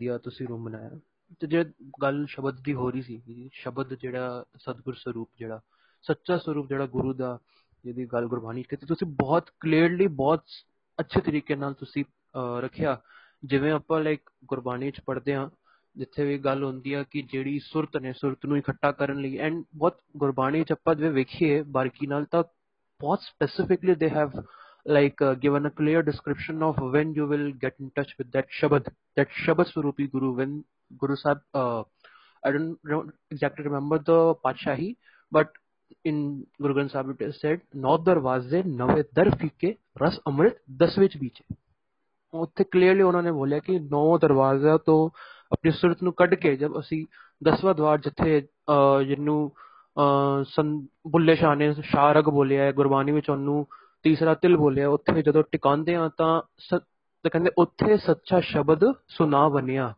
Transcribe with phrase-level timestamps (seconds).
[0.00, 0.90] ਵਧੀਆ ਤੁਸੀਂ ਰੂਮ ਬਣਾਇਆ?
[1.40, 1.64] ਤੇ ਜੇ
[2.02, 5.60] ਗੱਲ ਸ਼ਬਦ ਦੀ ਹੋ ਰਹੀ ਸੀ ਸ਼ਬਦ ਜਿਹੜਾ ਸਤਿਗੁਰ ਸਰੂਪ ਜਿਹੜਾ,
[6.04, 7.38] ਸੱਚਾ ਸਰੂਪ ਜਿਹੜਾ ਗੁਰੂ ਦਾ,
[7.84, 10.42] ਜਿਹਦੀ ਗੱਲ ਗੁਰਬਾਣੀ ਕੀਤੀ, ਤੁਸੀਂ ਬਹੁਤ ਕਲੀਅਰਲੀ ਬਹੁਤ
[10.98, 12.04] ਅੱਛੇ ਤਰੀਕੇ ਨਾਲ ਤੁਸੀਂ
[12.60, 13.00] ਰੱਖਿਆ।
[13.44, 15.48] ਜਿਵੇਂ ਆਪਾਂ ਲਾਈਕ ਗੁਰਬਾਣੀ ਚ ਪੜ੍ਹਦੇ ਆ
[15.96, 19.62] ਜਿੱਥੇ ਵੀ ਗੱਲ ਹੁੰਦੀ ਆ ਕਿ ਜਿਹੜੀ ਸੁਰਤ ਨੇ, ਸੁਰਤ ਨੂੰ ਇਕੱਠਾ ਕਰਨ ਲਈ ਐਂਡ
[19.74, 22.42] ਬਹੁਤ ਗੁਰਬਾਣੀ ਚ ਆਪਾਂ ਜੇ ਵੇਖੀਏ, ਬਾਰੀਕੀ ਨਾਲ ਤਾਂ
[23.00, 24.30] ਬਹੁਤ specifically they have
[24.88, 28.44] like uh, given a clear description of when you will get in touch with that
[28.44, 30.52] shabad that shabad swarupi guru when
[30.92, 31.84] guru sahib uh,
[32.48, 34.94] i don't, don't exactly remember the patshahi
[35.38, 35.48] but
[35.90, 41.08] in guru granth sahib it is said ਨੌ ਦਰਵਾਜ਼ੇ ਨਵੇਂ ਦਰ ਫੀਕੇ ਰਸ ਅੰਮ੍ਰਿਤ ਦਸਵੇਂ
[41.08, 41.56] ਚ ਬੀਚੇ
[42.34, 45.10] ਉੱਥੇ clearly ਉਹਨਾਂ ਨੇ ਬੋਲਿਆ ਕਿ ਨੌ ਦਰਵਾਜ਼ਿਆਂ ਤੋਂ
[45.52, 47.06] ਆਪਣੀ ਸੁਰਤ ਨੂੰ ਕੱਢ ਕੇ ਜਦ ਅਸੀਂ
[47.44, 48.40] ਦਸਵਾਂ ਦਵਾਰ ਜਿੱਥੇ
[49.06, 49.52] ਜਿਹਨੂੰ
[50.44, 53.66] ਸੰ ਬੁੱਲੇ ਸ਼ਾਹ ਨੇ ਸ਼ਾਰਗ ਬੋਲਿਆ ਹੈ ਗੁਰਬਾਣੀ ਵਿੱਚ ਉਹਨੂੰ
[54.06, 59.94] ਤੀਸਰਾ ਤਿਲ ਬੋਲਿਆ ਉੱਥੇ ਜਦੋਂ ਟਿਕਾਉਂਦੇ ਆ ਤਾਂ ਤਾਂ ਕਹਿੰਦੇ ਉੱਥੇ ਸੱਚਾ ਸ਼ਬਦ ਸੁਨਾ ਬਣਿਆ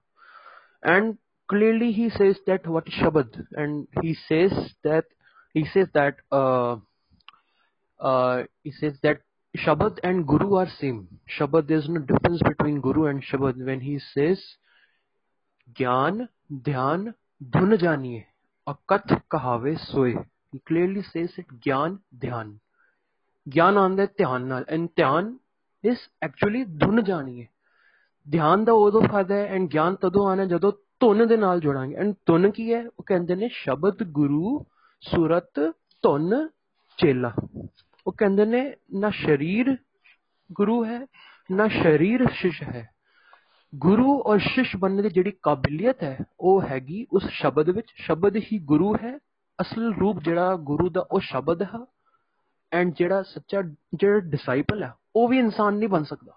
[0.85, 1.15] and
[1.55, 5.03] clearly he says that what shabad and he says that
[5.59, 6.79] he says that uh,
[8.09, 9.17] uh, he says that
[9.67, 11.01] shabad and guru are same
[11.39, 14.39] shabad there's no difference between guru and shabad when he says
[15.79, 16.29] gyan
[16.65, 17.15] dhyan
[17.57, 18.21] dhun janiye
[18.71, 22.53] akat kahave soye he clearly says it gyan dhyan
[23.55, 25.39] ਗਿਆਨ ਆਉਂਦਾ ਧਿਆਨ ਨਾਲ। And ਧਿਆਨ
[25.85, 27.49] ਇਸ actually ਧੁਨ ਜਾਣੀ ਹੈ
[28.31, 32.15] ਧਿਆਨ ਦਾ ਉਦੋਂ ਫਾਇਦਾ ਹੈ ਐਂਡ ਗਿਆਨ ਤਦੋਂ ਆਣਾ ਜਦੋਂ ਧੁਨ ਦੇ ਨਾਲ ਜੁੜਾਂਗੇ। ਐਂਡ
[32.27, 32.89] ਧੁਨ ਕੀ ਹੈ?
[32.89, 34.65] ਉਹ ਕਹਿੰਦੇ ਨੇ ਸ਼ਬਦ, ਗੁਰੂ,
[35.01, 36.49] ਸੂਰਤ, ਧੁਨ,
[36.97, 37.33] ਚੇਲਾ।
[38.07, 39.77] ਉਹ ਕਹਿੰਦੇ ਨੇ ਨਾ ਸ਼ਰੀਰ
[40.53, 41.07] ਗੁਰੂ ਹੈ,
[41.51, 42.91] ਨਾ ਸ਼ਰੀਰ ਸ਼ਿਸ਼ ਹੈ।
[43.75, 48.59] ਗੁਰੂ ਔਰ ਸ਼ਿਸ਼ ਬਣਨ ਦੀ ਜਿਹੜੀ ਕਾਬਲੀਅਤ ਹੈ, ਉਹ ਹੈਗੀ ਉਸ ਸ਼ਬਦ ਵਿੱਚ। ਸ਼ਬਦ ਹੀ
[48.59, 49.19] ਗੁਰੂ ਹੈ।
[49.61, 51.85] ਅਸਲ ਰੂਪ ਜਿਹੜਾ ਗੁਰੂ ਦਾ ਉਹ ਸ਼ਬਦ ਹੈ।
[52.73, 53.63] ਐਂਡ ਜਿਹੜਾ ਸੱਚਾ,
[53.95, 56.33] ਜਿਹੜਾ ਡਿਸਾਈਪਲ ਹੈ, ਉਹ ਵੀ ਇਨਸਾਨ ਨਹੀਂ ਬਣ ਸਕਦਾ।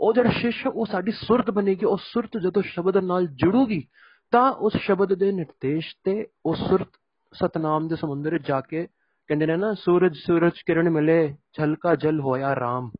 [0.00, 3.88] ਉਹ ਜਿਹੜਾ ਸ਼ਿਸ਼, ਉਹ ਸਾਡੀ ਸੁਰਤ ਬਣੇਗੀ। ਉਹ ਸੁਰਤ ਜਦੋਂ ਸ਼ਬਦ ਨਾਲ ਜੁੜੂਗੀ,
[4.30, 6.88] ਤਾਂ ਉਸ ਸ਼ਬਦ ਦੇ ਨਿਰਦੇਸ਼ ਤੇ ਉਹ ਸੁਰਤ
[7.32, 8.88] ਸਤਨਾਮ ਦੇ ਸਮੁੰਦਰ ਵਿੱਚ ਜਾ ਕੇ
[9.28, 12.90] ਕਹਿੰਦੇ ਨੇ ਨਾ, ਸੂਰਜ ਸੂਰਜ ਕਿਰਨ ਮਿਲੇ, ਝਲਕਾ ਜਲ ਹੋਇਆ ਰਾਮ।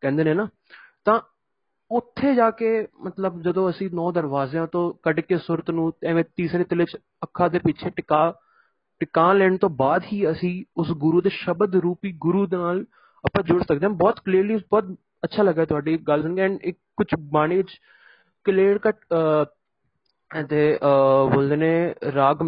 [0.00, 0.48] ਕਹਿੰਦੇ ਨੇ ਨਾ,
[1.04, 1.20] ਤਾਂ
[1.90, 6.64] ਉੱਥੇ ਜਾ ਕੇ ਮਤਲਬ ਜਦੋਂ ਅਸੀਂ ਨੌ ਦਰਵਾਜ਼ਿਆਂ ਤੋਂ ਕੱਢ ਕੇ ਸੁਰਤ ਨੂੰ ਐਵੇਂ ਤੀਸਰੇ
[6.64, 8.34] ਤਿਲੇ ਚ ਅੱਖਾਂ ਦੇ ਪਿੱਛੇ ਟਿਕਾ
[9.00, 12.84] ਟਿਕਾ ਲੈਣ ਤੋਂ ਬਾਅਦ ਹੀ ਅਸੀਂ ਉਸ ਗੁਰੂ ਦੇ ਸ਼ਬਦ ਰੂਪੀ ਗੁਰੂ ਦੇ ਨਾਲ
[13.24, 16.78] ਆਪਾਂ ਜੁੜ ਸਕਦੇ ਹਾਂ। ਬਹੁਤ ਕਲੀਅਰਲੀ ਬਹੁਤ ਅੱਛਾ ਲੱਗਾ ਤੁਹਾਡੀ ਗੱਲ ਸੁਣ ਕੇ ਐਂਡ ਇੱਕ
[16.96, 17.78] ਕੁਝ ਬਾਣੀ ਵਿੱਚ
[18.46, 19.04] ਕਲੀਅਰ ਕੱਟ
[20.50, 20.78] ਤੇ
[21.32, 21.72] ਬੋਲਦੇ ਨੇ
[22.14, 22.42] ਰਾਗ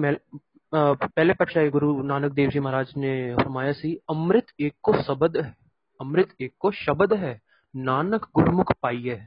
[0.73, 5.55] ਪਹਿਲੇ ਪਟਸ਼ਾਹੀ ਗੁਰੂ ਨਾਨਕ ਦੇਵ ਜੀ ਮਹਾਰਾਜ ਨੇ ਫਰਮਾਇਆ ਸੀ, ਅੰਮ੍ਰਿਤ ਇੱਕੋ ਸ਼ਬਦ ਹੈ,
[6.01, 7.39] ਅੰਮ੍ਰਿਤ ਇੱਕੋ ਸ਼ਬਦ ਹੈ,
[7.75, 9.19] ਨਾਨਕ ਗੁਰਮੁਖ ਪਾਈਏ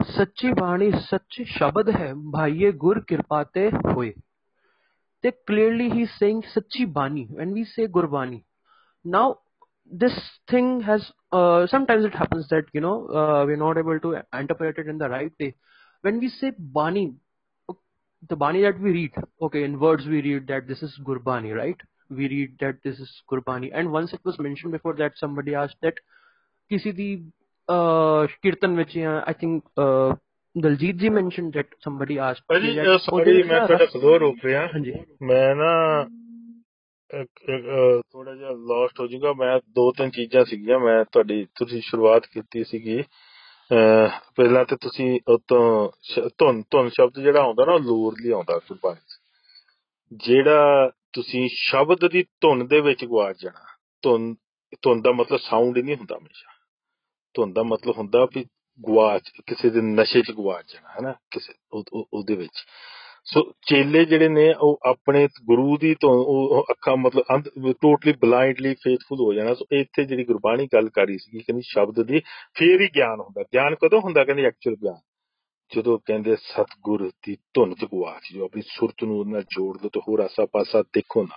[0.00, 4.12] ਸੱਚੀ ਬਾਣੀ ਸੱਚ ਸ਼ਬਦ ਹੈ, ਭਾਈਏ ਗੁਰ ਕਿਰਪਾ ਤੇ ਹੋਏ।
[5.24, 8.44] ਤੇ clearly he's saying sachi bani when we say gurbani.
[9.04, 9.38] Now
[10.02, 10.16] this
[10.50, 14.78] thing has uh, sometimes it happens that you know uh, we're not able to interpret
[14.78, 15.54] it in the right way.
[16.02, 17.14] When we say bani
[18.28, 19.12] the bani that we read
[19.46, 21.76] okay in words we read that this is gurbani right?
[22.10, 23.70] We read that this is gurbani.
[23.74, 25.94] And once it was mentioned before that somebody asked that
[26.70, 27.08] kisi di
[27.68, 30.14] uh, kirtan which i think uh,
[30.62, 34.92] Daljit ji mention that somebody ask ਭਾਜੀ sorry ਮੈਂ ਤੁਹਾਡਾ ਖਲੋਰ ਰੋਕ ਰਿਹਾ। ਹਾਂਜੀ।
[35.22, 35.70] ਮੈਂ ਨਾ
[38.12, 42.64] ਥੋੜਾ ਜਿਹਾ ਲੌਸਟ ਹੋ ਜਾਊਗਾ। ਮੈਂ ਦੋ ਤਿੰਨ ਚੀਜ਼ਾਂ ਸੀਗੀਆਂ। ਮੈਂ ਤੁਹਾਡੀ ਤੁਸੀਂ ਸ਼ੁਰੂਆਤ ਕੀਤੀ
[42.64, 43.02] ਸੀਗੀ।
[44.36, 45.90] ਪਹਿਲਾਂ ਤੇ ਤੁਸੀਂ ਉਤੋਂ
[46.38, 52.66] ਧੁਨ ਧੁਨ ਸ਼ਬਦ ਜਿਹੜਾ ਆਉਂਦਾ ਨਾ ਲੂਰ ਲਈ ਆਉਂਦਾ ਗੁਰਬਾਣੀ ਜਿਹੜਾ ਤੁਸੀਂ ਸ਼ਬਦ ਦੀ ਧੁਨ
[52.66, 53.66] ਦੇ ਵਿੱਚ ਗਵਾਚ ਜਾਣਾ।
[54.02, 54.34] ਧੁਨ
[54.82, 56.52] ਧੁਨ ਦਾ ਮਤਲਬ ਸਾਊਂਡ ਹੀ ਨਹੀਂ ਹੁੰਦਾ ਹਮੇਸ਼ਾ।
[57.34, 58.44] ਧੁਨ ਦਾ ਮਤਲਬ ਹੁੰਦਾ ਵੀ
[58.88, 61.52] ਗਵਾਚ, ਕਿਸੇ ਦੇ ਨਸ਼ੇ 'ਚ ਗਵਾਚ ਜਾਣਾ ਹੈ ਨਾ ਕਿਸੇ
[62.14, 62.64] ਉਹਦੇ ਵਿੱਚ।
[63.24, 69.20] ਸੋ ਚੇਲੇ ਜਿਹੜੇ ਨੇ, ਉਹ ਆਪਣੇ ਗੁਰੂ ਦੀ ਤੋਂ, ਉਹ ਅੱਖਾਂ ਮਤਲਬ ਟੋਟਲੀ ਬਲਾਈਂਡਲੀ ਫੇਥਫੁਲ
[69.20, 72.20] ਹੋ ਜਾਣਾ। ਸੋ ਇੱਥੇ ਜਿਹੜੀ ਗੁਰਬਾਣੀ ਗੱਲ ਕਰੀ ਸੀ ਕਹਿੰਦੀ ਸ਼ਬਦ ਦੀ
[72.54, 75.00] ਫੇਰ ਹੀ ਗਿਆਨ ਹੁੰਦਾ। ਗਿਆਨ ਕਦੋਂ ਹੁੰਦਾ, ਕਹਿੰਦੇ ਐਕਚੁਅਲ ਗਿਆਨ?
[75.76, 80.00] ਜਦੋਂ ਕਹਿੰਦੇ ਸਤਗੁਰ ਦੀ ਧੁਨ ਚ ਗਵਾਚ ਜੋ ਆਪਣੀ ਸੁਰਤ ਨੂੰ ਨਾਲ ਜੋੜ ਦੋ ਤੇ
[80.08, 81.36] ਹੋਰ ਆਸਾ ਪਾਸਾ ਦੇਖੋ ਨਾ।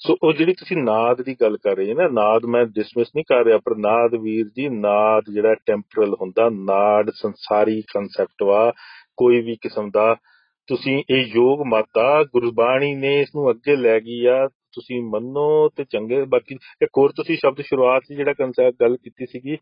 [0.00, 3.44] ਸੋ ਉਹ ਜਿਹੜੀ ਤੁਸੀਂ ਨਾਦ ਦੀ ਗੱਲ ਕਰ ਰਹੇ ਨਾ, ਨਾਦ ਮੈਂ ਡਿਸਮਿਸ ਨਹੀਂ ਕਰ
[3.44, 8.72] ਰਿਹਾ, ਪਰ ਨਾਦ ਵੀਰ ਜੀ, ਨਾਦ ਜਿਹੜਾ ਟੈਂਪਰਲ ਹੁੰਦਾ, ਨਾਦ ਸੰਸਾਰੀ ਕਨਸੈਪਟ ਵਾ,
[9.16, 10.14] ਕੋਈ ਵੀ ਕਿਸਮ ਦਾ।
[10.68, 15.84] ਤੁਸੀਂ ਇਹ ਯੋਗ ਮਾਤਾ, ਗੁਰਬਾਣੀ ਨੇ ਇਸ ਨੂੰ ਅੱਗੇ ਲੈ ਗਈ ਆ, ਤੁਸੀਂ ਮੰਨੋ ਤੇ
[15.84, 19.58] ਚੰਗੇ, ਬਾਕੀ ਇੱਕ ਹੋਰ ਤੁਸੀਂ ਸ਼ਬਦ ਸ਼ੁਰੂਆਤ 'ਚ ਜਿਹੜਾ ਕਨਸੈਪਟ ਗੱਲ ਕੀਤੀ ਸੀਗੀ,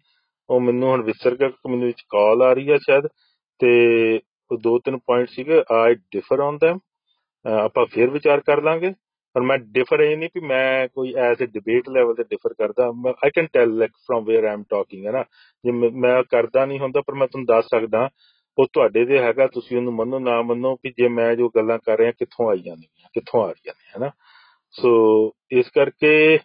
[0.50, 3.06] ਉਹ ਮੈਨੂੰ ਹੁਣ ਵਿਸਰ ਗਿਆ ਮੈਨੂੰ ਵਿੱਚ ਕਾਲ ਆ ਰਹੀ ਆ ਸ਼ਾਇਦ,
[3.60, 6.78] ਤੇ ਉਹ ਦੋ ਤਿੰਨ ਪੁਆਇੰਟ ਸੀਗੇ ਆਈ ਡਿਫਰ ਔਨ them
[7.44, 8.92] ਆਪਾਂ ਫੇਰ ਵਿਚਾਰ ਕਰ ਲਾਂਗੇ।
[9.36, 12.84] ਪਰ ਮੈਂ ਡਿਫਰ ਇਹ ਨਹੀਂ ਕਿ ਮੈਂ ਕੋਈ ਐਜ਼ ਅ ਡਿਬੇਟ ਲੈਵਲ ਤੇ ਡਿਫਰ ਕਰਦਾ।
[13.24, 15.22] I can tell like from where I am talking ਹੈ ਨਾ?
[15.64, 18.08] ਜੇ ਮੈਂ ਕਰਦਾ ਨਹੀਂ ਹੁੰਦਾ, ਪਰ ਮੈਂ ਤੁਹਾਨੂੰ ਦੱਸ ਸਕਦਾ,
[18.58, 21.98] ਉਹ ਤੁਹਾਡੇ ਦੇ ਹੈਗਾ, ਤੁਸੀਂ ਉਹਨੂੰ ਮੰਨੋ, ਨਾ ਮੰਨੋ ਕਿ ਜੇ ਮੈਂ ਜੋ ਗੱਲਾਂ ਕਰ
[21.98, 24.10] ਰਿਹਾ, ਕਿੱਥੋਂ ਆਈਆਂ ਨੇ, ਕਿੱਥੋਂ ਆ ਰਹੀਆਂ ਨੇ ਹੈਨਾ
[24.70, 24.90] ਸੋ
[25.50, 26.38] ਇਸ ਕਰਕੇ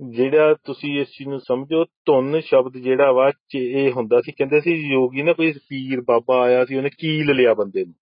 [0.00, 4.74] ਜਿਹੜਾ ਤੁਸੀਂ ਇਸ ਚੀਜ਼ ਨੂੰ ਸਮਝੋ, ਧੁਨ ਸ਼ਬਦ ਜਿਹੜਾ ਵਾ ਇਹ ਹੁੰਦਾ ਸੀ, ਕਹਿੰਦੇ ਸੀ,
[4.74, 7.94] ਯੋਗੀ ਨਾ ਕੋਈ ਪੀਰ ਬਾਬਾ ਆਇਆ ਸੀ, ਉਹਨੇ ਕੀਲ ਲਿਆ ਬੰਦੇ ਨੂੰ।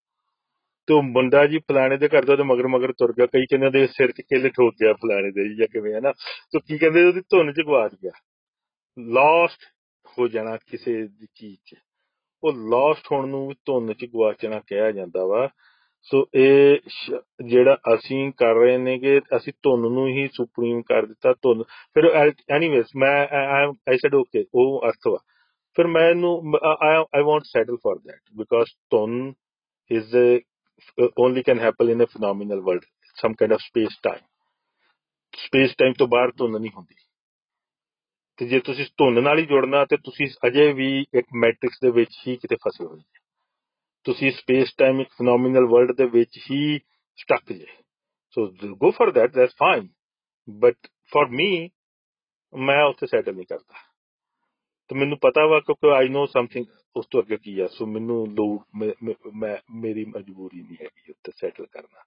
[0.89, 3.87] ਤੋਂ ਮੁੰਡਾ ਜੀ ਫਲਾਣੇ ਦੇ ਘਰ ਤੋਂ ਉਹਦੇ ਮਗਰ ਮਗਰ ਤੁਰ ਗਿਆ। ਕਈ ਕਹਿੰਦੇ ਉਹਦੇ
[3.87, 6.13] ਸਿਰ 'ਚ ਕਿੱਲ ਠੋਕ ਗਿਆ ਫਲਾਣੇ ਦੇ ਜਾਂ ਕਿਵੇਂ ਹੈ ਨਾ
[6.53, 8.13] ਤੋਂ ਕੀ ਕਹਿੰਦੇ ਉਹਦੀ ਧੁਨ 'ਚ ਗਵਾਚ ਗਿਆ।
[8.99, 9.65] ਲਾਸਟ
[10.19, 11.75] ਹੋ ਜਾਣਾ ਕਿਸੇ ਦੀ ਚੀਜ਼ 'ਚ।
[12.43, 15.49] ਉਹ ਲਾਸਟ ਹੋਣ ਨੂੰ ਧੁਨ 'ਚ ਗਵਾਚਣਾ ਕਿਹਾ ਜਾਂਦਾ ਵਾ।
[16.09, 16.79] ਸੋ ਇਹ
[17.45, 21.63] ਜਿਹੜਾ ਅਸੀਂ ਕਰ ਰਹੇ ਨੇ ਕਿ ਅਸੀਂ ਧੁਨ ਨੂੰ ਹੀ ਸੁਪਰੀਮ ਕਰ ਦਿੱਤਾ, ਧੁਨ।
[21.95, 22.05] ਫਿਰ
[22.51, 25.19] ਐਨੀਵੇਸ ਮੈਂ ਆਈ ਆਈ ਸੈਡ ਓਕੇ ਉਹ ਅਰਥ ਵਾ।
[25.77, 26.43] ਫਿਰ ਮੈਂ ਇਹਨੂੰ
[27.17, 29.33] I want settle for that because ਧੁਨ
[29.91, 30.39] is a
[30.79, 32.85] Uh, only can happen in a phenomenal world,
[33.17, 34.25] some kind of space time.
[35.35, 36.95] Space time ਤੋਂ ਬਾਹਰ ਧੁੰਨ ਨਹੀਂ ਹੁੰਦੀ।
[38.39, 42.19] ਤੇ ਜੇ ਤੁਸੀਂ ਧੁੰਨ ਨਾਲ ਹੀ ਜੁੜਨਾ, ਤੇ ਤੁਸੀਂ ਅਜੇ ਵੀ ਇੱਕ ਮੈਟ੍ਰਿਕਸ ਦੇ ਵਿੱਚ
[42.29, 43.03] ਹੀ ਕਿਤੇ ਫਸੇ ਹੋਏ ਹੋ
[44.05, 46.79] ਤੁਸੀਂ ਸਪੇਸ ਟਾਈਮ ਇੱਕ ਫੀਨੋਮੀਨਲ ਵਰਲਡ ਦੇ ਵਿੱਚ ਹੀ
[47.19, 47.67] ਸਟਕ ਜੇ।
[48.31, 48.47] So
[48.77, 49.89] go for that that's fine
[50.51, 51.71] but for me
[52.55, 53.88] ਮੈਂ ਉੱਥੇ ਸੈਟਲ ਨਹੀਂ ਕਰਦਾ।
[54.91, 58.27] ਤੇ ਮੈਨੂੰ ਪਤਾ ਵਾ ਕਿਉਂਕਿ ਆਈ نو ਸਮਥਿੰਗ ਉਸ ਤੋਂ ਅੱਗੇ ਕੀ ਆ ਸੋ ਮੈਨੂੰ
[58.35, 62.05] ਲੋੜ ਮੈਂ ਮੈਂ- ਮੈਂ ਮੇਰੀ ਮਜਬੂਰੀ ਨਹੀਂ ਹੈਗੀ ਉੱਤੇ ਸੈਟਲ ਕਰਨਾ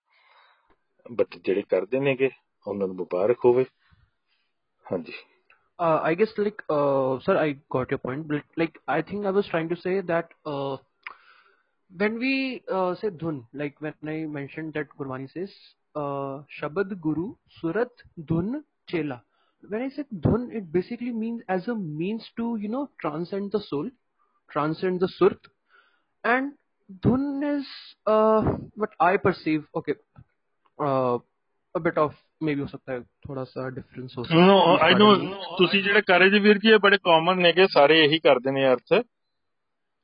[1.11, 2.29] ਬਟ ਜਿਹੜੇ ਕਰਦੇ ਨੇਗੇ
[2.67, 3.65] ਉਹਨਾਂ ਨੂੰ ਮੁਬਾਰਕ ਹੋਵੇ
[4.85, 5.13] ਹਾਂਜੀ
[5.79, 7.45] Uh, I guess like uh, sir, I
[7.75, 8.25] got your point.
[8.27, 10.75] But like I think I was trying to say that uh,
[11.91, 12.33] when we
[12.71, 15.55] uh, say dhun, like when I mentioned that Gurmani says
[15.95, 17.25] uh, Shabad Guru
[17.55, 18.51] Surat Dhun
[18.87, 19.17] Chela.
[19.67, 23.59] when I said dhun, it basically means as a means to, you know, transcend the
[23.59, 23.89] soul,
[24.49, 25.39] transcend the surat.
[26.23, 26.53] And
[27.03, 27.65] dhun is
[28.05, 28.41] uh,
[28.75, 29.93] what I perceive, okay,
[30.79, 31.19] uh,
[31.75, 32.11] a bit of
[32.43, 35.15] maybe ਹੋ ਸਕਦਾ ਹੈ ਥੋੜਾ ਸਾ difference ਹੋ ਸਕਦਾ ਨੋ ਆਈ ਨੋ
[35.57, 38.65] ਤੁਸੀਂ ਜਿਹੜੇ ਕਰ ਰਹੇ ਜੀ ਵੀਰ ਜੀ ਇਹ ਬੜੇ ਕਾਮਨ ਨੇਗੇ ਸਾਰੇ ਇਹੀ ਕਰਦੇ ਨੇ
[38.71, 38.93] ਅਰਥ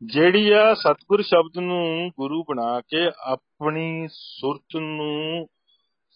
[0.02, 5.48] ਜਿਹੜੀ ਆ ਸਤਗੁਰ ਸ਼ਬਦ ਨੂੰ ਗੁਰੂ ਬਣਾ ਕੇ ਆਪਣੀ ਸੁਰਤ ਨੂੰ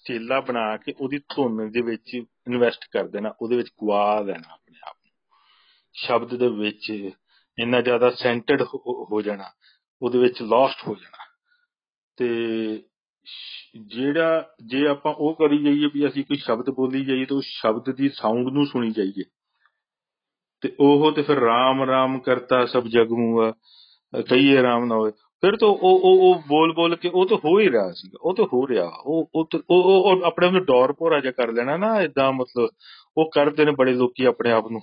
[0.05, 4.79] ਚੇਲਾ ਬਣਾ ਕੇ ਉਹਦੀ ਧੁਨ ਦੇ ਵਿੱਚ ਇਨਵੈਸਟ ਕਰ ਦੇਣਾ, ਉਹਦੇ ਵਿੱਚ ਗਵਾ ਦੇਣਾ ਆਪਣੇ
[4.89, 5.11] ਆਪ ਨੂੰ।
[5.93, 7.09] ਸ਼ਬਦ ਦੇ ਵਿੱਚ
[7.59, 9.43] ਇੰਨਾ ਜ਼ਿਆਦਾ ਸੈਂਟਰਡ ਹੋ ਜਾਣਾ,
[10.01, 11.25] ਉਹਦੇ ਵਿੱਚ ਲਾਸਟ ਹੋ ਜਾਣਾ।
[12.17, 12.37] ਤੇ
[13.25, 17.45] ਸ਼- ਜਿਹੜਾ, ਜੇ ਆਪਾਂ ਉਹ ਕਰੀ ਜਾਈਏ ਵੀ ਅਸੀਂ ਕੋਈ ਸ਼ਬਦ ਬੋਲੀ ਜਾਈਏ ਤਾਂ ਉਸ
[17.45, 19.23] ਸ਼ਬਦ ਦੀ ਸਾਊਂਡ ਨੂੰ ਸੁਣੀ ਜਾਈਏ।
[20.61, 23.51] ਤੇ ਉਹ ਤੇ ਫਿਰ ਰਾਮ ਰਾਮ ਕਰਤਾ ਸਭ ਜਗ ਹੂਆ
[24.29, 25.11] ਕਹੀਏ ਰਾਮ ਨਾ ਹੋਏ
[25.41, 28.35] ਫਿਰ ਤਾਂ ਉਹ ਉਹ ਉਹ ਬੋਲ ਬੋਲ ਕੇ ਉਹ ਤਾਂ ਹੋ ਹੀ ਰਿਹਾ ਸੀਗਾ, ਉਹ
[28.35, 31.31] ਤਾਂ ਹੋ ਰਿਹਾ। ਉਹ ਉਹ ਤਾਂ- ਉਹ, ਉਹ- ਉਹ ਆਪਣੇ ਆਪ ਨੂੰ ਡੌਰ ਭੋਰਾ ਜਿਹਾ
[31.31, 32.69] ਕਰ ਲੈਣਾ ਨਾ ਇਦਾਂ ਮਤਲਬ
[33.17, 34.81] ਉਹ ਕਰਦੇ ਨੇ ਬੜੇ ਲੋਕੀ ਆਪਣੇ ਆਪ ਨੂੰ।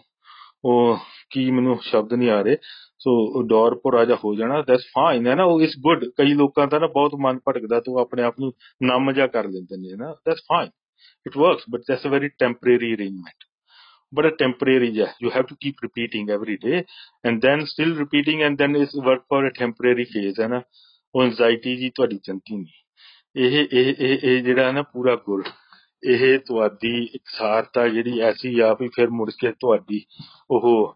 [0.64, 0.96] ਉਹ
[1.30, 2.56] ਕੀ ਮੈਨੂੰ ਸ਼ਬਦ ਨਹੀਂ ਆ ਰਹੇ।
[2.98, 6.66] ਸੋ ਡੌਰ ਭੋਰਾ ਜਿਹਾ ਹੋ ਜਾਣਾ ਦੈਟਸ ਫਾਈਨ ਹੈ ਨਾ, ਉਹ ਇਸ ਗੁੱਡ ਕਈ ਲੋਕਾਂ
[6.66, 8.52] ਦਾ ਨਾ ਬਹੁਤ ਮਨ ਭਟਕਦਾ ਤੇ ਉਹ ਆਪਣੇ ਆਪ ਨੂੰ
[8.82, 10.70] ਨਮ ਜਿਹਾ ਕਰ ਲੈਂਦੇ ਨੇ ਨਾ that's fine
[11.26, 13.47] it works but that's a very temporary arrangement
[14.12, 16.78] but a temporary, yeah, you have to keep repeating every day
[17.24, 20.60] and then still repeating and then is work for a temporary phase ਹੈ ਨਾ
[21.14, 25.42] ਉਹ anxiety ਜੀ ਤੁਹਾਡੀ ਚੰਤੀ ਨਹੀਂ। ਇਹ ਇਹ ਇਹ ਇਹ ਜਿਹੜਾ ਨਾ ਪੂਰਾ ਗੁਰ,
[26.02, 30.04] ਇਹ ਤੁਹਾਡੀ ਇਕਸਾਰਤਾ ਜਿਹੜੀ ਐਸੀ ਆ ਵੀ ਫਿਰ ਮੁੜ ਕੇ ਤੁਹਾਡੀ
[30.50, 30.94] ਉਹ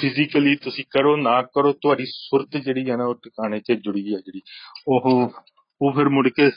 [0.00, 4.18] ਫਿਜ਼ੀਕਲੀ ਤੁਸੀਂ ਕਰੋ ਨਾ ਕਰੋ, ਤੁਹਾਡੀ ਸੁਰਤ ਜਿਹੜੀ ਆ ਨਾ ਉਹ ਟਿਕਾਣੇ 'ਚ ਜੁੜੀ ਆ
[4.18, 4.42] ਜਿਹੜੀ।
[4.88, 5.32] ਉਹ
[5.82, 6.50] ਉਹ ਫਿਰ ਮੁੜ ਕੇ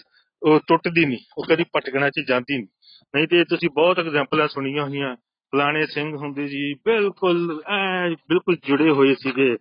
[0.43, 2.67] ਉਹ ਟੁੱਟਦੀ ਨਹੀਂ, ਉਹ ਕਦੀ ਭਟਕਣਾ 'ਚ ਜਾਂਦੀ ਨਹੀਂ।
[3.15, 5.15] ਨਹੀਂ ਤੇ ਤੁਸੀਂ ਬਹੁਤ ਐਗਜ਼ਾਮਪਲਾਂ ਸੁਣੀਆਂ ਹੋਈਆਂ।
[5.51, 9.55] ਫਲਾਣੇ ਸਿੰਘ ਹੁੰਦੇ ਜੀ, ਬਿਲਕੁਲ ਐ ਬਿਲਕੁਲ ਜੁੜੇ ਹੋਏ ਸੀਗੇ।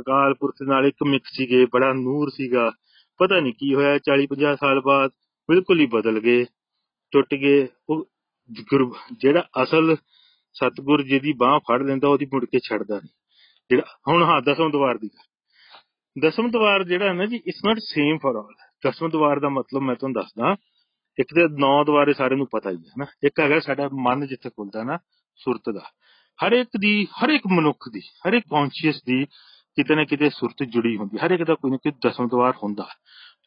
[0.00, 2.70] ਅਕਾਲ ਪੁਰਖ ਨਾਲ ਇੱਕ ਮਿਕ ਸੀਗੇ, ਬੜਾ ਨੂਰ ਸੀਗਾ।
[3.18, 5.10] ਪਤਾ ਨਹੀਂ ਕੀ ਹੋਇਆ 40 50 ਸਾਲ ਬਾਅਦ
[5.48, 6.44] ਬਿਲਕੁਲ ਹੀ ਬਦਲ ਗਏ,
[7.10, 8.10] ਟੁੱਟ ਗਏ। ਉਹ
[8.60, 9.96] ਗੁਰ- ਜਿਹੜਾ ਅਸਲ
[10.52, 13.08] ਸਤਿਗੁਰ ਜਿਹਦੀ ਬਾਹ ਫੜ ਲੈਂਦਾ, ਉਹਦੀ ਮੁੜ ਕੇ ਛੱਡਦਾ ਨਹੀਂ
[13.70, 15.28] ਜਿਹੜਾ, ਹੁਣ ਹਾਂ, ਦਸਮ ਦਵਾਰ ਦੀ ਗੱਲ।
[16.28, 18.54] ਦਸਮ ਦਵਾਰ ਜਿਹੜਾ ਹੈ ਨਾ ਜੀ it's not same for all
[18.86, 20.56] Dasam Dwar ਦਾ ਮਤਲਬ ਮੈਂ ਤੁਹਾਨੂੰ ਦੱਸਦਾ,
[21.18, 24.50] ਇੱਕ ਤੇ ਨੌ ਦਵਾਰੇ ਸਾਰਿਆਂ ਨੂੰ ਪਤਾ ਹੀ ਹੈ ਨਾ। ਇੱਕ ਹੈਗਾ ਸਾਡਾ ਮਨ ਜਿੱਥੇ
[24.50, 24.98] ਖੁੱਲਦਾ ਨਾ
[25.38, 25.90] ਸੁਰਤ ਦਾ।
[26.46, 29.24] ਹਰ ਇੱਕ ਦੀ ਹਰ ਇੱਕ ਮਨੁੱਖ ਦੀ ਹਰ ਇੱਕ ਕੌਨਸ਼ੀਅਸ ਦੀ
[29.76, 32.88] ਕਿਤੇ ਨਾ ਕਿਤੇ ਸੁਰਤ ਜੁੜੀ ਹੁੰਦੀ ਹਰ ਇੱਕ ਦਾ ਕੋਈ ਨਾ ਕੋਈ ਦਸਮ ਦਵਾਰ ਹੁੰਦਾ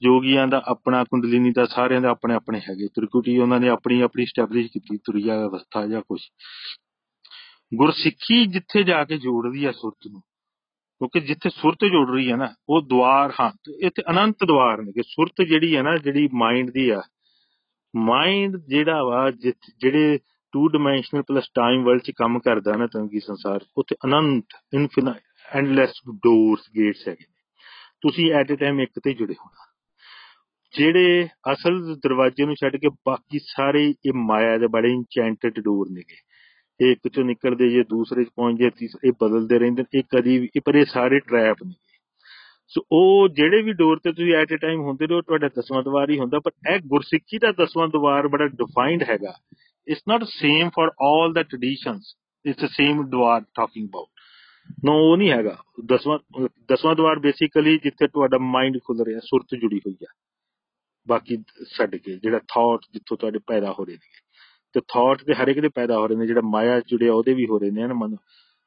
[0.03, 4.25] ਯੋਗੀਆਂ ਦਾ ਆਪਣਾ, ਕੁੰਡਲਿਨੀ ਦਾ, ਸਾਰਿਆਂ ਦਾ ਆਪਣੇ ਆਪਣੇ ਹੈਗੇ। ਤ੍ਰਿਕੁਟੀ ਉਹਨਾਂ ਨੇ ਆਪਣੀ ਆਪਣੀ
[4.25, 6.21] ਸਟੈਬਲਿਸ਼ ਕੀਤੀ ਤੁਰਿਆ ਅਵਸਥਾ ਜਾਂ ਕੁਝ
[7.75, 12.55] ਗੁਰਸਿੱਖੀ ਜਿੱਥੇ ਜਾ ਕੇ ਜੋੜਦੀ ਆ ਸੁਰਤ ਨੂੰ, ਕਿਉਂਕਿ ਜਿੱਥੇ ਸੁਰਤ ਜੁੜ ਰਹੀ ਹੈ ਨਾ,
[12.69, 16.71] ਉਹ ਦਵਾਰ ਹਾਂ ਤੇ ਇੱਥੇ ਅਨੰਤ ਦਵਾਰ ਨੇ ਕਿ ਸੁਰਤ ਜਿਹੜੀ ਹੈ ਨਾ, ਜਿਹੜੀ ਮਾਈਂਡ
[16.71, 17.01] ਦੀ ਆ।
[17.95, 20.19] ਮਾਈਂਡ ਜਿਹੜਾ ਵਾ, ਜਿੱਥ- ਜਿਹੜੇ
[20.53, 25.91] 2 ਡਾਈਮੈਂਸ਼ਨਲ ਪਲੱਸ ਟਾਈਮ ਵਰਲਡ ਚ ਕੰਮ ਕਰਦਾ ਨਾ ਤੰਗੀ ਸੰਸਾਰ, ਉੱਥੇ ਅਨੰਤ ਇਨਫਿਨਾਈਟ ਐਂਡਲੈਸ
[26.15, 27.41] ਡੋਰਸ ਗੇਟਸ ਹੈਗੇ। ਨੇ।
[28.01, 29.71] ਤੁਸੀਂ ਐਟ ਅ ਟਾਈਮ ਇੱਕ ਤੇ ਜੁੜੇ ਹੋਣਾ।
[30.73, 36.31] ਜਿਹੜੇ ਅਸਲ ਦਰਵਾਜ਼ੇ ਨੂੰ ਛੱਡ ਕੇ ਬਾਕੀ ਸਾਰੇ ਇਹ ਮਾਇਆ ਦੇ ਬੜੇ ਇੰਚੈਂਟਡ ਡੋਰ ਨੇਗੇ।
[36.79, 40.37] ਇਹ ਇੱਕ ਚੋਂ ਨਿਕਲਦੇ ਜੇ, ਦੂਸਰੇ ਚ ਪਹੁੰਚਦੇ ਤੀਸਰੇ ਇਹ ਬਦਲਦੇ ਰਹਿੰਦੇ ਨੇ ਇਹ ਕਦੀ
[40.37, 41.73] ਵੀ, ਇਹ ਪਰ ਇਹ ਸਾਰੇ ਟ੍ਰੈਪ ਨੇ
[42.67, 45.83] ਸੋ ਉਹ ਜਿਹੜੇ ਵੀ ਡੋਰ ਤੇ ਤੁਸੀਂ ਐਟ ਅ ਟਾਈਮ ਹੁੰਦੇ ਨੇ ਉਹ ਤੁਹਾਡਾ ਦਸਵਾਂ
[45.83, 49.33] ਦਵਾਰ ਹੀ ਹੁੰਦਾ, ਪਰ ਇਹ ਗੁਰਸਿੱਖੀ ਦਾ ਦਸਵਾਂ ਦਵਾਰ ਬੜਾ ਡਿਫਾਈਨਡ ਹੈਗਾ।
[49.87, 54.07] It's not same for all the traditions it's a same ਦਵਾਰ ਟਾਕਿੰਗ ਅਬਾਊਟ
[54.85, 56.17] ਨੋ ਉਹ ਨਹੀਂ ਹੈਗਾ ਦਸਵਾਂ
[56.69, 60.13] ਦਸਵਾਂ ਦਵਾਰ ਬੇਸਿਕਲੀ ਜਿੱਥੇ ਤੁਹਾਡਾ ਮਾਈਂਡ ਖੁੱਲ ਰਿਹਾ ਸੁਰਤ ਜੁੜੀ ਹੋਈ ਆ
[61.07, 61.37] ਬਾਕੀ
[61.77, 64.19] ਛੱਡ ਕੇ ਜਿਹੜਾ ਥਾਟ ਜਿੱਥੋਂ ਤੁਹਾਡੇ ਪੈਦਾ ਹੋ ਰਹੇ ਨੇ
[64.75, 67.33] ਤੇ ਥਾਟ ਤੇ ਹਰ ਇੱਕ ਦੇ ਪੈਦਾ ਹੋ ਰਹੇ ਨੇ ਜਿਹੜਾ ਮਾਇਆ ਚ ਜੁੜਿਆ ਉਹਦੇ
[67.33, 68.15] ਵੀ ਹੋ ਰਹੇ ਨੇ ਨਾ ਮਨ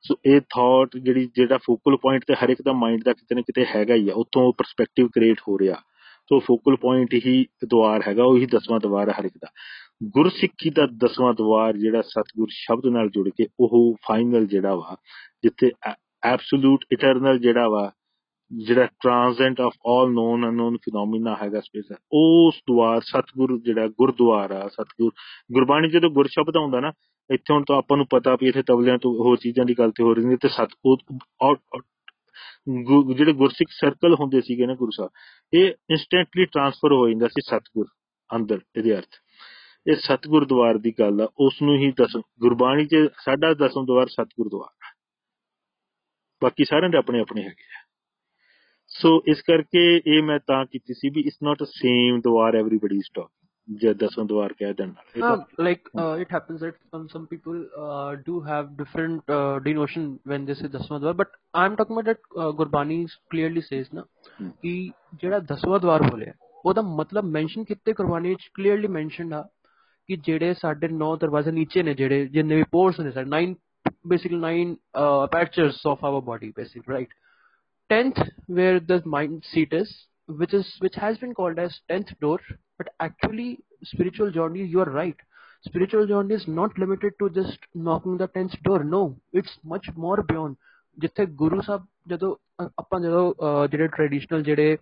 [0.04, 3.40] ਸੋ ਇਹ ਥਾਟ ਜਿਹੜੀ ਜਿਹੜਾ ਫੋਕਲ ਪੁਆਇੰਟ ਤੇ ਹਰ ਇੱਕ ਦਾ ਮਾਈਂਡ ਦਾ ਕਿਤੇ ਨਾ
[3.40, 5.76] ਕਿਤੇ ਹੈਗਾ ਹੀ ਆ ਉੱਥੋਂ ਪਰਸਪੈਕਟਿਵ ਕ੍ਰੀਏਟ ਹੋ ਰਿਹਾ
[6.30, 9.48] ਸੋ ਫੋਕਲ ਪੁਆਇੰਟ ਹੀ ਦਵਾਰ ਹੈਗਾ ਉਹੀ ਦਸਵਾਂ ਦਵਾਰ ਹੈ ਹਰ ਇੱਕ ਦਾ
[10.00, 14.96] ਗੁਰਸਿੱਖੀ ਦਾ ਦਸਵਾਂ ਦਵਾਰ ਜਿਹੜਾ ਸਤਿਗੁਰ ਸ਼ਬਦ ਨਾਲ ਜੁੜ ਕੇ ਉਹ ਫਾਈਨਲ ਜਿਹੜਾ ਵਾ,
[15.42, 15.70] ਜਿੱਥੇ
[16.22, 17.90] ਐਬਸੋਲੂਟ ਇਟਰਨਲ ਜਿਹੜਾ ਵਾ,
[18.50, 24.68] ਜਿਹੜਾ transcend of all known unknown phenomena ਹੈਗਾ ਸਪੇਸ ਉਸ ਦਵਾਰ, ਸਤਿਗੁਰ ਜਿਹੜਾ ਗੁਰਦੁਆਰ ਆ,
[24.68, 25.12] ਸਤਿਗੁਰ,
[25.52, 26.92] ਗੁਰਬਾਣੀ ਜਦੋਂ ਗੁਰ ਸ਼ਬਦ ਆਉਂਦਾ ਨਾ,
[27.30, 30.02] ਇੱਥੇ ਹੁਣ ਤਾਂ ਆਪਾਂ ਨੂੰ ਪਤਾ ਵੀ ਇੱਥੇ ਤਬਲਿਆਂ ਤੋਂ ਹੋਰ ਚੀਜ਼ਾਂ ਦੀ ਗੱਲ ਤੇ
[30.04, 30.70] ਹੋ ਰਹੀ ਨਹੀਂ ਤੇ ਸਤ
[33.16, 35.10] ਜਿਹੜੇ ਗੁਰਸਿੱਖ ਸਰਕਲ ਹੁੰਦੇ ਸੀਗੇ ਨਾ ਗੁਰੂ ਸਾਹਿਬ,
[35.52, 37.86] ਇਹ ਇਨਸਟੈਂਟਲੀ ਟਰਾਂਸਫਰ ਹੋ ਜਾਂਦਾ ਸੀ ਸਤਿਗੁਰ
[38.30, 39.23] ਅੰਦਰ, ਇਹਦੇ ਅਰਥ।
[39.86, 44.06] ਇਹ ਸਤਿਗੁਰ ਦਵਾਰ ਦੀ ਗੱਲ ਆ ਉਸ ਨੂੰ ਹੀ ਦਸ ਗੁਰਬਾਣੀ 'ਚ ਸਾਡਾ ਦਸਮ ਦਵਾਰ
[44.06, 44.92] ਸਤਿਗੁਰ ਦਵਾਰ
[46.42, 47.82] ਬਾਕੀ ਸਾਰਿਆਂ ਦੇ ਆਪਣੇ ਆਪਣੇ ਹੈਗੇ ਆ।
[48.92, 52.96] ਸੋ ਇਸ ਕਰਕੇ ਇਹ ਮੈਂ ਤਾਂ ਕੀਤੀ ਸੀ ਵੀ ਇਟਸ ਨਾਟ ਅ ਸੇਮ ਦਵਾਰ ਐਵਰੀਬਾਡੀ
[52.96, 55.88] ਇਜ਼ ਟਾਕਿੰਗ ਜੇ ਦਸਵਾਂ ਦਵਾਰ ਕਹਿ ਦੇਣ ਨਾਲ। like
[56.22, 60.68] it happens that some some people uh, do have different uh, denotion when they say
[60.68, 64.04] ਦਸਵਾਂ ਦਵਾਰ but i'm talking about that uh, Gurbani clearly says ਨਾ
[64.62, 64.74] ਕਿ
[65.14, 66.32] ਜਿਹੜਾ ਦਸਵਾਂ ਦਵਾਰ ਬੋਲਿਆ
[66.64, 69.44] ਉਹਦਾ ਮਤਲਬ ਮੈਂਸ਼ਨ ਕਿਤੇ ਗੁਰਬਾਣੀ ਵਿੱਚ ਕਲੀਅਰਲੀ ਮੈਂਸ਼ਨਡ ਆ
[70.07, 73.55] ਕਿ ਜਿਹੜੇ ਸਾਡੇ ਨੌ ਦਰਵਾਜ਼ੇ ਨੀਚੇ ਨੇ ਜਿਹੜੇ ਜਿੰਨੇ ਵੀ ਪੋਰਟਸ ਨੇ ਸਾਡੇ 9
[74.11, 77.09] basically nine uh, apertures of our body basically right
[77.89, 78.19] 10th
[78.57, 79.89] where the mind seat is
[80.41, 82.37] which is which has been called as 10th door
[82.77, 83.47] but actually
[83.83, 85.25] spiritual journey you are right
[85.63, 89.03] spiritual journey is not limited to just knocking the 10th door no
[89.33, 90.55] it's much more beyond
[90.97, 92.35] ਜਿੱਥੇ ਗੁਰੂ ਸਾਹਿਬ ਜਦੋਂ
[92.79, 94.77] ਆਪਾਂ ਜਦੋਂ ਜਿਹੜੇ traditional ਜਿਹੜੇ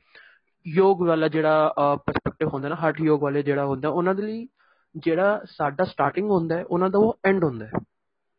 [0.68, 1.74] ਯੋਗ ਵਾਲਾ ਜਿਹੜਾ
[2.06, 4.48] perspective ਹੁੰਦਾ ਨਾ ਹਾਰਟ ਯੋਗ ਵਾਲੇ ਜਿਹੜਾ ਹੁੰਦਾ ਉਹਨਾਂ ਦੇ ਲਈ
[4.97, 7.73] ਜਿਹੜਾ ਸਾਡਾ ਸਟਾਰਟਿੰਗ ਹੁੰਦਾ ਹੈ ਉਹਨਾਂ ਦਾ ਉਹ ਐਂਡ ਹੁੰਦਾ ਹੈ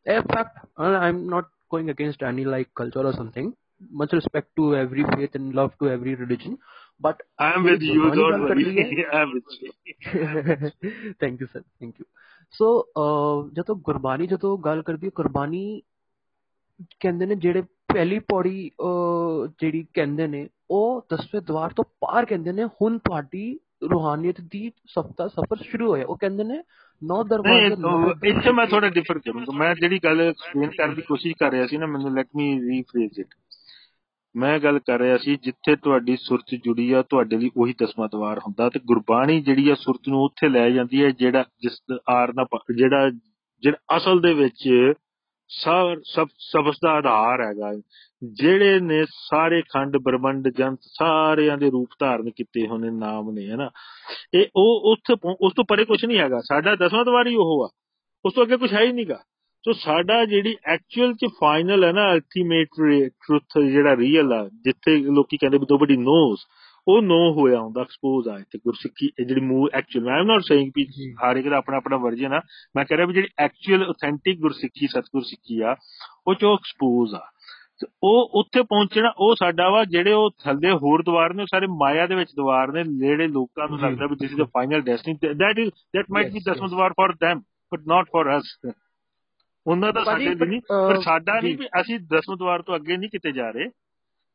[0.08, 3.54] ਇਹ fact I am not going against any like culture or something
[3.92, 6.58] much respect to every faith and love to every religion
[7.02, 9.72] but i am with you don't worry i am with you
[11.20, 12.06] thank you sir thank you
[12.54, 12.70] so
[13.54, 15.82] ਜਦੋਂ ਗੁਰਬਾਣੀ ਜਦੋਂ ਗੱਲ ਕਰਦੀ ਹੈ ਗੁਰਬਾਣੀ
[17.00, 17.62] ਕਹਿੰਦੇ ਨੇ ਜਿਹੜੇ
[17.94, 18.72] ਪਹਿਲੀ ਪੌੜੀ
[19.60, 23.60] ਜਿਹੜੀ ਕਹਿੰਦੇ ਨੇ ਉਹ ਦਸਵੇਂ ਦਵਾਰ ਤੋਂ ਪਾਰ ਕਹਿੰਦੇ ਨੇ ਹੁਣ ਤੁਹਾਡੀ
[23.92, 26.64] ਰੂਹਾਨੀਅਤ ਦੀ ਸਫਤਾ ਸਫਰ ਸ਼ੁਰੂ ਹੋਇਆ। ਉਹ ਕਹਿੰਦੇ ਨੇ
[27.04, 31.52] ਨੌ ਦਰਵਾਜ਼ੇ ਇੱਥੇ ਮੈਂ ਥੋੜਾ ਡਿਫਰ ਕਰੂੰਗਾ। ਮੈਂ ਜਿਹੜੀ ਗੱਲ ਐਕਸਪਲੇਨ ਕਰਨ ਦੀ ਕੋਸ਼ਿਸ਼ ਕਰ
[31.52, 33.28] ਰਿਹਾ ਸੀ ਨਾ ਮੈਨੂੰ ਲੈਟ ਮੀ ਰੀਫਰੇਜ਼ ਇਟ
[34.36, 38.40] ਮੈਂ ਗੱਲ ਕਰ ਰਿਹਾ ਸੀ ਜਿੱਥੇ ਤੁਹਾਡੀ ਸੁਰਤ ਜੁੜੀ ਆ ਤੁਹਾਡੇ ਲਈ ਉਹੀ ਦਸਵਾਂ ਦਵਾਰ
[38.40, 42.46] ਹੁੰਦਾ ਤੇ ਗੁਰਬਾਣੀ ਜਿਹੜੀ ਆ ਸੁਰਤ ਨੂੰ ਉੱਥੇ ਲੈ ਜਾਂਦੀ ਹੈ ਜਿਹੜਾ ਜਿਸ ਆਰ ਦਾ
[42.76, 43.10] ਜਿਹੜਾ
[43.62, 44.70] ਜਿਹੜਾ ਅਸਲ ਦੇ ਵਿੱਚ
[45.62, 47.72] ਸਭ ਸਭ ਸਬਸ ਦਾ ਆਧਾਰ ਹੈਗਾ।
[48.34, 53.70] ਜਿਹੜੇ ਨੇ ਸਾਰੇ ਖੰਡ, ਬ੍ਰਹਮੰਡ ਜੰਤ ਸਾਰਿਆਂ ਦੇ ਰੂਪ ਧਾਰਨ ਕੀਤੇ ਹੋਣੇ, ਨਾਮ ਨੇ, ਹਨਾ।
[54.34, 57.70] ਇਹ ਉਹ ਉੱਥੇ ਉਸ ਤੋਂ ਪਰੇ ਕੁਝ ਨਹੀਂ ਹੈਗਾ। ਸਾਡਾ ਦਸਵਾਂ ਦਵਾਰ ਹੀ ਉਹ ਆ।
[58.26, 59.20] ਉਸ ਤੋਂ ਅੱਗੇ ਕੁਝ ਹੈ ਹੀ ਨਹੀਂਗਾ
[59.64, 62.68] ਸੋ ਸਾਡਾ ਜਿਹੜੀ ਐਕਚੁਅਲ ਚ ਫਾਈਨਲ ਹੈ ਨਾ ਅਲਟੀਮੇਟ
[63.10, 66.46] ਟਰੂਥ ਜਿਹੜਾ ਰੀਅਲ ਆ, ਜਿੱਥੇ ਲੋਕੀ ਕਹਿੰਦੇ ਵੀ ਨੋਬਡੀ ਨੋਸ
[66.88, 70.86] ਉਹ ਨੋ ਹੋਇਆ ਹੁੰਦਾ ਐਕਸਪੋਜ਼ ਆ ਤੇ ਗੁਰਸਿੱਖੀ ਜਿਹੜੀ ਮੂਵ ਐਕਚੁਅਲ ਮੈਂ ਨਾਟ ਸੇਇੰਗ ਵੀ
[71.14, 72.42] ਹਰ ਇੱਕ ਦਾ ਆਪਣਾ ਆਪਣਾ ਵਰਜਨ ਆ
[72.76, 75.76] ਮੈਂ ਕਹ ਰਿਹਾ ਵੀ ਜਿਹੜੀ ਐਕਚੁਅਲ ਆਥੈਂਟਿਕ ਗੁਰਸਿੱਖੀ ਸਤਗੁਰ ਸਿੱਖੀ ਆ
[76.28, 77.22] ਉਹ ਚੋ ਐਕਸਪੋਜ਼ ਆ।
[78.04, 82.16] ਉਹ ਉੱਥੇ ਪਹੁੰਚਣਾ ਉਹ ਸਾਡਾ ਵਾ ਜਿਹੜੇ ਉਹ ਥੱਲੇ ਹੋਰ ਦਵਾਰ ਨੇ ਸਾਰੇ ਮਾਇਆ ਦੇ
[82.16, 85.70] ਵਿੱਚ ਦਵਾਰ ਨੇ ਜਿਹੜੇ ਲੋਕਾਂ ਨੂੰ ਲੱਗਦਾ ਵੀ this is a final destiny that is
[85.70, 87.42] that might be Dasam Dwar for them
[87.74, 88.60] but not for us
[89.68, 93.32] ਉਹਨਾਂ ਦਾ ਸਾਡੇ ਨਹੀਂ ਪਰ ਸਾਡਾ ਨਹੀਂ ਵੀ ਅਸੀਂ ਦਸਮ ਦਵਾਰ ਤੋਂ ਅੱਗੇ ਨਹੀਂ ਕਿਤੇ
[93.32, 93.66] ਜਾ ਰਹੇ।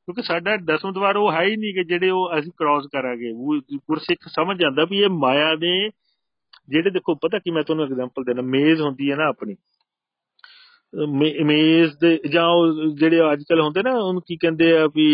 [0.09, 3.33] ਕਿਉਂਕਿ ਸਾਡਾ ਦਸਮ ਦਵਾਰ ਉਹ ਹੈ ਹੀ ਨਹੀਂ ਕਿ ਜਿਹੜੇ ਉਹ ਅਸੀਂ ਕ੍ਰਾਸ ਕਰਾਂਗੇ।
[3.77, 5.73] ਗੁਰਸਿੱਖ ਸਮਝ ਜਾਂਦਾ ਵੀ ਇਹ ਮਾਇਆ ਦੇ
[6.69, 9.57] ਜਿਹੜੇ ਦੇਖੋ, ਪਤਾ ਕੀ ਮੈਂ ਤੁਹਾਨੂੰ ਐਗਜ਼ਾਮਪਲ ਦੇਣਾ ਮੇਜ਼ ਹੁੰਦੀ ਹੈ ਨਾ ਆਪਣੀ।
[11.45, 12.47] ਮੇਜ਼ ਦੇ ਜਾਂ
[12.99, 15.09] ਜਿਹੜੇ ਅੱਜ ਕੱਲ ਹੁੰਦੇ ਨਾ, ਉਹਨੂੰ ਕੀ ਕਹਿੰਦੇ ਆ ਵੀ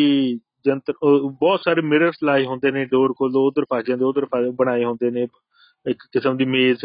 [0.66, 4.26] ਜੰਤਰ ਬਹੁਤ ਸਾਰੇ ਮਿਰਰਸ ਲਾਏ ਹੁੰਦੇ ਨੇ ਡੋਰ ਕੋਲ, ਉਧਰ ਫਸ ਜਾਂਦੇ, ਉਧਰ
[4.58, 5.26] ਬਣਾਏ ਹੁੰਦੇ ਨੇ।
[5.86, 6.84] ਇੱਕ ਕਿਸਮ ਦੀ ਮੇਜ਼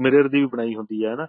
[0.00, 1.26] ਮਿਰਰ ਦੀ ਵੀ ਬਣਾਈ ਹੁੰਦੀ ਹੈ ਨਾ।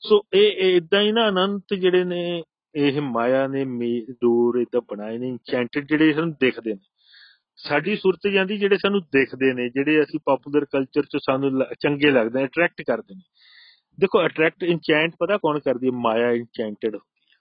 [0.00, 2.42] ਸੋ ਇਹ ਇਦਾਂ ਹੀ ਨਾ ਅਨੰਤ ਜਿਹੜੇ ਨੇ
[2.74, 3.64] ਇਹ ਮਾਇਆ ਨੇ
[4.10, 6.86] ਡੋਰ ਇਦਾਂ ਬਣਾਏ ਨੇ ਇੰਚੈਂਟਡ ਜਿਹੜੇ ਸਾਨੂੰ ਦਿਖਦੇ ਨੇ।
[7.56, 12.38] ਸਾਡੀ ਸੁਰਤ ਜਾਂਦੀ ਜਿਹੜੇ ਸਾਨੂੰ ਦਿਖਦੇ ਨੇ, ਜਿਹੜੇ ਅਸੀਂ ਪਪੂਲਰ ਕਲਚਰ ਚ ਸਾਨੂੰ ਚੰਗੇ ਲੱਗਦੇ
[12.38, 13.22] ਨੇ ਅਟਰੈਕਟ ਕਰਦੇ ਨੇ।
[14.00, 15.92] ਦੇਖੋ ਅਟਰੈਕਟ ਇੰਚੈਂਟ ਪਤਾ ਕੌਣ ਕਰਦੀ ਹੈ?
[15.92, 17.36] ਮਾਇਆ ਇੰਚੈਂਟਡ ਹੁੰਦੀ ਹੈ।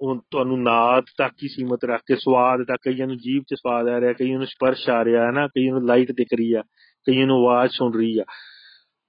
[0.00, 3.88] ਉਹ ਤੁਹਾਨੂੰ ਨਾਦ ਤੱਕ ਹੀ ਸੀਮਤ ਰੱਖ ਕੇ, ਸਵਾਦ ਤੱਕ, ਕਈਆਂ ਨੂੰ ਜੀਭ 'ਚ ਸਵਾਦ
[3.88, 6.62] ਆ ਰਿਹਾ, ਕਈਆਂ ਨੂੰ ਸਪਰਸ਼ ਆ ਰਿਹਾ ਹੈ ਨਾ ਕਈਆਂ ਨੂੰ ਲਾਈਟ ਦਿਖ ਰਹੀ ਆ,
[7.06, 8.24] ਕਈਆਂ ਨੂੰ ਆਵਾਜ਼ ਸੁਣ ਰਹੀ ਆ।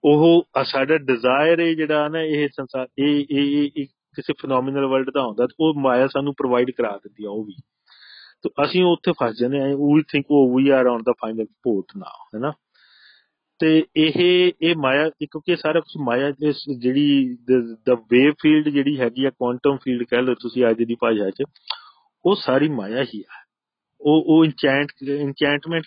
[0.04, 3.86] ਉਹ ਸਾਡਾ ਡਿਜ਼ਾਇਰ ਹੈ ਜਿਹੜਾ ਨਾ ਇਹ ਸੰਸਾਰ ਇਹ ਇਹ
[4.20, 7.56] ਕਿਸੇ ਫੀਨੋਮੀਨਲ ਵਰਲਡ ਦਾ ਹੁੰਦਾ ਉਹ ਮਾਇਆ ਸਾਨੂੰ ਪ੍ਰੋਵਾਈਡ ਕਰਾ ਦਿੰਦੀ ਆ, ਉਹ ਵੀ।
[8.44, 11.98] ਤਾਂ ਅਸੀਂ ਉੱਥੇ ਫਸ ਜਾਂਦੇ ਆ ਵੀ ਥਿੰਕ ਉਹ we are on the final port
[11.98, 12.52] now ਹੈਨਾ?
[13.60, 16.32] ਤੇ ਇਹ ਇਹ ਮਾਇਆ, ਕਿਉਂਕਿ ਸਾਰਾ ਕੁਝ ਮਾਇਆ
[16.80, 17.38] ਜਿਹੜੀ
[17.88, 21.44] ਦਾ ਵੇਵ ਫੀਲਡ ਜਿਹੜੀ ਹੈਗੀ ਆ ਕੁਆਂਟਮ ਫੀਲਡ ਕਹਿ ਲਓ ਤੁਸੀਂ ਅੱਜ ਦੀ ਭਾਸ਼ਾ 'ਚ,
[22.26, 23.44] ਉਹ ਸਾਰੀ ਮਾਇਆ ਹੀ ਆ।
[24.02, 25.84] ਉਹ ਉਹ ਇੰਚੈਂਟ ਇੰਚੈਂਟਮੈਂਟ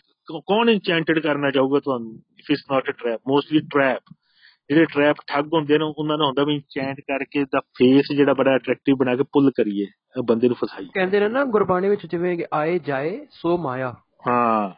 [0.47, 2.13] ਕੌਣ ਇੰਚੈਂਟਡ ਕਰਨਾ ਚਾਹੂਗਾ ਤੁਹਾਨੂੰ?
[2.39, 4.03] If it's not a trap mostly trap
[4.69, 8.57] ਜਿਹੜੇ ਟ੍ਰੈਪ ਠੱਗ ਹੁੰਦੇ ਨੇ ਉਹਨਾਂ ਦਾ ਹੁੰਦਾ ਵੀ ਇੰਚੈਂਟ ਕਰਕੇ ਦਾ ਫੇਸ ਜਿਹੜਾ ਬੜਾ
[8.57, 9.87] ਅਟਰੈਕਟਿਵ ਬਣਾ ਕੇ ਪੁੱਲ ਕਰੀਏ
[10.25, 13.95] ਬੰਦੇ ਨੂੰ ਫਸਾਈਏ। ਕਹਿੰਦੇ ਨੇ ਨਾ ਗੁਰਬਾਣੀ ਵਿੱਚ ਜਿਵੇਂ ਆਏ ਜਾਏ ਸੋ ਮਾਇਆ।
[14.29, 14.71] ਹਾਂ।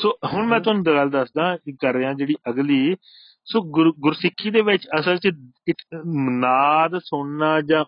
[0.00, 2.96] ਸੋ ਹੁਣ ਮੈਂ ਤੁਹਾਨੂੰ ਗੱਲ ਦੱਸਦਾ ਕਿ ਕਰ ਰਿਹਾ ਜਿਹੜੀ ਅਗਲੀ।
[3.44, 3.62] ਸੋ
[3.92, 5.30] ਗੁਰਸਿੱਖੀ ਦੇ ਵਿੱਚ ਅਸਲ 'ਚ
[6.14, 7.84] ਨਾਦ ਸੁਣਨਾ ਜਾਂ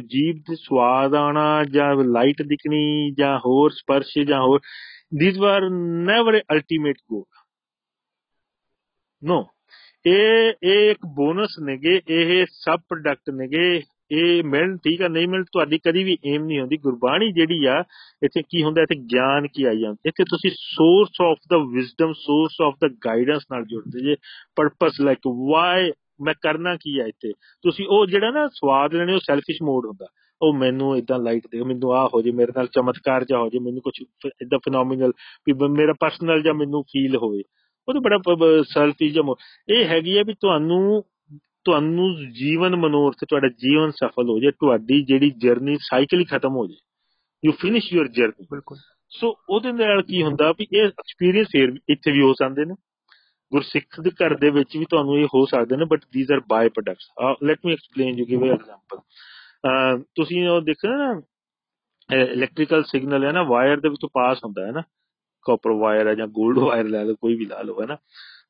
[0.00, 4.58] ਜੀਵ ਦੇ ਸਵਾਦ ਆਣਾ ਜਾਂ ਲਾਈਟ ਦਿਖਣੀ ਜਾਂ ਹੋਰ ਸਪਰਸ਼ ਜਾਂ ਹੋਰ
[5.20, 5.70] ਥੀਸ ਵਰ
[6.06, 7.24] ਨੈਵਰ ਅਲਟੀਮੇਟ ਗੋਲ
[9.24, 9.46] ਨੋ
[10.06, 13.82] ਇਹ ਇਹ ਇੱਕ ਬੋਨਸ ਨੇਗੇ, ਇਹ ਸਬ ਪ੍ਰੋਡਕਟ ਨੇਗੇ।
[14.12, 17.84] ਇਹ ਮਿਲਣ, ਠੀਕ ਆ, ਨਹੀਂ ਮਿਲਣ ਤੁਹਾਡੀ ਕਦੀ ਵੀ ਏਮ ਨਹੀਂ ਹੁੰਦੀ। ਗੁਰਬਾਣੀ ਜਿਹੜੀ ਆ,
[18.22, 22.56] ਇੱਥੇ ਕੀ ਹੁੰਦਾ, ਇੱਥੇ ਗਿਆਨ ਕੀ ਆਈ ਜਾਂਦਾ। ਇੱਥੇ ਤੁਸੀਂ source of the wisdom source
[22.62, 24.16] of the guidance ਨਾਲ ਜੁੜਦੇ ਜੇ।
[24.56, 25.92] ਪਰਪਸ ਲਾਈਕ ਵਾਈ
[26.22, 27.32] ਮੈਂ ਕਰਨਾ ਕੀ ਆ ਇੱਥੇ?
[27.62, 30.06] ਤੁਸੀਂ ਉਹ ਜਿਹੜਾ ਨਾ ਸਵਾਦ ਲੈਣੇ, ਉਹ ਸੈਲਫਿਸ਼ ਮੋਡ ਹੁੰਦਾ।
[30.42, 33.58] ਉਹ ਮੈਨੂੰ ਇਦਾਂ ਲਾਈਟ ਦੇ ਮੈਨੂੰ ਆ ਹੋ ਜੇ, ਮੇਰੇ ਨਾਲ ਚਮਤਕਾਰ ਜਾ ਹੋ ਜੇ,
[33.58, 33.94] ਮੈਨੂੰ ਕੁਝ
[34.26, 35.12] ਇਦਾਂ ਫੀਨੋਮੀਨਲ
[35.48, 37.42] ਵੀ ਮੇਰਾ ਪਰਸਨਲ ਜਾਂ ਮੈਨੂੰ ਫੀਲ ਹੋਵੇ।
[37.88, 39.34] ਉਹ ਤਾਂ ਬੜਾ ਸੈਲਫਿਸ਼ ਜਮ
[39.68, 41.02] ਇਹ ਹੈਗੀ ਆ ਵੀ ਤੁਹਾਨੂੰ
[41.64, 46.66] ਤੁਹਾਨੂੰ ਜੀਵਨ ਮਨੋਰਥ ਤੁਹਾਡਾ ਜੀਵਨ ਸਫਲ ਹੋ ਜਾਏ ਤੁਹਾਡੀ ਜਿਹੜੀ ਜਰਨੀ ਸਾਈਕਲ ਹੀ ਖਤਮ ਹੋ
[46.66, 46.80] ਜਾਏ
[47.42, 48.78] ਯੂ ਫਿਨਿਸ਼ ਯੂਰ ਜਰਨੀ ਬਿਲਕੁਲ।
[49.12, 52.74] ਸੋ ਉਹਦੇ ਨਾਲ ਕੀ ਹੁੰਦਾ ਵੀ ਇਹ ਐਕਸਪੀਰੀਅੰਸ ਫੇਰ ਇੱਥੇ ਵੀ ਹੋ ਸਕਦੇ ਨੇ।
[53.52, 57.42] ਗੁਰਸਿੱਖ ਦੇ ਘਰ ਦੇ ਵਿੱਚ ਵੀ ਤੁਹਾਨੂੰ ਇਹ ਹੋ ਸਕਦੇ ਨੇ but these are byproducts
[57.42, 61.12] let me explain you give a example ਤੁਸੀਂ ਉਹ ਦੇਖੋ ਨਾ
[62.10, 64.82] ਇਲੈਕਟ੍ਰੀਕਲ ਸਿਗਨਲ ਹੈ ਨਾ ਵਾਇਰ ਦੇ ਵਿੱਚੋਂ ਪਾਸ ਹੁੰਦਾ ਹੈ ਨਾ।
[65.44, 67.96] ਕਾਪਰ ਵਾਇਰ ਹੈ ਜਾਂ 골ਡ ਵਾਇਰ ਲੈ ਲਓ, ਕੋਈ ਵੀ ਲਾ ਲਓ, ਹੈਨਾ।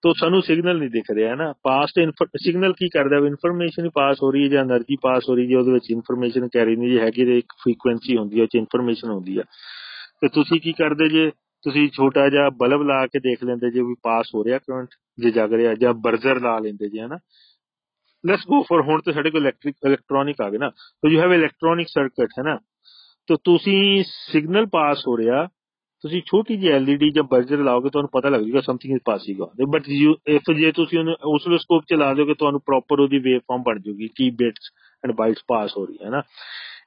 [0.02, 2.00] ਤੋ ਸਾਨੂੰ ਸਿਗਨਲ ਨਹੀਂ ਦਿਖ ਰਿਹਾ ਹੈ ਨਾ ਪਾਸਟ
[2.36, 3.26] ਸਿਗਨਲ ਕੀ ਕਰਦਾ ਹੈ?
[3.26, 6.76] ਇਨਫੋਰਮੇਸ਼ਨ ਪਾਸ ਹੋ ਰਹੀ ਹੈ ਜਾਂ એનર્ਜੀ ਪਾਸ ਹੋ ਰਹੀ ਜੇ ਉਹਦੇ ਵਿੱਚ ਇਨਫੋਰਮੇਸ਼ਨ ਕੈਰੀ
[6.76, 9.42] ਨਹੀਂ ਜੀ ਹੈਗੀ ਤੇ ਇੱਕ ਫ੍ਰੀਕੁਐਂਸੀ ਹੁੰਦੀ ਹੈ, ਉਹ ਚ ਇਨਫੋਰਮੇਸ਼ਨ ਹੁੰਦੀ ਆ
[10.20, 11.30] ਤੇ ਤੁਸੀਂ ਕੀ ਕਰਦੇ ਜੇ?
[11.64, 15.30] ਤੁਸੀਂ ਛੋਟਾ ਜਿਹਾ ਬਲਬ ਲਾ ਕੇ ਦੇਖ ਲੈਂਦੇ ਜੇ ਵੀ ਪਾਸ ਹੋ ਰਿਹਾ ਕਰੰਟ ਜੇ
[15.30, 17.18] ਜਗ ਰਿਹਾ, ਜਾਂ ਬਰਜ਼ਰ ਲਾ ਲੈਂਦੇ ਜੇ, ਹਨਾ।
[18.24, 21.32] ਲੈਟਸ ਗੋ ਫॉर ਹੁਣ ਤੇ ਸਾਡੇ ਕੋਲ ਇਲੈਕਟ੍ਰਿਕ ਇਲੈਕਟ੍ਰੋਨਿਕ ਆ ਗਏ ਨਾ। So you have
[21.32, 22.58] electronic circuit ਹੈ ਨਾ
[23.28, 25.46] ਤੋ ਤੁਸੀਂ ਸਿਗਨਲ ਪਾਸ ਹੋ ਰਿਹਾ
[26.04, 29.70] ਤੁਸੀਂ ਛੋਟੀ ਜਿਹੀ ਐਲਈਡੀ ਜਾਂ ਬਰਜ਼ਰ ਲਾਓਗੇ, ਤੁਹਾਨੂੰ ਪਤਾ ਲੱਗ ਜਾਊਗਾ something is passing on
[29.70, 33.62] but you if ਜੇ ਤੁਸੀਂ ਉਹਨੂੰ ਓਸਲੋਸਕੋਪ ਚ ਲਾ ਦਿਓਗੇ, ਤੁਹਾਨੂੰ ਪ੍ਰੋਪਰ ਉਹਦੀ ਵੇਵ ਫਾਰਮ
[33.62, 34.70] ਬਣ ਜਾਊਗੀ ਕੀ ਬਿਟਸ
[35.04, 36.22] ਐਂਡ ਬਾਈਟਸ ਪਾਸ ਹੋ ਰਹੀ ਹੈ ਨਾ?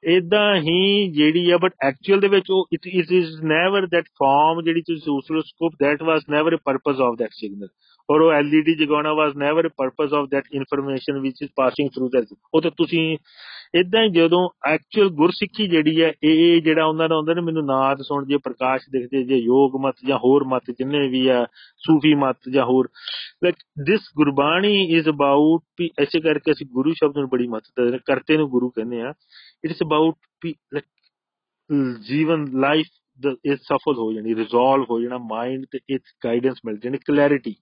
[0.08, 4.82] ਇਦਾਂ ਹੀ ਜਿਹੜੀ ਆ ਬਟ ਐਕਚੁਅਲ ਦੇ ਵਿੱਚ ਉਹ it is never that form ਜਿਹੜੀ
[4.82, 7.68] ਤੁਸੀਂ oscilloscope that was never a purpose of that signal
[8.10, 12.10] or ਉਹ LED ਜਗਾਉਣਾ was never a purpose of that information which is passing through
[12.10, 13.18] that ਉਹ ਤਾਂ ਤੁਸੀਂ
[13.76, 18.02] ਇਦਾਂ ਹੀ ਜਦੋਂ ਐਕਚੁਅਲ ਗੁਰਸਿੱਖੀ ਜਿਹੜੀ ਹੈ, ਇਹ ਜਿਹੜਾ ਉਹਨਾਂ ਦਾ ਹੁੰਦਾ ਨੇ, ਮੈਨੂੰ ਨਾਦ
[18.02, 21.46] ਸੁਣ ਜੇ, ਪ੍ਰਕਾਸ਼ ਦਿਖਦੇ ਜੇ, ਯੋਗ ਮਤ ਜਾਂ ਹੋਰ ਮਤ ਜਿੰਨੇ ਵੀ ਆ,
[21.78, 22.90] ਸੂਫੀ ਮਤ ਜਾਂ ਹੋਰ।
[23.44, 28.38] Like this Gurbani is about ਵੀ ਐਸੇ ਕਰਕੇ ਅਸੀਂ ਗੁਰੂ ਸ਼ਬਦ ਨੂੰ ਬੜੀ ਮਹੱਤਤਾ ਕਰਤੇ
[28.38, 29.14] ਨੂੰ ਗੁਰੂ ਕਹਿੰਦੇ ਆ
[29.66, 30.54] ਇਟ ਇਜ਼ ਅਬਾਊਟ ਵੀ
[32.08, 32.86] ਜੀਵਨ ਲਾਈਫ
[33.46, 37.56] ਇਹ ਸਫਲ ਹੋ ਜਾਣੀ ਰਿਜ਼ੋਲਵ ਹੋ ਜਾਣਾ ਮਾਈਂਡ ਤੇ ਇਟਸ ਗਾਈਡੈਂਸ ਮਿਲ ਜਾਣੀ ਕਲੈਰਿਟੀ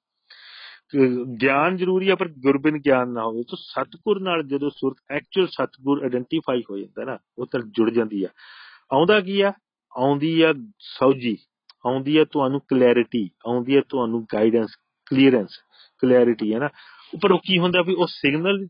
[1.41, 6.03] ਗਿਆਨ ਜ਼ਰੂਰੀ ਆ, ਪਰ ਗੁਰਬਿਨ ਗਿਆਨ ਨਾ ਹੋਵੇ। ਤਾਂ ਸਤਗੁਰ ਨਾਲ ਜਦੋਂ ਸੁਰਤ ਐਕਚੁਅਲ ਸਤਗੁਰ
[6.03, 8.27] ਆਇਡੈਂਟੀਫਾਈ ਹੋ ਜਾਂਦਾ ਨਾ, ਉਹ ਤਾਂ ਜੁੜ ਜਾਂਦੀ ਆ।
[8.93, 9.53] ਆਉਂਦਾ ਕੀ ਆ?
[9.97, 11.37] ਆਉਂਦੀ ਆ ਸੌਜੀ।
[11.85, 14.75] ਆਉਂਦੀ ਆ ਤੁਹਾਨੂੰ ਕਲੈਰਿਟੀ ਆਉਂਦੀ ਆ ਤੁਹਾਨੂੰ ਗਾਈਡੈਂਸ
[15.05, 15.49] ਕਲੀਅਰੈਂਸ
[16.01, 16.69] ਕਲੈਰਿਟੀ ਹੈ ਨਾ।
[17.13, 18.67] ਉੱਪਰ ਉਹ ਕੀ ਹੁੰਦਾ ਵੀ ਉਹ ਸਿਗਨਲ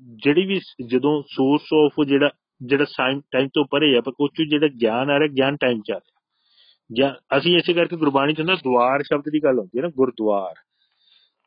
[0.00, 2.30] ਜਿਹੜੀ ਵੀ ਜਦੋਂ ਸੋਰਸ ਆਫ ਜਿਹੜਾ
[2.62, 2.84] ਜਿਹੜਾ
[3.30, 5.96] ਟਾਈਮ ਤੋਂ ਪਰੇ ਆ, ਪਰ ਉਹ ਚ ਜਿਹੜਾ ਗਿਆਨ ਆ ਰਿਹਾ, ਗਿਆਨ ਟਾਈਮ ਚ ਆ
[5.96, 6.20] ਰਿਹਾ।
[6.92, 10.54] ਜਾਂ ਅਸੀਂ ਇਸੇ ਕਰਕੇ ਗੁਰਬਾਣੀ ਚ ਹੁੰਦਾ ਦੁਆਰ ਸ਼ਬਦ ਦੀ ਗੱਲ ਹੁੰਦੀ ਹੈ ਨਾ, ਗੁਰਦੁਆਰ।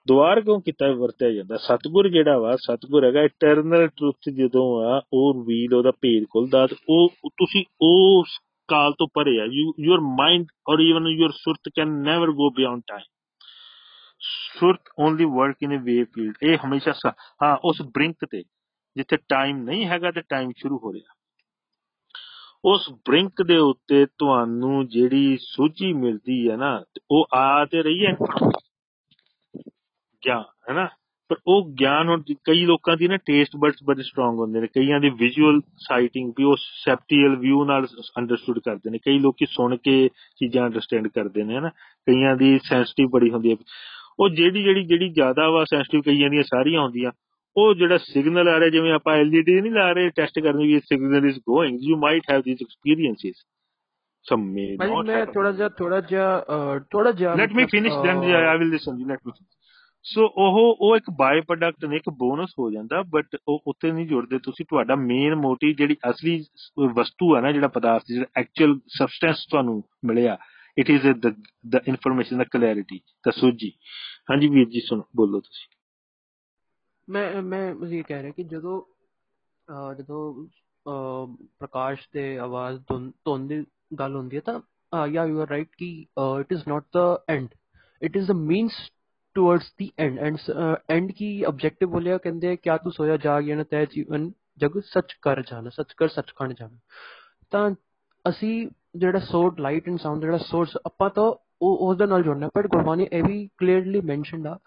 [0.07, 5.33] ਦੁਆਰ ਕਿਉਂ ਕੀਤਾ ਵਰਤਿਆ ਜਾਂਦਾ। ਸਤਗੁਰ ਜਿਹੜਾ ਵਾ, ਸਤਗੁਰ ਹੈਗਾ ਇਟਰਨਲ ਟਰੁਥ ਜਦੋਂ ਆ, ਉਹ
[5.33, 8.37] ਰਿਵੀਲ ਉਹਦਾ ਭੇਦ ਖੁੱਲਦਾ ਉਹ, ਤੁਸੀਂ ਉਸ
[8.69, 12.81] ਕਾਲ ਤੋਂ ਪਰੇ ਆ। You your mind or even your ਸੁਰਤ can never go beyond
[12.87, 13.03] time
[14.59, 16.93] ਸੁਰਤ only work in a way field ਇਹ ਹਮੇਸ਼ਾ
[17.43, 18.43] ਹਾਂ, ਉਸ ਬ੍ਰਿੰਕ ਤੇ,
[18.95, 21.15] ਜਿੱਥੇ ਟਾਈਮ ਨਹੀਂ ਹੈਗਾ ਤੇ ਟਾਈਮ ਸ਼ੁਰੂ ਹੋ ਰਿਹਾ।
[22.65, 28.15] ਉਸ ਬ੍ਰਿੰਕ ਦੇ ਉੱਤੇ ਤੁਹਾਨੂੰ ਜਿਹੜੀ ਸੂਝੀ ਮਿਲਦੀ ਹੈ ਨਾ ਉਹ ਆ ਤੇ ਰਹੀ ਹੈ।
[30.27, 30.89] ਗਿਆਨ ਹੈਨਾ?
[31.29, 34.99] ਪਰ ਉਹ ਗਿਆਨ ਹੁਣ ਕਈ ਲੋਕਾਂ ਦੀ ਨਾ ਟੇਸਟ ਬਰਡਸ ਬੜੇ ਸਟਰੋਂਗ ਹੁੰਦੇ ਨੇ। ਕਈਆਂ
[34.99, 37.87] ਦੀ ਵਿਜ਼ੂਅਲ ਸਾਈਟਿੰਗ ਵੀ ਉਹ ਸੈਪਟੀਅਲ ਵਿਊ ਨਾਲ
[38.17, 41.69] ਅੰਡਰਸਟੂਡ ਕਰਦੇ ਨੇ। ਕਈ ਲੋਕੀ ਸੁਣ ਕੇ ਚੀਜ਼ਾਂ ਅੰਡਰਸਟੈਂਡ ਕਰਦੇ ਨੇ ਹਨਾ?
[42.05, 43.55] ਕਈਆਂ ਦੀ ਸੈਂਸਿਟਿਵ ਬੜੀ ਹੁੰਦੀ ਹੈ।
[44.19, 47.11] ਉਹ ਜਿਹੜੀ ਜਿਹੜੀ ਜਿਹੜੀ ਜ਼ਿਆਦਾ ਵਾ ਸੈਂਸਿਟਿਵ ਕਈਆਂ ਦੀਆਂ ਸਾਰੀਆਂ ਹੁੰਦੀਆਂ
[47.57, 51.25] ਉਹ ਜਿਹੜਾ ਸਿਗਨਲ ਆ ਰਿਹਾ ਜਿਵੇਂ ਆਪਾਂ ਐਲਈਡੀ ਨਹੀਂ ਲਾ ਰਹੇ ਟੈਸਟ ਕਰਨ ਵੀ signal
[51.25, 53.35] is going you might have these experiences
[54.33, 55.33] not ਮੈਂ have.
[55.33, 56.43] ਥੋੜਾ ਜਿਹਾ ਥੋੜਾ ਜਿਹਾ
[56.91, 58.17] ਥੋੜਾ ਜਿਹਾ finish then
[58.49, 59.56] I will listen you let me finish.
[60.07, 64.07] ਸੋ ਉਹ ਉਹ ਇੱਕ ਬਾਈ ਪ੍ਰੋਡਕਟ ਨੇ ਇੱਕ ਬੋਨਸ ਹੋ ਜਾਂਦਾ ਬਟ ਉਹ ਉੱਤੇ ਨਹੀਂ
[64.07, 66.43] ਜੁੜਦੇ ਤੁਸੀਂ, ਤੁਹਾਡਾ ਮੇਨ ਮੋਟਿਵ ਜਿਹੜੀ ਅਸਲੀ
[66.97, 70.37] ਵਸਤੂ ਹੈ ਨਾ, ਜਿਹੜਾ ਪਦਾਰਥ, ਜਿਹੜਾ ਐਕਚੁਅਲ ਸਬਸਟੈਂਸ ਤੁਹਾਨੂੰ ਮਿਲਿਆ
[70.77, 71.33] it is the
[71.67, 73.71] the information the clarity ਦਾ ਸੂਝੀ।
[74.31, 75.67] ਹਾਂਜੀ ਵੀਰ ਜੀ, ਸੁਣੋ, ਬੋਲੋ ਤੁਸੀਂ।
[77.07, 78.81] ਮੈਂ ਮੈਂ ਇਹ ਕਹਿ ਰਿਹਾ ਕਿ ਜਦੋਂ
[79.95, 80.47] ਜਦੋਂ
[81.59, 83.63] ਪ੍ਰਕਾਸ਼ ਤੇ ਆਵਾਜ਼ ਧੁੰਦ ਦੀ
[83.99, 85.89] ਗੱਲ ਹੁੰਦੀ ਹੈ ਤਾਂ ਯਾ ਯੂ ਆਰ ਰਾਈਟ ਕਿ
[86.39, 86.97] it is not the
[87.29, 87.47] end
[88.01, 88.73] it is the means
[89.37, 90.37] towards the end end
[90.89, 95.41] end Ki objective ਬੋਲਿਆ ਕਹਿੰਦੇ ਕਿਆ ਤੂੰ ਸੋਇਆ ਜਾਗ ਜਾਣਾ ਤੈ ਜੀਵਨ ਜਗ ਸੱਚ ਕਰ
[95.41, 96.77] ਜਾਣਾ ਸੱਚ ਕਰ ਸੱਚਖੰਡ ਜਾਣਾ
[97.51, 97.69] ਤਾਂ
[98.25, 101.23] ਅਸੀਂ ਜਿਹੜਾ ਸੋਰਟ ਲਾਈਟ ਐਂਡ ਸਾਊਂਡ ਜਿਹੜਾ ਸੋਰਸ ਆਪਾਂ ਤਾਂ
[101.61, 104.57] ਉਹ ਉਸ ਦੇ ਨਾਲ ਜੁੜਨਾ ਪਰ ਗੁਰਬਾਣੀ ਇਹ ਵੀ ਕਲੀਅਰਲੀ ਮੈਂਸ਼ਨਡ ਆ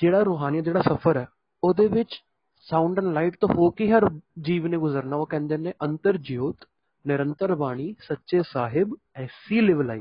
[0.00, 1.26] ਜਿਹੜਾ ਰੂਹਾਨੀ ਜਿਹੜਾ ਸਫ਼ਰ ਹੈ
[1.62, 2.20] ਉਹਦੇ ਵਿੱਚ
[2.66, 4.08] ਸਾਊਂਡ ਐਂਡ ਲਾਈਟ ਤੋਂ ਹੋ ਕੇ ਹਰ
[4.40, 6.68] ਜੀਵ ਨੇ ਗੁਜ਼ਰਨਾ ਉਹ ਕਹਿੰਦੇ ਨੇ ਅੰਤਰ ਜੋਤ
[7.04, 10.00] ਨਿਰੰਤਰ ਬਾਣੀ ਸੱਚੇ ਸਾਹਿਬ ਐਸੀ ਲਿਵ ਲਾਈ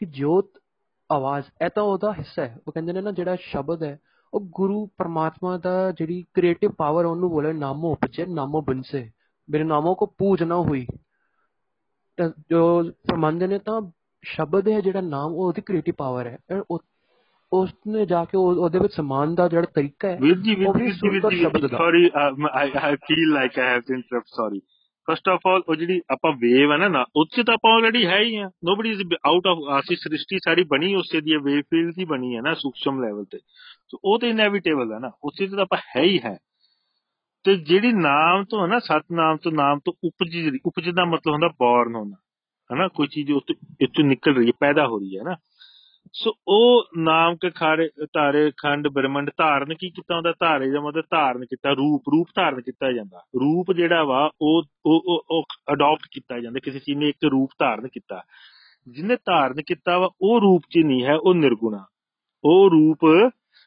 [0.00, 0.59] ਕਿ ਜੋਤ
[1.12, 3.98] ਆਵਾਜ਼ ਇਹ ਤਾਂ ਉਹਦਾ ਹਿੱਸਾ ਹੈ। ਉਹ ਕਹਿੰਦੇ ਨੇ ਨਾ ਜਿਹੜਾ ਸ਼ਬਦ ਹੈ
[4.34, 9.10] ਉਹ ਗੁਰੂ ਪਰਮਾਤਮਾ ਦਾ ਜਿਹੜੀ ਕ੍ਰੀਏਟਿਵ ਪਾਵਰ ਉਹਨੂੰ ਬੋਲੇ ਨਾਮੋ ਉਪਜੇ ਨਾਮੋ ਬੰਸੇ
[9.50, 10.86] ਮੇਰੇ ਨਾਮੋਂ ਕੋ ਪੂਜ ਨਾ ਹੋਈ।
[12.50, 13.80] ਜੋ ਫਰਮਾਉਂਦੇ ਨੇ ਤਾਂ
[14.22, 16.38] ਸ਼ਬਦ ਹੈ ਜਿਹੜਾ ਨਾਮ ਉਹ ਉਹਦੀ ਕ੍ਰੀਏਟਿਵ ਪਾਵਰ ਹੈ।
[17.52, 20.74] ਉਸਨੇ ਜਾ ਕੇ ਉਹ- ਉਹਦੇ ਵਿੱਚ ਸਮਾਨ ਦਾ ਜਿਹੜਾ ਤਰੀਕਾ ਹੈ ਵੀਰ ਜੀ ਵੀਰ ਉਹ
[20.74, 22.10] ਜੀ ਸੁਰ ਵੀਰ ਤੋਂ ਜੀ ਸ਼ਬਦ ਦਾ। Sorry
[22.54, 24.60] I I feel like I have to interrupt sorry
[25.10, 28.20] first of all ਉਹ ਜਿਹੜੀ ਆਪਾਂ ਵੇਵ ਹੈ ਨਾ ਨਾ, ਉੱਥੇ ਤਾਂ ਆਪਾਂ ਆਲਰੇਡੀ ਹੈ
[28.20, 32.04] ਹੀ ਆ। ਨੋਬਡੀ ਇਜ਼ ਆਊਟ ਆਫ ਆਸੀ ਸ੍ਰਿਸ਼ਟੀ, ਸਾਰੀ ਬਣੀ ਉਸੇ ਦੀ ਵੇਵ ਫੀਲਡ ਦੀ
[32.04, 33.38] ਬਣੀ ਹੈ ਨਾ, ਸੂਖਸ਼ਮ ਲੈਵਲ ਤੇ।
[33.88, 36.38] ਸੋ ਉਹ ਤੇ ਇਨੈਵਿਟੇਬਲ ਹੈ ਨਾ, ਉੱਥੇ ਤਾਂ ਆਪਾਂ ਹੈ ਹੀ ਹੈ।
[37.44, 41.32] ਤੇ ਜਿਹੜੀ ਨਾਮ ਤੋਂ ਹੈ ਨਾ, ਸਤਨਾਮ ਤੋਂ, ਨਾਮ ਤੋਂ ਉਪਜ ਜਿਹੜੀ- ਉਪਜ ਦਾ ਮਤਲਬ
[41.32, 42.16] ਹੁੰਦਾ ਬੌਰਨ ਹੋਣਾ।
[42.72, 45.36] ਹੈ ਨਾ ਕੋਈ ਚੀਜ਼ ਉੱਤੇ ਇੱਥੋਂ ਨਿਕਲ ਰਹੀ ਹੈ, ਪੈਦਾ ਹੋ ਰਹੀ ਹੈ ਨਾ।
[46.12, 50.32] ਸੋ ਉਹ ਨਾਮ ਕੇ ਖਾਰੇ ਧਾਰੇ, ਖੰਡ, ਬ੍ਰਹਮੰਡ ਧਾਰਨ ਕੀ ਕੀਤਾ ਹੁੰਦਾ?
[50.40, 55.24] ਧਾਰੇ ਦਾ ਮਤਲਬ ਧਾਰਨ ਕੀਤਾ, ਰੂਪ ਰੂਪ ਧਾਰਨ ਕੀਤਾ ਜਾਂਦਾ। ਰੂਪ ਜਿਹੜਾ ਵਾ, ਉਹ ਉਹ
[55.30, 58.22] ਉਹ ਅਡਾਪਟ ਕੀਤਾ ਜਾਂਦਾ। ਕਿਸੇ ਚੀਜ਼ ਨੇ ਇੱਕ ਰੂਪ ਧਾਰਨ ਕੀਤਾ।
[58.88, 61.84] ਜਿਹਨੇ ਧਾਰਨ ਕੀਤਾ ਵਾ, ਉਹ ਰੂਪ ਚ ਨਹੀਂ ਹੈ, ਉਹ ਨਿਰਗੁਣਾ।
[62.44, 62.98] ਉਹ ਰੂਪ,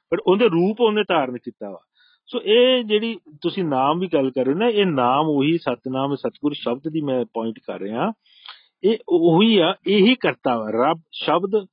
[0.09, 1.79] ਪਰ ਉਹਦੇ ਰੂਪ ਉਹਨੇ ਧਾਰਨ ਕੀਤਾ ਵਾ।
[2.27, 6.15] ਸੋ ਇਹ ਜਿਹੜੀ ਤੁਸੀਂ ਨਾਮ ਵੀ ਗੱਲ ਕਰ ਰਹੇ ਹੋ ਨਾ, ਇਹ ਨਾਮ ਉਹੀ ਸਤਨਾਮ,
[6.15, 8.11] ਸਤਿਗੁਰ ਸ਼ਬਦ ਦੀ ਮੈਂ ਪੁਆਇੰਟ ਕਰ ਰਿਹਾ।
[8.83, 11.65] ਇਹ ਉਹੀ ਆ, ਇਹੀ ਕਰਤਾ ਵਾ। ਰੱਬ ਸ਼ਬਦ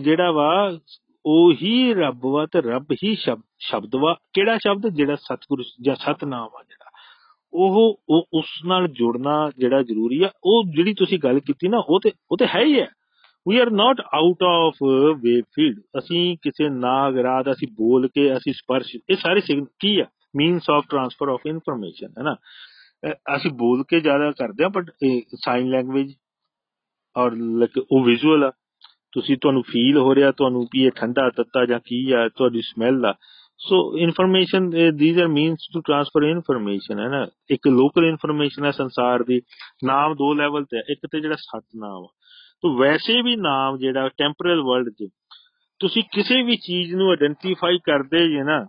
[0.00, 0.78] ਜਿਹੜਾ ਵਾ,
[1.26, 4.88] ਉਹੀ ਰੱਬ ਵਾ ਤੇ ਰੱਬ ਹੀ ਸ਼ਬਦ ਸ਼ਬਦ ਵਾ। ਕਿਹੜਾ ਸ਼ਬਦ?
[4.88, 6.90] ਜਿਹੜਾ ਸਤਿਗੁਰ ਜਾਂ ਸਤਨਾਮ ਆ ਜਿਹੜਾ।
[7.52, 12.00] ਉਹ ਉਹ ਉਸ ਨਾਲ ਜੁੜਨਾ ਜਿਹੜਾ ਜ਼ਰੂਰੀ ਆ। ਉਹ ਜਿਹੜੀ ਤੁਸੀਂ ਗੱਲ ਕੀਤੀ ਨਾ, ਉਹ
[12.04, 12.88] ਤੇ ਉਹ ਤੇ ਹੈ ਹੀ ਹੈ।
[13.48, 14.74] We are not out of
[15.20, 20.00] way field ਅਸੀਂ ਕਿਸੇ ਨਾਗ ਰਾਤ ਅਸੀਂ ਬੋਲ ਕੇ ਅਸੀਂ ਸਪਰਸ਼, ਇਹ ਸਾਰੇ ਸਿਗਨ- ਕੀ
[20.00, 20.04] ਆ?
[20.36, 22.34] Means of transfer of information ਹੈ ਨਾ?
[22.34, 24.90] ਅਹ ਅਸੀਂ ਬੋਲ ਕੇ ਜ਼ਿਆਦਾ ਕਰਦੇ ਆ ਬਟ
[25.34, 26.14] ਸਾਈਨ ਲੈਂਗੁਏਜ
[27.16, 28.52] ਔਰ like ਉਹ ਵਿਜ਼ੂਅਲ ਆ।
[29.14, 33.04] ਤੁਸੀਂ ਤੁਹਾਨੂੰ ਫੀਲ ਹੋ ਰਿਹਾ, ਤੁਹਾਨੂੰ ਵੀ ਇਹ ਠੰਡਾ ਤੱਤਾ ਜਾਂ ਕੀ ਆ, ਤੁਹਾਡੀ ਸਮੈਲ
[33.06, 33.14] ਆ।
[33.60, 37.26] So information these are means to transfer information ਹੈ ਨਾ?
[37.50, 39.40] ਇੱਕ ਲੋਕਲ ਇਨਫੋਰਮੇਸ਼ਨ ਹੈ ਸੰਸਾਰ ਦੀ,
[39.84, 42.08] ਨਾਮ ਦੋ ਲੈਵਲ ਤੇ ਹੈ ਇੱਕ ਤੇ ਜਿਹੜਾ ਸਤਨਾਮ ਆ।
[42.62, 45.08] ਤੋ ਵੈਸੇ ਵੀ ਨਾਮ ਜਿਹੜਾ ਟੈਂਪਰਲ ਵਰਲਡ 'ਚ,
[45.80, 48.66] ਤੁਸੀਂ ਕਿਸੇ ਵੀ ਚੀਜ਼ ਨੂੰ ਆਇਡੈਂਟੀਫਾਈ ਕਰਦੇ ਜੇ ਨਾ,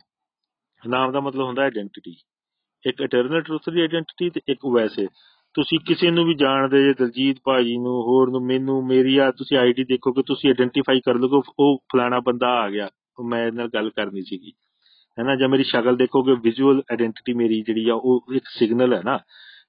[0.81, 2.15] ਨਾਮ ਦਾ ਮਤਲਬ ਹੁੰਦਾ ਆਇਡੈਂਟੀਟੀ
[2.84, 5.08] ਇੱਕ ਇਟਰਨਲ ਟਰੂਥ ਦੀ ਆਇਡੈਂਟੀਟੀ ਤੇ ਇੱਕ ਵੈਸੇ।
[5.56, 9.58] ਤੁਸੀਂ ਕਿਸੇ ਨੂੰ ਵੀ ਜਾਣਦੇ ਜੇ ਦਲਜੀਤ ਭਾਜੀ ਨੂੰ, ਹੋਰ ਨੂੰ, ਮੈਨੂੰ, ਮੇਰੀ ਆ, ਤੁਸੀਂ
[9.58, 12.89] ਆਈਡੀ ਦੇਖੋਗੇ ਤੁਸੀਂ ਆਇਡੈਂਟੀਫਾਈ ਕਰ ਲੋਗੇ ਉਹ ਫਲਾਣਾ ਬੰਦਾ ਆ ਗਿਆ,
[13.20, 14.54] ਉਹ ਮੈਂ ਇਹਦੇ ਨਾਲ ਗੱਲ ਕਰਨੀ ਸੀਗੀ।
[15.20, 19.20] ਹੈਨਾ ਜਾਂ ਮੇਰੀ ਸ਼ਕਲ ਦੇਖੋਗੇ ਵਿਜ਼ੂਅਲ ਆਇਡੈਂਟੀਟੀ ਮੇਰੀ ਜਿਹੜੀ ਆ, ਉਹ ਇੱਕ ਸਿਗਨਲ ਹੈ ਨਾ।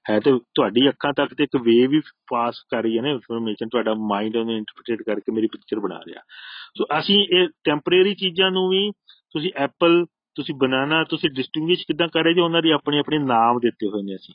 [0.09, 3.67] ਹੈ ਤੇ ਤੁਹਾਡੀ ਅੱਖਾਂ ਤੱਕ ਤੇ ਇੱਕ ਵੇਵ ਵੀ ਪਾਸ ਕਰ ਰਹੀ ਹੈ ਨਾ ਇਨਫੋਰਮੇਸ਼ਨ
[3.67, 6.21] ਤੁਹਾਡਾ ਮਾਈਂਡ ਉਹਨੂੰ ਇੰਟਰਪ੍ਰੀਟ ਕਰਕੇ ਮੇਰੀ ਪਿਕਚਰ ਬਣਾ ਰਿਹਾ।
[6.77, 8.91] ਸੋ ਅਸੀਂ ਇਹ ਟੈਂਪਰੇਰੀ ਚੀਜ਼ਾਂ ਨੂੰ ਵੀ,
[9.31, 13.59] ਤੁਸੀਂ ਐਪਲ ਤੁਸੀਂ ਬਨਾਨਾ ਤੁਸੀਂ ਡਿਸਟਿੰਗੁਇਸ਼ ਕਿਦਾਂ ਕਰ ਰਹੇ ਜੇ, ਉਹਨਾਂ ਦੀ ਆਪਣੀ ਆਪਣੀ ਨਾਮ
[13.59, 14.33] ਦਿੱਤੇ ਹੋਏ ਨੇ ਅਸੀਂ।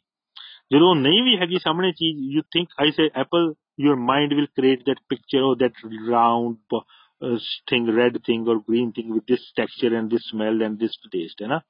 [0.72, 4.48] ਜਦੋਂ ਉਹ ਨਹੀਂ ਵੀ ਹੈਗੀ ਸਾਹਮਣੇ ਚੀਜ਼ you think I say apple your mind will
[4.58, 7.36] create that picture or that round uh,
[7.70, 11.42] thing red thing or green thing with this texture and this smell and this taste
[11.42, 11.60] ਹੈ ਨਾ?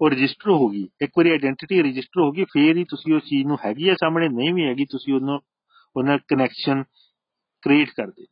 [0.00, 3.46] ਉਹ ਰਜਿਸਟਰ ਹੋ ਗਈ ਇੱਕ ਵਾਰੀ identity register ਹੋ ਗਈ ਫੇਰ ਹੀ ਤੁਸੀਂ ਉਸ ਚੀਜ਼
[3.46, 5.40] ਨੂੰ ਹੈਗੀ ਹੈ ਸਾਹਮਣੇ ਨਹੀਂ ਵੀ ਹੈਗੀ ਤੁਸੀਂ ਉਹਨੂੰ
[5.96, 6.82] ਉਹਨਾਂ ਕਨੈਕਸ਼ਨ
[7.62, 8.26] ਕ੍ਰੀਏਟ ਕਰਦੇ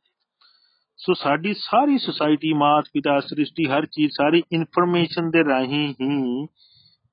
[0.98, 6.46] ਸੋ ਸਾਡੀ ਸਾਰੀ ਸੁਸਾਇਟੀ ਮਾਤ ਪਿਤਾ ਸ੍ਰਿਸ਼ਟੀ ਹਰ ਚੀਜ਼ ਸਾਰੀ ਇਨਫੋਰਮੇਸ਼ਨ ਦੇ ਰਾਹੀਂ ਹੀ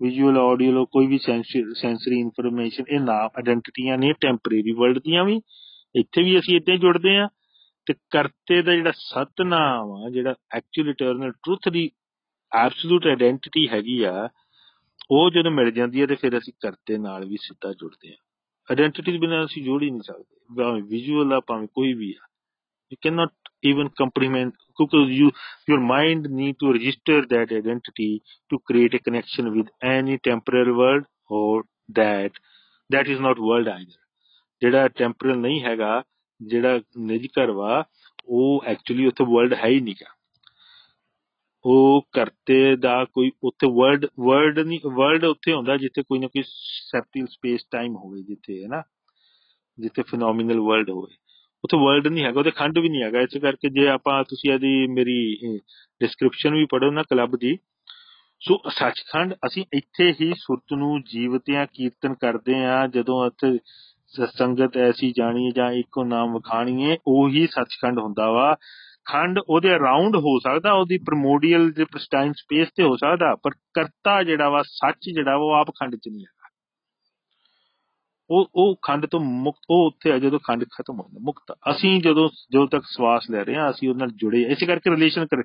[0.02, 5.42] ਵਿਜ਼ੂਅਲ ਆਡੀਓ ਕੋਈ ਵੀ ਸੈਂਸਰੀ ਇਨਫੋਰਮੇਸ਼ਨ ਇਹ ਨਾਮ ਆਇਡੈਂਟੀਟੀਆਂ ਨੇ ਟੈਂਪਰੇਰੀ ਵਰਲਡ ਦੀਆਂ ਵੀ,
[5.96, 7.28] ਇੱਥੇ ਵੀ ਅਸੀਂ ਇਦਾਂ ਹੀ ਜੁੜਦੇ ਆ
[7.86, 11.90] ਤੇ ਕਰਤੇ ਦਾ ਜਿਹੜਾ ਸਤਨਾਮ ਆ, ਜਿਹੜਾ ਐਕਚੁਅਲ ਇਟਰਨਲ ਟਰੂਥ ਦੀ
[12.52, 14.30] ਐਬਸੋਲੂਟ ਆਇਡੈਂਟੀਟੀ ਹੈਗੀ ਆ,
[15.12, 18.18] ਉਹ ਜਦੋਂ ਮਿਲ ਜਾਂਦੀ ਹੈ ਤੇ ਫਿਰ ਅਸੀਂ ਕਰਤੇ ਨਾਲ ਵੀ ਸਿੱਧਾ ਜੁੜਦੇ ਆ
[18.70, 22.26] ਆਇਡੈਂਟੀਟੀ ਬਿਨਾਂ ਅਸੀਂ ਜੋੜ ਹੀ ਨਹੀਂ ਸਕਦੇ, ਭਾਵੇਂ ਵਿਜ਼ੂਅਲ ਆ, ਭਾਵੇਂ ਕੋਈ ਵੀ ਆ।
[22.92, 23.32] you cannot
[23.64, 25.32] even comprehend because you
[25.68, 31.04] your mind need to register that identity to create a connection with any temporal world
[31.30, 31.64] or
[31.96, 32.32] that
[32.90, 34.00] that is not world either
[34.62, 36.04] ਜਿਹੜਾ ਟੈਂਪਰਲ ਨਹੀਂ ਹੈਗਾ
[36.42, 37.84] ਜਿਹੜਾ ਨਿੱਜ ਘਰ ਵਾ
[38.26, 40.16] ਉਹ ਐਕਚੁਅਲੀ ਉੱਥੇ ਵਰਲਡ ਹੈ ਹੀ ਨਹੀਂਗਾ
[41.66, 46.44] ਉਹ ਕਰਤੇ ਦਾ ਕੋਈ ਉੱਥੇ ਵਰਲਡ ਵਰਲਡ ਨਹੀਂ ਵਰਲਡ ਉੱਥੇ ਹੁੰਦਾ ਜਿੱਥੇ ਕੋਈ ਨਾ ਕੋਈ
[46.92, 48.84] ਸੈਪਟਿਲ ਸਪੇਸ ਟਾਈਮ ਹੋਵੇ ਜਿੱਥੇ ਹੈ ਨਾ
[49.80, 51.16] ਜਿੱਥੇ ਫੀਨੋਮੀਨਲ ਵਰਲਡ ਹੋਵੇ
[51.64, 54.88] ਉੱਥੇ ਵਰਲਡ ਨਹੀਂ ਹੈਗਾ, ਉਹਦੇ ਖੰਡ ਵੀ ਨਹੀਂ ਹੈਗਾ। ਇਸ ਕਰਕੇ ਜੇ ਆਪਾਂ ਤੁਸੀਂ ਇਹਦੀ
[54.88, 55.60] ਮੇਰੀ
[56.02, 57.58] ਡਿਸਕ੍ਰਿਪਸ਼ਨ ਵੀ ਪੜੋ ਨਾ ਕਲੱਬ ਦੀ।
[58.42, 63.58] ਸੋ ਸੱਚਖੰਡ, ਅਸੀਂ ਇੱਥੇ ਹੀ ਸੁਰਤ ਨੂੰ ਜੀਵਤਿਆਂ, ਕੀਰਤਨ ਕਰਦੇ ਆ ਜਦੋਂ ਇੱਥੇ
[64.28, 68.56] ਸੰਗਤ ਐਸੀ ਜਾਣੀ ਜਾਂ ਇੱਕੋ ਨਾਮ ਵਖਾਣੀਏ ਉਹੀ ਸੱਚਖੰਡ ਹੁੰਦਾ ਵਾ।
[69.06, 74.22] ਖੰਡ ਉਹਦੇ ਅਰਾਊਂਡ ਹੋ ਸਕਦਾ, ਉਹਦੀ ਪ੍ਰਮੋਡੀਅਲ ਜੇ ਟਾਈਮ ਸਪੇਸ ਤੇ ਹੋ ਸਕਦਾ, ਪਰ ਕਰਤਾ
[74.24, 76.39] ਜਿਹੜਾ ਵਾ, ਸੱਚ ਜਿਹੜਾ ਵਾ, ਉਹ ਆਪ ਖੰਡ ਚ ਨਹੀਂ ਹੈਗਾ।
[78.30, 82.02] ਉਹ ਉਹ ਖੰਡ ਤੋਂ ਮੁਕਤ, ਉਹ ਉੱਥੇ ਆ ਜਦੋਂ ਖੰਡ ਖਤਮ ਹੋ ਜਾਂਦਾ। ਮੁਕਤ। ਅਸੀਂ
[82.02, 85.44] ਜਦੋਂ ਜਦੋਂ ਤੱਕ ਸਵਾਸ ਲੈ ਰਹੇ ਹਾਂ, ਅਸੀਂ ਉਹਦੇ ਨਾਲ ਜੁੜੇ ਇਸੇ ਕਰਕੇ ਰਿਲੇਸ਼ਨ ਕਰ।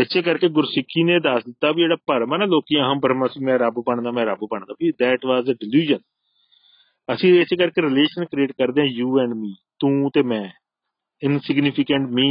[0.00, 3.58] ਇਸੇ ਕਰਕੇ ਗੁਰਸਿੱਖੀ ਨੇ ਦੱਸ ਦਿੱਤਾ ਵੀ ਜਿਹੜਾ ਭਰਮ ਹੈ ਨਾ, ਲੋਕੀ ਅਹੰ ਬ੍ਰਹਮਸ ਮੈਂ
[3.58, 5.98] ਰੱਬ ਬਣਦਾ, ਮੈਂ ਰੱਬ ਬਣਦਾ। ਵੀ ਦੈਟ ਵਾਸ ਅ ਡਿਲੂਜਨ
[7.14, 10.50] ਅਸੀਂ ਇਸੇ ਕਰਕੇ ਰਿਲੇਸ਼ਨ ਕ੍ਰੀਏਟ ਕਰਦੇ ਹਾਂ ਯੂ ਐਂਡ ਮੀ ਤੂੰ ਤੇ ਮੈਂ।
[11.22, 12.28] Insignificant me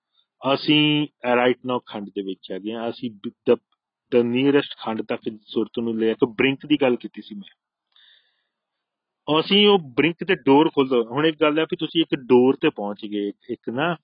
[0.43, 3.12] ਅਸੀਂ ਰਾਈਟ ਨਾਓ ਖੰਡ ਦੇ ਵਿੱਚ ਹੈਗੇ ਆ ਅਸੀਂ
[3.49, 3.56] ਦ
[4.12, 7.53] ਦ ਨੀਅਰੈਸਟ ਖੰਡ ਤੱਕ ਸੁਰਤ ਨੂੰ ਲੈ ਕੇ ਬ੍ਰਿੰਕ ਦੀ ਗੱਲ ਕੀਤੀ ਸੀ ਮੈਂ।
[9.27, 12.69] ਅਸੀਂ ਉਹ ਬ੍ਰਿੰਕ ਤੇ ਡੋਰ ਖੋਲਦਾ ਹੁਣ ਇੱਕ ਗੱਲ ਹੈ ਵੀ ਤੁਸੀਂ ਇੱਕ ਡੋਰ ਤੇ
[12.69, 13.95] ਪਹੁੰਚ ਗਏ, ਇੱਕ ਨਾ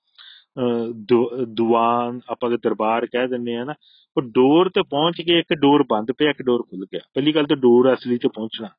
[1.57, 3.73] ਦੁਆਨ ਆਪਾਂ ਦੇ ਦਰਬਾਰ ਕਹਿ ਦਿੰਦੇ ਆ ਨਾ,
[4.17, 7.45] ਉਹ ਡੋਰ ਤੇ ਪਹੁੰਚ ਕੇ ਇੱਕ ਡੋਰ ਬੰਦ ਪਿਆ, ਇੱਕ ਡੋਰ ਖੁੱਲ ਗਿਆ। ਪਹਿਲੀ ਗੱਲ
[7.45, 8.69] ਤਾਂ ਡੋਰ ਅਸਲੀ ਤੇ ਪਹੁੰਚਣਾ।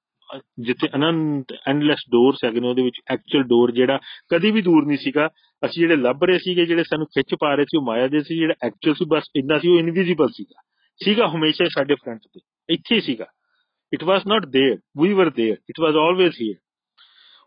[0.60, 4.98] ਜਿੱਥੇ ਅਨੰਤ ਐਂਡਲੈਸ ਡੋਰਸ ਹੈਗੇ ਨੇ ਉਹਦੇ ਵਿੱਚ ਐਕਚੁਅਲ ਡੋਰ ਜਿਹੜਾ ਕਦੀ ਵੀ ਦੂਰ ਨਹੀਂ
[4.98, 5.28] ਸੀਗਾ
[5.64, 8.36] ਅਸੀਂ ਜਿਹੜੇ ਲੱਭ ਰਹੇ ਸੀਗੇ ਜਿਹੜੇ ਸਾਨੂੰ ਖਿੱਚ ਪਾ ਰਹੇ ਸੀ ਉਹ ਮਾਇਆ ਦੇ ਸੀ
[8.36, 10.62] ਜਿਹੜਾ ਐਕਚੁਅਲ ਸੀ ਬਸ ਇੰਨਾ ਸੀ ਉਹ ਇਨਵਿਜ਼ੀਬਲ ਸੀਗਾ
[11.00, 13.26] ਸੀਗਾ ਹਮੇਸ਼ਾ ਸਾਡੇ ਫਰੰਟ ਤੇ ਇੱਥੇ ਹੀ ਸੀਗਾ
[13.94, 16.56] it was not there we were there it was always here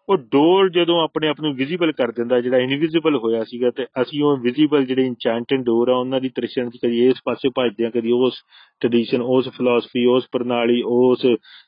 [0.10, 4.24] ਉਹ ਡੋਰ ਜਦੋਂ ਆਪਣੇ ਆਪ ਨੂੰ ਵਿਜ਼ੀਬਲ ਕਰ ਦਿੰਦਾ, ਜਿਹੜਾ ਇਨਵਿਜ਼ੀਬਲ ਹੋਇਆ ਸੀਗਾ, ਤੇ ਅਸੀਂ
[4.24, 7.89] ਉਹ ਵਿਜ਼ੀਬਲ ਜਿਹੜੇ ਇਨਚੈਂਟਡ ਡੋਰ ਆ, ਉਹਨਾਂ ਦੀ ਤ੍ਰਿਸ਼ਣ ਚ ਕਦੀ ਇਸ ਪਾਸੇ ਭੱਜਦੇ ਆ
[7.89, 8.34] ਕਦੀ ਉਸ
[8.80, 11.22] ਟ੍ਰੈਡੀਸ਼ਨ ਉਸ ਫਿਲਾਸਫੀ ਉਸ ਪ੍ਰਣਾਲੀ, ਉਸ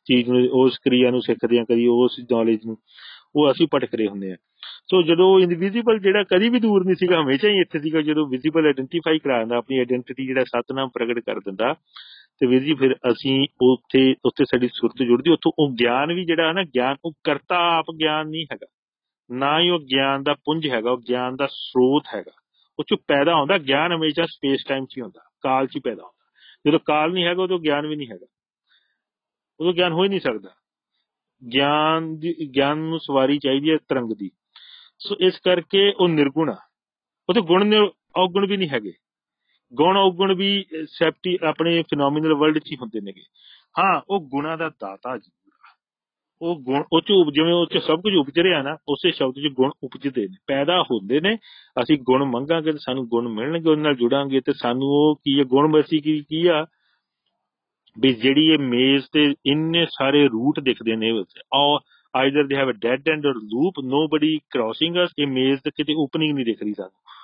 [0.05, 2.77] ਚੀਜ਼ ਨੂੰ, ਉਸ ਕਿਰਿਆ ਨੂੰ ਸਿੱਖਦੇ ਆ ਕਦੀ ਉਸ ਨੌਲੇਜ ਨੂੰ,
[3.35, 4.35] ਉਹ ਅਸੀਂ ਭਟਕ ਰਹੇ ਹੁੰਦੇ ਆ।
[4.91, 8.65] ਸੋ ਜਦੋਂ ਇਨਵਿਜ਼ੀਬਲ ਜਿਹੜਾ ਕਦੀ ਵੀ ਦੂਰ ਨਹੀਂ ਸੀਗਾ, ਹਮੇਸ਼ਾ ਹੀ ਇੱਥੇ ਸੀਗਾ, ਜਦੋਂ ਵਿਜ਼ੀਬਲ
[8.65, 11.75] ਆਇਡੈਂਟੀਫਾਈ ਕਰਾ ਦਿੰਦਾ, ਆਪਣੀ ਆਇਡੈਂਟੀਟੀ ਜਿਹੜਾ ਸਤਨਾਮ ਪ੍ਰਗਟ ਕਰ ਦਿੰਦਾ
[12.39, 16.47] ਤੇ ਵੀਰ ਜੀ, ਫਿਰ ਅਸੀਂ ਉੱਥੇ ਉੱਥੇ ਸਾਡੀ ਸੁਰਤ ਜੁੜਦੀ, ਉੱਥੋਂ ਉਹ ਗਿਆਨ ਵੀ ਜਿਹੜਾ
[16.47, 18.67] ਹੈ ਨਾ, ਗਿਆਨ, ਉਹ ਕਰਤਾ ਆਪ ਗਿਆਨ ਨਹੀਂ ਹੈਗਾ।
[19.31, 22.31] ਨਾ ਹੀ ਉਹ ਗਿਆਨ ਦਾ ਪੁੰਜ ਹੈਗਾ, ਉਹ ਗਿਆਨ ਦਾ ਸਰੋਤ ਹੈਗਾ।
[22.79, 26.03] ਉਹ ਚ ਪੈਦਾ ਹੁੰਦਾ, ਗਿਆਨ ਹਮੇਸ਼ਾ ਸਪੇਸ ਟਾਈਮ 'ਚ ਹੀ ਹੁੰਦਾ, ਕਾਲ 'ਚ ਹੀ ਪੈਦਾ
[26.03, 26.25] ਹੁੰਦਾ।
[26.67, 28.25] ਜਦੋਂ ਕਾਲ ਨਹੀਂ ਹੈਗਾ, ਉਦੋਂ ਗਿਆਨ ਵੀ ਨਹੀਂ ਹੈਗਾ।
[29.59, 30.49] ਉਦੋਂ ਗਿਆਨ ਹੋ ਹੀ ਨਹੀਂ ਸਕਦਾ।
[31.53, 34.31] ਗਿਆਨ ਦੀ, ਗਿਆਨ ਨੂੰ ਸਵਾਰੀ ਚਾਹੀਦੀ ਹੈ ਤਰੰਗ ਦੀ।
[34.99, 36.57] ਸੋ ਇਸ ਕਰਕੇ ਉਹ ਨਿਰਗੁਣ ਆ।
[37.29, 37.77] ਉਹਦੇ ਗੁਣ ਨੇ
[38.17, 38.93] ਔਗੁਣ ਵੀ ਨਹੀਂ ਹੈਗੇ।
[39.73, 43.21] ਗੁਣ ਔਗੁਣ ਵੀ ਸੈਪਟੀ, ਆਪਣੇ ਫੀਨੋਮੀਨਲ ਵਰਲਡ 'ਚ ਹੀ ਹੁੰਦੇ ਨੇਗੇ।
[43.79, 45.31] ਹਾਂ, ਉਹ ਗੁਣਾ ਦਾ ਦਾਤਾ ਜੀ
[46.41, 49.53] ਉਹ ਗੁਣ, ਉਹ ਚ ਜਿਵੇਂ ਉਹ ਚ ਸਭ ਕੁਝ ਉਪਜ ਰਿਹਾ ਨਾ, ਉਸੇ ਸ਼ਬਦ 'ਚ
[49.53, 51.37] ਗੁਣ ਉਪਜਦੇ ਨੇ, ਪੈਦਾ ਹੁੰਦੇ ਨੇ।
[51.83, 55.43] ਅਸੀਂ ਗੁਣ ਮੰਗਾਂਗੇ ਤੇ ਸਾਨੂੰ ਗੁਣ ਮਿਲਣਗੇ ਉਹਨਾਂ ਨਾਲ ਜੁੜਾਂਗੇ ਤੇ ਸਾਨੂੰ ਉਹ ਕੀ ਹੈ,
[55.43, 56.65] ਗੁਣ ਮਰਸੀ ਕੀ ਕੀ ਆ?
[57.99, 61.23] ਵੀ ਜਿਹੜੀ ਇਹ ਮੇਜ਼ ਤੇ ਇੰਨੇ ਸਾਰੇ ਰੂਟ ਦਿਖਦੇ ਨੇ
[61.53, 61.79] ਆ
[62.15, 65.93] either they have a dead end or loop nobody crossing us ਇਹ ਮੇਜ਼ ਤੇ ਕਿਤੇ
[65.97, 67.14] ਓਪਨਿੰਗ ਨਹੀਂ ਦਿਖ ਰਹੀ ਸਾਨੂੰ।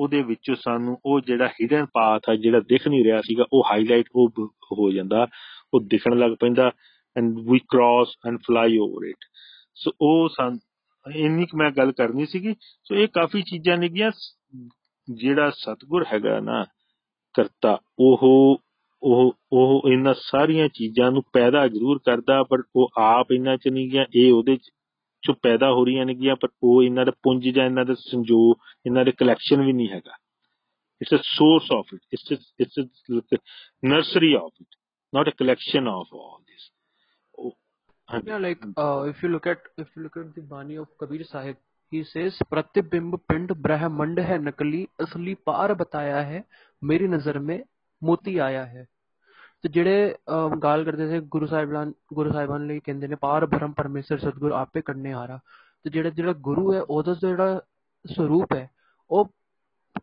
[0.00, 4.06] ਉਹਦੇ ਵਿੱਚੋਂ ਸਾਨੂੰ ਉਹ ਜਿਹੜਾ ਹਿਡਨ ਪਾਥ ਆ, ਜਿਹੜਾ ਦਿਖ ਨਹੀਂ ਰਿਹਾ ਸੀਗਾ, ਉਹ ਹਾਈਲਾਈਟ
[4.16, 4.30] ਉਹ
[4.72, 5.26] ਹੋ ਜਾਂਦਾ।
[5.74, 6.70] ਉਹ ਦਿਖਣ ਲੱਗ ਪੈਂਦਾ
[7.16, 9.24] and we cross and fly over it
[9.74, 10.58] so ਉਹ ਸੰ,
[11.06, 14.10] ਇੰਨੀ ਕੁ ਮੈਂ ਗੱਲ ਕਰਨੀ ਸੀਗੀ। ਸੋ ਇਹ ਕਾਫੀ ਚੀਜ਼ਾਂ ਨੇਗੀਆਂ
[15.08, 16.64] ਜਿਹੜਾ ਸਤਗੁਰ ਹੈਗਾ ਨਾ,
[17.34, 18.60] ਕਰਤਾ, ਉਹ
[19.02, 23.90] ਉਹ ਉਹ ਇਹਨਾਂ ਸਾਰੀਆਂ ਚੀਜ਼ਾਂ ਨੂੰ ਪੈਦਾ ਜ਼ਰੂਰ ਕਰਦਾ, ਪਰ ਉਹ ਆਪ ਇਹਨਾਂ ਚ ਨਹੀਂ
[23.90, 24.70] ਗਿਆ। ਇਹ ਉਹਦੇ ਚ
[25.23, 28.39] ਚੋਂ ਪੈਦਾ ਹੋ ਰਹੀਆਂ ਨੇਗੀਆਂ ਪਰ ਉਹ ਇਹਨਾਂ ਦਾ ਪੁੰਜ ਜਾਂ ਇਹਨਾਂ ਦਾ ਸੰਜੋ
[28.85, 30.17] ਇਹਨਾਂ ਦੇ ਕਲੈਕਸ਼ਨ ਵੀ ਨਹੀਂ ਹੈਗਾ
[31.01, 33.39] it's a source of it it's it's
[33.85, 34.75] nursery of it
[35.13, 36.63] not a collection of all this
[37.37, 37.51] oh,
[38.09, 41.27] yeah like uh, if you look at if you look at the bani of kabir
[41.27, 46.43] sahib he says प्रतिबिंब पिंड ब्रह्मंड है नकली असली पार बताया है
[46.81, 47.57] मेरी नजर में
[48.01, 48.85] ਮੋਤੀ ਆਇਆ ਹੈ
[49.64, 50.14] ਤੇ ਜਿਹੜੇ
[50.62, 54.80] ਗੱਲ ਕਰਦੇ ਸੀ ਗੁਰੂ ਸਾਹਿਬਾਨ ਗੁਰੂ ਸਾਹਿਬਾਨ ਲਈ ਕਹਿੰਦੇ ਨੇ, ਪਾਰ ਬ੍ਰਹਮ ਪਰਮੇਸ਼ਰ ਸਤਗੁਰ ਆਪੇ
[54.82, 55.38] ਕਰਨੇ ਹਾਰਾ।
[55.84, 57.60] ਤੇ ਜਿਹੜਾ ਜਿਹੜਾ ਗੁਰੂ ਹੈ, ਉਹਦਾ ਜਿਹੜਾ
[58.04, 58.68] ਸਰੂਪ ਹੈ,
[59.10, 59.30] ਉਹ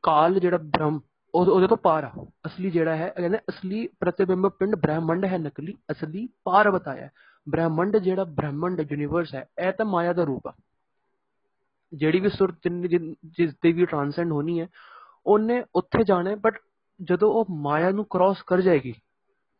[0.03, 0.99] ਕਾਲ ਜਿਹੜਾ ਬ੍ਰਹਮ
[1.33, 6.27] ਉਹਦੇ ਤੋਂ ਪਾਰ ਆ। ਅਸਲੀ ਜਿਹੜਾ ਹੈ ਕਹਿੰਦੇ ਅਸਲੀ ਪ੍ਰਤੀਬਿੰਬ ਪਿੰਡ ਬ੍ਰਹਮੰਡ ਹੈ ਨਕਲੀ, ਅਸਲੀ
[6.43, 7.09] ਪਾਰ ਬਤਾਇਆ
[7.47, 10.53] ਬ੍ਰਹਮੰਡ ਜਿਹੜਾ ਬ੍ਰਹਮੰਡ ਯੂਨੀਵਰਸ ਹੈ, ਇਹ ਤਾਂ ਮਾਇਆ ਦਾ ਰੂਪ ਆ।
[11.93, 14.67] ਜਿਹੜੀ ਵੀ ਸੁਰਤ ਜਿਸ ਤੇ ਵੀ ਟ੍ਰਾਂਸੈਂਡ ਹੋਣੀ ਹੈ,
[15.25, 16.59] ਉਹਨੇ ਉੱਥੇ ਜਾਣਾ ਬਟ
[16.99, 18.93] ਜਦੋਂ ਉਹ ਮਾਇਆ ਨੂੰ ਕ੍ਰਾਸ ਕਰ ਜਾਏਗੀ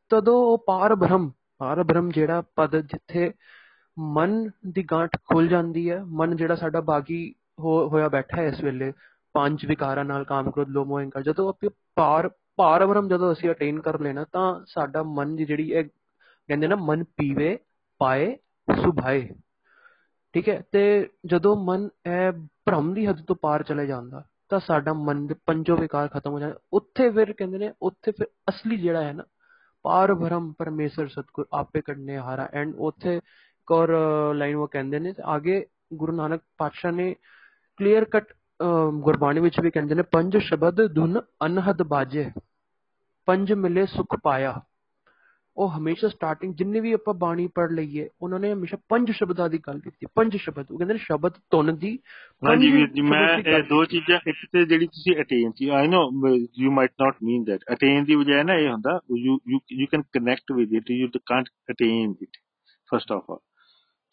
[0.10, 3.34] ਤਦੋਂ ਉਹ ਪਾਰ ਬ੍ਰਹਮ ਪਾਰ ਬ੍ਰਹਮ ਜਿਹੜਾ ਪਦ ਜਿੱਥੇ
[4.00, 8.93] ਮਨ ਦੀ ਗਾਂਠ ਖੁੱਲ ਜਾਂਦੀ ਹੈ, ਮਨ ਜਿਹੜਾ ਸਾਡਾ ਬਾਗੀ ਹੋਇਆ ਬੈਠਾ ਹੈ ਇਸ ਵੇਲੇ,
[9.34, 13.50] ਪੰਜ ਵਿਕਾਰਾਂ ਨਾਲ ਕਾਮ ਕ੍ਰੋਧ, ਲੋਭ, ਮੋਹ, ਅਹੰਕਾਰ, ਜਦੋਂ ਆਪਾਂ ਪਾਰ ਪਾਰ ਬ੍ਰਹਮ ਜਦੋਂ ਅਸੀਂ
[13.52, 15.84] ਅਟੇਨ ਕਰ ਲੈਣਾ ਤਾਂ ਸਾਡਾ ਮਨ ਦੀ ਜਿਹੜੀ ਇਹ
[16.48, 17.60] ਕਹਿੰਦੇ ਨਾ ਮਨ ਪੀਵੇ,
[17.98, 18.38] ਪਾਏ,
[18.84, 19.30] ਸੁਭਾਏ।
[20.34, 20.63] ਠੀਕ ਹੈ?
[20.72, 22.32] ਤੇ ਜਦੋਂ ਮਨ ਇਹ
[22.65, 26.39] ਭ੍ਰਮ ਦੀ ਹੱਦ ਤੋਂ ਪਾਰ ਚਲੇ ਜਾਂਦਾ, ਤਾਂ ਸਾਡਾ ਮਨ ਦੇ ਪੰਜੋ ਵਿਕਾਰ ਖਤਮ ਹੋ
[26.39, 29.24] ਜਾਂਦੇ। ਉੱਥੇ ਫਿਰ ਕਹਿੰਦੇ ਨੇ, ਉੱਥੇ ਫਿਰ ਅਸਲੀ ਜਿਹੜਾ ਹੈ ਨਾ
[29.88, 33.91] ਪਾਰ ਭਰਮ ਪਰਮੇਸ਼ਰ ਸਤਗੁਰ ਆਪੇ ਕਰਨੇ ਹਾਰਾ ਐਂਡ ਉੱਥੇ ਇੱਕ ਔਰ
[34.36, 37.13] ਲਾਈਨ ਉਹ ਕਹਿੰਦੇ ਨੇ ਅੱਗੇ ਗੁਰੂ ਨਾਨਕ ਪਾਤਸ਼ਾਹ ਨੇ
[37.80, 38.34] ਕਲੀਅਰ ਕਟ
[39.00, 42.30] ਗੁਰਬਾਣੀ ਵਿੱਚ ਵੀ ਕਹਿੰਦੇ ਨੇ ਪੰਜ ਸ਼ਬਦ ਧੁਨ ਅਨਹਦ ਬਾਜੇ
[43.28, 44.54] ਪੰਜ ਮਿਲੇ ਸੁਖ ਪਾਇਆ
[45.58, 49.58] ਉਹ ਹਮੇਸ਼ਾ ਸਟਾਰਟਿੰਗ ਜਿੰਨੇ ਵੀ ਆਪਾਂ ਬਾਣੀ ਪੜ ਲਈਏ ਉਹਨਾਂ ਨੇ ਹਮੇਸ਼ਾ ਪੰਜ ਸ਼ਬਦਾਂ ਦੀ
[49.58, 52.00] ਗੱਲ ਕੀਤੀ ਪੰਜ ਸ਼ਬਦ ਉਹ ਕਹਿੰਦੇ ਨੇ ਸ਼ਬਦ ਧੁਨ ਦੀ
[52.43, 56.36] ਹਾਂਜੀ ਵੀਰ ਜੀ ਮੈਂ ਇਹ ਦੋ ਚੀਜ਼ਾਂ ਇੱਕ ਤੇ ਜਿਹੜੀ ਤੁਸੀਂ attain C I know
[56.58, 59.39] you might not mean that attain ਦੀ ਬਜਾਏ ਨਾ ਇਹ ਹੁੰਦਾ you
[59.72, 62.38] you can connect with it you can't attain it
[62.89, 63.39] first of all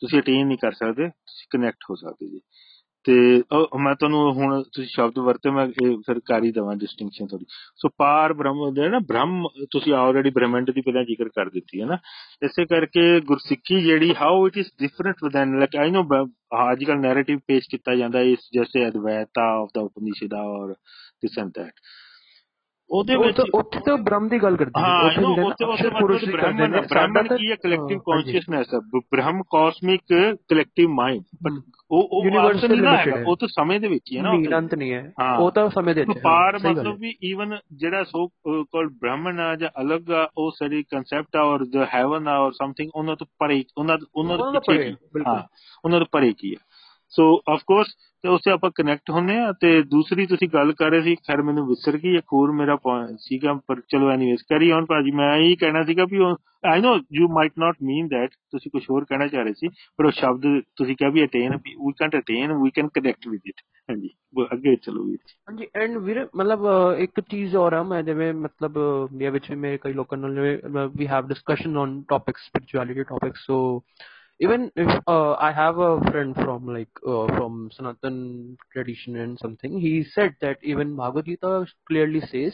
[0.02, 2.40] ਤੁਸੀਂ ਅਟੇਨ ਨਹੀਂ ਕਰ ਸਕਦੇ ਤੁਸੀਂ ਕਨੈਕਟ ਹੋ ਸਕਦੇ ਜੀ।
[3.04, 3.14] ਤੇ
[3.80, 7.44] ਮੈਂ ਤੁਹਾਨੂੰ ਹੁਣ ਤੁਸੀਂ ਸ਼ਬਦ ਵਰਤੇ, ਮੈਂ ਇਹ ਫਿਰ ਕਰ ਹੀ ਦਵਾਂ ਡਿਸਟਿੰਕਸ਼ਨ ਥੋੜੀ
[7.76, 11.86] ਸੋ ਪਾਰ ਬ੍ਰਹਮ ਦੇ ਨਾ, ਬ੍ਰਹਮ ਤੁਸੀਂ ਆਲਰੇਡੀ ਬ੍ਰਹਮੰਡ ਦੀ ਪਹਿਲਾਂ ਜ਼ਿਕਰ ਕਰ ਦਿੱਤੀ ਹੈ
[11.86, 11.98] ਨਾ।
[12.42, 16.24] ਇਸੇ ਕਰਕੇ ਗੁਰਸਿੱਖੀ ਜਿਹੜੀ how it is different than like I know
[16.72, 20.72] ਅੱਜ ਕੱਲ ਨੈਰੇਟਿਵ ਪੇਸ਼ ਕੀਤਾ ਜਾਂਦਾ ਇਸ ਜੈਸੇ ਅਦਵੈਤਾ ਆਫ ਦਾ ਉਪਨਿਸ਼ਦਾ ਔਰ
[21.22, 21.80] ਦਿਸ ਐਂਡ ਦੈਟ
[22.90, 27.28] ਉਹਦੇ ਵਿੱਚ ਉੱਥੇ ਤਾਂ ਬ੍ਰਹਮ ਦੀ ਗੱਲ ਕਰਦੇ ਹਾਂ ਉੱਥੇ ਉੱਥੇ ਉੱਥੇ ਪੁਰਸ਼ ਬ੍ਰਹਮਨ ਬ੍ਰਹਮਨ
[27.36, 28.78] ਕੀ ਹੈ ਕਲੈਕਟਿਵ ਕੌਨਸ਼ੀਅਸਨੈਸ ਹੈ?
[29.12, 30.00] ਬ੍ਰਹਮ ਕਾਸਮਿਕ
[30.48, 31.52] ਕਲੈਕਟਿਵ ਮਾਈਂਡ ਬਟ
[31.90, 34.54] ਉਹ ਉਹ ਯੂਨੀਵਰਸਲ ਨਹੀਂ ਨਾ ਹੈਗਾ ਉਹ ਤਾਂ ਸਮੇਂ ਦੇ ਵਿੱਚ ਹੀ ਹੈ ਨਾ। ਨਹੀਂ
[34.54, 38.92] ਅੰਤ ਨਹੀਂ ਹੈ। ਉਹ ਤਾਂ ਸਮੇਂ ਦੇ ਵਿੱਚ ਪਾਰ ਮਤਲਬ ਵੀ ਈਵਨ ਜਿਹੜਾ ਸੋ ਕਾਲਡ
[39.00, 42.90] ਬ੍ਰਹਮਨ ਆ ਜਾਂ ਅਲੱਗ ਆ ਉਹ ਸਾਰੀ ਕਨਸੈਪਟ ਆ ਔਰ ਦ ਹੈਵਨ ਆ ਔਰ ਸਮਥਿੰਗ
[42.94, 44.90] ਉਹਨਾਂ ਤੋਂ ਪਰੇ ਉਹਨਾਂ ਉਹਨਾਂ ਤੋਂ ਪਿੱਛੇ
[45.26, 45.42] ਹਾਂ।
[45.84, 46.62] ਉਹਨਾਂ ਤੋਂ ਪਰੇ ਕੀ ਆ
[47.14, 47.86] ਸੋ ਆਫ ਕੋਰਸ
[48.24, 51.66] ਤੇ ਉਸੇ ਆਪਾਂ ਕਨੈਕਟ ਹੁੰਨੇ ਆ ਤੇ ਦੂਸਰੀ ਤੁਸੀਂ ਗੱਲ ਕਰ ਰਹੇ ਸੀ ਖੈਰ ਮੈਨੂੰ
[51.66, 55.56] ਵਿਸਰ ਗਈ ਇੱਕ ਹੋਰ ਮੇਰਾ point ਸੀਗਾ ਪਰ ਚਲੋ ਐਨੀਵੇਸ ਕੈਰੀ ਔਨ ਭਾਜੀ ਮੈਂ ਇਹ
[55.56, 56.20] ਕਹਿਣਾ ਸੀਗਾ ਵੀ
[56.64, 60.04] I know you might not mean that ਤੁਸੀਂ ਕੁਝ ਹੋਰ ਕਹਿਣਾ ਚਾਹ ਰਹੇ ਸੀ ਪਰ
[60.04, 64.08] ਉਹ ਸ਼ਬਦ ਤੁਸੀਂ ਕਿਹਾ ਵੀ attain we can't attain we can connect with it ਹਾਂਜੀ
[64.36, 68.02] ਉਹ ਅੱਗੇ ਚਲੋ ਵੀਰ ਜੀ। ਹਾਂਜੀ ਐਂਡ ਵੀਰ ਮਤਲਬ ਅਹ, ਇੱਕ ਚੀਜ਼ ਹੋਰ ਆ ਮੈਂ
[68.02, 68.78] ਜਿਵੇਂ ਮਤਲਬ
[69.12, 73.44] ਇੰਡੀਆ ਵਿੱਚ ਵੀ ਮੇਰੇ ਕਈ ਲੋਕਾਂ ਨਾਲ ਜਿਵੇਂ we have discussion on topics spirituality topics
[73.46, 73.58] so
[74.39, 79.79] even if uh, I have a friend from like uh, from Sanatan tradition and something,
[79.79, 82.53] he said that even Bhagavad Gita clearly says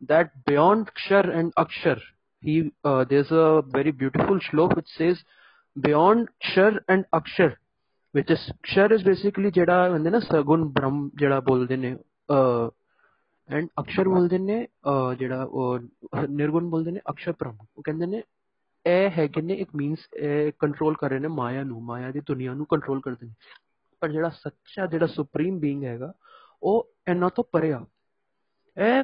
[0.00, 1.98] that beyond Kshar and Akshar,
[2.42, 5.18] he uh, there's a very beautiful shlok which says
[5.76, 7.56] beyond Kshar and Akshar,
[8.12, 11.96] which is Kshar is basically ਜਿਹੜਾ ਹੁੰਦੇ ਨਾ ਸਗੁਣ ਬ੍ਰਹਮ ਜਿਹੜਾ ਬੋਲਦੇ ਨੇ
[13.48, 15.78] and ਅਕਸ਼ਰ ਬੋਲਦੇ ਨੇ ਅਹ, ਜਿਹੜਾ ਉਹ
[16.28, 18.22] ਨਿਰਗੁਣ ਬੋਲਦੇ ਨੇ ਅਕਸ਼ਰ ਬ੍ਰਹਮ ਉਹ ਕਹਿੰਦੇ ਨੇ
[18.85, 20.07] ਇਹ ਹੈਗੇ ਨੇ ਇੱਕ ਮੀਨਸ
[20.59, 23.33] ਕੰਟਰੋਲ ਕਰ ਰਹੇ ਨੇ ਮਾਇਆ ਨੂੰ ਮਾਇਆ ਦੀ ਦੁਨੀਆ ਨੂੰ ਕੰਟਰੋਲ ਕਰਦੇ ਨੇ।
[24.01, 26.11] ਪਰ ਜਿਹੜਾ ਸੱਚਾ ਜਿਹੜਾ ਸੁਪਰੀਮ ਬੀਇੰਗ ਹੈਗਾ
[26.63, 27.85] ਉਹ ਇਹਨਾਂ ਤੋਂ ਪਰੇ ਆ।
[28.77, 29.03] ਇਹ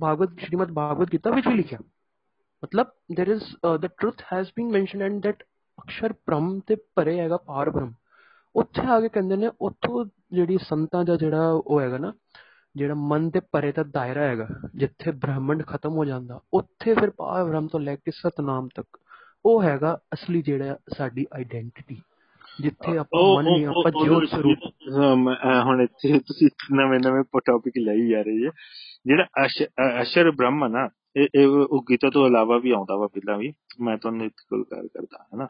[0.00, 1.78] ਭਾਗਵਤ ਸ਼੍ਰੀਮਦ ਭਾਗਵਤ ਗੀਤਾ ਵਿੱਚ ਵੀ ਲਿਖਿਆ।
[2.62, 5.44] ਮਤਲਬ there is uh, the truth has been mentioned and that
[5.78, 7.92] ਅਕਸ਼ਰ ਬ੍ਰਹਮ ਤੇ ਪਰੇ ਹੈਗਾ ਪਾਰ ਬ੍ਰਹਮ
[8.54, 12.12] ਉੱਥੇ ਆ ਕੇ ਕਹਿੰਦੇ ਨੇ ਉੱਥੋਂ ਜਿਹੜੀ ਸੰਤਾਂ ਦਾ ਜਿਹੜਾ ਉਹ ਹੈਗਾ ਨਾ
[12.76, 17.44] ਜਿਹੜਾ ਮਨ ਦੇ ਪਰੇ ਦਾ ਦਾਇਰਾ ਹੈਗਾ ਜਿੱਥੇ ਬ੍ਰਹਮੰਡ ਖਤਮ ਹੋ ਜਾਂਦਾ ਉੱਥੇ ਫਿਰ ਪਾਰ
[17.44, 18.98] ਬ੍ਰਹਮ ਤੋਂ ਲੈ ਕੇ ਸਤਨਾਮ ਤੱਕ।
[19.46, 22.02] ਉਹ ਹੈਗਾ ਅਸਲੀ ਜਿਹੜਾ ਸਾਡੀ ਆਇਡੈਂਟੀਟੀ
[22.60, 24.58] ਜਿੱਥੇ ਆਪਾਂ ਉਹ- ਮਨ ਨਹੀਂ ਉਹ- ਆਪਾਂ ਜੋਤ ਸਰੂਪ।
[25.64, 28.48] ਹੁਣ ਇੱਥੇ ਤੁਸੀਂ ਨਵੇਂ ਨਵੇਂ ਟੌਪਿਕ ਲਈ ਜਾ ਰਹੇ ਜੇ।
[29.06, 29.26] ਜਿਹੜਾ
[30.02, 34.26] ਅਸ਼ਰ ਬ੍ਰਹਮ ਨਾ ਇਹ ਉਹ ਗੀਤਾ ਤੋਂ ਇਲਾਵਾ ਵੀ ਆਉਂਦਾ ਵਾ ਪਹਿਲਾਂ ਵੀ। ਮੈਂ ਤੁਹਾਨੂੰ
[34.26, 35.48] ਇੱਕ ਗੱਲ ਕਰ ਕਰਦਾ ਹਨਾ?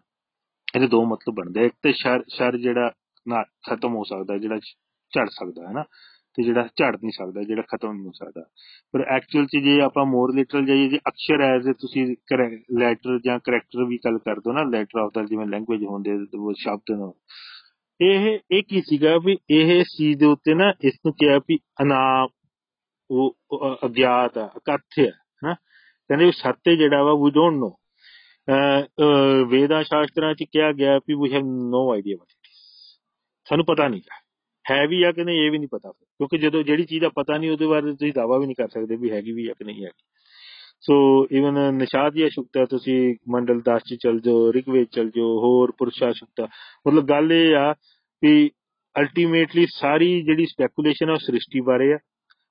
[0.75, 2.93] ਇਹਦੇ ਦੋ ਮਤਲਬ ਬਣਦੇ। ਇੱਕ ਤੇ ਸ਼ਰ ਸ਼ਰ ਜਿਹੜਾ
[3.29, 4.59] ਨਾ ਖਤਮ ਹੋ ਸਕਦਾ ਜਿਹੜਾ
[5.13, 5.85] ਝੜ ਸਕਦਾ ਹੈ ਨਾ
[6.35, 8.43] ਤੇ ਜਿਹੜਾ ਝੜ ਨਹੀਂ ਸਕਦਾ, ਜਿਹੜਾ ਖਤਮ ਨਹੀਂ ਹੋ ਸਕਦਾ।
[8.93, 12.17] ਪਰ ਐਕਚੁਅਲ ਚ ਜੇ ਆਪਾਂ ਮੋਰ ਲਿਟਰਲ ਜਾਈਏ, ਜੇ ਅਕਸ਼ਰ ਐਜ਼ ਤੁਸੀਂ
[12.79, 16.55] ਲੈਟਰ ਜਾਂ ਕਰੈਕਟਰ ਵੀ ਗੱਲ ਕਰ ਦੋ ਨਾ ਲੈਟਰ ਆਫ ਦਾ ਜਿਵੇਂ ਲੈਂਗੁਏਜ ਹੁੰਦੇ ਉਹ
[16.59, 17.15] ਸ਼ਬਦ ਨੂੰ।
[18.01, 22.29] ਇਹ ਇਹ ਕੀ ਸੀਗਾ ਵੀ ਇਹ ਚੀਜ਼ ਦੇ ਉੱਤੇ ਨਾ ਇਸ ਨੂੰ ਕਿਹਾ ਵੀ ਅਨਾਮ
[23.11, 25.11] ਉਹ ਉਹ ਅ- ਅਗਿਆਤ ਆ, ਅਕਥ ਹੈ
[25.45, 25.55] ਨਾ
[26.09, 27.77] ਕਹਿੰਦੇ ਵੀ ਸੱਤੇ ਜਿਹੜਾ ਵਾ ਵੀ ਡੋਨਟ ਨੋ
[29.49, 32.49] ਵੇਦਾਂ ਸ਼ਾਸਤਰਾਂ ਚ ਕਿਹਾ ਗਿਆ ਵੀ we have no idea what it
[33.49, 34.22] ਸਾਨੂੰ ਪਤਾ ਨਹੀਂ ਗਾ।
[34.71, 37.39] ਹੈ ਵੀ ਆ ਕਿ ਨਹੀਂ, ਇਹ ਵੀ ਨਹੀਂ ਪਤਾ। ਕਿਉਂਕਿ ਜਦੋਂ ਜਿਹੜੀ ਚੀਜ਼ ਦਾ ਪਤਾ
[37.39, 39.85] ਨਹੀਂ, ਉਹਦੇ ਬਾਰੇ ਤੁਸੀਂ ਦਾਵਾ ਵੀ ਨਹੀਂ ਕਰ ਸਕਦੇ ਵੀ ਹੈਗੀ ਵੀ ਆ ਕਿ ਨਹੀਂ
[39.85, 40.05] ਹੈਗੀ।
[40.81, 46.13] ਸੋ ਇਵਨ ਨਿਸ਼ਾਦੀਆ ਸ਼ੁਕਤਾ, ਤੁਸੀਂ ਮੰਡਲ 10 ਚ ਚਲ ਜਾਓ, ਰਿਗਵੇਦ ਚਲ ਜਾਓ, ਹੋਰ ਪੁਰਸ਼ਾ
[46.13, 46.49] ਸ਼ੁਕਤਾ।
[46.89, 47.75] ਮਤਲਬ ਗੱਲ ਇਹ ਆ
[48.23, 48.51] ਵੀ
[49.01, 51.99] ਅਲਟੀਮੇਟਲੀ ਸਾਰੀ ਜਿਹੜੀ ਸਪੈਕੂਲੇਸ਼ਨ ਆ, ਉਹ ਸ੍ਰਿਸ਼ਟੀ ਬਾਰੇ ਆ।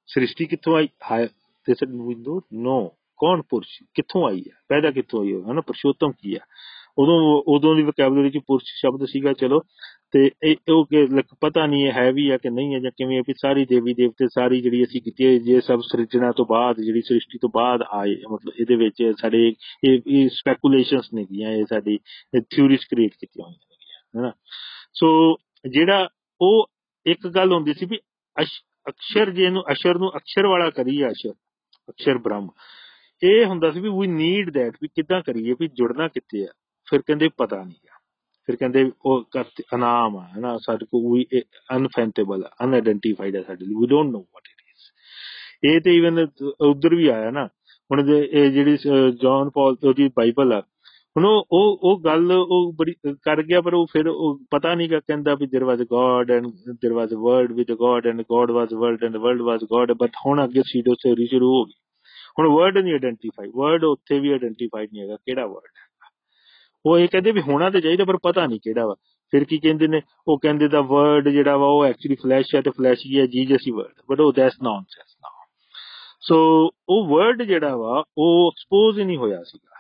[0.08, 0.88] ਸ੍ਰਿਸ਼ਟੀ ਕਿੱਥੋਂ ਆਈ?
[1.12, 1.28] ਹੈ
[1.66, 3.88] ਤੇ ਸਰ ਵੀ ਡੋਨਟ ਨੋ ਕੌਣ ਪੁਰਸ਼?
[3.94, 6.40] ਕਿੱਥੋਂ ਆਈ ਹੈ ਪੈਦਾ ਕਿੱਥੋਂ ਹੋਈ ਹੈ ਹਨਾ, ਪੁਰਸ਼ੋਤਮ ਕੀ ਆ?
[6.98, 9.60] ਉਦੋਂ ਉਦੋਂ ਦੀ ਵੋਕੈਬਲਰੀ ਚ ਪੁਰਸ਼ ਸ਼ਬਦ ਸੀਗਾ, ਚਲੋ।
[10.12, 12.92] ਤੇ ਇਹ ਉਹ ਕਿ like ਪਤਾ ਨਹੀਂ ਇਹ ਹੈ ਵੀ ਆ ਕਿ ਨਹੀਂ ਹੈ, ਜਾਂ
[12.92, 16.46] ਕਿਵੇਂ ਆ ਵੀ ਸਾਰੀ ਦੇਵੀ ਦੇਵਤੇ ਸਾਰੀ ਜਿਹੜੀ ਅਸੀਂ ਕੀਤੀ ਹੈ ਜੇ ਸਭ ਸਿਰਜਣਾ ਤੋਂ
[16.46, 21.52] ਬਾਅਦ, ਜਿਹੜੀ ਸ੍ਰਿਸ਼ਟੀ ਤੋਂ ਬਾਅਦ ਆਏ, ਮਤਲਬ ਇਹਦੇ ਵਿੱਚ ਸਾਡੇ ਇਹ ਇਹ ਸਪੈਕੂਲੇਸ਼ਨਸ ਨੇ ਗੀਆਂ,
[21.52, 21.98] ਇਹ ਸਾਡੀ
[22.42, 24.34] ਥਿਊਰੀਜ਼ ਕ੍ਰੀਏਟ ਕੀਤੀਆਂ ਹੋਈਆਂ ਨੇ ਹੈਨਾ
[24.94, 25.36] ਸੋ
[25.72, 26.10] ਜਿਹੜਾ
[26.42, 26.66] ਉਹ
[27.06, 27.98] ਇੱਕ ਗੱਲ ਹੁੰਦੀ ਸੀ ਵੀ
[28.42, 31.32] ਅਸ਼- ਅਕਸ਼ਰ ਜੇ ਨੂੰ ਅਸ਼ਰ ਨੂੰ ਅਕਸ਼ਰ ਵਾਲਾ ਕਰੀਏ ਅਸ਼ਰ,
[31.90, 32.50] ਅਕਸ਼ਰ ਬ੍ਰਹਮ।
[33.24, 36.48] ਇਹ ਹੁੰਦਾ ਸੀ ਵੀ ਵੀ ਨੀਡ ਦੈਟ ਵੀ ਕਿੱਦਾਂ ਕਰੀਏ, ਵੀ ਜੁੜਨਾ ਕਿੱਥੇ ਆ।
[36.92, 37.98] ਫਿਰ ਕਹਿੰਦੇ ਪਤਾ ਨਹੀਂ ਆ।
[38.46, 41.42] ਫਿਰ ਕਹਿੰਦੇ ਉਹ ਕਰਤ- ਅਨਾਮ ਆ, ਹਨਾ, ਸਾਡੇ ਕੋਲ ਵੀ
[41.76, 46.28] ਅਨਫੈਂਟੇਬਲ ਅਨਆਇਡੈਂਟੀਫਾਈਡ ਹੈ ਸਾਡੇ ਲਈ। We don't know what it is ਇਹ ਤੇ ਇਵਨ
[46.62, 47.48] ਉਧਰ ਵੀ ਆਇਆ ਨਾ,
[47.92, 48.78] ਹੁਣ ਜੇ ਇਹ ਜਿਹੜੀ
[49.22, 50.62] ਜੌਨ ਪੌਲ ਦੀ ਬਾਈਬਲ ਆ,
[51.18, 54.90] ਹੁਣ ਉਹ ਉਹ ਉਹ ਗੱਲ ਉਹ ਬੜੀ ਕਰ ਗਿਆ, ਪਰ ਉਹ ਫਿਰ ਉਹ ਪਤਾ ਨਹੀਂ
[54.90, 58.20] ਕਹਿੰਦਾ ਵੀ there was a god and there was a word with a god and
[58.20, 61.66] god was world and the world was god, but ਹੁਣ ਅੱਗੇ ਸੀਡੋ ਸੇਰੀ ਸ਼ੁਰੂ ਹੋ
[61.66, 61.74] ਗਈ।
[62.40, 65.91] ਹੁਣ ਵਰਡ ਨਹੀਂ ਆਇਡੈਂਟੀਫਾਈ ਵਰਡ ਉੱਥੇ ਵੀ ਆਇਡੈਂਟੀਫਾਈਡ ਨਹੀਂ ਹੈਗਾ, ਕਿਹੜਾ ਵਰਡ ਹੈ।
[66.86, 68.96] ਉਹ ਇਹ ਕਹਿੰਦੇ ਵੀ ਹੋਣਾ ਤੇ ਚਾਹੀਦਾ, ਪਰ ਪਤਾ ਨਹੀਂ ਕਿਹੜਾ ਵਾ।
[69.32, 70.02] ਫਿਰ ਕੀ ਕਹਿੰਦੇ ਨੇ?
[70.28, 73.60] ਉਹ ਕਹਿੰਦੇ ਦਾ ਵਰਡ ਜਿਹੜਾ ਵਾ, ਉਹ ਐਕਚੁਅਲੀ ਫਲੈਸ਼ ਹੈ ਤੇ ਫਲੈਸ਼ ਹੀ ਹੈ ਜੀਜਸ
[73.68, 75.42] ਹੀ ਵਰਡ ਬਟ oh, ਉਹ ਦੈਟਸ ਨੌਨਸੈਂਸ ਨਾਓ
[76.22, 79.72] ਸੋ ਉਹ ਵਰਡ ਜਿਹੜਾ ਵਾ, ਉਹ ਐਕਸਪੋਜ਼ ਹੀ ਨਹੀਂ ਹੋਇਆ ਸੀਗਾ।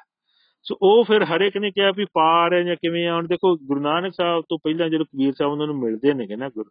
[0.63, 3.79] ਸੋ ਉਹ ਫਿਰ ਹਰ ਇੱਕ ਨੇ ਕਿਹਾ ਵੀ ਪਾਰ ਹੈ ਜਾਂ ਕਿਵੇਂ ਆਉਣ ਦੇਖੋ, ਗੁਰੂ
[3.79, 6.69] ਨਾਨਕ ਸਾਹਿਬ ਤੋਂ ਪਹਿਲਾਂ ਜਦੋਂ ਕਬੀਰ ਸਾਹਿਬ ਉਹਨਾਂ ਨੂੰ ਮਿਲਦੇ ਨੇਗੇ ਨਾ ਗੁਰੂ,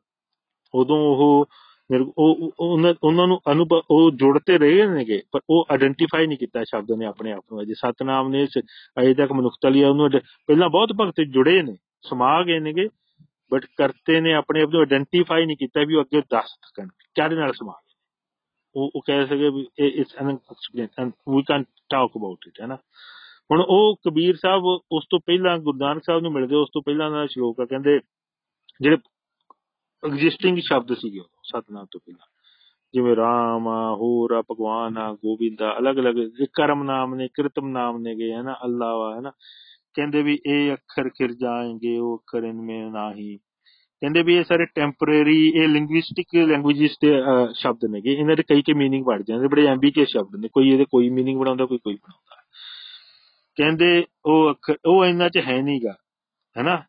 [0.75, 5.67] ਉਦੋਂ ਉਹ ਨਿਰ- ਉਹ ਉਹ- ਉਹਨਾਂ ਉਹਨਾਂ ਨੂੰ ਅਨੁਭਵ ਉਹ ਜੁੜਤੇ ਰਹੇ ਨੇਗੇ, ਪਰ ਉਹ
[5.71, 8.63] ਆਇਡੈਂਟੀਫਾਈ ਨਹੀਂ ਕੀਤਾ ਸ਼ਬਦ ਨੇ ਆਪਣੇ ਆਪ ਨੂੰ। ਅਜੇ ਸਤਨਾਮ ਨੇ ਇਸ-
[9.01, 12.89] ਅਜੇ ਤੱਕ ਮਨੁੱਖਤਾ ਲਈ ਉਹਨੂੰ ਆਇਡ- ਪਹਿਲਾਂ ਬਹੁਤ ਭਗਤ ਜੁੜੇ ਨੇ, ਸਮਾ ਗਏ ਨੇਗੇ
[13.53, 17.37] ਬਟ ਕਰਤੇ ਨੇ ਆਪਣੇ ਆਪ ਨੂੰ ਆਇਡੈਂਟੀਫਾਈ ਨਹੀਂ ਕੀਤਾ ਵੀ ਉਹ ਅੱਗੇ ਦੱਸ ਸਕਣ। ਕਿਹਦੇ
[17.37, 17.95] ਨਾਲ ਸਮਾ ਗਏ?
[18.75, 22.77] ਉਹ ਉਹ ਕਹਿ ਸਕੇ ਵੀ it's unexplain we can talk about it ਹੈ ਨਾ
[23.51, 24.63] ਹੁਣ ਉਹ ਕਬੀਰ ਸਾਹਿਬ
[24.93, 28.01] ਉਸ ਤੋਂ ਪਹਿਲਾਂ, ਗੁਰੂ ਨਾਨਕ ਸਾਹਿਬ ਨੂੰ ਮਿਲਦੇ, ਉਸ ਤੋਂ ਪਹਿਲਾਂ ਦਾ ਸ਼ਲੋਕ ਆ, ਕਹਿੰਦੇ,
[28.81, 28.97] ਜਿਹੜੇ
[30.07, 32.27] ਐਗਜ਼ਿਸਟਿੰਗ ਸ਼ਬਦ ਸੀਗੇ ਉਦੋਂ, ਸਤਨਾਮ ਤੋਂ ਪਹਿਲਾਂ।
[32.95, 37.69] ਜਿਵੇਂ ਰਾਮ ਆ ਹੋਰ ਆ ਭਗਵਾਨ ਆ ਗੋਬਿੰਦ ਆ ਅਲੱਗ-ਅਲੱਗ ਇਹ ਕਰਮ ਨਾਮ ਨੇ ਕਿਰਤਮ
[37.69, 39.31] ਨਾਮ ਨੇਗੇ ਹੈ ਨਾ ਅੱਲਾ ਵਾ ਹੈ ਨਾ
[39.95, 43.39] ਕਹਿੰਦੇ ਵੀ ਇਹ ਅੱਖਰ ਖਿਰ ਜਾਣਗੇ ਉਹ ਅੱਖਰ ਇਨਮੇ ਨਹੀਂ।
[44.01, 48.63] ਕਹਿੰਦੇ ਵੀ ਇਹ ਸਾਰੇ ਟੈਂਪਰੇਰੀ ਇਹ ਲਿੰਗੁਇਸਟਿਕ ਲੈਂਗੁਏਜਸ ਦੇ ਅਹ, ਸ਼ਬਦ ਨੇਗੇ। ਇਹਨਾਂ ਦੇ ਕਈ
[48.63, 51.95] ਕਈ ਮੀਨਿੰਗ ਬਣ ਜਾਂਦੇ ਬੜੇ ਐਂਬੀਗਸ ਸ਼ਬਦ ਨੇ। ਕੋਈ ਇਹਦੇ ਕੋਈ ਮੀਨਿੰਗ ਬਣਾਉਂਦਾ ਕੋਈ ਕੋਈ
[51.95, 52.37] ਬਣਾਉਂਦਾ।
[53.57, 55.97] ਕਹਿੰਦੇ ਉਹ ਅੱਖਰ ਉਹ ਇਹਨਾਂ 'ਚ ਹੈ ਨਹੀਂਗਾ
[56.59, 56.83] ਹੈਨਾ।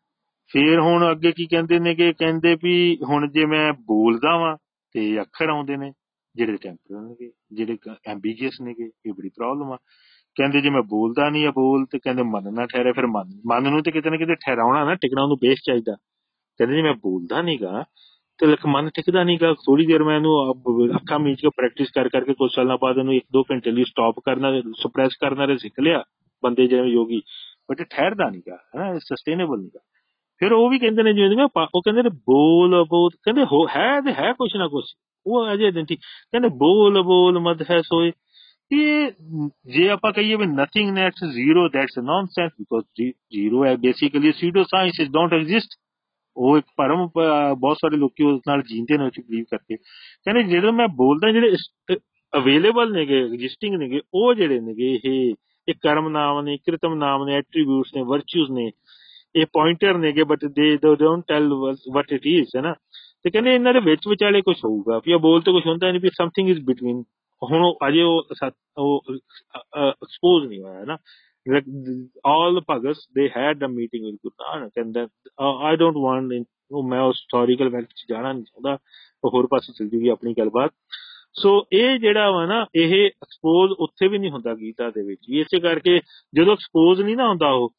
[0.52, 4.56] ਫਿਰ ਹੁਣ ਅੱਗੇ ਕੀ ਕਹਿੰਦੇ ਨੇ ਕਿ ਕਹਿੰਦੇ ਵੀ ਹੁਣ ਜੇ ਮੈਂ ਬੋਲਦਾ ਵਾਂ
[4.92, 5.92] ਤੇ ਅੱਖਰ ਆਉਂਦੇ ਨੇ,
[6.36, 9.76] ਜਿਹੜੇ ਟੈਂਪਰਲ ਨੇਗੇ ਜਿਹੜੇ ਐਂਬੀਗੀਅਸ ਨੇਗੇ ਇਹ ਬੜੀ ਪ੍ਰੋਬਲਮ ਆ।
[10.34, 13.70] ਕਹਿੰਦੇ ਜੇ ਮੈਂ ਬੋਲਦਾ ਨਹੀਂ ਆ ਬੋਲ ਤੇ ਕਹਿੰਦੇ ਮਨ ਨਾ ਠਹਿਰੇ, ਫਿਰ ਮਨ ਮਨ
[13.70, 15.96] ਨੂੰ ਤੇ ਕਿਤੇ ਨਾ ਕਿਤੇ ਠਹਿਰਾਉਣਾ ਨਾ, ਟਿਕਣਾ ਉਹਨੂੰ ਬੇਸ ਚਾਹੀਦਾ।
[16.58, 17.84] ਕਹਿੰਦੇ ਜੇ ਮੈਂ ਬੋਲਦਾ ਨਹੀਂਗਾ
[18.38, 22.08] ਤੇ ਲਖ ਮਨ ਟਿਕਦਾ ਨਹੀਂਗਾ ਥੋੜੀ ਦੇਰ ਮੈਂ ਇਹਨੂੰ ਅਬ- ਅੱਖਾਂ ਮੀਚ ਕੇ ਪ੍ਰੈਕਟਿਸ ਕਰ
[22.08, 26.04] ਕਰਕੇ ਕੁਝ ਸਾਲਾਂ ਬਾਅਦ ਇਹਨੂੰ 1-2 ਘੰਟੇ ਲਈ ਸਟਾਪ ਕਰਨਾ ਸਪਰੈਸ ਕਰਨਾ ਰੇ ਸਿੱਖ ਲਿਆ,
[26.42, 27.20] ਬੰਦੇ ਜਿਵੇਂ ਯੋਗੀ।
[27.70, 29.78] ਬਟ ਇਹ ਠਹਿਰਦਾ ਨਹੀਂਗਾ ਹੈ ਸਸਟੇਨੇਬਲ ਨਹੀਂਗਾ
[30.42, 33.66] ਫਿਰ ਉਹ ਵੀ ਕਹਿੰਦੇ ਨੇ ਜਿਵੇਂ ਮੈਂ ਪਾ- ਉਹ ਕਹਿੰਦੇ ਨੇ ਬੋਲ ਬੋਲ, ਕਹਿੰਦੇ ਹੋ,
[33.76, 34.84] ਹੈ ਤੇ ਹੈ ਕੁਛ ਨਾ ਕੁਛ,
[35.26, 38.12] ਉਹ ਅਜੇ ਦਿੰਦੀ ਕਹਿੰਦੇ ਬੋਲ ਬੋਲ ਮਦ ਹੈ ਸੋਏ।
[38.72, 39.10] ਇਹ
[39.66, 45.00] ਜੇ ਆਪਾਂ ਕਹੀਏ ਵੀ nothing nets zero that's nonsense because zero ਹੈ basically pseudo science
[45.10, 45.68] don't exist
[46.36, 49.76] ਉਹ ਇੱਕ ਭਰਮ ਪ- ਬਹੁਤ ਸਾਰੇ ਲੋਕੀ ਉਸ ਨਾਲ ਜੀਂਦੇ ਨੇ, ਉਹ ਚ ਬਲੀਵ ਕਰਕੇ।
[49.76, 51.56] ਕਹਿੰਦੇ ਜਦੋਂ ਮੈਂ ਬੋਲਦਾ, ਜਿਹੜੇ
[52.36, 55.34] ਅਵੇਲੇਬਲ ਨੇਗੇ ਐਗਜ਼ਿਸਟਿੰਗ ਨੇਗੇ, ਉਹ ਜਿਹੜੇ ਨੇਗੇ, ਇਹ
[55.68, 58.70] ਇਹ ਕਰਮ ਨਾਮ ਨੇ, ਕ੍ਰਿਤਮ ਨਾਮ ਨੇ ਐਟਰੀਬਿਊਟਸ ਨੇ ਵਰਚੂਸ ਨੇ
[59.36, 61.54] ਇਹ ਪੁਆਇੰਟਰ ਨੇਗੇ but they don't tell
[61.92, 62.74] what it is ਹੈ ਨਾ?
[63.22, 66.00] ਤੇ ਕਹਿੰਦੇ ਇਹਨਾਂ ਦੇ ਵਿੱਚ ਵਿਚਾਲੇ ਕੁਝ ਹੋਊਗਾ ਵੀ ਇਹ ਬੋਲ ਤੇ ਕੁਝ ਹੁੰਦਾ ਨਹੀਂ
[66.00, 67.04] ਵੀ ਸਮਥਿੰਗ ਇਜ਼ ਬਿਟਵੀਨ
[67.50, 69.02] ਹੁਣ ਉਹ ਅਜੇ ਉਹ ਸੱਤ- ਉਹ
[69.88, 70.96] ਐਕਸਪੋਜ਼ ਨਹੀਂ ਹੋਇਆ ਹੈ ਨਾ?
[71.50, 75.74] Like the- all the Bhagats, they had a meeting with Guru Nanak and then uh,
[75.74, 78.78] I don't want in, ਉਹ ਮੈਂ ਉਸ ਹਿਸਟੋਰੀਕਲ ਵੈਕਟ ਚ ਜਾਣਾ ਨਹੀਂ ਚਾਹੁੰਦਾ
[79.24, 80.70] ਉਹ ਹੋਰ ਪਾਸੇ ਚਲ ਜੂਗੀ ਆਪਣੀ ਗੱਲਬਾਤ।
[81.34, 85.40] ਸੋ ਇਹ ਜਿਹੜਾ ਵਾ ਨਾ ਇਹ ਐਕਸਪੋਜ਼ ਉੱਥੇ ਵੀ ਨਹੀਂ ਹੁੰਦਾ ਗੀਤਾ ਦੇ ਵਿੱਚ। ਵੀ
[85.40, 86.00] ਇਸੇ ਕਰਕੇ
[86.34, 87.72] ਜਦੋਂ ਐਕਸਪੋਜ਼ ਨਹੀਂ ਨਾ ਹੁੰਦਾ ਉਹ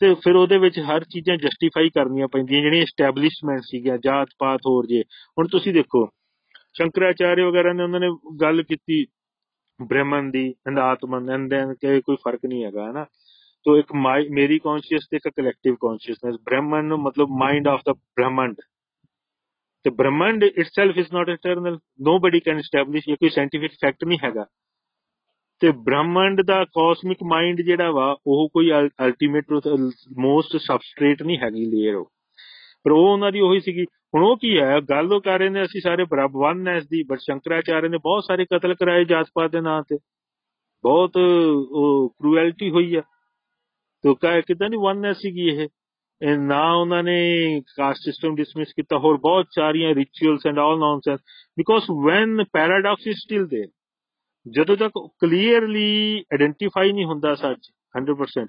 [0.00, 4.86] ਤੇ ਫਿਰ ਉਹਦੇ ਵਿੱਚ ਹਰ ਚੀਜ਼ਾਂ ਜਸਟੀਫਾਈ ਕਰਨੀਆਂ ਪੈਂਦੀਆਂ, ਜਿਹੜੀਆਂ ਐਸਟੈਬਲਿਸ਼ਮੈਂਟ ਸੀਗੀਆਂ ਜਾਤ ਪਾਤ ਹੋਰ
[4.86, 5.02] ਜੇ।
[5.38, 6.08] ਹੁਣ ਤੁਸੀਂ ਦੇਖੋ
[6.74, 8.08] ਸ਼ੰਕਰਾਚਾਰਿਆ ਵਗੈਰਾ ਨੇ ਉਹਨਾਂ ਨੇ
[8.40, 9.04] ਗੱਲ ਕੀਤੀ
[9.80, 13.04] ਬ੍ਰਹਮਨ ਦੀ ਐਂਡ ਆਤਮਨ ਐਂਡ ਦੈਨ ਕਿ ਕੋਈ ਫ਼ਰਕ ਨਹੀਂ ਹੈਗਾ ਹੈ ਨਾ
[13.66, 18.60] ਤੋ ਇੱਕ ਮਾਈ, ਮੇਰੀ ਕੌਨਸ਼ੀਅਸ ਤੇ ਇੱਕ ਕਲੈਕਟਿਵ ਕੌਨਸ਼ੀਅਸਨੈਸ ਬ੍ਰਹਮਨ ਮਤਲਬ ਮਾਈਂਡ ਆਫ ਦਾ ਬ੍ਰਹਮੰਡ।
[19.84, 24.44] ਤੇ ਬ੍ਰਹਮੰਡ itself is not eternal nobody can establish ਇਹ ਕੋਈ ਸਾਇੰਟੀਫਿਕ ਫੈਕਟ ਨਹੀਂ ਹੈਗਾ।
[25.60, 29.44] ਤੇ ਬ੍ਰਹਮੰਡ ਦਾ ਕਾਸਮਿਕ ਮਾਈਂਡ ਜਿਹੜਾ ਵਾ, ਉਹ ਕੋਈ ਅਲਟੀਮੇਟ
[30.18, 32.12] ਮੋਸਟ ਸਬਸਟ੍ਰੇਟ ਨਹੀਂ ਹੈਗੀ ਲੇਅਰ ਉਹ।
[32.84, 34.80] ਪਰ ਉਹ ਉਹਨਾਂ ਦੀ ਉਹੀ ਸੀਗੀ। ਹੁਣ ਉਹ ਕੀ ਹੈ?
[34.80, 38.24] ਗੱਲ ਉਹ ਕਰ ਰਹੇ ਨੇ, ਅਸੀਂ ਸਾਰੇ ਬਰਾਬਰ ਵਨ ਐਸ ਦੀ ਬਟ ਸ਼ੰਕਰਾਚਾਰਿਆ ਨੇ ਬਹੁਤ
[38.24, 39.96] ਸਾਰੇ ਕਤਲ ਕਰਾਏ ਜਾਤ ਪਾਤ ਦੇ ਨਾਂ ਤੇ।
[40.82, 41.16] ਬਹੁਤ,
[41.70, 43.00] ਉਹ ਕ੍ਰੂਐਲਿਟੀ ਹੋਈ ਆ।
[44.02, 45.68] ਤੋ ਕਾ, ਕਿਦਾਂ ਦੀ ਵਨ ਐਸ ਸੀਗੀ ਇਹ?
[46.22, 47.32] ਇਹ ਨਾ ਉਹਨਾਂ ਨੇ
[47.76, 51.20] ਕਾਸਟ ਸਿਸਟਮ ਡਿਸਮਿਸ ਕੀਤਾ। ਹੋਰ ਬਹੁਤ ਸਾਰੀਆਂ rituals and all nonsense
[51.58, 53.66] because when paradox is still there
[54.48, 58.46] ਜਦੋਂ ਤੱਕ ਕਲੀਅਰਲੀ ਆਇਡੈਂਟੀਫਾਈ ਨਹੀਂ ਹੁੰਦਾ ਸੱਚ 100%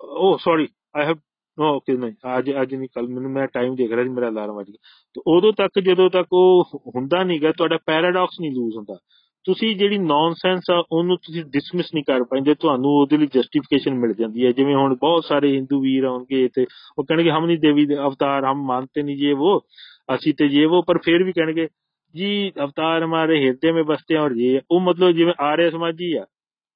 [0.00, 1.16] ਉਹ sorry I have
[1.58, 4.54] no okay ਨਹੀਂ, ਅੱਜ ਅੱਜ ਨਹੀਂ ਕੱਲ ਮੈਨੂੰ, ਮੈਂ ਟਾਈਮ ਦੇਖ ਰਿਹਾ ਸੀ, ਮੇਰਾ ਅਲਾਰਮ
[4.54, 6.64] ਵੱਜ ਗਿਆ। ਤੇ ਉਦੋਂ ਤੱਕ, ਜਦੋਂ ਤੱਕ ਉਹ
[6.96, 8.98] ਹੁੰਦਾ ਨਹੀਂਗਾ ਤੁਹਾਡਾ ਪੈਰਾਡਾਕਸ ਨਹੀਂ ਲੂਜ਼ ਹੁੰਦਾ।
[9.44, 14.14] ਤੁਸੀਂ ਜਿਹੜੀ ਨੌਨਸੈਂਸ ਆ, ਉਹਨੂੰ ਤੁਸੀਂ ਡਿਸਮਿਸ ਨਹੀਂ ਕਰ ਪਾਉਂਦੇ, ਤੁਹਾਨੂੰ ਉਹਦੇ ਲਈ ਜਸਟੀਫਿਕੇਸ਼ਨ ਮਿਲ
[14.14, 16.66] ਜਾਂਦੀ ਹੈ। ਜਿਵੇਂ ਹੁਣ ਬਹੁਤ ਸਾਰੇ ਹਿੰਦੂ ਵੀਰ ਆਉਣਗੇ ਤੇ
[16.98, 19.66] ਉਹ ਕਹਿਣਗੇ, ਹਮ ਨਹੀਂ ਦੇਵੀ ਦੇ ਅਵਤਾਰ, ਹਮ ਮੰਨਤੇ ਨਹੀਂ ਜੇ ਉਹ
[20.14, 21.68] ਅਸੀਂ ਤੇ ਜੇ ਉਹ ਪਰ ਫਿਰ ਵੀ ਕਹਿਣਗੇ
[22.14, 26.24] जी अवतार हमारे हृदय में बसते हैं और ये ਉਹ ਮਤਲਬ ਜਿਵੇਂ ਆਰਿਆ ਸਮਾਜੀ ਆ,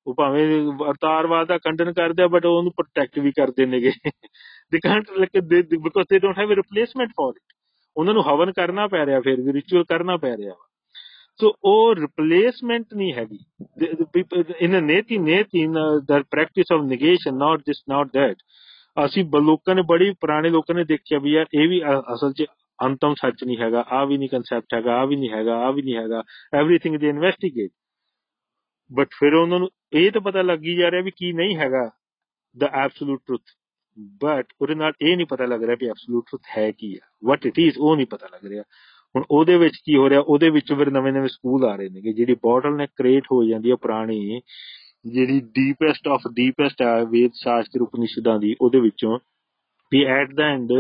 [0.07, 0.47] ਉਹ ਭਾਵੇਂ
[0.85, 3.93] ਅਵਤਾਰਵਾਦ ਦਾ ਖੰਡਨ ਕਰਦੇ ਆ ਬਟ ਉਹਨੂੰ ਪ੍ਰੋਟੈਕਟ ਵੀ ਕਰਦੇ ਨੇਗੇ
[4.73, 7.55] they can't like because they don't have a replacement for it
[7.97, 10.55] ਉਹਨਾਂ ਨੂੰ ਹਵਨ ਕਰਨਾ ਪੈ ਰਿਹਾ, ਫਿਰ ਵੀ ਰਿਚੁਅਲ ਕਰਨਾ ਪੈ ਰਿਹਾ
[11.41, 13.39] ਸੋ ਉਹ ਰਿਪਲੇਸਮੈਂਟ ਨਹੀਂ ਹੈਗੀ।
[14.61, 15.75] ਇਨ ਅ ਨੇਤੀ ਨੇਤੀ in
[16.09, 18.37] the practice of negation not this not that
[18.97, 21.81] ਅਸੀਂ ਲੋਕਾਂ ਨੇ, ਬੜੀ ਪੁਰਾਣੇ ਲੋਕਾਂ ਨੇ ਦੇਖਿਆ ਵੀ ਆ, ਇਹ ਵੀ
[22.15, 22.47] ਅਸਲ 'ਚ
[22.81, 25.83] ਅੰਤਮ ਸੱਚ ਨਹੀਂ ਹੈਗਾ ਆ ਵੀ ਨਹੀਂ ਕਨਸੈਪਟ ਹੈਗਾ ਆ ਵੀ ਨਹੀਂ ਹੈਗਾ ਆ ਵੀ
[25.83, 26.23] ਨਹੀਂ ਹੈਗਾ
[26.55, 27.71] ਐਵਰੀਥਿੰਗ ਦੇ ਇਨਵੈਸਟੀਗੇਟ
[28.91, 31.91] ਬਟ ਫਿਰ ਉਹਨਾਂ ਨੂੰ ਇਹ ਤਾਂ ਪਤਾ ਲੱਗੀ ਜਾ ਰਿਹਾ ਵੀ ਕੀ ਨਹੀਂ ਹੈਗਾ
[32.57, 33.43] ਦ ਐਬਸੋਲੂਟ ਟਰੁੱਥ
[34.23, 37.47] ਬਟ ਉਹਦੇ ਨਾਲ ਇਹ ਨਹੀਂ ਪਤਾ ਲੱਗ ਰਿਹਾ ਵੀ ਐਬਸੋਲੂਟ ਟਰੁੱਥ ਹੈ ਕੀ ਆ ਵਾਟ
[37.47, 38.63] ਇਟ ਇਜ਼ ਉਹ ਨਹੀਂ ਪਤਾ ਲੱਗ ਰਿਹਾ
[39.15, 42.13] ਹੁਣ ਉਹਦੇ ਵਿੱਚ ਕੀ ਹੋ ਰਿਹਾ ਉਹਦੇ ਵਿੱਚ ਫਿਰ ਨਵੇਂ ਨਵੇਂ ਸਕੂਲ ਆ ਰਹੇ ਨੇ
[42.13, 44.41] ਜਿਹੜੀ ਬੋਟਲ ਨੇ ਕ੍ਰੀਏਟ ਹੋ ਜਾਂਦੀ ਹੈ ਪੁਰਾਣੀ
[45.05, 49.19] ਜਿਹੜੀ ਡੀਪੈਸਟ ਆਫ ਡੀਪੈਸਟ ਆ ਵੇਦ ਸ਼ਾਸਤਰ ਉਪਨਿਸ਼ਦਾਂ ਦੀ ਉਹਦੇ ਵਿੱਚੋਂ
[49.93, 50.73] ਵੀ ਐਟ ਦਾ ਐਂਡ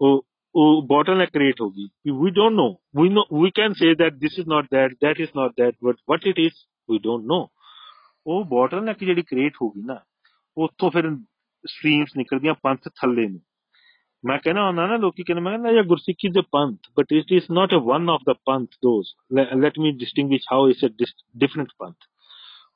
[0.00, 0.24] ਉਹ
[0.54, 1.88] ਉਹ ਬੋਟਲ ਕ੍ਰੀਏਟ ਹੋ ਗਈ
[2.22, 2.68] we don't know
[3.00, 5.96] we know we can say that this is not that that is not that but
[6.10, 6.52] what it is
[6.90, 7.48] we don't know
[8.26, 10.00] ਉਹ ਬੋਟਲ ਜਿਹੜੀ ਕ੍ਰੀਏਟ ਹੋ ਗਈ ਨਾ,
[10.56, 11.16] ਉੱਥੋਂ ਫਿਰ
[11.66, 13.40] ਸਟਰੀਮਸ ਨਿਕਲਦੀਆਂ ਪੰਥ ਥੱਲੇ ਨੂੰ।
[14.24, 17.44] ਮੈਂ ਕਹਿੰਦਾ ਹੁੰਦਾ ਨਾ, ਲੋਕੀ ਕਹਿੰਦੇ, ਮੈਂ ਕਹਿੰਦਾ ਇਹ ਗੁਰਸਿੱਖੀ ਦੇ ਪੰਥ but it is
[17.50, 19.14] not a one of the Panth those
[19.60, 20.88] let me distinguish how is a
[21.36, 21.96] different ਪੰਥ।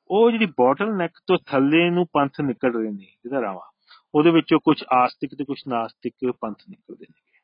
[0.09, 3.71] ਉਹ ਜਿਹੜੀ ਬੋਟਲ ਨੈਕ ਤੋਂ ਥੱਲੇ ਨੂੰ ਪੰਥ ਨਿਕਲ ਰਹੇ ਨੇ, ਜਿਹਦਾ ਰਾਵਾ,
[4.15, 7.34] ਉਹਦੇ ਵਿੱਚੋਂ ਕੁਝ ਆਸਤਿਕ ਤੇ ਕੁਝ ਨਾਸਤਿਕ ਪੰਥ ਨਿਕਲਦੇ ਨੇ। ਅਹ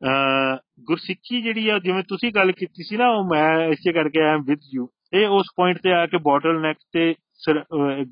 [0.00, 4.60] ਗੁਰਸਿੱਖੀ ਜਿਹੜੀ ਆ ਜਿਵੇਂ ਤੁਸੀਂ ਗੱਲ ਕੀਤੀ ਸੀ ਨਾ ਉਹ ਮੈਂ ਇਸੇ ਕਰਕੇ ਆਮ ਵਿਦ
[4.74, 7.14] ਯੂ ਇਹ ਉਸ ਪੁਆਇੰਟ ਤੇ ਆ ਕੇ ਬੋਟਲ ਨੈਕ ਤੇ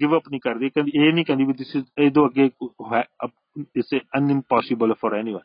[0.01, 2.51] ਗਿਵ ਅਪ ਨਹੀਂ ਕਰਦੀ ਕਹਿੰਦੀ ਇਹ ਨਹੀਂ ਕਹਿੰਦੀ ਵੀ ਦਿਸ ਇਜ਼ ਇਹਦੋਂ ਅੱਗੇ
[3.77, 5.41] is unimpossible for anyone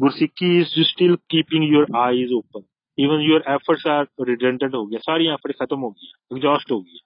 [0.00, 2.62] Gursikhi is still keeping your eyes open
[2.98, 6.98] even your efforts are redundant ਹੋ ਗਿਆ ਸਾਰੀਆਂ ਐਫਰਟ ਖਤਮ ਹੋ ਗਈਆਂ ਐਗਜ਼ੌਸਟ ਹੋ ਗਈ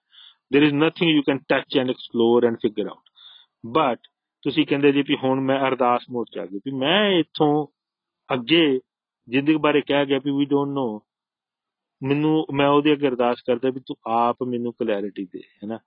[0.51, 3.09] there is nothing you can touch and explore and figure out
[3.63, 4.07] but
[4.45, 7.67] ਤੁਸੀਂ ਕਹਿੰਦੇ ਜੀ ਵੀ ਹੁਣ ਮੈਂ ਅਰਦਾਸ ਮੋਡ ਚ ਆ ਗਈ ਵੀ ਮੈਂ ਇੱਥੋਂ
[8.33, 8.79] ਅੱਗੇ
[9.29, 11.01] ਜ਼ਿੰਦਗੀ ਬਾਰੇ ਕਹਿ ਗਿਆ ਵੀ ਵੀ ਡੋਨਟ ਨੋ
[12.03, 15.79] ਮੈਨੂੰ ਮੈਂ ਉਹਦੀ ਅੱਗੇ ਅਰਦਾਸ ਕਰਦਾ ਵੀ ਤੂੰ ਆਪ ਮੈਨੂੰ ਕਲੈਰਿਟੀ ਦੇ ਹੈਨਾ?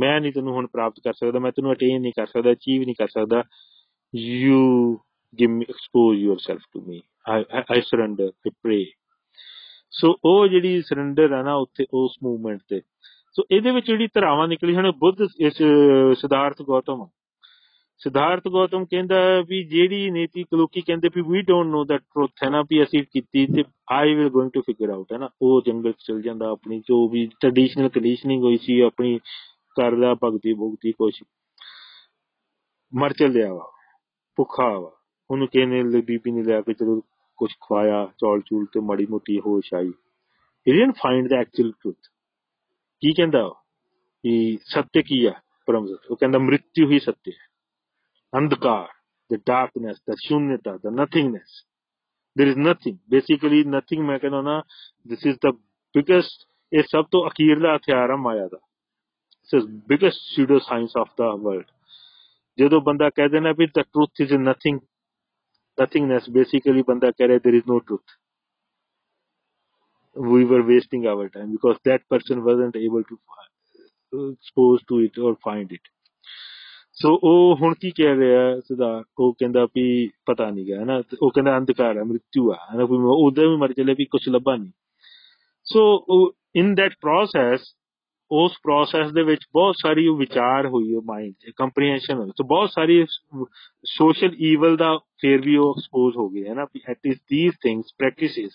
[0.00, 2.94] ਮੈਂ ਨਹੀਂ ਤੈਨੂੰ ਹੁਣ ਪ੍ਰਾਪਤ ਕਰ ਸਕਦਾ ਮੈਂ ਤੈਨੂੰ ਅਟੇਨ ਨਹੀਂ ਕਰ ਸਕਦਾ ਅਚੀਵ ਨਹੀਂ
[2.94, 3.42] ਕਰ ਸਕਦਾ।
[4.16, 4.98] You
[5.42, 6.96] give me expose yourself to me.
[7.32, 8.84] I, I, I surrender I pray.
[9.90, 12.80] So ਉਹ ਜਿਹੜੀ ਸਰੈਂਡਰ ਹੈ ਨਾ ਉੱਥੇ ਉਸ ਮੂਵਮੈਂਟ ਤੇ।
[13.32, 15.56] ਸੋ ਇਹਦੇ ਵਿੱਚ ਜਿਹੜੀ ਧਰਾਵਾਂ ਨਿਕਲੀ ਹਨ ਬੁੱਧ ਇਸ
[16.16, 17.06] ਸਿਧਾਰਥ ਗੌਤਮ।
[18.02, 22.50] ਸਿਧਾਰਥ ਗੌਤਮ ਕਹਿੰਦਾ ਵੀ ਜਿਹੜੀ ਨੀਤੀ ਲੋਕੀ ਕਹਿੰਦੇ ਵੀ we don't no the truth ਹੈ
[22.50, 25.92] ਨਾ, ਵੀ ਅਸੀਂ ਕੀਤੀ ਤੇ I will going to figure out ਹੈ ਨਾ। ਉਹ ਜੰਗਲ
[25.92, 29.18] ਚ ਚਲ ਜਾਂਦਾ ਆਪਣੀ, ਜੋ ਵੀ ਟ੍ਰੈਡੀਸ਼ਨਲ ਕੰਡੀਸ਼ਨਿੰਗ ਹੋਈ ਸੀ, ਆਪਣੀ
[29.76, 31.22] ਕਰਦਾ ਭਗਤੀ ਭੁਗਤੀ ਕੁਛ।
[32.94, 33.70] ਮਰ ਚੱਲਿਆ ਵਾ,
[34.36, 34.92] ਭੁੱਖਾ ਵਾ।
[35.30, 37.00] ਉਹਨੂੰ ਕਹਿੰਦੇ ਲਈ ਬੀਬੀ ਨੇ ਲਿਆ ਕੇ ਚਲੋ
[37.36, 39.92] ਕੁਝ ਖਵਾਇਆ, ਚੌਲ ਚੂਲ ਤੇ ਮਾੜੀ ਮੋਟੀ ਹੋਸ਼ ਆਈ।
[40.66, 41.96] He didn't find the actual truth
[43.00, 43.48] ਕੀ ਕਹਿੰਦਾ
[44.22, 45.32] ਕਿ ਸੱਤਿ ਕੀ ਆ,
[45.66, 46.06] ਪਰਮ ਸੱਚ?
[46.10, 47.51] ਉਹ ਕਹਿੰਦਾ ਮ੍ਰਿਤਿu ਹੀ ਸੱਤਿ ਹੈ
[48.38, 48.88] ਅੰਧਕਾਰ
[49.32, 51.52] the darkness the shunyata the nothingness
[52.36, 54.56] there is nothing basically nothing ਮੈਂ ਕਹਿੰਦਾ ਨਾ
[55.12, 55.52] this is the
[55.98, 58.58] biggest ਇਹ ਸਭ ਤੋਂ ਅਖੀਰਲਾ ਹਥਿਆਰ ਆ ਮਾਇਆ ਦਾ
[59.42, 61.68] this is biggest pseudo science of the world
[62.58, 64.80] ਜਦੋਂ ਬੰਦਾ ਕਹਿ ਦੇਣਾ ਵੀ the truth is nothing
[65.82, 68.18] nothingness basically ਬੰਦਾ ਕਹਿ ਰਿਹਾ there is no truth
[70.32, 73.16] we were wasting our time because that person wasn't able to
[74.32, 75.92] expose to it or find it
[76.94, 81.30] ਸੋ ਉਹ ਹੁਣ ਕੀ ਕਹਿ ਰਿਹਾ ਸਦਾ ਉਹ ਕਹਿੰਦਾ ਵੀ ਪਤਾ ਨਹੀਂ ਗਿਆ ਨਾ ਉਹ
[81.30, 82.84] ਕਹਿੰਦਾ ਅੰਧਕਾਰ ਹੈ, ਮ੍ਰਿਤੂ ਆ, ਹਨਾ?
[82.84, 84.70] ਕੋਈ ਉਹਦਾ ਵੀ ਮਰ ਚਲੇ ਵੀ ਕੁਝ ਲੱਭਾ ਨਹੀਂ
[85.64, 87.60] ਸੋ ਇਨ ਦੈਟ ਪ੍ਰੋਸੈਸ
[88.30, 92.70] ਉਸ ਪ੍ਰੋਸੈਸ ਦੇ ਵਿੱਚ ਬਹੁਤ ਸਾਰੀ ਵਿਚਾਰ ਹੋਈ ਉਹ ਮਾਈਂਡ 'ਚ ਕੰਪਰੀਹੈਂਸ਼ਨ ਹੋਈ। ਸੋ ਬਹੁਤ
[92.70, 93.04] ਸਾਰੀ
[93.84, 97.94] ਸੋਸ਼ਲ ਈਵਲ ਦਾ ਫੇਰ ਵੀ ਉਹ ਐਕਸਪੋਜ਼ ਹੋ ਗਏ ਹੈ ਨਾ at least these things
[97.98, 98.50] practices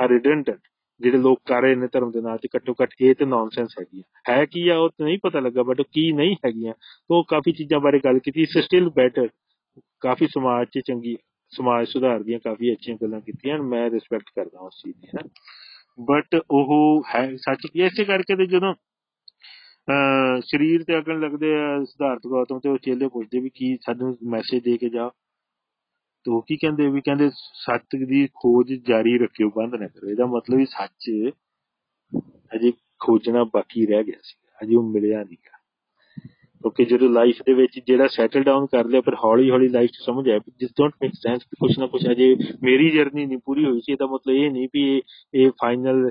[0.00, 0.60] are redundant
[1.00, 4.02] ਜਿਹੜੇ ਲੋਕ ਕਰ ਰਹੇ ਨੇ ਧਰਮ ਦੇ ਨਾਂ ਤੇ ਘੱਟੋ ਘੱਟ ਇਹ ਤੇ ਨੌਨਸੈਂਸ ਹੈਗੀ
[4.28, 6.72] ਹੈ ਕੀ ਆ ਉਹ ਨਹੀਂ ਪਤਾ ਲੱਗਾ ਬਟ ਕੀ ਨਹੀਂ ਹੈਗੀਆਂ,
[7.10, 9.28] ਉਹ ਕਾਫੀ ਚੀਜ਼ਾਂ ਬਾਰੇ ਗੱਲ ਕੀਤੀ ਇਸ ਸਟਿਲ ਬੈਟਰ
[10.02, 11.16] ਕਾਫੀ ਸਮਾਜ 'ਚ ਚੰਗੀ,
[11.52, 15.22] ਸਮਾਜ ਸੁਧਾਰ ਦੀਆਂ ਕਾਫੀ ਅੱਛੀਆਂ ਗੱਲਾਂ ਕੀਤੀਆਂ ਮੈਂ ਰਿਸਪੈਕਟ ਕਰਦਾ ਉਸ ਚੀਜ਼ ਦੀ ਹੈ
[15.98, 18.74] ਬਟ ਉਹ ਹੈ, ਸੱਚ ਕੀ ਇਸੇ ਕਰਕੇ ਤੇ ਜਦੋਂ
[20.42, 24.62] ਸਰੀਰ ਤੇ ਅਗਣ ਲੱਗਦੇ ਆ ਸਿਧਾਰਥ ਗੌਤਮ ਤੇ ਉਹ ਚੇਲੇ ਪੁੱਛਦੇ ਵੀ ਕੀ ਸਾਨੂੰ ਮੈਸੇਜ
[24.64, 25.08] ਦੇ ਕੇ ਜਾ
[26.24, 30.60] ਤੋ ਕੀ ਕਹਿੰਦੇ, ਵੀ ਕਹਿੰਦੇ ਸੱਚ ਦੀ ਖੋਜ ਜਾਰੀ ਰੱਖਿਓ, ਬੰਦ ਨਾ ਕਰੋ। ਇਹਦਾ ਮਤਲਬ
[30.60, 31.10] ਇਹ ਸੱਚ
[32.54, 35.36] ਅਜੇ ਖੋਜਣਾ ਬਾਕੀ ਰਹਿ ਗਿਆ ਸੀ। ਅਜੇ ਉਹ ਮਿਲਿਆ ਨਹੀਂ
[36.64, 40.04] ਕਿਉਂਕਿ ਜਦੋਂ ਲਾਈਫ ਦੇ ਵਿੱਚ ਜਿਹੜਾ ਸੈਟਲ ਡਾਊਨ ਕਰ ਲਿਆ, ਫਿਰ ਹੌਲੀ ਹੌਲੀ ਲਾਈਫ ਨੂੰ
[40.04, 43.64] ਸਮਝ ਆਇਆ ਜਿਸ ਡੋਨਟ ਮੇਕ ਸੈਂਸ ਕਿ ਕੁਛ ਨਾ ਕੁਛ ਅਜੇ ਮੇਰੀ ਜਰਨੀ ਨਹੀਂ ਪੂਰੀ
[43.64, 45.02] ਹੋਈ ਸੀ। ਇਹਦਾ ਮਤਲਬ ਇਹ ਨਹੀਂ ਵੀ ਇਹ
[45.34, 46.10] ਇਹ ਫਾਈਨਲ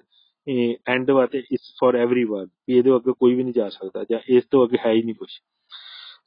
[0.88, 4.44] ਐਂਡ ਵਾਤੇ ਇਸ ਫॉर एवरीवन ਵੀ ਇਹਦੇ ਅੱਗੇ ਕੋਈ ਵੀ ਨਹੀਂ ਜਾ ਸਕਦਾ ਜਾਂ ਇਸ
[4.52, 5.30] ਤੋਂ ਅੱਗੇ ਹੈ ਹੀ ਨਹੀਂ ਕੁਝ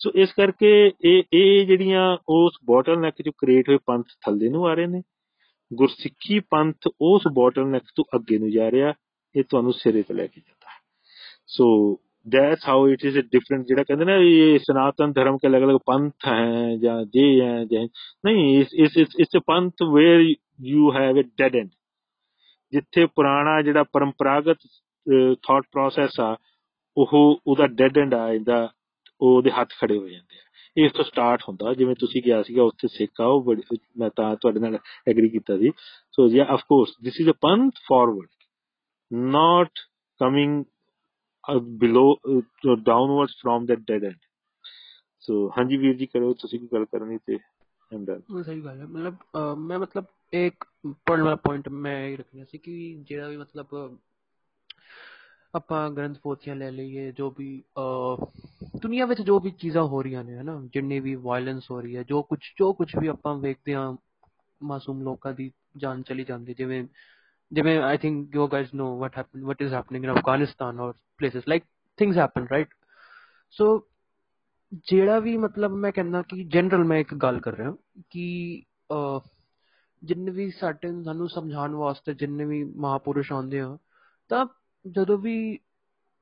[0.00, 0.70] ਸੋ ਇਸ ਕਰਕੇ
[1.04, 5.02] ਇਹ ਇਹ ਜਿਹੜੀਆਂ ਉਸ ਬੋਟਲਨੈਕ ਜੋ ਕ੍ਰੀਏਟ ਹੋਏ ਪੰਥ ਥੱਲੇ ਨੂੰ ਆ ਰਹੇ ਨੇ।
[5.70, 8.92] ਗੁਰਸਿੱਖੀ ਪੰਥ ਉਸ ਬੋਟਲਨੈਕ ਤੋਂ ਅੱਗੇ ਨੂੰ ਜਾ ਰਿਹਾ,
[9.34, 10.78] ਇਹ ਤੁਹਾਨੂੰ ਸਿਰੇ ਤੇ ਲੈ ਕੇ ਜਾਂਦਾ
[11.48, 11.66] ਸੋ
[12.26, 15.76] that's how it is a different ਜਿਹੜਾ ਕਹਿੰਦੇ ਨਾ, ਇਹ ਸਨਾਤਨ ਧਰਮ ਕੇ ਅਲੱਗ ਅਲੱਗ
[15.86, 17.84] ਪੰਥ ਹੈ ਜਾਂ ਜੇ ਹੈ ਜਾਂ
[18.26, 20.20] ਨਹੀਂ, ਇਸ ਇਸ ਇਸ ਪੰਥ where
[20.66, 21.68] you have a dead end
[22.72, 24.66] ਜਿੱਥੇ ਪੁਰਾਣਾ ਜਿਹੜਾ ਪਰੰਪਰਾਗਤ
[25.42, 26.36] ਥਾਟ ਪ੍ਰੋਸੈਸ ਆ,
[26.96, 28.68] ਉਹ, ਉਹਦਾ ਡੈਡ ਐਂਡ ਆ ਜਾਂਦਾ
[29.20, 30.42] ਉਹਦੇ ਹੱਥ ਖੜੇ ਹੋ ਜਾਂਦੇ ਆ।
[30.76, 33.54] ਇਸ ਤੋਂ ਸਟਾਰਟ ਹੁੰਦਾ, ਜਿਵੇਂ ਤੁਸੀਂ ਕਿਹਾ ਸੀਗਾ, ਉੱਥੇ ਸਿੱਖ ਆ ਉਹ
[33.98, 35.70] ਮੈਂ ਤਾਂ ਤੁਹਾਡੇ ਨਾਲ ਐਗਰੀ ਕੀਤਾ ਸੀ।
[36.12, 38.28] So yeah of course this is a Panth forward
[39.12, 39.70] not
[40.20, 40.64] coming
[41.62, 42.18] below
[42.76, 44.16] downwards from that dead end
[45.20, 47.38] so ਹਾਂਜੀ ਵੀਰ ਜੀ ਕਰੋ ਤੁਸੀਂ ਕੀ ਗੱਲ ਕਰਨੀ ਤੇ
[47.94, 49.16] ਆਮ ਡਨ ਸਹੀ ਗੱਲ ਹੈ ਮਤਲਬ
[49.58, 53.98] ਮੈਂ ਮਤਲਬ ਇੱਕ ਪੜਨ ਵਾਲਾ ਪੁਆਇੰਟ ਮੈਂ ਇਹ ਰੱਖਣਾ ਸੀ ਕਿ ਜਿਹੜਾ ਵੀ ਮਤਲਬ
[55.54, 57.62] ਆਪਾਂ ਗ੍ਰੰਥ ਪੋਥੀਆਂ ਲੈ ਲਈਏ, ਜੋ ਵੀ
[58.82, 62.02] ਦੁਨੀਆ ਵਿੱਚ ਜੋ ਵੀ ਚੀਜ਼ਾਂ ਹੋ ਰਹੀਆਂ ਨੇ, ਹਨਾ, ਜਿੰਨੀ ਵੀ ਵਾਇਲੈਂਸ ਹੋ ਰਹੀ ਹੈ,
[62.02, 63.94] ਜੋ ਕੁਝ ਜੋ ਕੁਝ ਵੀ ਆਪਾਂ ਵੇਖਦੇ ਹਾਂ,
[64.60, 66.84] ਮਾਸੂਮ ਲੋਕਾਂ ਦੀ ਜਾਨ ਚਲੀ ਜਾਂਦੀ ਜਿਵੇਂ
[67.52, 71.48] ਜਿਵੇਂ I think you guys know what happen what is happening in Afghanistan or places
[71.48, 71.64] like
[71.98, 72.74] things happen right
[73.54, 73.66] so
[74.88, 77.74] ਜਿਹੜਾ ਵੀ ਮਤਲਬ ਮੈਂ ਕਹਿੰਦਾ ਕਿ ਜਨਰਲ ਮੈਂ ਇੱਕ ਗੱਲ ਕਰ ਰਿਹਾ,
[78.10, 78.62] ਕਿ
[80.02, 83.76] ਜਿੰਨੇ ਵੀ ਸਾਡੇ, ਸਾਨੂੰ ਸਮਝਾਉਣ ਵਾਸਤੇ ਜਿੰਨੇ ਵੀ ਮਹਾਪੁਰਸ਼ ਆਉਂਦੇ ਆ,
[84.30, 84.46] ਤਾਂ
[84.84, 85.58] ਜਦੋਂ ਵੀ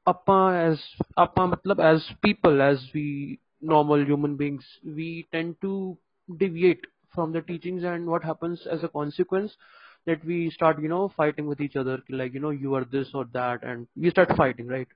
[0.07, 0.79] ਆਪਾਂ ਐਸ
[1.19, 5.71] ਆਪਾਂ ਮਤਲਬ as people as we normal human beings we tend to
[6.29, 6.85] deviate
[7.15, 9.57] from the teachings and what happens as a consequence
[10.07, 13.11] that we start you know fighting with each other like you know you are this
[13.15, 14.95] or that and we start fighting right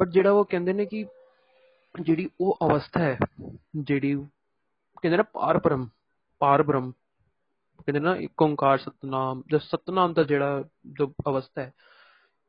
[0.00, 1.04] but ਜਿਹੜਾ ਉਹ ਕਹਿੰਦੇ ਨੇ ਕਿ
[1.94, 3.18] ਜਿਹੜੀ ਉਹ ਅਵਸਥਾ ਹੈ
[3.76, 4.14] ਜਿਹੜੀ
[5.02, 5.88] ਕਹਿੰਦੇ ਨਾ ਪਾਰ ਬ੍ਰਹਮ
[6.40, 6.90] ਪਾਰ ਬ੍ਰਹਮ
[7.78, 11.72] ਕਹਿੰਦੇ ਨਾ ਇੱਕ ਓੰਕਾਰ ਸਤਨਾਮ ਜਦ ਸਤਨਾਮ ਦਾ ਜਿਹੜਾ ਜੋ ਅਵਸਥਾ ਹੈ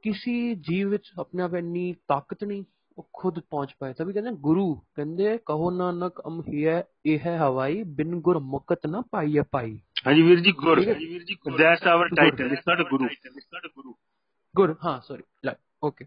[0.04, 2.64] ਕਿਸੇ ਜੀਵ ਵਿੱਚ ਆਪਣੇ ਆਪ ਇੰਨੀ ਤਾਕਤ ਨਹੀਂ
[2.98, 7.84] ਉਹ ਖੁਦ ਪਹੁੰਚ ਪਾਏ। ਤभी ਕਹਿੰਦੇ ਗੁਰੂ ਕਹਿੰਦੇ ਕਹੋ ਨਾਨਕ ਅਮ ਹੈ ਇਹ ਹੈ ਹਵਾਈ
[7.84, 11.38] ਬਿਨ ਗੁਰ ਮੁਕਤ ਨਾ ਪਾਈਏ ਪਾਈ। ਹਾਂਜੀ ਵੀਰ ਜੀ ਗੁਰ। ਹਾਂਜੀ ਵੀਰ ਜੀ?
[11.58, 13.96] That's our title it's not ਗੁਰੂ।
[14.56, 15.50] ਗੁਰ ਹਾਂ ਸੌਰੀ
[15.84, 16.06] ਓਕੇ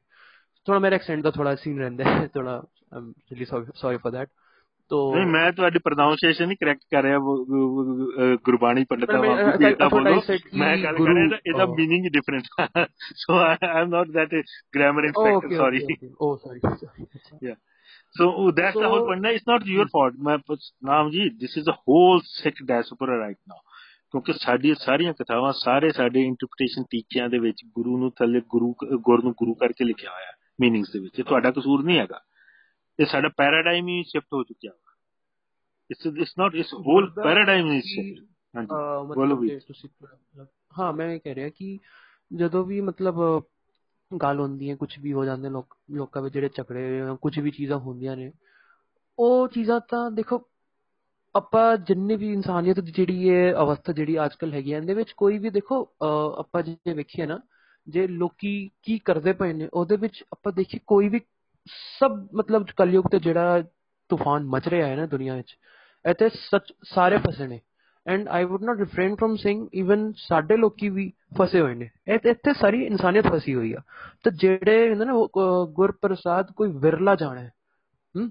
[0.67, 2.63] ਥੋੜਾ ਮੇਰਾ ਐਕਸੈਂਟ ਦਾ ਥੋੜਾ ਸੀਨ ਰਹਿੰਦਾ ਹੈ ਥੋੜਾ
[2.97, 3.45] I'm really
[3.75, 4.29] sorry for that
[4.91, 7.19] ਤੋ ਨਹੀਂ ਮੈਂ ਤੁਹਾਡੀ ਪ੍ਰੋਨਾਂਸੀਏਸ਼ਨ ਨਹੀਂ ਕਰੈਕਟ ਕਰ ਰਿਹਾ
[8.45, 10.23] ਗੁਰਬਾਣੀ ਪੰਡਤਾਂ ਵਾਂਗੂ। ਇਹਦਾ ਬੋਲੋ।
[10.55, 12.43] ਮੈਂ ਗੱਲ ਕਰ ਰਿਹਾ ਇਹਦਾ meaning he different
[13.17, 14.35] so I am not that
[14.77, 15.81] grammar inspector sorry
[16.21, 16.61] oh sorry
[17.47, 17.55] yeah
[18.21, 19.21] So oh, that's the whole So- point.
[19.21, 20.15] No, It's not your fault.
[20.19, 20.39] ਮੈਂ
[20.85, 23.59] ਨਾਮ ਜੀ this is a whole sick diaspora right now.
[24.11, 29.23] ਕਿਉਂਕਿ ਸਾਡੀਆਂ ਸਾਰੀਆਂ ਕਥਾਵਾਂ ਸਾਰੇ ਸਾਡੇ interpretation ਟੀਚਿਆਂ ਦੇ ਵਿੱਚ ਗੁਰੂ ਨੂੰ ਥੱਲੇ ਗੁਰੂ ਗੁਰ
[29.25, 32.21] ਨੂੰ ਗੁਰੂ ਕਰਕੇ ਲਿਖਿਆ ਹੋਇਆ ਹੈ ਮੀਨਿੰਗਸ ਦੇ ਵਿੱਚ। ਇਹ ਤੁਹਾਡਾ ਕਸੂਰ ਨਹੀਂ ਹੈਗਾ।
[32.99, 34.95] ਇਹ ਸਾਡਾ ਪੈਰਾਡਾਈਮ ਹੀ ਸ਼ਿਫਟ ਹੋ ਚੁੱਕਿਆ ਵਾ।
[35.91, 38.25] ਇਟਸ ਇਟਸ ਨਾਟ ਇਸ ਹੋਲ ਪੈਰਾਡਾਈਮ ਕਿ, ਸ਼ਿਫਟ
[38.55, 39.59] ਹਾਂਜੀ ਬੋਲੋ ਵੀ
[40.79, 41.79] ਹਾਂ ਮੈਂ ਇਹ ਕਹਿ ਰਿਹਾ ਕਿ
[42.37, 43.43] ਜਦੋਂ ਵੀ ਮਤਲਬ
[44.21, 47.79] ਗੱਲ ਹੁੰਦੀ ਹੈ ਕੁਝ ਵੀ ਹੋ ਜਾਂਦੇ ਲੋਕ ਲੋਕਾਂ ਵਿੱਚ ਜਿਹੜੇ ਝਗੜੇ ਕੁਝ ਵੀ ਚੀਜ਼ਾਂ
[47.79, 48.33] ਹੁੰਦੀਆਂ ਨੇ
[49.19, 50.49] ਉਹ ਚੀਜ਼ਾਂ ਤਾਂ ਦੇਖੋ
[51.35, 55.39] ਆਪਾਂ ਜਿੰਨੇ ਵੀ ਇਨਸਾਨੀਅਤ ਦੀ ਜਿਹੜੀ ਇਹ ਅਵਸਥਾ ਜਿਹੜੀ ਅੱਜਕੱਲ ਹੈਗੀ ਹੈ ਇਹਦੇ ਵਿੱਚ ਕੋਈ
[55.39, 55.89] ਵੀ ਦੇਖੋ
[56.39, 57.41] ਆਪਾਂ ਜੇ ਵੇਖੀਏ ਨਾ
[57.89, 61.21] ਜੇ ਲੋਕੀ ਕੀ ਕਰਦੇ ਪਏ ਨੇ ਉਹਦੇ ਵਿੱਚ ਆਪਾਂ ਦੇਖੀ ਕੋਈ ਵੀ
[62.01, 63.63] ਸਭ ਮਤਲਬ ਕਲਯੁਗ ਤੇ ਜਿਹੜਾ
[64.09, 65.59] ਤੂਫਾਨ ਮਚ ਰਿਹਾ ਹੈ ਨਾ ਦੁਨੀਆ ਵਿੱਚ
[66.11, 67.61] ਇੱਥੇ ਸੱਚ ਸਾਰੇ ਫਸੇ ਨੇ।
[68.07, 72.19] And I would not refrain from saying even ਸਾਡੇ ਲੋਕੀ ਵੀ ਫਸੇ ਹੋਏ ਨੇ। ਇਹ
[72.27, 73.79] ਇੱਥੇ ਸਾਰੀ ਇਨਸਾਨੀਅਤ ਫਸੀ ਹੋਈ ਆ।
[74.25, 77.53] ਤੇ ਜਿਹੜੇ ਹੁੰਦੇ ਨਾ ਉਹ, ਅਹ, ਗੁਰਪ੍ਰਸਾਦ ਕੋਈ ਵਿਰਲਾ ਜਾਣਾ। ਹੈ?
[78.17, 78.31] ਹਮ?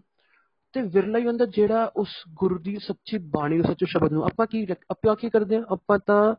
[0.74, 4.48] ਤੇ ਵਿਰਲਾ ਹੀ ਹੁੰਦਾ ਜਿਹੜਾ ਉਸ ਗੁਰੂ ਦੀ ਸੱਚੀ ਬਾਣੀ ਨੂੰ ਸੱਚੇ ਸ਼ਬਦ ਨੂੰ। ਆਪਾਂ
[4.48, 5.64] ਕੀ ਆਪਾਂ ਕੀ ਕਰਦੇ ਆ?
[5.72, 6.36] ਆਪਾਂ ਤਾਂ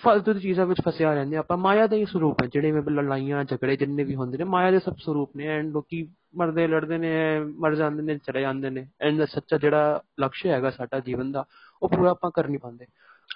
[0.00, 3.44] ਫਾਲਤੂ ਦੀ ਚੀਜ਼ਾਂ ਵਿੱਚ ਫਸਿਆ ਰਹਿੰਦੇ। ਆਪਾਂ ਮਾਇਆ ਦੇ ਹੀ ਸਰੂਪ ਹੈ ਜਿਹੜੇ ਵੀ ਲੜਾਈਆਂ
[3.44, 7.12] ਝਗੜੇ ਜਿੰਨੇ ਵੀ ਹੁੰਦੇ ਨੇ ਮਾਇਆ ਦੇ ਸਭ ਸਰੂਪ ਨੇ। ਐਂਡ ਲੋਕੀ ਮਰਦੇ ਲੜਦੇ ਨੇ
[7.58, 11.44] ਮਰ ਜਾਂਦੇ ਨੇ ਚਲੇ ਜਾਂਦੇ ਨੇ। ਐਂਡ ਸੱਚਾ ਜਿਹੜਾ ਲਕਸ਼ ਹੈਗਾ ਸਾਡਾ ਜੀਵਨ ਦਾ
[11.82, 12.86] ਉਹ ਪੂਰਾ ਆਪਾਂ ਕਰ ਨਹੀਂ ਪਾਉਂਦੇ।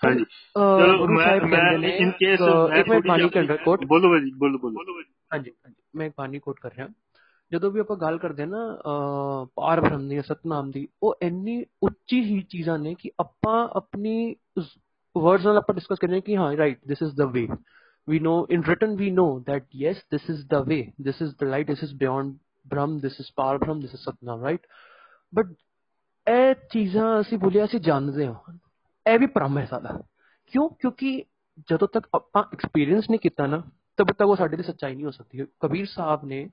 [0.05, 5.03] ਹਾਂਜੀ। ਚਲੋ ਮੈਂ ਮੈਂ ਇਨ ਕੇਸ ਮੈਂ ਜਿਹੀ ਕਹਿੰਦਾ ਕੋਟ ਬੋਲੋ ਜੀ ਬੋਲੋ ਬੋਲੋ।
[5.35, 6.89] ਹਾਂਜੀ ਹਾਂਜੀ ਮੈਂ ਬਾਣੀ ਕੋਟ ਕਰ ਰਿਹਾ।
[7.53, 8.79] ਜਦੋਂ ਵੀ ਆਪਾਂ ਗੱਲ ਕਰਦੇ ਹਾਂ ਨਾ
[9.57, 14.35] ਪਾਰ ਬ੍ਰਹਮ ਦੀ ਸਤਨਾਮ ਦੀ ਉਹ ਇੰਨੀ ਉੱਚੀ ਹੀ ਚੀਜ਼ਾਂ ਨੇ ਕਿ ਆਪਾਂ ਆਪਣੀ
[15.23, 17.49] ਵਰਡਸ ਨਾਲ ਆਪਾਂ ਡਿਸਕਸ ਕਰਨੇ ਕਿ ਹਾਂ right this is the way
[18.09, 20.95] we know, in written we know that, yes, this is the way.
[20.99, 24.43] This is the light, this is beyond brahm, this is par brahm, this is satnam
[24.43, 24.61] right?
[25.33, 25.47] But
[26.27, 28.53] ਇਹ ਚੀਜ਼ਾਂ ਅਸੀਂ ਬੋਲਿਆ ਅਸੀਂ ਜਾਣਦੇ ਹਾਂ
[29.07, 29.91] ਇਹ ਵੀ ਭ੍ਰਮ ਹੈ ਸਾਡਾ
[30.47, 31.11] ਕਿਉਂ ਕਿਉਂਕਿ
[31.69, 33.63] ਜਦੋਂ ਤੱਕ ਆਪਾਂ ਐਕਸਪੀਰੀਅੰਸ ਨਹੀਂ ਕੀਤਾ ਨਾ
[33.99, 36.45] ਤਬ ਤੱਕ ਉਹ ਸਾਡੇ ਲਈ ਸੱਚਾਈ ਨਹੀਂ ਹੋ ਸਕਦੀ ਕਬੀਰ ਸਾਹਿਬ ਨੇ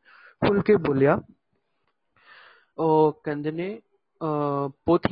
[0.41, 1.19] ਖੁੱਲ ਕੇ ਬੋਲਿਆ
[2.77, 3.67] ਉਹ ਕਹਿੰਦੇ ਨੇ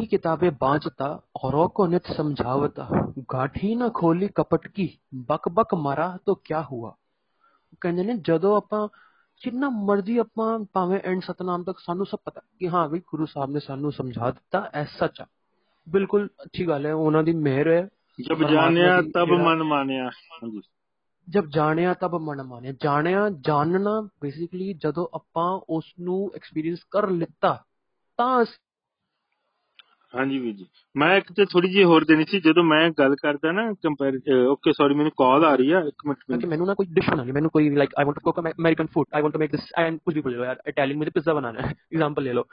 [0.09, 2.87] ਕਿਤਾਬੇ ਬਾਂਝਤਾ ਔਰੋਂ ਕੋ ਨਿਤ ਸਮਝਾਵਤਾ
[3.33, 6.95] ਗਾਠੀ ਨਾ ਖੋਲੀ ਕਪਟ ਕੀ ਬਕ ਬਕ ਮਾਰਾ ਤੋ ਕਿਆ ਹੁਆ
[7.81, 8.87] ਕਹਿੰਦੇ ਨੇ ਜਦੋਂ ਆਪਾਂ
[9.41, 13.51] ਜਿੰਨਾ ਮਰਜ਼ੀ ਆਪਾਂ ਭਾਵੇਂ ਐਂਡ ਸਤਨਾਮ ਤੱਕ ਸਾਨੂੰ ਸਭ ਪਤਾ ਕਿ ਹਾਂ ਵੀ ਗੁਰੂ ਸਾਹਿਬ
[13.51, 15.25] ਨੇ ਸਾਨੂੰ ਸਮਝਾ ਦਿੱਤਾ ਐ ਸੱਚ ਆ
[15.89, 17.89] ਬਿਲਕੁਲ ਅੱਛੀ ਗੱਲ ਹੈ ਉਹਨਾਂ ਦੀ ਮਿਹਰ ਹੈ
[18.27, 20.09] ਜਬ ਜਾਣਿਆ ਤਬ ਮਨ ਮਾਨਿਆ
[21.29, 27.63] ਜਬ ਜਾਣਿਆ ਤਬ ਮਨ ਮਾਨਿਆ ਜਾਣਿਆ ਜਾਣਨਾ ਬੇਸਿਕਲੀ ਜਦੋਂ ਆਪਾਂ ਉਸ ਨੂੰ ਐਕਸਪੀਰੀਅੰਸ ਕਰ ਲਿੱਤਾ
[28.17, 28.45] ਤਾਂ
[30.13, 33.51] ਹਾਂਜੀ ਵੀਰ ਜੀ। ਮੈਂ ਇੱਕ ਤੇ ਥੋੜੀ ਜਿਹੀ ਹੋਰ ਦੇਣੀ ਸੀ ਜਦੋਂ ਮੈਂ ਗੱਲ ਕਰਦਾ
[33.51, 36.85] ਨਾ ਕੰਪੇਅਰ ਓਕੇ ਸੌਰੀ ਮੈਨੂੰ ਕਾਲ ਆ ਰਹੀ ਆ ਇੱਕ ਮਿੰਟ ਕਿ ਮੈਨੂੰ ਨਾ ਕੋਈ
[36.89, 39.51] ਡਿਸ਼ ਬਣਾਣੀ ਮੈਨੂੰ ਕੋਈ like I want to cook American food I want to make
[39.51, 42.43] this and ਕੁਝ ਵੀ ਬੋਲੋ ਯਾਰ ਇਟਾਲੀਅਨ ਮੇਰੇ ਪਿਜ਼ਾ ਬਣਾਣਾ ਹੈ ਐਗਜ਼ਾਮਪਲ ਲੈ ਲਓ।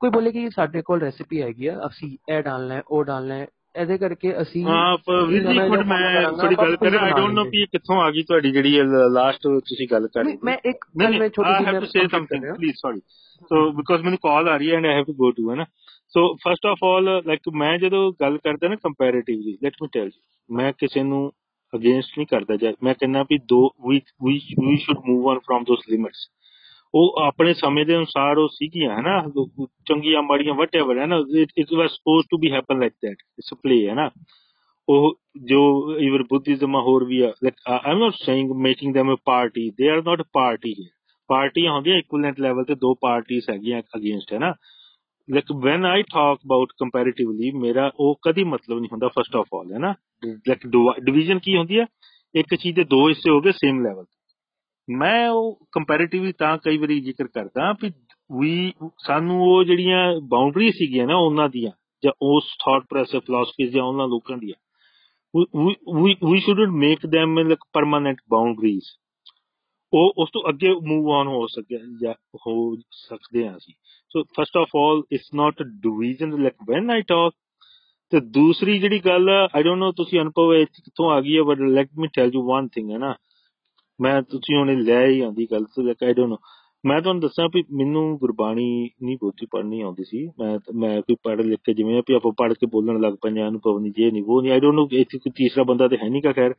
[0.00, 3.46] ਕੋਈ ਬੋਲੇ ਕਿ ਸਾਡੇ ਕੋਲ ਰੈਸਿਪੀ ਹੈਗੀ ਆ ਅਸੀਂ ਇਹ ਡਾਲਣਾ ਹੈ ਉਹ ਡਾਲਣਾ ਹੈ
[3.76, 7.44] ਇਹਦੇ ਕਰਕੇ ਅਸੀਂ ਆਪ ਵੀਰ ਜੀ ਇੱਕ ਮਿੰਟ ਮੈਂ ਥੋੜੀ ਗੱਲ ਕਰਾਂ ਆਈ ਡੋਨਟ ਨੋ
[7.46, 8.76] ਕਿ ਕਿੱਥੋਂ ਆ ਗਈ ਤੁਹਾਡੀ ਜਿਹੜੀ
[9.14, 12.44] ਲਾਸਟ ਤੁਸੀਂ ਗੱਲ ਕਰ ਰਹੇ ਮੈਂ ਇੱਕ ਮੈਂ ਛੋਟੀ ਜਿਹੀ I have to say something
[12.54, 13.00] please sorry
[13.50, 15.64] so because ਮੈਨੂੰ ਕਾਲ ਆ ਰਹੀ ਹੈ and I have to go to ਹੈ ਨਾ।
[16.08, 20.06] So, first of all uh, like, ਮੈਂ ਜਦੋਂ ਗੱਲ ਕਰਦਾ ਨਾ comparatively, let me tell
[20.06, 21.32] you, ਮੈਂ ਕਿਸੇ ਨੂੰ
[21.74, 24.32] ਅਗੇਂਸਟ ਨਹੀਂ ਕਰਦਾ ਜਾਂ ਮੈਂ ਕਹਿੰਦਾ ਵੀ ਦੋ, we we
[24.64, 26.32] we should move on from those limits.
[26.94, 29.24] ਉਹ ਆਪਣੇ ਸਮੇਂ ਦੇ ਅਨੁਸਾਰ ਉਹ ਸੀਗੀਆਂ, ਹੈ ਨਾ?
[29.36, 31.16] ਉਹ ਚੰਗੀਆਂ, ਮਾੜੀਆਂ ਵਟਐਵਰ ਹੈ ਨਾ?
[31.58, 34.10] It was suppose to be happen like that it's a play ਹੈ ਨਾ?
[34.88, 39.06] ਉਹ ਜੋ ਇਵਰ ਬੁੱਧਿਜ਼ਮ ਆ, ਹੋਰ ਵੀ ਆ like I am not saying making them
[39.06, 39.66] a party.
[39.66, 40.94] They are not a party here.
[41.28, 44.54] ਪਾਰਟੀਆਂ ਹੁੰਦੀਆਂ ਇਕੁਇਵਲੈਂਟ ਲੈਵਲ ਤੇ ਦੋ ਪਾਰਟੀਆਂ ਹੈਗੀਆਂ ਅਗੇਂਸਟ ਹੈ ਨਾ?
[45.28, 49.72] Like when I talk about comparatively ਮੇਰਾ ਉਹ ਕਦੀ ਮਤਲਬ ਨਹੀਂ ਹੁੰਦਾ ਫਸਟ ਆਫ ਆਲ
[49.72, 49.94] ਹੈ ਨਾ
[50.26, 50.66] ਲਾਈਕ
[51.00, 51.86] ਡਿਵੀਜ਼ਨ ਕੀ ਹੁੰਦੀ ਹੈ
[52.34, 54.04] ਇੱਕ ਚੀਜ਼ ਦੇ ਦੋ ਹਿੱਸੇ ਹੋ ਗਏ ਸੇਮ ਲੈਵਲ
[54.88, 57.90] ਮੈਂ ਉਹ ਕੰਪੈਰੀਟਿਵਲੀ ਤਾਂ ਕਈ ਵਾਰੀ ਜ਼ਿਕਰ ਕਰਦਾ ਵੀ
[58.40, 61.70] ਵੀ ਸਾਨੂੰ ਉਹ ਜਿਹੜੀਆਂ ਬਾਉਂਡਰੀ ਸੀਗੀਆਂ ਨਾ ਉਹਨਾਂ ਦੀਆਂ
[62.02, 64.54] ਜਾਂ ਉਸ ਥਾਟ ਪ੍ਰੋਸੈਸ ਫਿਲਾਸਫੀਜ਼ ਜਾਂ ਉਹਨਾਂ ਲੋਕਾਂ ਦੀਆਂ
[65.34, 68.86] we we we shouldn't make them like permanent boundaries
[69.92, 72.14] ਉਹ, ਉਸ ਤੋਂ ਅੱਗੇ ਮੂਵ ਆਨ ਹੋ ਸਕਿਆ ਜਾਂ
[72.46, 73.74] ਹੋ ਸਕਦੇ ਹਾਂ ਅਸੀਂ।
[74.10, 77.32] So first of all it's not a division like when I talk
[78.12, 81.42] ਤੇ ਦੂਸਰੀ ਜਿਹੜੀ ਗੱਲ ਆਈ ਡੋਨਟ ਨੋ ਤੁਸੀਂ ਅਨੁਭਵ ਇਹ 'ਚ ਕਿੱਥੋਂ ਆ ਗਈ ਹੈ
[81.42, 83.14] but let me tell you one thing ਹੈ ਨਾ।
[84.00, 86.36] ਮੈਂ ਤੁਸੀਂ ਹੁਣੇ ਲੈ ਹੀ ਆਂਦੀ ਗੱਲ ਤੇ ਲਾਈਕ ਆਈ ਡੋਨਟ ਨੋ
[86.86, 91.42] ਮੈਂ ਤੁਹਾਨੂੰ ਦੱਸਾਂ ਵੀ ਮੈਨੂੰ ਗੁਰਬਾਣੀ ਨਹੀਂ ਬਹੁਤੀ ਪੜ੍ਹਨੀ ਆਉਂਦੀ ਸੀ। ਮੈਂ ਮੈਂ ਕੋਈ ਪੜ੍ਹ
[91.42, 94.42] ਲਿਖ ਕੇ ਜਿਵੇਂ ਵੀ ਆਪਾਂ ਪੜ੍ਹ ਕੇ ਬੋਲਣ ਲੱਗ ਪਏ ਅਨੁਭਵ ਨਹੀਂ, ਜੇ ਨਹੀਂ, ਉਹ
[94.42, 96.54] ਨਹੀਂ ਆਈ ਡੋਨਟ ਨੋ ਇੱਥੇ ਕੋਈ ਤੀਸਰਾ ਬੰਦਾ ਤੇ ਹੈ ਨਹੀਂ ਕਾ ਖੈਰ।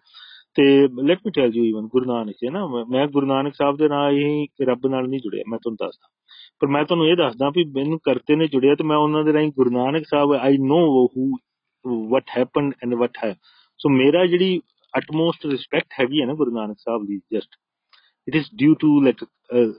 [0.54, 2.68] ਤੇ let me tell you even Guru Nanak ਹੈ ਨਾ?
[2.68, 6.08] ਮੈਂ- ਮੈਂ ਗੁਰੂ ਨਾਨਕ ਸਾਹਿਬ ਦੇ ਨਾਲ ਹੀ ਰੱਬ ਨਾਲ ਨਹੀਂ ਜੁੜਿਆ, ਮੈਂ ਤੁਹਾਨੂੰ ਦੱਸਦਾ।
[6.60, 9.52] ਪਰ ਮੈਂ ਤੁਹਾਨੂੰ ਇਹ ਦੱਸਦਾ ਵੀ ਮੈਨੂੰ ਕਰਤੇ ਨੇ ਜੁੜਿਆ ਤੇ ਮੈਂ ਉਹਨਾਂ ਦੇ ਰਾਹੀਂ
[9.56, 11.32] Guru Nanak Sahib I know who
[12.10, 13.36] what happen and what ਹੈ
[13.80, 14.60] ਸੋ ਮੇਰਾ ਜਿਹੜੀ
[14.97, 17.50] ਅਟਮੋਸਟ ਰਿਸਪੈਕਟ ਹੈਗੀ ਹੈ ਨਾ ਗੁਰੂ ਨਾਨਕ ਸਾਹਿਬ ਦੀ just
[18.28, 19.24] it is due to like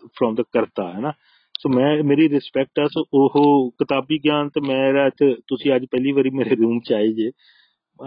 [0.06, 1.12] from the ਕਰਤਾ, ਹੈ ਨਾ?
[1.60, 6.12] ਸੋ ਮੈਂ, ਮੇਰੀ ਰਿਸਪੈਕਟ ਆ ਸੋ ਉਹ ਕਿਤਾਬੀ ਗਿਆਨ ਤੇ ਮੇਰਾ ਤੇ ਤੁਸੀਂ ਅੱਜ ਪਹਿਲੀ
[6.12, 7.30] ਵਾਰੀ ਮੇਰੇ ਰੂਮ ਚ ਆਏ ਜੇ।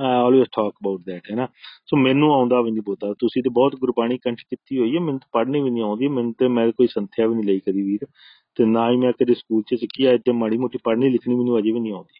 [0.01, 1.47] ਆਲਵੇਸ ਟਾਕ ਅਬਾਊਟ ਦੈਟ ਹੈ ਨਾ?
[1.85, 5.19] ਸੋ ਮੈਨੂੰ ਆਉਂਦਾ ਵੀ ਨਹੀਂ ਪਤਾ ਤੁਸੀਂ ਤੇ ਬਹੁਤ ਗੁਰਬਾਣੀ ਕੰਠ ਕੀਤੀ ਹੋਈ ਹੈ, ਮੈਨੂੰ
[5.19, 8.07] ਤਾਂ ਪੜ੍ਹਨੀ ਵੀ ਨਹੀਂ ਆਉਂਦੀ, ਮੈਨੂੰ ਤੇ ਮੈਂ ਕੋਈ ਸੰਥਿਆ ਵੀ ਨਹੀਂ ਲਈ ਕਦੀ ਵੀਰ।
[8.55, 11.59] ਤੇ ਨਾ ਹੀ ਮੈਂ ਕਦੇ ਸਕੂਲ 'ਚ ਸਿੱਖੀ ਹੈ ਤੇ ਮਾੜੀ ਮੋਟੀ ਪੜ੍ਹਨੀ ਲਿਖਣੀ ਮੈਨੂੰ
[11.59, 12.19] ਅਜੇ ਵੀ ਨਹੀਂ ਆਉਂਦੀ।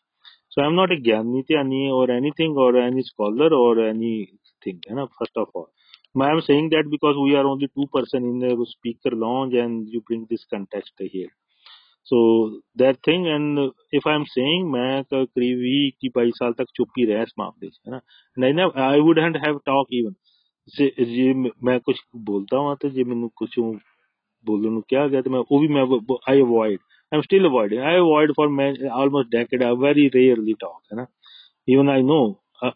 [0.49, 4.95] ਸੋ ਆਈ ਐਮ ਨਾਟ ਅ ਗਿਆਨੀ ਧਿਆਨੀ ਔਰ ਐਨੀਥਿੰਗ ਔਰ ਐਨੀ ਸਕਾਲਰ ਔਰ ਐਨੀਥਿੰਗ ਹੈ
[4.95, 5.05] ਨਾ?
[5.05, 5.65] First of all
[6.15, 9.87] I am saying that because we are only two person in the speaker lounge and
[9.93, 11.42] you bring this context here.
[12.07, 12.19] So
[12.77, 13.59] that thing and
[13.93, 17.21] if I am saying मैं तो करीब भी की बाईस साल तक चुप ही रहा
[17.21, 18.01] इस मामले से, है ना?
[18.37, 20.13] नहीं ना I wouldn't have talk even
[20.69, 21.33] ਜੇ ਜੇ
[21.63, 23.49] ਮੈਂ ਕੁਝ ਬੋਲਦਾ ਹਾਂ ਤੇ ਜੇ ਮੈਨੂੰ ਕੁਝ
[24.45, 25.83] ਬੋਲਣ ਨੂੰ ਕਿਹਾ ਗਿਆ ਤੇ ਮੈਂ ਉਹ ਵੀ ਮੈਂ
[26.29, 26.77] I avoid I
[27.11, 31.05] am still avoiding I avoid for ਮੈਂ ਆਲਮੋਸਟ ਡੈਕੇਡ ਆ ਵੈਰੀ ਰੇਅਰਲੀ ਟਾਕ ਹੈ ਨਾ
[31.67, 32.19] even I know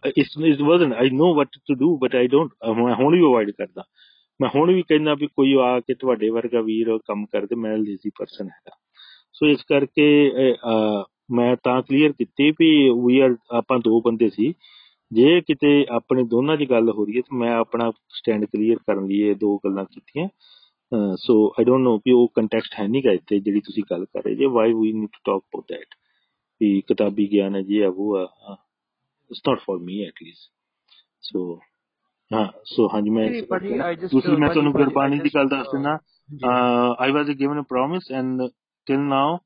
[0.07, 3.51] it's it wasn't I know what to do but I don't ਮੈਂ ਹੁਣ ਵੀ ਅਵੋਇਡ
[3.51, 3.84] ਕਰਦਾ
[4.39, 8.09] ਮੈਂ ਹੁਣ ਵੀ ਕਹਿੰਦਾ ਵੀ ਕੋਈ ਆ ਕੇ ਤੁਹਾਡੇ ਵਰਗਾ ਵੀਰ ਕੰਮ ਕਰਦੇ ਮੈਂ ਲੇਜ਼ੀ
[8.09, 8.75] ਪਰਸਨ ਹੈਗਾ
[9.38, 10.05] ਸੋ ਇਸ ਕਰਕੇ
[11.35, 12.69] ਮੈਂ ਤਾਂ ਕਲੀਅਰ ਕੀਤੀ ਵੀ
[13.05, 14.53] ਵੀ ਆਰ ਆਪਾਂ ਦੋ ਬੰਦੇ ਸੀ।
[15.11, 19.05] ਜੇ ਕਿਤੇ ਆਪਣੇ ਦੋਨਾਂ 'ਚ ਗੱਲ ਹੋ ਰਹੀ ਹੈ ਤਾਂ ਮੈਂ ਆਪਣਾ ਸਟੈਂਡ ਕਲੀਅਰ ਕਰਨ
[19.07, 20.27] ਲਈ ਇਹ ਦੋ ਗੱਲਾਂ ਕੀਤੀਆਂ।
[21.17, 24.23] ਸੋ ਆਈ ਡੋਨਟ ਨੋ ਕਿ ਉਹ ਕੰਟੈਕਸਟ ਹੈ ਨਹੀਂ ਗਾ ਇੱਥੇ ਜਿਹੜੀ ਤੁਸੀਂ ਗੱਲ ਕਰ
[24.25, 25.95] ਰਹੇ ਜੇ। Why we need to talk about that
[26.61, 28.55] ਵੀ ਕਿਤਾਬੀ ਗਿਆਨ ਹੈ ਜੀ ਆ ਉਹ ਆ
[29.31, 30.51] it's not for me at least
[31.21, 31.59] so
[32.31, 33.29] ਹਾਂ ਸੋ ਹਾਂਜੀ ਮੈਂ
[34.11, 35.97] ਦੂਸਰੀ ਮੈਂ ਤੁਹਾਨੂੰ ਗੁਰਬਾਣੀ ਦੀ ਗੱਲ ਦੱਸ uh, ਦਿੰਦਾ।
[36.99, 38.41] I was given a promise and
[38.88, 39.38] till now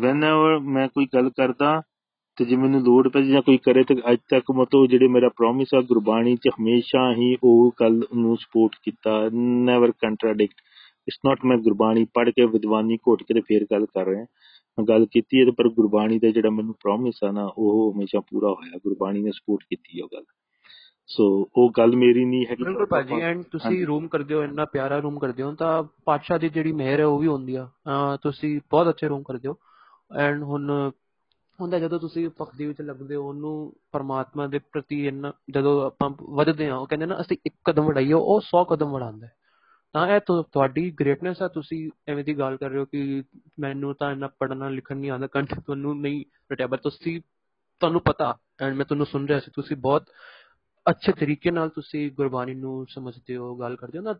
[0.00, 1.82] whenever ਮੈਂ ਕੋਈ ਗੱਲ ਕਰਦਾ
[2.36, 5.68] ਤੇ ਜੇ ਮੈਨੂੰ ਲੋੜ ਪੈ ਜਾਂ ਕੋਈ ਕਰੇ ਤੇ ਅੱਜ ਤੱਕ ਮਤਲਬ ਜਿਹੜੇ ਮੇਰਾ ਪ੍ਰੋਮਿਸ
[5.74, 10.54] ਆ, ਗੁਰਬਾਣੀ 'ਚ ਹਮੇਸ਼ਾ ਹੀ ਉਹ ਗੱਲ ਨੂੰ ਸਪੋਰਟ ਕੀਤਾ ਨੈਵਰ ਕੰਟਰਾਡਿਕਟ
[11.08, 14.22] ਇਟਸ ਨਾਟ ਮੈਂ ਗੁਰਬਾਣੀ ਪੜ੍ਹ ਕੇ, ਵਿਦਵਾਨੀ ਘੋਟ ਕੇ ਤੇ ਫੇਰ ਗੱਲ ਕਰ ਰਿਹਾ।
[14.78, 18.20] ਮੈਂ ਗੱਲ ਕੀਤੀ ਹੈ ਤੇ ਪਰ ਗੁਰਬਾਣੀ ਦਾ ਜਿਹੜਾ ਮੈਨੂੰ ਪ੍ਰੋਮਿਸ ਆ ਨਾ, ਉਹ ਹਮੇਸ਼ਾ
[18.20, 20.24] ਪੂਰਾ ਹੋਇਆ। ਗੁਰਬਾਣੀ ਨੇ ਸਪੋਰਟ ਕੀਤੀ ਉਹ ਗੱਲ।
[21.08, 24.98] ਸੋ ਉਹ ਗੱਲ ਮੇਰੀ ਨਹੀਂ ਹੈਗੀ ਬਿਲਕੁਲ ਭਾਜੀ ਐਂਡ ਤੁਸੀਂ। ਰੂਮ ਕਰਦੇ ਹੋ ਇੰਨਾ ਪਿਆਰਾ
[24.98, 27.68] ਰੂਮ ਕਰਦੇ ਹੋ ਤਾਂ ਪਾਤਸ਼ਾਹ ਦੀ ਜਿਹੜੀ ਮਿਹਰ ਹੈ ਉਹ ਵੀ ਹੁੰਦੀ ਆ
[28.22, 29.56] ਤੁਸੀਂ ਬਹੁਤ ਅੱਛੇ ਰੂਮ ਕਰਦੇ ਹੋ
[30.18, 30.90] ਐਂਡ ਹੁਣ
[31.60, 36.70] ਹੁੰਦਾ ਜਦੋਂ ਤੁਸੀਂ ਭਗਤੀ ਵਿੱਚ ਲੱਗਦੇ ਹੋ ਉਹਨੂੰ ਪਰਮਾਤਮਾ ਦੇ ਪ੍ਰਤੀ ਇੰਨਾ ਜਦੋਂ ਆਪਾਂ ਵਧਦੇ
[36.70, 39.32] ਹਾਂ ਉਹ ਕਹਿੰਦੇ ਨਾ ਅਸੀਂ ਇੱਕ ਕਦਮ ਵੜਾਈਏ ਉਹ 100 ਕਦਮ ਵੜਾਉਂਦਾ ਹੈ।
[39.94, 40.20] ਤਾਂ ਇਹ
[40.52, 43.22] ਤੁਹਾਡੀ ਗ੍ਰੇਟਨੈਸ ਆ ਤੁਸੀਂ ਐਵੇਂ ਦੀ ਗੱਲ ਕਰ ਰਹੇ ਹੋ ਕਿ
[43.60, 47.20] ਮੈਨੂੰ ਤਾਂ ਇੰਨਾ ਪੜ੍ਹਨਾ ਲਿਖਣ ਨਹੀਂ ਆਉਂਦਾ ਕੰਠ ਤੁਹਾਨੂੰ ਨਹੀਂ ਰਟਿਆ ਪਰ ਤੁਸੀਂ
[47.80, 50.04] ਤੁਹਾਨੂੰ ਪਤਾ ਐਂਡ ਮੈਂ ਤੁਹਾਨੂੰ ਸੁਣ ਰਿਹਾ ਸੀ ਤੁਸੀਂ ਬਹੁਤ
[50.90, 54.14] ਅੱਛੇ ਤਰੀਕੇ ਨਾਲ ਤੁਸੀਂ ਗੁਰਬਾਣੀ ਨੂੰ ਸਮਝਦੇ ਹੋ ਗੱਲ ਕਰਦੇ ਹੋ ਨਾ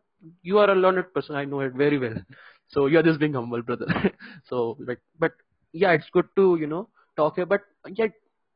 [0.46, 2.22] you are a learned person I know it very well
[2.68, 4.10] so you are just being humble brother
[4.44, 5.32] so like but
[5.74, 6.88] yeah it's good to you know
[7.18, 7.60] talk about
[7.96, 8.06] yeah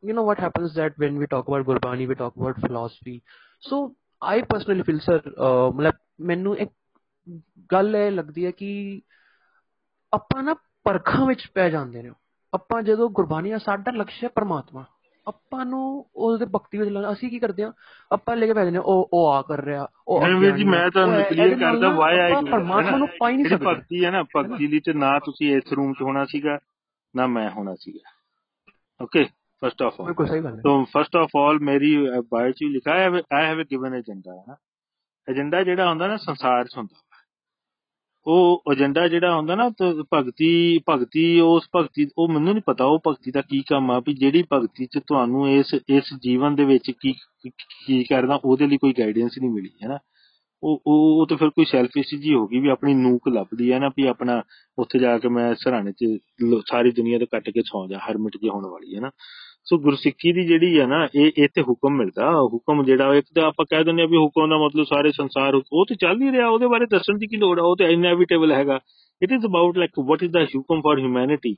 [0.02, 3.16] you know what happens that when we talk about gurbani we talk about philosophy
[3.62, 3.80] so
[4.22, 5.20] i personally feel sir
[5.74, 6.72] ਮਤਲਬ ਮੈਨੂੰ ਇੱਕ
[7.72, 9.02] ਗੱਲ ਇਹ ਲੱਗਦੀ ਹੈ ਕਿ
[10.12, 10.54] ਆਪਾਂ ਨਾ
[10.84, 12.10] ਪਰਖਾਂ ਵਿੱਚ ਪੈ ਜਾਂਦੇ ਨੇ
[12.52, 14.84] ਆਪਾਂ ਜਦੋਂ ਗੁਰਬਾਣੀ ਆ ਸਾਡਾ ਲਕਸ਼ਯ ਪਰਮਾਤਮਾ
[15.26, 17.72] ਆਪਾਂ ਨੂੰ ਉਹਦੇ ਭਗਤੀ ਵਿੱਚ ਲਾਉਣਾ ਅਸੀਂ ਕੀ ਕਰਦੇ ਆ
[18.10, 20.90] ਆਪਾਂ ਲੈ ਕੇ ਬੈਠਦੇ ਨੇ ਉਹ ਉਹ ਆ ਕਰ ਰਿਹਾ ਉਹ ਵੀਰ ਜੀ ਆ, ਮੈਂ
[20.90, 23.08] ਤੁਹਾਨੂੰ। ਕਲੀਅਰ ਕਰਦਾ ਵਾਈ ਆਈ ਪਰਮਾਤਮਾ ਨੂੰ?
[23.20, 26.24] ਪਾਈ ਨਹੀਂ ਸਕਦੇ। ਭਗਤੀ ਹੈ ਨਾ ਭਗਤੀ ਲਈ ਤੇ ਨਾ ਤੁਸੀਂ ਇਸ ਰੂਮ 'ਚ ਹੋਣਾ
[26.24, 26.58] ਸੀਗਾ
[27.14, 28.10] ਨਾ ਮੈਂ ਹੋਣਾ ਸੀਗਾ।
[29.00, 29.24] ਓਕੇ
[29.62, 31.96] ਫਸਟ ਆਫ ਆਲ ਬਿਲਕੁਲ ਸਹੀ ਗੱਲ ਹੈ। So first of all ਮੇਰੀ
[32.30, 34.56] ਬਾਇਓ 'ਚ ਵੀ ਲਿਖਾ ਹੈ ਆਈ ਹੈਵ ਗਿਵਨ ਏਜੰਡਾ ਹੈ ਨਾ?
[35.28, 37.09] ਏਜੰਡਾ ਜਿਹੜਾ ਹੁੰਦਾ ਨਾ ਸੰਸਾਰ 'ਚ ਹੁੰਦਾ।
[38.26, 42.98] ਉਹ ਏਜੰਡਾ ਜਿਹੜਾ ਹੁੰਦਾ ਨਾ, ਤੇ ਭਗਤੀ ਭਗਤੀ, ਉਸ ਭਗਤੀ, ਉਹ ਮੈਨੂੰ ਨਹੀਂ ਪਤਾ, ਉਹ
[43.06, 46.90] ਭਗਤੀ ਦਾ ਕੀ ਕੰਮ ਆ, ਵੀ ਜਿਹੜੀ ਭਗਤੀ 'ਚ ਤੁਹਾਨੂੰ ਇਸ ਇਸ ਜੀਵਨ ਦੇ ਵਿੱਚ
[46.90, 47.50] ਕੀ, ਕੀ-
[47.86, 49.98] ਕੀ ਕਰਨਾ, ਉਹਦੇ ਲਈ ਕੋਈ ਗਾਈਡੈਂਸ ਨਹੀਂ ਮਿਲੀ, ਹੈ ਨਾ?
[50.62, 53.78] ਉਹ ਉਹ ਉਹ ਤਾਂ ਫਿਰ ਕੋਈ ਸੈਲਫਿਸ਼ ਜੀ ਹੋ ਗਈ ਵੀ ਆਪਣੀ ਨੂਕ ਲੱਭਦੀ ਹੈ
[53.78, 54.42] ਨਾ, ਵੀ ਆਪਣਾ
[54.78, 58.36] ਉੱਥੇ ਜਾ ਕੇ ਮੈਂ ਸਰਾਣੇ 'ਚ ਲ- ਸਾਰੀ ਦੁਨੀਆ ਤੋਂ ਕੱਟ ਕੇ ਸੌਂ ਜਾ, ਹਰਮਿਟ
[58.36, 59.10] ਜੇ ਹੋਣ ਵਾਲੀ, ਹੈ ਨਾ?
[59.64, 63.44] ਸੋ ਗੁਰਸਿੱਖੀ ਦੀ ਜਿਹੜੀ ਹੈ ਨਾ, ਇਹ ਇਹ ਤੇ ਹੁਕਮ ਮਿਲਦਾ ਹੁਕਮ ਜਿਹੜਾ ਇੱਕ ਤਾਂ
[63.44, 66.32] ਆਪਾਂ ਕਹਿ ਦਿੰਦੇ ਆ ਵੀ ਹੁਕਮ ਦਾ ਮਤਲਬ ਸਾਰੇ ਸੰਸਾਰ ਹੁਕ- ਉਹ ਤੇ ਚੱਲ ਹੀ
[66.32, 68.80] ਰਿਹਾ, ਉਹਦੇ ਬਾਰੇ ਦੱਸਣ ਦੀ ਕੀ ਲੋੜ ਆ, ਉਹ ਤੇ ਇਨਐਵਿਟੇਬਲ ਹੈਗਾ।
[69.22, 71.56] It is about like what is the hukam for humanity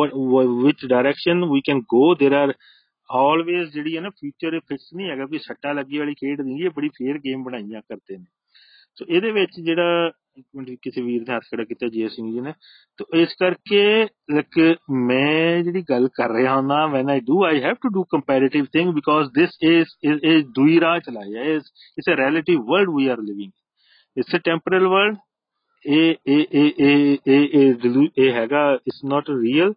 [0.00, 0.10] what
[0.48, 2.14] which direction we can go?
[2.22, 2.52] There are
[3.10, 6.70] always ਜਿਹੜੀ ਹੈ ਨਾ ਫਿਊਚਰ ਫਿਕਸ ਨਹੀਂ ਹੈਗਾ ਵੀ ਸੱਟਾ ਲੱਗੀ ਵਾਲੀ ਖੇਡ ਨਹੀਂ, ਇਹ
[6.70, 8.24] ਬੜੀ ਫੇਅਰ ਗੇਮ ਬਣਾਈਆਂ ਕਰਦੇ ਨੇ।
[8.94, 10.19] ਸੋ ਇਹਦੇ ਵਿੱਚ ਜਿਹੜਾ ਇੱਕ ਮਿੰਟ
[10.82, 12.52] ਕਿਸੇ ਵੀਰ ਨੇ ਹੱਥ ਖੜਾ ਕੀਤਾ ਜੇ ਸਿੰਘ ਜੀ ਨੇ।
[12.96, 17.74] ਤੋ ਇਸ ਕਰਕੇ ਲਾਈਕ ਮੈਂ ਜਿਹੜੀ ਗੱਲ ਕਰ ਰਿਹਾ ਹਾਂ when I do I have
[17.74, 21.62] to do comparative thing because this is is ਦੂਈ ਰਾਹ ਚਲਾਇਆ ਇਸ
[21.98, 23.52] it's a relative world we are living
[24.18, 25.16] it's a temporal world
[25.86, 29.74] ਇਹ ਇਹ ਇਹ ਇਹ ਇਹ ਇਹ delu- ਇਹ ਹੈਗਾ it's not real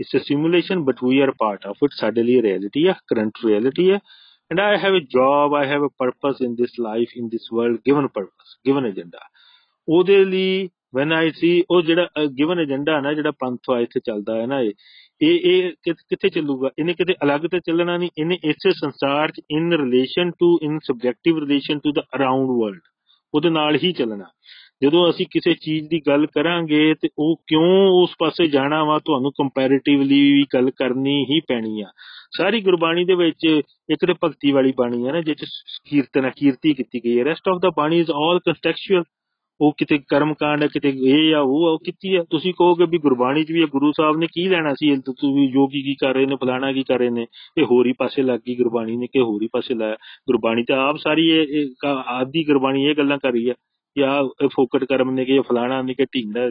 [0.00, 3.90] it's a simulation but we are part of it ਸਾਡੇ ਲਈ ਰਿਐਲਿਟੀ ਹੈ ਕਰੰਟ ਰਿਐਲਿਟੀ
[3.90, 3.98] ਹੈ।
[4.50, 7.76] And I have a job, I have a purpose in this life, in this world,
[7.76, 9.31] given purpose, given agenda.
[9.88, 10.68] ਉਹਦੇ ਲਈ
[10.98, 12.08] when I see ਉਹ ਜਿਹੜਾ
[12.38, 14.70] given agenda ਨਾ, ਜਿਹੜਾ ਪੰਥ ਆ, ਇੱਥੇ ਚੱਲਦਾ ਹੈ ਨਾ ਇਹ
[15.22, 16.70] ਇਹ ਇਹ ਕਿ- ਕਿੱਥੇ ਚੱਲੂਗਾ?
[16.78, 21.38] ਇਹਨੇ ਕਿਤੇ ਅਲੱਗ ਤੇ ਚੱਲਣਾ ਨਹੀਂ, ਇਹਨੇ ਇਸੇ ਸੰਸਾਰ ਚ in relation to in subjective
[21.38, 22.80] relation to the around world
[23.34, 24.24] ਉਹਦੇ ਨਾਲ ਹੀ ਚੱਲਣਾ।
[24.82, 29.30] ਜਦੋਂ ਅਸੀਂ ਕਿਸੇ ਚੀਜ਼ ਦੀ ਗੱਲ ਕਰਾਂਗੇ ਤੇ ਉਹ ਕਿਉਂ ਉਸ ਪਾਸੇ ਜਾਣਾ ਵਾ, ਤੁਹਾਨੂੰ
[29.30, 31.86] ਕੰਪੈਰੀਟਿਵਲੀ ਵੀ ਗੱਲ ਕਰਨੀ ਹੀ ਪੈਣੀ ਆ।
[32.36, 33.60] ਸਾਰੀ ਗੁਰਬਾਣੀ ਦੇ ਵਿੱਚ
[33.90, 35.44] ਇੱਕ ਤੇ ਭਗਤੀ ਵਾਲੀ ਬਾਣੀ ਹੈ ਨਾ ਜਿਸ ਚ
[35.90, 39.02] ਕੀਰਤਨ ਹੈ ਕੀਰਤੀ ਕੀਤੀ ਗਈ ਹੈ ਰੈਸਟ ਆਫ ਦਾ ਬਾਣੀ ਇਜ਼ ਆਲ ਕੰਟੈਕਚੁਅਲ
[39.62, 42.86] ਉਹ ਕਿਤੇ ਕਰਮ ਕਾਂਡ ਹੈ, ਕਿਤੇ ਇਹ ਆ, ਉਹ ਆ, ਉਹ ਕੀਤੀ ਹੈ ਤੁਸੀਂ ਕਹੋਗੇ
[42.86, 44.88] ਵੀ ਗੁਰਬਾਣੀ 'ਚ ਵੀ ਇਹ ਗੁਰੂ ਸਾਹਿਬ ਨੇ ਕੀ ਲੈਣਾ ਸੀ?
[44.88, 47.26] ਇਹ ਤੋਂ ਤੁਸੀਂ ਜੋਗੀ ਕੀ ਕਰ ਰਹੇ ਨੇ, ਫਲਾਣਾ ਕੀ ਕਰ ਰਹੇ ਨੇ?
[47.58, 50.88] ਇਹ ਹੋਰ ਹੀ ਪਾਸੇ ਲੱਗ ਗਈ ਗੁਰਬਾਣੀ ਨੇ ਕਿ ਹੋਰ ਹੀ ਪਾਸੇ ਲਾਇਆ। ਗੁਰਬਾਣੀ ਤਾਂ
[50.88, 53.54] ਆਪ ਸਾਰੀ ਇਹ ਇਹ ਕ- ਆਦੀ ਗੁਰਬਾਣੀ ਇਹ ਗੱਲਾਂ ਕਰ ਰਹੀ ਹੈ
[53.94, 56.50] ਕਿ ਆ ਫੋਕਟ ਕਰਮ ਨੇ ਕਿ ਇਹ ਫਲਾਣਾ ਨੇ ਕਿ Dhingra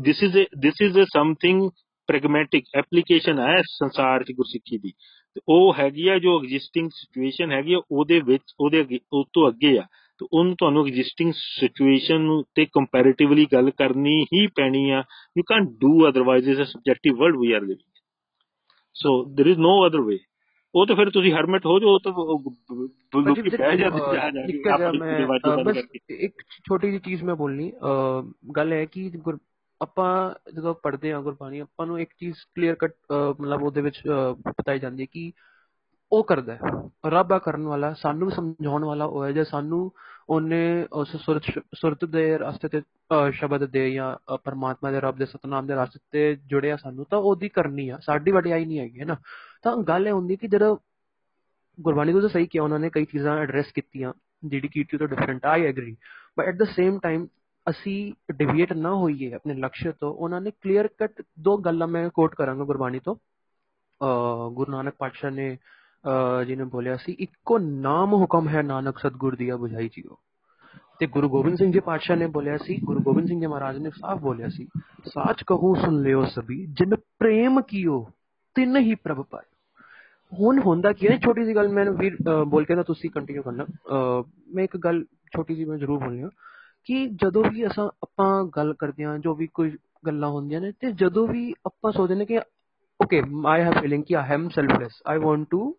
[0.00, 1.70] this is this is something
[2.06, 4.92] pragmatic application ਹੈ ਸੰਸਾਰ 'ਚ ਗੁਰਸਿੱਖੀ ਦੀ।
[5.34, 9.48] ਤੇ ਉਹ ਹੈਗੀ ਆ ਜੋ ਐਗਜ਼ਿਸਟਿੰਗ ਸਿਚੁਏਸ਼ਨ ਹੈਗੀ ਆ, ਉਹਦੇ ਵਿੱਚ, ਉਹਦੇ ਅੱਗੇ, ਉਹ ਤੋਂ
[9.48, 9.82] ਅੱਗੇ ਆ।
[10.19, 15.03] ਤੇ ਉਹਨੂੰ ਤੁਹਾਨੂੰ ਐਗਜ਼ਿਸਟਿੰਗ ਸਿਚੁਏਸ਼ਨ ਨੂੰ ਤੇ ਕੰਪੈਰੀਟਿਵਲੀ ਗੱਲ ਕਰਨੀ ਹੀ ਪੈਣੀ ਆ
[15.37, 17.89] you can't do otherwise is a subjective world we are living
[18.95, 20.19] so there is no other way
[20.75, 23.77] ਉਹ ਤਾਂ ਫਿਰ ਤੁਸੀਂ ਹਰਮਿਟ ਹੋ ਜਾਓ ਤਾਂ ਉਹ ਬ- ਬ- ਭਾਜੀ, ਲੋਕੀ ਫਿਰ, ਬਹਿ
[23.77, 26.33] ਜਾਂਦੇ ਅਹ, ਜਾ ਜਾ ਕੇ ਨਿੱਕਾ ਜਿਹਾ ਆਪਣੀ ਮੈਂ ਦਰਵਾਜ਼ੇ ਅਹ, ਬੰਦ ਬਸ ਕਰਕੇ ਇੱਕ
[26.67, 28.23] ਛੋਟੀ ਜਿਹੀ ਚੀਜ਼ ਮੈਂ ਬੋਲਣੀ ਅਹ,
[28.55, 29.39] ਗੱਲ ਹੈ ਕਿ ਗੁਰ-
[29.81, 32.93] ਆਪਾਂ ਜਦੋਂ ਪੜ੍ਹਦੇ ਹਾਂ ਗੁਰਬਾਣੀ ਆਪਾਂ ਨੂੰ ਇੱਕ ਚੀਜ਼ ਕਲੀਅਰ ਕੱਟ
[33.39, 35.31] ਮਤਲਬ ਉਹਦੇ ਵਿੱਚ ਅਹ, ਬਤਾਈ ਜਾਂਦੀ ਹੈ ਕਿ
[36.16, 36.58] ਉਹ ਕਰਦਾ ਹੈ।
[37.06, 39.92] ਰੱਬ ਆ ਕਰਨ ਵਾਲਾ ਸਾਨੂੰ ਸਮਝਾਉਣ ਵਾਲਾ ਉਹ ਹੈ ਜੇ ਸਾਨੂੰ
[40.28, 41.42] ਉਹਨੇ ਉਸ ਸੁਰਤ
[41.74, 45.74] ਸੁਰਤ ਦੇ ਰਸਤੇ ਤੇ ਅਹ, ਸ਼ਬਦ ਦੇ ਜਾਂ ਅਹ, ਪਰਮਾਤਮਾ ਦੇ ਰੱਬ ਦੇ ਸਤਨਾਮ ਦੇ
[45.74, 49.16] ਰਸਤੇ ਤੇ ਜੁੜਿਆ ਸਾਨੂੰ ਤਾਂ ਉਹਦੀ ਕਰਨੀ ਆ। ਸਾਡੀ ਵਡਿਆਈ ਨਹੀਂ ਹੈਗੀ ਹੈ ਨਾ?
[49.62, 50.76] ਤਾਂ ਗੱਲ ਇਹ ਹੁੰਦੀ ਕਿ ਜਦੋਂ
[51.80, 54.12] ਗੁਰਬਾਣੀ ਤੋਂ ਤਾਂ ਸਹੀ ਕਿਹਾ ਉਹਨਾਂ ਨੇ ਕਈ ਚੀਜ਼ਾਂ ਐਡਰੈਸ ਕੀਤੀਆਂ
[54.44, 55.96] ਜਿਹੜੀ ਕੀਤੀ ਤੋਂ different I agree
[56.38, 57.26] but at the same time
[57.70, 62.34] ਅਸੀਂ ਡਿਵੀਏਟ ਨਾ ਹੋਈਏ ਆਪਣੇ ਲਕਸ਼ਯ ਤੋਂ ਉਹਨਾਂ ਨੇ ਕਲੀਅਰ ਕੱਟ ਦੋ ਗੱਲਾਂ ਮੈਂ ਕੋਟ
[62.34, 63.16] ਕਰਾਂਗਾ ਗੁਰਬਾਣੀ ਤੋਂ।
[64.02, 65.58] ਅਹ ਗੁਰੂ ਨਾਨਕ ਪਾਤਸ਼ਾਹ ਨੇ
[66.06, 70.18] ਅਹ, ਜਿਹਨੇ ਬੋਲਿਆ ਸੀ, ਇੱਕੋ ਨਾਮ ਹੁਕਮ ਹੈ ਨਾਨਕ ਸਤਗੁਰ ਦੀਆ ਬੁਝਾਈ ਜੀਓ।
[70.98, 73.90] ਤੇ ਗੁਰੂ ਗੋਬਿੰਦ ਸਿੰਘ ਜੀ ਪਾਤਸ਼ਾਹ ਨੇ ਬੋਲਿਆ ਸੀ, ਗੁਰੂ ਗੋਬਿੰਦ ਸਿੰਘ ਜੀ ਮਹਾਰਾਜ ਨੇ
[73.90, 74.68] ਸਾਫ਼ ਬੋਲਿਆ ਸੀ,
[75.04, 78.10] ਸਾਚ ਕਹੂੰ, ਸੁਣ ਲਿਓ ਸਭੀ, ਜਿਨ ਪ੍ਰੇਮ ਕੀਓ,
[78.54, 79.44] ਤਿੰਨ ਹੀ ਪ੍ਰਭ ਪਾਏ
[80.40, 83.42] ਹੁਣ ਹੁੰਦਾ ਕੀ ਹੈ ਛੋਟੀ ਜਿਹੀ ਗੱਲ ਮੈਂ ਵੀਰ, ਅਹ, ਬੋਲ ਕੇ ਤਾਂ ਤੁਸੀਂ ਕੰਟੀਨਿਊ
[83.42, 85.04] ਕਰਨਾ। ਅਹ, ਮੈਂ ਇੱਕ ਗੱਲ
[85.36, 86.30] ਛੋਟੀ ਜਿਹੀ ਮੈਂ ਜ਼ਰੂਰ ਬੋਲਣੀ ਆ,
[86.84, 89.76] ਕਿ ਜਦੋਂ ਵੀ ਅਸਾਂ ਆਪਾਂ ਗੱਲ ਕਰਦੇ ਹਾਂ, ਜੋ ਵੀ ਕੋਈ
[90.06, 92.38] ਗੱਲਾਂ ਹੁੰਦੀਆਂ ਨੇ, ਤੇ ਜਦੋਂ ਵੀ ਆਪਾਂ ਸੋਚਦੇ ਨੇ ਕਿ
[93.04, 95.74] ਓਕੇ ਆਈ ਹੈਵ ਫੀਲਿੰਗ ਕਿ I am selfless I want to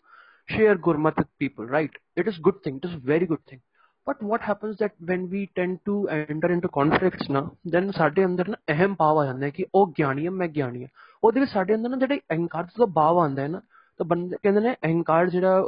[0.49, 1.91] share gurmat with people, right?
[2.15, 2.79] It is good thing.
[2.83, 3.59] It is very good thing.
[4.07, 8.49] But what happens that when we tend to enter into conflicts ਨਾ then ਸਾਡੇ ਅੰਦਰ
[8.49, 10.89] ਨਾ ਅਹਿਮ ਭਾਵ ਆ ਜਾਂਦਾ ਕਿ ਉਹ ਗਿਆਨੀ ਹੈ ਮੈਂ ਗਿਆਨੀ ਹਾਂ
[11.23, 13.61] ਉਹਦੇ ਵਿੱਚ ਸਾਡੇ ਅੰਦਰ ਨਾ ਜਿਹੜੇ ਅਹੰਕਾਰ ਦਾ ਭਾਵ ਆਉਂਦਾ ਹੈ ਨਾ
[13.97, 15.61] ਤਾਂ ਬੰਦੇ ਕਹਿੰਦੇ ਨੇ ਅਹੰਕਾਰ ਜਿਹੜਾ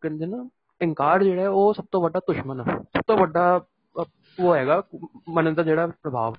[0.00, 0.42] ਕਹਿੰਦੇ ਨਾ
[0.80, 3.60] ਅਹੰਕਾਰ ਜਿਹੜਾ ਉਹ ਸਭ ਤੋਂ ਵੱਡਾ ਦੁਸ਼ਮਣ ਆ ਸਭ ਤੋਂ ਵੱਡਾ
[4.40, 4.82] ਉਹ ਹੈਗਾ
[5.28, 6.34] ਮਨ ਦਾ ਜਿਹੜਾ ਪ੍ਰਭਾਵ।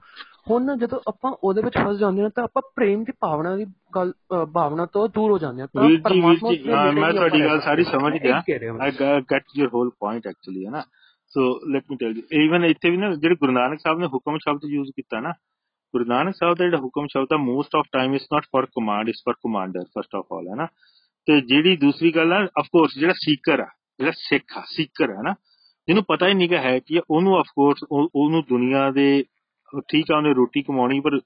[0.51, 4.13] ਹੁਣ ਜਦੋਂ ਆਪਾਂ ਉਹਦੇ ਵਿੱਚ ਫਸ ਜਾਂਦੇ ਹਾਂ ਤਾਂ ਆਪਾਂ ਪ੍ਰੇਮ ਦੀ ਭਾਵਨਾ ਦੀ ਗੱਲ
[4.53, 8.43] ਭਾਵਨਾ ਤੋਂ ਦੂਰ ਹੋ ਜਾਂਦੇ ਹਾਂ ਤਾਂ ਪਰਮਾਤਮਾ ਮੈਂ ਤੁਹਾਡੀ ਗੱਲ ਸਾਰੀ ਸਮਝ ਗਿਆ।
[8.87, 8.91] I
[9.33, 10.81] get your whole point actually ਹੈ ਨਾ।
[11.27, 11.41] So
[11.71, 14.65] let me tell you even ਇੱਥੇ ਵੀ ਨਾ ਜਿਹੜੇ ਗੁਰੂ ਨਾਨਕ ਸਾਹਿਬ ਨੇ ਹੁਕਮ ਸ਼ਬਦ
[14.65, 15.31] ਯੂਜ਼ ਕੀਤਾ ਨਾ
[15.93, 19.09] ਗੁਰੂ ਨਾਨਕ ਸਾਹਿਬ ਦਾ ਜਿਹੜਾ ਹੁਕਮ ਸ਼ਬਦ ਆ most of time is not for command
[19.09, 20.67] is for commander first of all ਹੈ ਨਾ।
[21.25, 23.67] ਤੇ ਜਿਹੜੀ ਦੂਸਰੀ ਗੱਲ ਆ ਆਫ ਕੋਰਸ ਜਿਹੜਾ ਸੀਕਰ ਆ
[23.99, 25.33] ਜਿਹੜਾ ਸਿੱਖ ਆ ਸੀਕਰ ਹੈ ਨਾ।
[25.87, 27.79] ਜਿਹਨੂੰ ਪਤਾ ਹੀ ਨਹੀਂ ਕਿ ਹੈ ਕਿ ਉਹਨੂੰ ਆਫ ਕੋਰਸ
[28.15, 29.23] ਉਹਨੂੰ ਦੁਨੀਆ ਦੇ
[29.79, 31.17] ਠੀਕ ਆ, ਉਹਨੇ ਰੋਟੀ ਕਮਾਉਣੀ, ਪਰ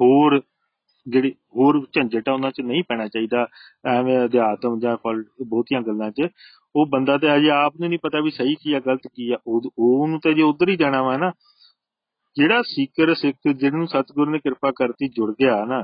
[0.00, 0.42] ਹੋਰ
[1.08, 3.46] ਜਿਹੜੀ, ਹੋਰ ਝੰਜਟ ਆ, ਉਹਨਾਂ 'ਚ ਨਹੀਂ ਪੈਣਾ ਚਾਹੀਦਾ।
[3.86, 6.28] ਐਵੇਂ ਅਧਿਆਤਮ ਜਾਂ ਫਲ, ਬਹੁਤੀਆਂ ਗੱਲਾਂ 'ਚ।
[6.76, 9.38] ਉਹ ਬੰਦਾ ਤੇ ਅਜੇ ਆਪ ਨੂੰ ਨਹੀਂ ਪਤਾ ਵੀ ਸਹੀ ਕੀ ਆ, ਗਲਤ ਕੀ ਆ।
[9.46, 11.32] ਉਹ- ਉਹਨੂੰ ਤੇ ਜੇ ਉਧਰ ਹੀ ਜਾਣਾ ਵਾ ਨਾ।
[12.36, 15.82] ਜਿਹੜਾ ਸੀਕਰ ਸਿੱਖ ਜਿਹਨੂੰ ਸਤਿਗੁਰੂ ਨੇ ਕਿਰਪਾ ਕਰਤੀ, ਜੁੜ ਗਿਆ ਨਾ।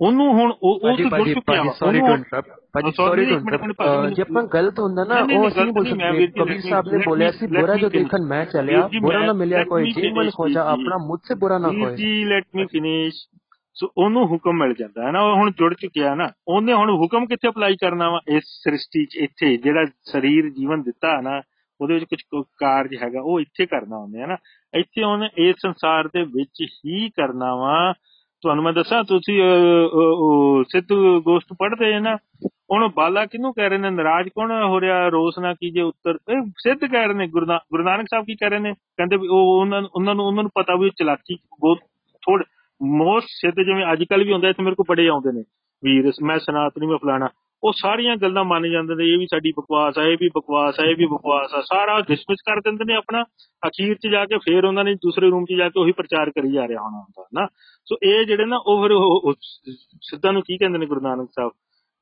[0.00, 4.22] ਉਹਨੂੰ ਹੁਣ ਉਹ ਉਹ ਤੋਂ ਭਾਜੀ ਵਾ। ਸੌਰੀ ਟੂ ਇੰਟਰਪਟ ਭਾਜੀ ਸੌਰੀ ਟੂ ਇੰਟਰਪਟ ਜੇ
[4.22, 7.74] ਆਪਾਂ ਗਲਤ ਹੁੰਦਾ ਨਾ ਉਹ ਅਸੀਂ ਨਹੀਂ ਬੋਲ ਸਕਦੇ ਕਬੀਰ ਸਾਹਿਬ ਨੇ ਬੋਲਿਆ ਸੀ ਬੁਰਾ
[7.76, 7.88] ਜੋ.
[7.88, 11.58] ਦੇਖਣ ਮੈਂ ਚਲਿਆ ਬੁਰਾ ਨਾ ਮਿਲਿਆ ਕੋਈ me ਜੀ ਮਨ finish, ਖੋਜਾ। ਆਪਣਾ ਮੁਝਸੇ ਬੁਰਾ
[11.58, 13.16] ਨਾ ਹੋਏ ਜੀ ਲੈਟ ਮੀ ਫਿਨਿਸ਼
[13.74, 17.26] ਸੋ ਉਹਨੂੰ ਹੁਕਮ ਮਿਲ ਜਾਂਦਾ ਹੈ ਨਾ ਉਹ ਹੁਣ ਜੁੜ ਚੁੱਕਿਆ ਨਾ। ਉਹਨੇ ਹੁਣ ਹੁਕਮ
[17.26, 18.20] ਕਿੱਥੇ ਅਪਲਾਈ ਕਰਨਾ ਵਾ?
[18.28, 21.42] ਇਸ ਸ੍ਰਿਸ਼ਟੀ 'ਚ ਇੱਥੇ ਜਿਹੜਾ ਸਰੀਰ ਜੀਵਨ ਦਿੱਤਾ ਹੈ ਨਾ
[21.80, 24.36] ਉਹਦੇ ਵਿੱਚ ਕੁਝ ਕਾਰਜ ਹੈਗਾ ਉਹ ਇੱਥੇ ਕਰਨਾ ਹੁੰਦੇ ਹੈ ਨਾ।
[24.74, 27.92] ਇੱਥੇ ਉਹਨੇ ਇਸ ਸੰਸਾਰ ਦੇ ਵਿੱਚ ਹੀ ਕਰਨਾ ਵਾ।
[28.42, 29.46] ਤੁਹਾਨੂੰ ਮੈਂ ਦੱਸਾਂ ਤੁਸੀਂ ਅਹ,
[29.88, 30.86] ਅਹ, ਉਹ ਸਿੱਧ
[31.18, 32.16] ਗੋਸ਼ਟ ਪੜ੍ਹਦੇ ਹੈ ਨਾ
[32.48, 33.90] ਹੁਣ ਬਾਲਾ ਕਿਹਨੂੰ ਕਹਿ ਰਹੇ ਨੇ?
[33.90, 35.08] ਨਾਰਾਜ਼ ਕੌਣ ਹੋ ਰਿਹਾ?
[35.08, 36.10] ਰੋਸ ਨਾ ਕੀਜੇ ਉੱਤਰ?
[36.10, 38.72] ਇਹ ਸਿੱਧ ਕਹਿ ਰਹੇ ਨੇ ਗੁਰੂ ਨਾ- ਗੁਰੂ ਨਾਨਕ ਸਾਹਿਬ ਕੀ ਕਹਿ ਰਹੇ ਨੇ?
[38.72, 41.78] ਕਹਿੰਦੇ ਵੀ ਉਹ ਉਹਨਾਂ ਨੂੰ ਉਹਨਾਂ ਨੂੰ ਉਹਨਾਂ ਨੂੰ ਪਤਾ ਵੀ ਇਹ ਚਲਾਕੀ ਬਹੁਤ
[42.16, 42.44] ਥੋੜ
[42.82, 45.44] ਮੋਸਟ ਸਿੱਧ ਜਿਵੇਂ ਅੱਜ ਕੱਲ ਵੀ ਹੁੰਦਾ ਇੱਥੇ ਮੇਰੇ ਕੋਲ ਬੜੇ ਆਉਂਦੇ ਨੇ।
[45.84, 47.28] ਵੀਰ ਮੈਂ ਸਨਾਤਨੀ ਮੈਂ ਫਲਾਣਾ।
[47.64, 50.84] ਉਹ ਸਾਰੀਆਂ ਗੱਲਾਂ ਮੰਨ ਜਾਂਦੇ ਨੇ, ਇਹ ਵੀ ਸਾਡੀ ਬਕਵਾਸ ਆ, ਇਹ ਵੀ ਬਕਵਾਸ ਆ,
[50.84, 53.22] ਇਹ ਵੀ ਬਕਵਾਸ ਆ। ਸਾਰਾ ਡਿਸਮਿਸ ਕਰ ਦਿੰਦੇ ਨੇ ਆਪਣਾ।
[53.66, 56.52] ਅਖੀਰ 'ਚ ਜਾ ਕੇ ਫੇਰ ਉਹਨਾਂ ਨੇ ਦੂਸਰੇ ਰੂਮ 'ਚ ਜਾ ਕੇ ਉਹੀ ਪ੍ਰਚਾਰ ਕਰੀ
[56.52, 57.46] ਜਾ ਰਿਹਾ ਹੋਣਾ ਹੁੰਦਾ, ਨਾ?
[57.84, 59.34] ਸੋ ਇਹ ਜਿਹੜੇ ਨਾ, ਉਹ ਫਿਰ ਉਹ- ਉਹ
[60.02, 61.52] ਸਿੱਧਾਂ ਨੂੰ ਕੀ ਕਹਿੰਦੇ ਨੇ ਗੁਰੂ ਨਾਨਕ ਸਾਹਿਬ?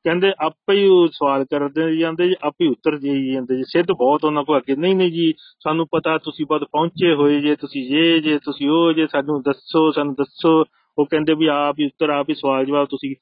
[0.04, 3.92] ਕਹਿੰਦੇ, ਆਪੇ ਹੀ ਉਹ ਸਵਾਲ ਕਰਦੇ ਜਾਂਦੇ ਜੀ, ਆਪੇ ਹੀ ਉੱਤਰ ਦੇਈ ਜਾਂਦੇ ਜੀ। ਸਿੱਧ
[3.92, 7.96] ਬਹੁਤ ਉਹਨਾਂ ਕੋਲ ਅੱਗੇ। ਨਹੀਂ ਨਹੀਂ ਜੀ, ਸਾਨੂੰ ਪਤਾ ਤੁਸੀਂ ਬਦ ਪਹੁੰਚੇ ਹੋਏ ਜੇ, ਤੁਸੀਂ
[7.96, 10.64] ਇਹ ਜੇ, ਤੁਸੀਂ ਉਹ ਜੇ, ਸਾਨੂੰ ਦੱਸੋ ਸਾਨੂੰ ਦੱਸੋ।
[10.98, 13.16] ਉਹ ਕਹਿੰਦੇ ਵੀ ਆਪ ਹੀ ਉੱਤਰ, ਆਪ ਹੀ ਸਵਾਲ ਜਵਾਬ ਤੁਸੀਂ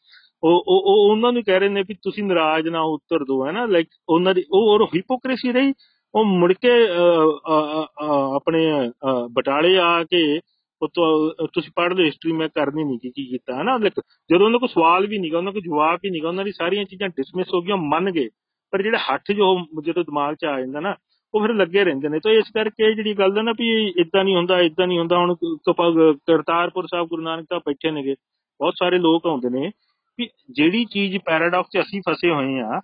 [0.45, 3.47] ਉਹ ਉਹ ਉਹ ਉਹਨਾਂ ਨੂੰ ਕਹਿ ਰਹੇ ਨੇ ਵੀ ਤੁਸੀਂ ਨਾਰਾਜ਼ ਨਾ ਹੋ, ਉੱਤਰ ਦਿਓ
[3.47, 3.67] ਹੈ ਨਾ?
[3.67, 5.73] ਲਾਈਕ ਉਹਨਾਂ ਦੀ ਉਹ ਔਰ ਹਿਪੋਕ੍ਰੇਸੀ ਰਹੀ।
[6.15, 10.41] ਉਹ ਮੁੜ ਕੇ ਅਹ, ਅਹ, ਅਹ, ਆਪਣੇ ਅਹ, ਬਟਾਲੇ ਆ ਕੇ
[10.83, 13.77] ਉਹ ਤੋਂ ਤੁਸੀਂ ਪੜ੍ਹ ਲਓ ਹਿਸਟਰੀ ਮੈਂ ਕਰਨੀ ਨਹੀਂ ਕੀ ਕੀ ਕੀਤਾ ਹੈ ਨਾ?
[13.77, 16.85] ਲਾਈਕ ਜਦੋਂ ਉਹਨਾਂ ਕੋਲ ਸਵਾਲ ਵੀ ਨਹੀਂਗਾ ਉਹਨਾਂ ਕੋਲ ਜਵਾਬ ਹੀ ਨਹੀਂਗਾ ਉਹਨਾਂ ਦੀ ਸਾਰੀਆਂ
[16.85, 18.29] ਚੀਜ਼ਾਂ ਡਿਸਮਿਸ ਹੋ ਗਈਆਂ ਮੰਨ ਗਏ।
[18.71, 20.95] ਪਰ ਜਿਹੜਾ ਹੱਥ ਜੋ ਜਦੋਂ ਦਿਮਾਗ 'ਚ ਆ ਜਾਂਦਾ ਨਾ
[21.35, 24.25] ਉਹ ਫਿਰ ਲੱਗੇ ਰਹਿੰਦੇ ਨੇ। ਤਾਂ ਇਸ ਕਰਕੇ ਇਹ ਜਿਹੜੀ ਗੱਲ ਹੈ ਨਾ ਵੀ ਇਦਾਂ
[24.25, 25.35] ਨਹੀਂ ਹੁੰਦਾ ਇਦਾਂ ਨਹੀਂ ਹੁੰਦਾ। ਹੁਣ
[25.67, 28.13] ਕਪਾ- ਕਰਤਾਰਪੁਰ ਸਾਹਿਬ ਗੁਰੂ ਨਾਨਕ ਸਾਹਿਬ ਬੈਠੇ ਨੇਗੇ।
[28.61, 29.71] ਬਹੁਤ ਸਾਰੇ ਲੋਕ ਆਉਂਦੇ ਨੇ।
[30.19, 32.81] ਵੀ ਜਿਹੜੀ ਚੀਜ਼ ਪੈਰਾਡਾਕਸ 'ਚ ਅਸੀਂ ਫਸੇ ਹੋਏ ਆ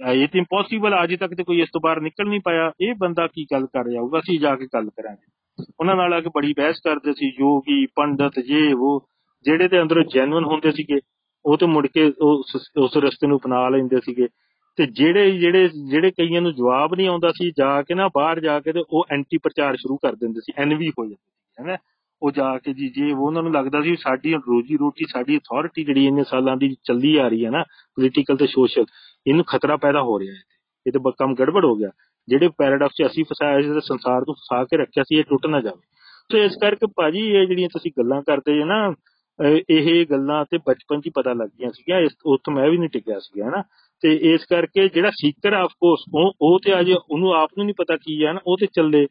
[0.00, 3.26] ਇਹ ਤਾਂ ਇੰਪੋਸੀਬਲ ਅੱਜ ਤੱਕ ਤੇ ਕੋਈ ਇਸ ਤੋਂ ਬਾਹਰ ਨਿਕਲ ਨਹੀਂ ਪਾਇਆ। ਇਹ ਬੰਦਾ
[3.26, 4.18] ਕੀ ਗੱਲ ਕਰ ਰਿਹਾ ਹੋਊਗਾ?
[4.18, 8.40] ਅਸੀਂ ਜਾ ਕੇ ਗੱਲ ਕਰਾਂਗੇ। ਉਹਨਾਂ ਨਾਲ ਆ ਕੇ ਬੜੀ ਬਹਿਸ ਕਰਦੇ ਸੀ ਯੋਗੀ ਪੰਡਤ,
[8.40, 9.06] ਜੇ ਉਹ
[9.44, 10.98] ਜਿਹੜੇ ਦੇ ਅੰਦਰੋਂ ਜੈਨੂਇਨ ਹੁੰਦੇ ਸੀਗੇ,
[11.44, 14.28] ਉਹ ਤੇ ਮੁੜ ਕੇ ਉਸ ਉਸ ਰਸਤੇ ਨੂੰ ਅਪਣਾ ਲੈਂਦੇ ਸੀਗੇ।
[14.78, 18.60] ਤੇ ਜਿਹੜੇ ਜਿਹੜੇ ਜਿਹੜੇ ਕਈਆਂ ਨੂੰ ਜਵਾਬ ਨਹੀਂ ਆਉਂਦਾ ਸੀ, ਜਾ ਕੇ ਨਾ ਬਾਹਰ ਜਾ
[18.60, 21.76] ਕੇ ਤੇ ਉਹ ਐਂਟੀ ਪ੍ਰਚਾਰ ਸ਼ੁਰੂ ਕਰ ਦਿੰਦੇ ਸੀ ਐਨਵੀ ਹੋ ਜਾਂਦੀ ਸੀ ਹੈਨਾ
[22.22, 26.06] ਉਹ ਜਾ ਕੇ ਜੀ, ਜੇ ਉਹਨਾਂ ਨੂੰ ਲੱਗਦਾ ਸੀ ਸਾਡੀ ਰੋਜੀ ਰੋਟੀ, ਸਾਡੀ ਅਥਾਰਟੀ ਜਿਹੜੀ
[26.06, 27.62] ਇੰਨੇ ਸਾਲਾਂ ਦੀ ਚੱਲੀ ਆ ਰਹੀ ਹੈ ਨਾ
[27.96, 28.84] ਪੋਲੀਟੀਕਲ ਤੇ ਸੋਸ਼ਲ
[29.26, 30.42] ਇਹਨੂੰ ਖਤਰਾ ਪੈਦਾ ਹੋ ਰਿਹਾ ਹੈ
[30.86, 31.90] ਇਹ ਤੇ ਕੰਮ ਗੜਬੜ ਹੋ ਗਿਆ।
[32.28, 35.60] ਜਿਹੜੇ ਪੈਰਾਡਾਕਸ ਅਸੀਂ ਫਸਾਇਆ ਸੀ ਤੇ ਸੰਸਾਰ ਨੂੰ ਫਸਾ ਕੇ ਰੱਖਿਆ ਸੀ, ਇਹ ਟੁੱਟ ਨਾ
[35.60, 35.80] ਜਾਵੇ।
[36.32, 38.94] ਸੋ ਇਸ ਕਰਕੇ ਭਾਜੀ ਇਹ ਜਿਹੜੀਆਂ ਤੁਸੀਂ ਗੱਲਾਂ ਕਰਦੇ ਜੇ ਨਾ
[39.70, 42.88] ਇਹ ਗੱਲਾਂ ਤੇ ਬਚਪਨ 'ਚ ਹੀ ਪਤਾ ਲੱਗ ਗਈਆਂ ਸੀਗੀਆਂ, ਇਸ ਉੱਥੋਂ ਮੈਂ ਵੀ ਨਹੀਂ
[42.88, 43.62] ਟਿਕਿਆ ਸੀਗਾ, ਹਨਾ।
[44.02, 47.74] ਤੇ ਇਸ ਕਰਕੇ ਜਿਹੜਾ ਸੀਕਰ ਆਫ ਕੋਰਸ ਉਹ ਉਹ ਤੇ ਅਜੇ ਉਹਨੂੰ ਆਪ ਨੂੰ ਨਹੀਂ
[47.78, 49.06] ਪਤਾ ਕੀ ਹੈ ਨਾ ਉਹ ਤੇ ਚੱਲੇ।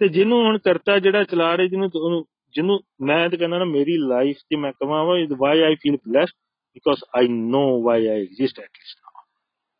[0.00, 2.24] ਤੇ ਜਿਹਨੂੰ ਹੁਣ ਕਰਤਾ ਜਿਹੜਾ ਚਲਾ ਰਿਹਾ, ਜਿਹਨੂੰ
[2.54, 6.36] ਜਿਹਨੂੰ ਮੈਂ ਤਾਂ ਕਹਿੰਦਾ ਨਾ ਮੇਰੀ ਲਾਈਫ ਤੇ ਮੈਂ ਕਹਾਂ ਵਾ why I feel blessed
[6.76, 8.98] because I know why I exist at least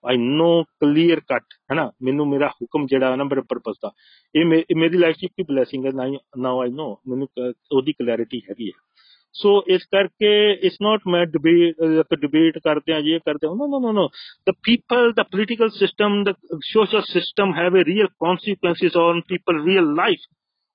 [0.04, 0.50] I know
[0.80, 3.90] clear cut ਹੈ ਨਾ ਮੈਨੂੰ ਮੇਰਾ ਹੁਕਮ ਜਿਹੜਾ ਨਾ ਮੇਰੇ ਪਰਪਸ ਦਾ।
[4.34, 4.44] ਇਹ
[4.76, 5.90] ਮੇਰੀ ਲਾਈਫ ਦੀ ਕੀ ਬਲੇਸਿੰਗ ਹੈ
[6.38, 7.28] ਨਾਓ ਆਈ ਨੋ ਮੈਨੂੰ
[7.72, 8.78] ਉਹਦੀ ਕਲੈਰਿਟੀ ਹੈਗੀ ਹੈ
[9.34, 13.80] ਸੋ ਇਸ ਕਰਕੇ ਇਟਸ ਨਾਟ ਮੈਂ ਡਿਬੇਟ ਡਿਬੇਟ ਕਰਦੇ ਆ ਇਹ ਕਰਦੇ ਆ no no
[13.80, 14.06] no no
[14.46, 16.32] the people the political system the
[16.72, 20.26] social system have a real consequences on people real life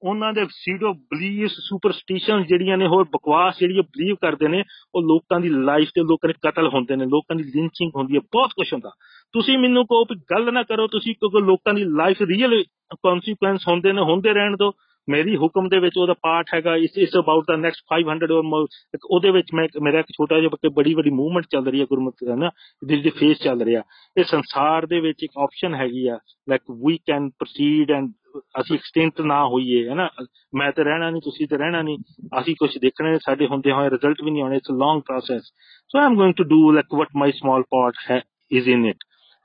[0.05, 4.63] ਉਹਨਾਂ ਦੇ ਸੀਡੋ ਬਲੀਫਸ ਸੁਪਰਸਟੀਸ਼ਨ ਜਿਹੜੀਆਂ ਨੇ, ਹੋਰ ਬਕਵਾਸ ਜਿਹੜੀ ਬਲੀਵ ਕਰਦੇ ਨੇ,
[4.95, 8.19] ਉਹ ਲੋਕਾਂ ਦੀ ਲਾਈਫ ਤੇ ਲੋਕਾਂ ਦੇ ਕਤਲ ਹੁੰਦੇ ਨੇ, ਲੋਕਾਂ ਦੀ ਲਿੰਚਿੰਗ ਹੁੰਦੀ ਹੈ,
[8.19, 8.89] ਬਹੁਤ ਕੁਝ ਹੁੰਦਾ।
[9.33, 12.63] ਤੁਸੀਂ ਮੈਨੂੰ ਕਹੋ ਵੀ ਗੱਲ ਨਾ ਕਰੋ, ਤੁਸੀਂ ਕਿਉਂਕਿ ਲੋਕਾਂ ਦੀ ਲਾਈਫ ਰੀਅਲ
[13.03, 14.71] ਕਨਸੀਕੁਐਂਸ ਹੁੰਦੇ ਨੇ, ਹੁੰਦੇ ਰਹਿਣ ਦੋ
[15.07, 18.67] ਮੇਰੀ ਹੁਕਮ ਦੇ ਵਿੱਚ ਉਹਦਾ ਪਾਰਟ ਹੈਗਾ, ਇਸ ਇਸ ਅਬਾਊਟ ਦਾ ਨੈਕਸਟ 500 ਔਰ
[19.09, 22.35] ਉਹਦੇ ਵਿੱਚ ਮੈਂ ਮੇਰਾ ਇੱਕ ਛੋਟਾ ਜਿਹਾ ਬੜੀ ਵੱਡੀ ਮੂਵਮੈਂਟ ਚੱਲ ਰਹੀ ਹੈ, ਗੁਰਮਤਿ ਹੈ
[22.35, 22.49] ਨਾ,
[22.87, 23.81] ਜਿਹਦੇ ਫੇਸ ਚੱਲ ਰਿਹਾ।
[24.17, 29.21] ਇਹ ਸੰਸਾਰ ਦੇ ਵਿੱਚ ਇੱਕ ਆਪਸ਼ਨ ਹੈਗੀ ਆ like we can proceed and ਅਸੀਂ ਐਕਸਟੈਂਟ
[29.21, 30.09] ਨਾ ਹੋਈਏ, ਹੈ ਨਾ?
[30.55, 31.97] ਮੈਂ ਤੇ ਰਹਿਣਾ ਨਹੀਂ, ਤੁਸੀਂ ਤੇ ਰਹਿਣਾ ਨਹੀਂ।
[32.39, 35.43] ਅਸੀਂ ਕੁਝ ਦੇਖਣਾ ਨਹੀਂ, ਸਾਡੇ ਹੁੰਦੇ ਹੋਏ ਰਿਜ਼ਲਟ ਵੀ ਨਹੀਂ ਆਉਣੇ it's a long process
[35.89, 38.21] so I am going to do like what my small part ਹੈ
[38.51, 38.97] ਇਜ਼ ਇਨ ਇਟ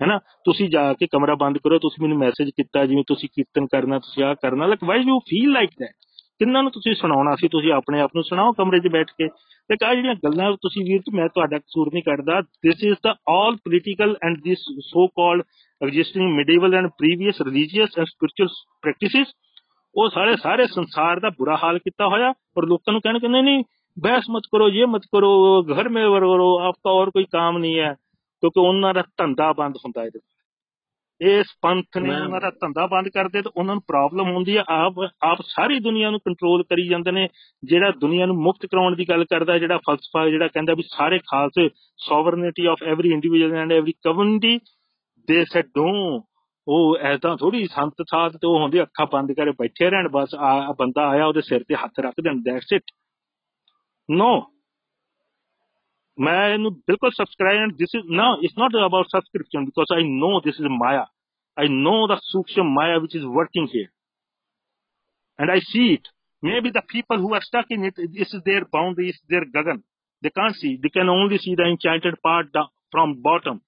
[0.03, 3.99] ਹੈਨਾ ਤੁਸੀਂ ਜਾ ਕੇ ਕਮਰਾ ਬੰਦ ਕਰੋ, ਤੁਸੀਂ ਮੈਨੂੰ ਮੈਸੇਜ ਕੀਤਾ, ਜਿਵੇਂ ਤੁਸੀਂ ਕੀਰਤਨ ਕਰਨਾ,
[3.99, 5.95] ਤੁਸੀਂ ਆ ਕਰਨਾ like why you feel like that
[6.41, 7.49] ਕਿੰਨਾਂ ਨੂੰ ਤੁਸੀਂ ਸੁਣਾਉਣਾ ਸੀ?
[7.49, 9.28] ਤੁਸੀਂ ਆਪਣੇ ਆਪ ਨੂੰ ਸੁਣਾਓ ਕਮਰੇ 'ਚ ਬੈਠ ਕੇ।
[9.68, 13.57] ਤੇ ਕਾ ਜਿਹੜੀਆਂ ਗੱਲਾਂ ਤੁਸੀਂ ਵੀਰ ਮੈਂ ਤੁਹਾਡਾ ਕਸੂਰ ਨਹੀਂ ਕਰਦਾ this is the all
[13.57, 15.43] political and this so called
[15.82, 18.49] existing medieval and previous religious and spiritual
[18.82, 19.26] practices
[19.95, 23.43] ਉਹ ਸਾਰੇ ਸਾਰੇ ਸੰਸਾਰ ਦਾ ਬੁਰਾ ਹਾਲ ਕੀਤਾ ਹੋਇਆ ਔਰ ਲੋਕਾਂ ਨੂੰ ਕਹਿਣ ਕਿ ਨਹੀਂ
[23.43, 23.64] ਨਹੀਂ,
[23.99, 27.95] ਬਹਿਸ ਮਤ ਕਰੋ ਇਹ ਮਤ ਕਰੋ, ਘਰ ਮੇ ਵਰੋ, ਆਪਕਾ ਔਰ ਕੋਈ ਕੰਮ ਨਹੀਂ ਹੈ।
[28.41, 30.18] ਕਿਉਂਕਿ ਉਹਨਾਂ ਦਾ ਧੰਦਾ ਬੰਦ ਹੁੰਦਾ ਇਹਦੇ
[31.21, 34.95] ਇਸ ਪੰਥ ਨੇ ਉਹਨਾਂ ਦਾ ਧੰਦਾ ਬੰਦ ਕਰਦੇ ਤੇ ਉਹਨਾਂ ਨੂੰ ਪ੍ਰੋਬਲਮ ਹੁੰਦੀ ਆ ਆਪ
[35.23, 37.29] ਆਪ ਸਾਰੀ ਦੁਨੀਆ ਨੂੰ ਕੰਟਰੋਲ ਕਰੀ ਜਾਂਦੇ ਨੇ।
[37.64, 41.68] ਜਿਹੜਾ ਦੁਨੀਆ ਨੂੰ ਮੁਕਤ ਕਰਾਉਣ ਦੀ ਗੱਲ ਕਰਦਾ ਜਿਹੜਾ ਫਲਸਫਾ ਜਿਹੜਾ ਕਹਿੰਦਾ ਵੀ ਸਾਰੇ ਖਾਲਸੇ
[42.09, 44.59] sovereignty of every individual and every community
[45.29, 45.87] ਦੇ ਸੈਡ ਡੋ
[46.68, 50.73] ਉਹ ਐਦਾਂ ਥੋੜੀ ਸੰਤ ਸਾਧ ਤੇ ਉਹ ਹੁੰਦੇ ਅੱਖਾਂ ਬੰਦ ਕਰੇ ਬੈਠੇ ਰਹਿਣ ਬਸ ਆ
[50.79, 52.83] ਬੰਦਾ ਆਇਆ ਉਹਦੇ ਸਿਰ ਤੇ ਹੱਥ ਰੱਖ ਦੇਣ ਦੈਟਸ ਇਟ
[54.11, 54.31] ਨੋ
[56.27, 60.39] ਮੈਂ ਇਹਨੂੰ ਬਿਲਕੁਲ ਸਬਸਕ੍ਰਾਈਬ ਐਂਡ ਥਿਸ ਇਜ਼ ਨਾ it's not about subscription because I know
[60.45, 61.07] this is maya
[61.57, 63.89] I know the Suksham Maya which is working here.
[65.39, 66.09] And I see it.
[66.43, 69.45] Maybe the people who are stuck in it, this is their boundary, this is their
[69.45, 69.83] gagan.
[70.23, 70.79] They can't see.
[70.83, 72.49] They can only see the enchanted part
[72.93, 73.61] from bottom.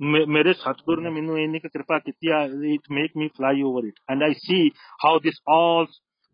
[0.00, 2.40] ਮੇਰੇ ਸਤਗੁਰ ਨੇ ਮੈਨੂੰ ਇੰਨੀ ਕੁ ਕਿਰਪਾ ਕੀਤੀ ਆ
[2.72, 4.56] it make me fly over it and I see
[5.04, 5.86] how this all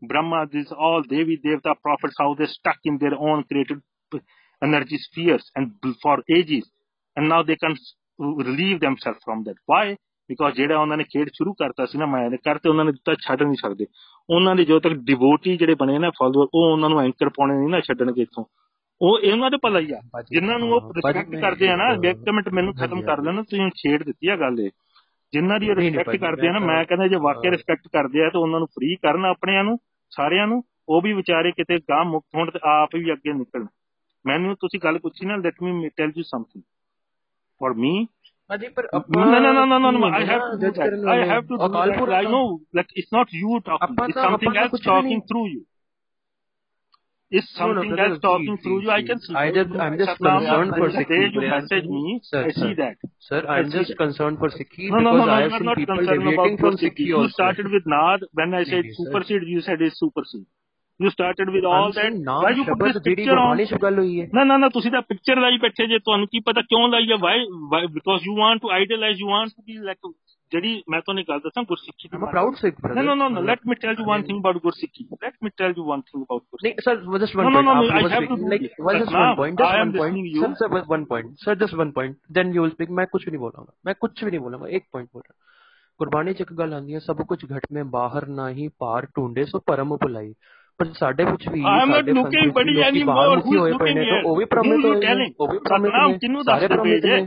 [0.02, 3.82] Brahma, this all Devi Devta prophets, how they stuck in their own created
[4.68, 6.64] energy spheres and for ages.
[7.16, 7.74] And now they can
[8.44, 9.58] relieve themselves from that.
[9.72, 9.96] Why?
[10.28, 13.14] Because ਜਿਹੜਾ ਉਹਨਾਂ ਨੇ ਖੇਡ ਸ਼ੁਰੂ ਕਰਤਾ ਸੀ ਨਾ ਮਾਇਆ ਨੇ ਕਰਤੇ ਉਹਨਾਂ ਨੇ ਦਿੱਤਾ
[13.14, 13.86] ਛੱਡ ਨਹੀਂ ਸਕਦੇ।
[14.30, 17.68] ਉਹਨਾਂ ਦੇ ਜਦੋਂ ਤੱਕ ਡਿਵੋਟੀ ਜਿਹੜੇ ਬਣੇ ਨਾ ਫਾਲੋਅਰ ਉਹ ਉਹਨਾਂ ਨੂੰ ਐਂਕਰ ਪਾਉਣੇ ਨਹੀਂ
[17.68, 18.44] ਨਾ ਛੱਡਣਗੇ ਇਥੋਂ।
[19.02, 20.00] ਉਹ ਇਹਨਾਂ ਦੇ ਭਲਾ ਹੀ ਆ।
[20.30, 24.02] ਜਿਨ੍ਹਾਂ ਨੂੰ ਉਹ ਰਿਸਪੈਕਟ ਕਰਦੇ ਆ ਨਾ ਇੱਕ ਮਿੰਟ ਮੈਨੂੰ ਖਤਮ ਕਰ ਲੈਣਾ ਤੁਸੀਂ ਛੇੜ
[24.02, 24.70] ਦਿੱਤੀ ਆ ਗੱਲ ਇਹ।
[25.32, 28.58] ਜਿਨ੍ਹਾਂ ਦੀ ਰਿਸਪੈਕਟ ਕਰਦੇ ਆ ਨਾ ਮੈਂ ਕਹਿੰਦਾ ਜੇ ਵਾਕਿਆ ਰਿਸਪੈਕਟ ਕਰਦੇ ਆ ਤਾਂ ਉਹਨਾਂ
[28.58, 29.78] ਨੂੰ ਫ੍ਰੀ ਕਰਨ ਆਪਣਿਆਂ ਨੂੰ
[30.10, 33.66] ਸਾਰਿਆਂ ਨੂੰ ਉਹ ਵੀ ਵਿਚਾਰੇ ਕਿਤੇ ਗਾਂ ਮੁਕਤ ਹੋਣ ਤੇ ਆਪ ਵੀ ਅੱਗੇ ਨਿਕਲਣ।
[34.26, 36.62] ਮੈਨੂੰ ਤੁਸੀਂ ਗੱਲ ਪੁੱਛੀ ਨਾ let me tell you something
[37.60, 37.92] for me
[38.54, 40.94] Adi, ਪਰ no, no, no, no, no, no, I have to do that.
[41.10, 42.14] I have to do that.
[42.14, 42.46] I know,
[42.78, 44.00] like, it's not you talking.
[44.06, 45.60] It's something else talking through you.
[47.32, 48.90] Is something else talking through you?
[48.90, 49.34] I can see.
[49.36, 51.06] I just, I'm just concerned for Sikhi.
[51.06, 52.96] The day you message me, sir, I see that.
[53.20, 55.66] Sir, I'm just concerned for Sikhi no, no, because no, no, I have I'm seen
[55.66, 56.90] not people concerned deviating about from Sikhi.
[56.90, 57.28] Sikhi You also.
[57.28, 58.26] started with Naad.
[58.32, 59.04] When I said Maybe, sir.
[59.04, 60.46] supersede, you said is supersede.
[60.99, 61.97] You started with all I'm that.
[61.97, 63.39] saying ਨਾਮ Why you put ਸ਼ਬਦ this ਜਿਹੜੀ picture on?
[63.39, 66.27] Gurbani ਚ ਗੱਲ ਹੋਈ ਹੈ ਨਾ ਨਾ ਨਾ ਤੁਸੀਂ ਤਾਂ ਪਿਕਚਰ ਲਾਈ ਬੈਠੇ ਜੇ ਤੁਹਾਨੂੰ
[66.31, 69.77] ਕੀ ਪਤਾ ਕਿਉਂ ਲਾਈ ਹੈ why because you want to idealise you want to be
[69.79, 70.11] like
[70.51, 72.95] ਜਿਹੜੀ ਮੈਂ ਤੁਹਾਨੂੰ ਇੱਕ ਗੱਲ ਦੱਸਾਂ ਗੁਰਸਿੱਖੀ ਦੀ I'm a proud Sikh brother.
[72.99, 73.43] No, no, no, no.
[73.49, 75.05] Let me tell you one thing about Gursikhi.
[75.25, 76.67] Let me tell you one thing about Gursikhi.
[76.67, 78.51] नहीं sir just one No, no, point no, आप I was have to speaking do
[78.53, 78.77] like this.
[78.87, 80.45] well just Now, one point just I am one point listening you.
[80.45, 83.25] sir sir bस one point sir just one point then you will speak मैं कुछ
[83.25, 85.41] भी नहीं बोलूंगा मैं कुछ भी नहीं बोलूंगा एक point बोल रहा
[85.99, 89.45] ਗੁਰਬਾਣੀ ਚ ਇੱਕ ਗੱਲ ਆਉਂਦੀ ਹੈ ਸਭ ਕੁਝ ਘਟ ਮੇ ਬਾਹਰ ਨਾ ਹੀ ਪਾਰ ਢੂੰਡੇ
[89.45, 90.33] ਸੋ ਪਰਮ ਭੁਲਾਈ
[90.80, 94.94] ਪਰ ਸਾਡੇ ਵਿੱਚ ਵੀ ਆਮ ਲੁਕਿੰਗ ਬੜੀ ਐਨੀ ਮੋਰ ਹੂ ਲੁਕਿੰਗ ਉਹ ਵੀ ਪ੍ਰੋਬਲਮ ਤੋਂ
[95.40, 97.26] ਉਹ ਵੀ ਪ੍ਰੋਬਲਮ ਕਿੰਨੂੰ ਦੱਸਦੇ ਪਏ ਜੇ?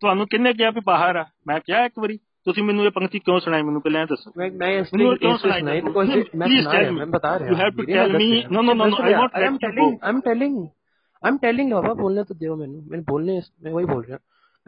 [0.00, 1.24] ਤੁਹਾਨੂੰ ਕਿੰਨੇ ਕਿਹਾ ਵੀ ਬਾਹਰ ਆ?
[1.46, 3.62] ਮੈਂ ਕਿਹਾ ਇੱਕ ਵਾਰੀ ਤੁਸੀਂ ਮੈਨੂੰ ਇਹ ਪੰਕਤੀ ਕਿਉਂ ਸੁਣਾਈ?
[3.62, 5.62] ਮੈਨੂੰ ਪਹਿਲਾਂ ਦੱਸੋ। ਮੈਂ ਮੈਂ ਇਸ ਲਈ ਕਿਉਂ ਸੁਣਾਈ?
[5.62, 8.74] ਨਹੀਂ ਬਿਕੋਜ਼ ਮੈਂ ਸੁਣਾ ਰਿਹਾ ਮੈਂ ਬਤਾ ਰਿਹਾ you have to tell me no no
[8.74, 10.66] no I want I am telling I am telling I
[11.28, 14.18] am telling ਬਾਬਾ ਬੋਲਣਾ ਤਾਂ ਦਿਓ ਮੈਨੂੰ। ਮੈਂ ਬੋਲਨੇ ਮੈਂ ਵਹੀ ਬੋਲ ਰਿਹਾ।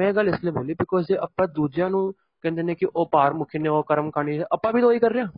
[0.01, 2.13] ਮੈਂ ਗੱਲ ਇਸ ਲਈ ਬੋਲੀ ਬਿਕੋਜ਼ ਜੇ ਆਪਾਂ ਦੂਜਿਆਂ ਨੂੰ
[2.43, 5.11] ਕਹਿੰਦੇ ਨੇ ਕਿ ਉਹ ਪਾਰ ਮੁਖੀ ਨੇ ਉਹ ਕਰਮ ਨੇ ਆਪਾਂ ਵੀ ਤਾਂ ਉਹੀ ਕਰ
[5.13, 5.29] ਰਹੇ ਹਾਂ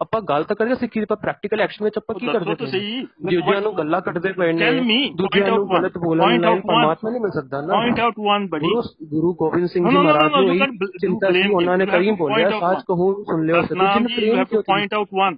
[0.00, 2.54] ਆਪਾਂ ਗੱਲ ਤਾਂ ਕਰ ਰਹੇ ਸਿੱਖੀ ਦੀ ਪਰ ਪ੍ਰੈਕਟੀਕਲ ਐਕਸ਼ਨ ਵਿੱਚ ਆਪਾਂ ਕੀ ਕਰਦੇ ਤਾਂ
[2.56, 3.06] ਪਏ ਸਹੀ। ਹਾਂ?
[3.30, 4.72] ਦੂਜਿਆਂ ਨੂੰ ਗੱਲਾਂ ਕੱਢਦੇ ਪਏ ਨੇ.
[5.14, 5.68] ਦੂਜਿਆਂ ਨੂੰ.
[5.68, 6.60] ਗਲਤ ਬੋਲਣ ਨਾਲ.
[6.60, 8.68] ਪਰਮਾਤਮਾ ਨਹੀਂ ਮਿਲ ਸਕਦਾ ਨਾ Point out one, buddy.
[8.68, 10.58] ਗੁਰੂ ਗੁਰੂ ਗੋਬਿੰਦ ਸਿੰਘ ਜੀ ਮਹਾਰਾਜ ਨੂੰ ਹੀ
[11.00, 11.48] ਚਿੰਤਾ ਸੀ.
[11.48, 12.82] ਉਹਨਾਂ ਨੇ to ਬੋਲਿਆ ਸਾਚ.
[12.88, 15.36] ਕਹੂੰ ਸੁਣ ਲਿਓ ਸਭੀ ਜਿਨ ਪ੍ਰੇਮ ਕਿਉਂ point out one.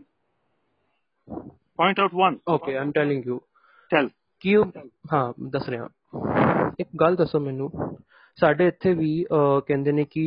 [1.79, 2.37] Point out one.
[2.49, 3.41] Okay I'm telling you
[3.91, 4.09] Tell.
[4.41, 4.65] ਕਿ ਉਹ
[5.13, 5.89] ਹਾਂ ਦੱਸ ਰਿਹਾ
[6.81, 7.71] ਇੱਕ ਗੱਲ ਦੱਸੋ ਮੈਨੂੰ
[8.41, 9.25] ਸਾਡੇ ਇੱਥੇ ਵੀ
[9.67, 10.25] ਕਹਿੰਦੇ ਨੇ ਕਿ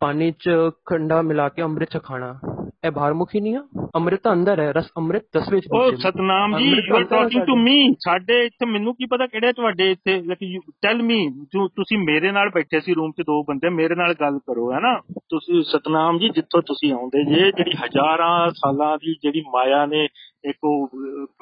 [0.00, 0.50] ਪਾਣੀ 'ਚ
[0.90, 2.38] ਖੰਡਾ ਮਿਲਾ ਕੇ ਅੰਮ੍ਰਿਤ ਖਾਣਾ।
[2.86, 3.62] ਇਹ ਬਾਹਰਮੁਖੀ ਨਹੀਂ ਆ?
[3.96, 7.56] ਅੰਮ੍ਰਿਤ ਤਾਂ ਅੰਦਰ ਹੈ ਰਸ ਅੰਮ੍ਰਿਤ ਦਸਵੇਂ 'ਚ ਉਹ। Satnam ji you are talking to.
[7.56, 11.18] Me ਸਾਡੇ। ਇੱਥੇ ਮੈਨੂੰ ਕੀ ਪਤਾ ਕਿਹੜੇ ਤੁਹਾਡੇ ਇੱਥੇ ਲੇਕਿਨ ਟੈਲ ਮੀ
[11.54, 14.94] ਤੁਸੀਂ ਮੇਰੇ ਨਾਲ ਬੈਠੇ ਸੀ ਰੂਮ 'ਚ ਦੋ ਬੰਦੇ ਮੇਰੇ ਨਾਲ ਗੱਲ ਕਰੋ ਹੈ ਨਾ?
[15.30, 20.04] ਤੁਸੀਂ ਸਤਨਾਮ ਜੀ ਜਿੱਥੋਂ ਤੁਸੀਂ ਆਉਂਦੇ ਜੇ ਜਿਹੜੀ ਹਜ਼ਾਰਾਂ ਸਾਲਾਂ ਦੀ ਜਿਹੜੀ ਮਾਇਆ ਨੇ
[20.44, 20.88] ਇੱਕ ਉਹ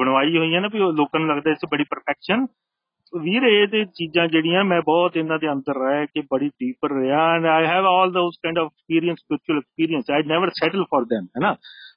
[0.01, 2.47] ਬਣਵਾਈ ਹੋਈ ਹੈ ਨਾ ਵੀ ਉਹ ਲੋਕਾਂ ਨੂੰ ਲੱਗਦਾ ਇਸ ਬੜੀ ਪਰਫੈਕਸ਼ਨ
[3.13, 7.27] ਵੀਰ ਇਹ ਤੇ ਚੀਜ਼ਾਂ ਜਿਹੜੀਆਂ ਮੈਂ ਬਹੁਤ ਇਹਨਾਂ ਦੇ ਅੰਦਰ ਰਹਿ ਕੇ ਬੜੀ ਡੀਪਰ ਰਿਹਾ
[7.35, 11.27] and I have all those kind of experience spiritual experience I never settle for them
[11.37, 11.55] ਹੈ ਨਾ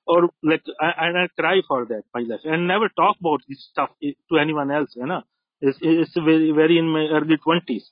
[0.07, 3.93] or like and I cry for that my life and never talk about this stuff
[4.29, 5.21] to anyone else ਹੈ ਨਾ
[5.61, 7.89] it's it's very very in my early 20s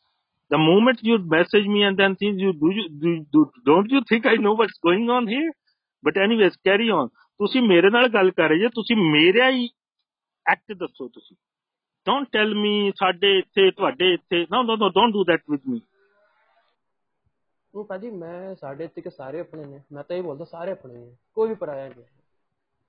[0.51, 4.01] the moment you message me and then things you do you do, do don't you
[4.11, 5.49] think i know what's going on here
[6.03, 7.09] but anyways carry on
[7.39, 9.67] ਤੁਸੀਂ ਮੇਰੇ ਨਾਲ ਗੱਲ ਕਰ ਰਹੇ ਜੇ ਤੁਸੀਂ ਮੇਰਾ ਹੀ
[10.45, 11.35] act ਦੱਸੋ ਤੁਸੀਂ
[12.09, 15.79] don't tell me ਸਾਡੇ ਇੱਥੇ ਤੁਹਾਡੇ ਇੱਥੇ no no no don't do that with me.
[17.73, 20.93] ਉਹ ਭਾਜੀ ਮੈਂ ਸਾਡੇ ਇੱਥੇ ਕੇ ਸਾਰੇ ਆਪਣੇ ਨੇ ਮੈਂ ਤਾਂ ਇਹ ਬੋਲਦਾ ਸਾਰੇ ਆਪਣੇ
[20.93, 22.03] ਨੇ ਕੋਈ ਵੀ ਪਰਾਇਆ ਨਹੀਂ।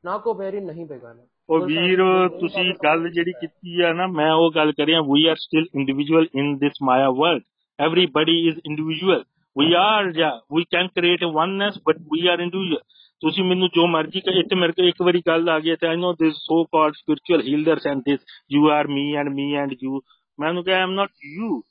[0.05, 1.99] ਨਾ ਕੋ ਬੈਰੀ ਨਹੀਂ ਬੇਗਾਨਾ। ਉਹ ਵੀਰ
[2.41, 6.27] ਤੁਸੀਂ ਗੱਲ ਜਿਹੜੀ ਕੀਤੀ ਆ ਨਾ ਮੈਂ ਉਹ ਗੱਲ ਕਰ ਰਿਹਾ we are still individual
[6.35, 7.43] in this maya world
[7.79, 9.25] everybody is individual
[9.57, 12.81] we are ਜਾਂ we can create a oneness but we are individual
[13.21, 15.97] ਤੁਸੀਂ ਮੈਨੂੰ ਜੋ ਮਰਜ਼ੀ ਕਹੇ ਇੱਥੇ ਮੇਰੇ ਕੋਲ ਇੱਕ ਵਾਰੀ ਗੱਲ ਆ ਗਈ ਤੇ I
[15.97, 18.21] know this so called spiritual healers and this
[18.53, 20.03] you are me and me and you
[20.41, 21.63] ਮੈਂ ਉਹਨੂੰ ਕਿਹਾ I am not you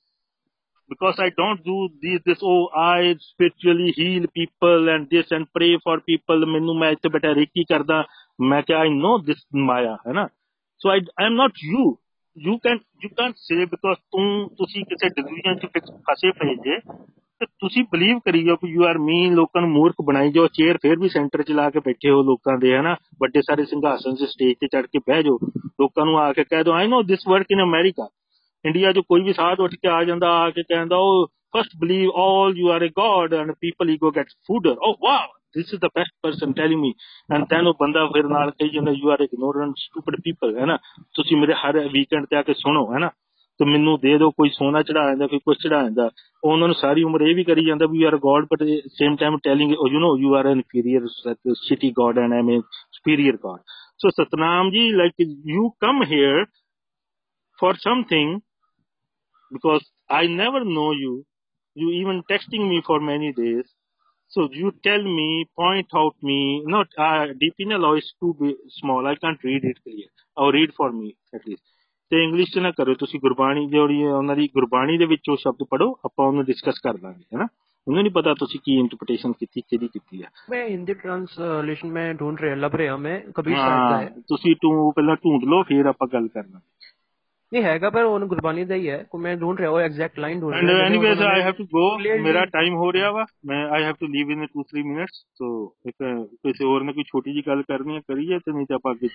[0.92, 5.72] because I don't do this, this oh I spiritually heal people and this and pray
[5.86, 8.04] for people ਮੈਨੂੰ ਮੈਂ ਇੱਥੇ ਬੈਠਾ recce ਕਰਦਾ।
[8.42, 10.28] ਮੈਂ ਕਿਹਾ I know this ਮਾਇਆ ਹੈ ਨਾ?
[10.82, 11.98] So I I am not you.
[12.46, 16.80] You can, you can't say because ਤੂੰ, ਤੁਸੀਂ ਕਿਸੇ ਡਿਸੀਜਨ ਚ ਫਿਕਸ ਫਸੇ ਪਏ ਜੇ,
[17.40, 20.78] ਤੇ ਤੁਸੀਂ ਬਲੀਵ ਕਰੀ ਜਾਓ ਕਿ ਯੂ ਆਰ ਮੀ ਲੋਕਾਂ ਨੂੰ ਮੂਰਖ ਬਣਾਈ ਜਾਓ ਚੇਅਰ
[20.78, 22.96] ਫੇਰ ਵੀ ਸੈਂਟਰ ਚ ਲਾ ਕੇ ਬੈਠੇ ਹੋ ਲੋਕਾਂ ਦੇ, ਹਨਾ?
[23.22, 25.40] ਵੱਡੇ ਸਾਰੇ ਸਿੰਘਾਸਨ ਤੇ ਸਟੇਜ ਤੇ ਚੜ ਕੇ ਬਹਿ ਜਾਓ,
[25.82, 28.10] ਲੋਕਾਂ ਨੂੰ ਆ ਕੇ ਕਹਿ ਦਿਓ I know this work in America
[28.66, 32.10] India 'ਚ ਕੋਈ ਵੀ ਸਾਧ ਉੱਠ ਕੇ ਆ ਜਾਂਦਾ, ਆ ਕੇ ਕਹਿੰਦਾ ਉਹ first believe
[32.16, 35.90] all you are a god and people ego gets food oh wow this is the
[35.96, 36.94] best person telling me
[37.30, 40.78] and then no ਬੰਦਾ you are ignorant stupid people are ignorant stupid people ਹੈ ਨਾ
[41.16, 43.08] ਤੁਸੀਂ ਮੇਰੇ ਹਰ weekend ਤੇ ਆ ਕੇ ਸੁਣੋ ਹੈ ਨਾ
[43.60, 46.10] ਤੇ ਮੈਨੂੰ ਦੇ ਦਿਓ ਕੋਈ ਸੋਨਾ ਚੜਾ ਜਾਂਦਾ ਕੋਈ ਕੁਝ ਚੜਾ ਜਾਂਦਾ
[46.44, 50.02] ਉਹਨਾਂ ਨੂੰ ਸਾਰੀ ਉਮਰ ਇਹ ਵੀ ਕਰੀ ਜਾਂਦਾ ਵੀ you same time telling same you
[50.04, 51.06] know you are you are
[51.70, 53.60] city god and i am I mean superior god
[53.98, 54.72] so Satnam
[55.02, 56.46] like you come here
[57.60, 58.38] for something
[59.52, 61.26] because i never know you.
[61.76, 63.66] You even texting me for many days.
[64.32, 66.64] So you tell me, point out me.
[66.66, 69.08] Not uh, DPNL is too big, small.
[69.08, 70.08] I can't read it clear.
[70.38, 71.64] Or read for me at least.
[72.12, 75.64] ਤੇ English ਚ ਨਾ ਕਰੋ ਤੁਸੀਂ ਗੁਰਬਾਣੀ ਜਿਹੜੀ ਉਹਨਾਂ ਦੀ ਗੁਰਬਾਣੀ ਦੇ ਵਿੱਚ ਉਹ ਸ਼ਬਦ
[75.72, 77.48] ਪੜੋ ਆਪਾਂ ਉਹਨੂੰ ਡਿਸਕਸ ਕਰ ਲਾਂਗੇ ਹੈਨਾ
[77.88, 82.42] ਉਹਨੂੰ ਨਹੀਂ ਪਤਾ ਤੁਸੀਂ ਕੀ ਇੰਟਰਪ੍ਰੀਟੇਸ਼ਨ ਕੀਤੀ ਕਿਹਦੀ ਕੀਤੀ ਆ ਮੈਂ ਹਿੰਦੀ ਟ੍ਰਾਂਸਲੇਸ਼ਨ ਮੈਂ ਢੂੰਡ
[82.42, 86.08] ਰਿਹਾ ਲੱਭ ਰਿਹਾ ਮੈਂ ਕਬੀਰ ਸਾਹਿਬ ਦਾ ਹੈ ਤੁਸੀਂ ਤੂੰ ਪਹਿਲਾਂ ਢੂੰਡ ਲਓ ਫਿਰ ਆਪਾਂ
[86.14, 86.60] ਗੱਲ ਕਰਨਾ
[87.52, 90.40] ਨਹੀਂ ਹੈਗਾ ਪਰ ਉਹਨੂੰ ਗੁਰਬਾਣੀ ਦਾ ਹੀ ਹੈ। ਕੋ ਮੈਂ ਢੂੰਡ ਰਿਹਾ ਉਹ ਐਗਜ਼ੈਕਟ ਲਾਈਨ
[90.40, 91.84] ਢੂੰਡ ਰਿਹਾ and anyways I have to go
[92.24, 95.52] ਮੇਰਾ ਟਾਈਮ ਹੋ ਰਿਹਾ ਵਾ। ਮੈਂ I have to leave in 2 3 minutes so
[95.86, 95.96] ਇੱਕ
[96.44, 99.10] ਕਿਸੇ ਹੋਰ ਨੇ ਕੋਈ ਛੋਟੀ ਜੀ ਗੱਲ ਕਰਨੀ ਹੈ ਕਰੀਏ ਤੇ ਨਹੀਂ ਤਾਂ ਆਪਾਂ ਅੱਗੇ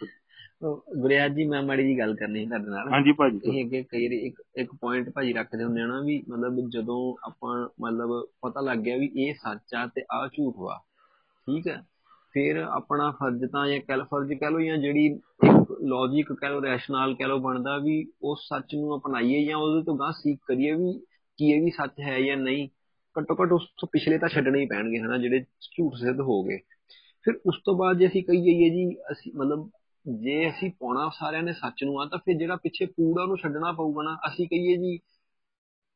[0.97, 4.05] ਗੁਰਿਆਜ ਜੀ ਮੈਂ ਮਾੜੀ ਜੀ ਗੱਲ ਕਰਨੀ ਹੈ ਤੁਹਾਡੇ ਨਾਲ। ਹਾਂਜੀ ਭਾਜੀ ਤੁਸੀਂ ਅੱਗੇ ਕਈ
[4.27, 8.97] ਇੱਕ ਇੱਕ ਪੁਆਇੰਟ ਭਾਜੀ ਰੱਖਦੇ ਹੁੰਦੇ ਹਨਾ ਵੀ ਮਤਲਬ ਜਦੋਂ ਆਪਾਂ ਮਤਲਬ ਪਤਾ ਲੱਗ ਗਿਆ
[8.97, 10.79] ਵੀ ਇਹ ਸੱਚ ਆ ਤੇ ਆ ਝੂਠ ਵਾ
[11.47, 11.83] ਠੀਕ ਹੈ?
[12.35, 16.63] ਫਿਰ ਆਪਣਾ ਫਰਜ਼ ਤਾਂ ਜਾਂ ਕਲ ਫਰਜ਼ ਕਹ ਲੋ ਜਾਂ ਜਿਹੜੀ ਇੱਕ ਲੌਜੀਕ ਕਹਿ ਲਓ
[16.63, 20.73] ਰੈਸ਼ਨਲ ਕਹਿ ਲਓ ਬਣਦਾ ਵੀ ਉਸ ਸੱਚ ਨੂੰ ਅਪਣਾਈਏ ਜਾਂ ਉਹਦੇ ਤੋਂ ਗਾਂ ਸੀਖ ਕਰੀਏ
[20.73, 21.01] ਵੀ
[21.39, 22.69] ਕੀ ਇਹ ਵੀ ਸੱਚ ਹੈ ਜਾਂ ਨਹੀਂ।
[23.19, 26.59] ਘੱਟੋ ਘੱਟ ਉਸ ਤੋਂ ਪਿਛਲੇ ਤਾਂ ਛੱਡਣੇ ਹੀ ਪੈਣਗੇ, ਹਨਾ, ਜਿਹੜੇ ਝੂਠ ਸਿੱਧ ਹੋ ਗਏ।
[27.25, 29.71] ਫਿਰ ਉਸ ਤੋਂ ਬਾਅਦ ਜੇ ਅਸੀਂ ਕਹੀ ਜਾਈਏ ਜੀ, ਅਸੀਂ ਮਤਲਬ
[30.19, 33.73] ਜੇ ਅਸੀਂ ਪਾਉਣਾ ਸਾਰਿਆਂ ਨੇ ਸੱਚ ਨੂੰ ਆ, ਤਾਂ ਫਿਰ ਜਿਹੜਾ ਪਿੱਛੇ ਕੂੜਾ ਉਹਨੂੰ ਛੱਡਣਾ
[33.73, 34.99] ਪਊਗਾ ਨਾ। ਅਸੀਂ ਕਹੀਏ ਜੀ,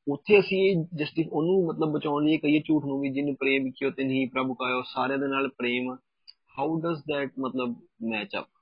[0.09, 3.91] ਉੱਥੇ ਅਸੀਂ ਇਹ ਜਸਟਿਸ ਉਹਨੂੰ ਮਤਲਬ ਬਚਾਉਣ ਲਈ ਕਹੀਏ ਝੂਠ ਨੂੰ ਵੀ, ਜਿਹਨੂੰ ਪ੍ਰੇਮ ਕਿਉ
[3.91, 5.97] ਤੇ ਨਹੀਂ, ਪ੍ਰਭੂ ਕਾਇਓ ਸਾਰਿਆਂ ਦੇ ਨਾਲ ਪ੍ਰੇਮ।
[6.59, 7.71] ਹਾਊ ਡਸ ਦੈਟ ਮਤਲਬ
[8.03, 8.56] ਮੈਚ ਅਪ ਜੇ ਅਸੀਂ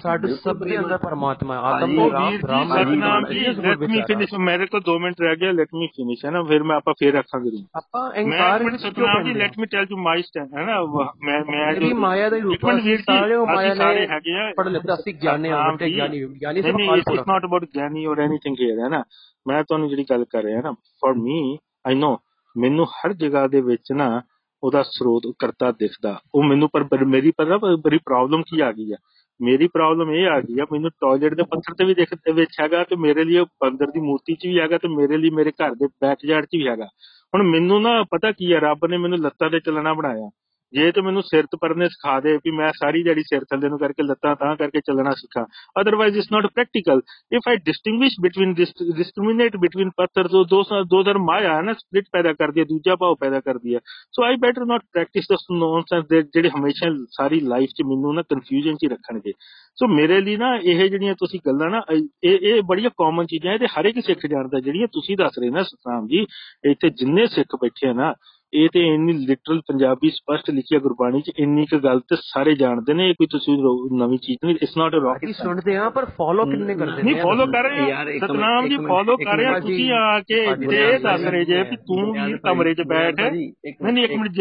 [0.00, 4.80] ਸਾਡੇ ਸਭ ਦੇ ਅੰਦਰ ਪਰਮਾਤਮਾ ਹੈ ਆਦਮ ਦੇ Ram Ram let me finish ਮੇਰੇ ਕੋਲ
[4.88, 6.42] 2 ਮਿੰਟ ਰਹਿ ਗਏ ਲੈਟ ਮੀ ਫਿਨਿਸ਼ ਹੈ ਨਾ?
[6.42, 10.54] ਫਿਰ ਮੈਂ ਆਪਾਂ ਫੇਰ ਰੱਖਾਂਗੇ। ਆਪਾਂ ਇਨਕਾਰ Satnam ji let me tell you my stand
[10.58, 10.80] ਹੈ ਨਾ?
[11.24, 15.14] ਮੈਂ ਮੈਂ ਮੇਰੀ ਮਾਇਆ ਦਾ ਹੀ ਰੂਪ ਜੀ ਸਾਰੇ ਉਹ ਮਾਇਆ ਨੇ ਪੜ੍ਹ ਲਿੱਤਾ ਅਸੀਂ
[15.14, 18.78] ਗਿਆਨੀ ਹਾਂ ਵੱਡੇ ਜੀ, ਗਿਆਨੀ ਗਿਆਨੀ ਨਹੀਂ ਅਕਾਲ ਇਟਸ ਨਾਟ ਅਬਾਊਟ ਗਿਆਨੀ ਔਰ ਐਨੀਥਿੰਗ ਹੇਅਰ
[18.84, 19.02] ਹੈ ਨਾ?
[19.48, 22.16] ਮੈਂ ਤੁਹਾਨੂੰ ਜਿਹੜੀ ਗੱਲ ਕਰ ਰਿਹਾ ਨਾ ਫॉर ਮੀ ਆਈ ਨੋ
[22.56, 24.20] ਮੈਨੂੰ ਹਰ ਜਗ੍ਹਾ ਦੇ ਵਿੱਚ ਨਾ
[24.62, 28.92] ਉਹਦਾ ਸਰੋਤ ਕਰਤਾ ਦਿਖਦਾ। ਉਹ ਮੈਨੂੰ ਪਰ ਪਰ ਮੇਰੀ ਪਤਾ ਬੜੀ ਪ੍ਰੋਬਲਮ ਕੀ ਆ ਗਈ
[28.92, 28.96] ਆ?
[29.40, 32.84] ਮੇਰੀ ਪ੍ਰੋਬਲਮ ਇਹ ਆ ਗਈ ਆ, ਮੈਨੂੰ ਟਾਇਲਟ ਦੇ ਪੱਥਰ ਤੇ ਵੀ ਦੇਖ ਵਿੱਚ ਹੈਗਾ
[32.84, 35.74] ਤੇ ਮੇਰੇ ਲਈ ਉਹ ਅੰਦਰ ਦੀ ਮੂਰਤੀ 'ਚ ਵੀ ਹੈਗਾ ਤੇ ਮੇਰੇ ਲਈ ਮੇਰੇ ਘਰ
[35.74, 36.86] ਦੇ ਬੈਕਯਾਰਡ 'ਚ ਵੀ ਹੈਗਾ।
[37.34, 40.30] ਹੁਣ ਮੈਨੂੰ ਨਾ ਪਤਾ ਕੀ ਆ, ਰੱਬ ਨੇ ਮੈਨੂੰ ਲੱਤਾਂ ਤੇ ਚੱਲਣਾ ਬਣਾਇਆ।
[40.72, 43.78] ਜੇ ਤੇ ਮੈਨੂੰ ਸਿਰ ਤੇ ਪਰਨੇ ਸਿਖਾ ਦੇ ਵੀ ਮੈਂ ਸਾਰੀ ਜਿਹੜੀ ਸਿਰ ਥੱਲੇ ਨੂੰ
[43.78, 45.44] ਕਰਕੇ ਲੱਤਾਂ ਤਾਂ ਕਰਕੇ ਚੱਲਣਾ ਸਿੱਖਾਂ
[45.80, 47.00] otherwise it's not practical
[47.32, 52.04] if I distinguish between discriminate between ਪੱਥਰ ਦੋ ਦੋ ਦੋ ਦਰ ਮਾਇਆ ਹੈ ਨਾ ਸਪਲਿਟ
[52.12, 53.80] ਪੈਦਾ ਕਰਦੀ ਹੈ, ਦੂਜਾ ਭਾਵ ਪੈਦਾ ਕਰਦੀ ਹੈ
[54.12, 58.76] so I better not practice this nonsense ਜਿਹੜੇ ਹਮੇਸ਼ਾ ਸਾਰੀ ਲਾਈਫ 'ਚ ਮੈਨੂੰ ਨਾ ਕਨਫਿਊਜ਼ਨ
[58.76, 59.32] 'ਚ ਹੀ ਰੱਖਣਗੇ।
[59.78, 63.58] ਸੋ ਮੇਰੇ ਲਈ ਨਾ ਇਹ ਜਿਹੜੀਆਂ ਤੁਸੀਂ ਗੱਲਾਂ ਨਾ ਇਹ ਇਹ ਬੜੀਆਂ ਕਾਮਨ ਚੀਜ਼ਾਂ ਇਹ
[63.58, 66.26] ਤੇ ਹਰ ਇੱਕ ਸਿੱਖ ਜਾਣਦਾ, ਜਿਹੜੀਆਂ ਤੁਸੀਂ ਦੱਸ ਰਹੇ ਨਾ, ਸਤਨਾਮ ਜੀ,
[66.70, 68.12] ਇੱਥੇ ਜਿੰਨੇ ਸਿੱਖ ਬੈਠੇ ਆ ਨਾ
[68.52, 72.54] ਇਹ ਤੇ ਇੰਨੀ ਲਿਟਰਲ ਪੰਜਾਬੀ ਸਪਸ਼ਟ ਲਿਖੀ ਹੈ ਗੁਰਬਾਣੀ 'ਚ ਇੰਨੀ ਕੁ ਗੱਲ ਤੇ ਸਾਰੇ
[72.54, 73.56] ਜਾਣਦੇ ਨੇ ਇਹ ਕੋਈ ਤੁਸੀਂ
[73.96, 77.20] ਨਵੀਂ ਚੀਜ਼ ਨਹੀਂ ਇਟਸ ਨਾਟ ਅ ਰੌਕਟ ਸੁਣਦੇ ਆ ਪਰ ਫੋਲੋ ਕਿੰਨੇ ਕਰਦੇ ਨਹੀਂ ਨੇ?
[77.22, 80.98] ਫੋਲੋ ਕਰ ਰਹੇ ਯਾਰ, ਆ ਸਤਨਾਮ ਜੀ ਫੋਲੋ ਕਰ ਰਹੇ ਆ। ਤੁਸੀਂ। ਆ ਕੇ ਇਹ
[80.98, 83.52] ਦੱਸ ਰਹੇ ਜੇ ਵੀ ਤੂੰ ਵੀ ਕਮਰੇ 'ਚ ਬੈਠ। ਨਹੀਂ
[83.92, 84.32] ਨਹੀਂ ਇੱਕ ਮਿੰਟ,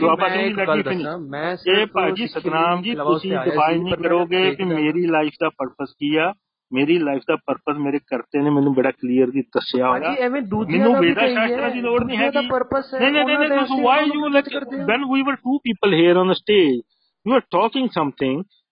[0.00, 4.64] ਦੁਆਬਾ ਗੱਲ ਲੱਗੀ ਫਿਨੀ ਦੱਸਾਂ ਮੈਂ ਇਹ ਭਾਜੀ ਸਤਨਾਮ ਜੀ ਤੁਸੀਂ ਡਿਫਾਈਨ ਨਹੀਂ ਕਰੋਗੇ ਕਿ
[4.64, 6.32] ਮੇਰੀ ਲਾਈਫ ਦਾ ਪਰਪਸ ਕੀ ਆ?
[6.72, 11.08] ਮੇਰੀ ਲਾਈਫ ਦਾ ਪਰਪਸ ਮੇਰੇ ਕਰਤੇ ਨੇ ਮੈਨੂੰ ਬੜਾ ਕਲੀਅਰਲੀ ਦੱਸਿਆ ਹੋਇਆ ਐਵੇਂ ਦੂਜਿਆਂ ਵੀ
[11.08, 14.30] ਵੇਦਾ ਸ਼ਾਸਤਰਾਂ ਦੀ ਲੋੜ ਨਹੀਂ ਦਾ ਹੈਗੀ purpose ਹੈ, ਨਹੀਂ ਨਹੀਂ ਨਹੀਂ ਵਾਈ ਯੂ ਕਿਵੇਂ
[14.30, 14.86] ਲਾਈਕ ਕਰਦੇ ਹੋ?
[14.86, 16.84] when we were two people here on the stage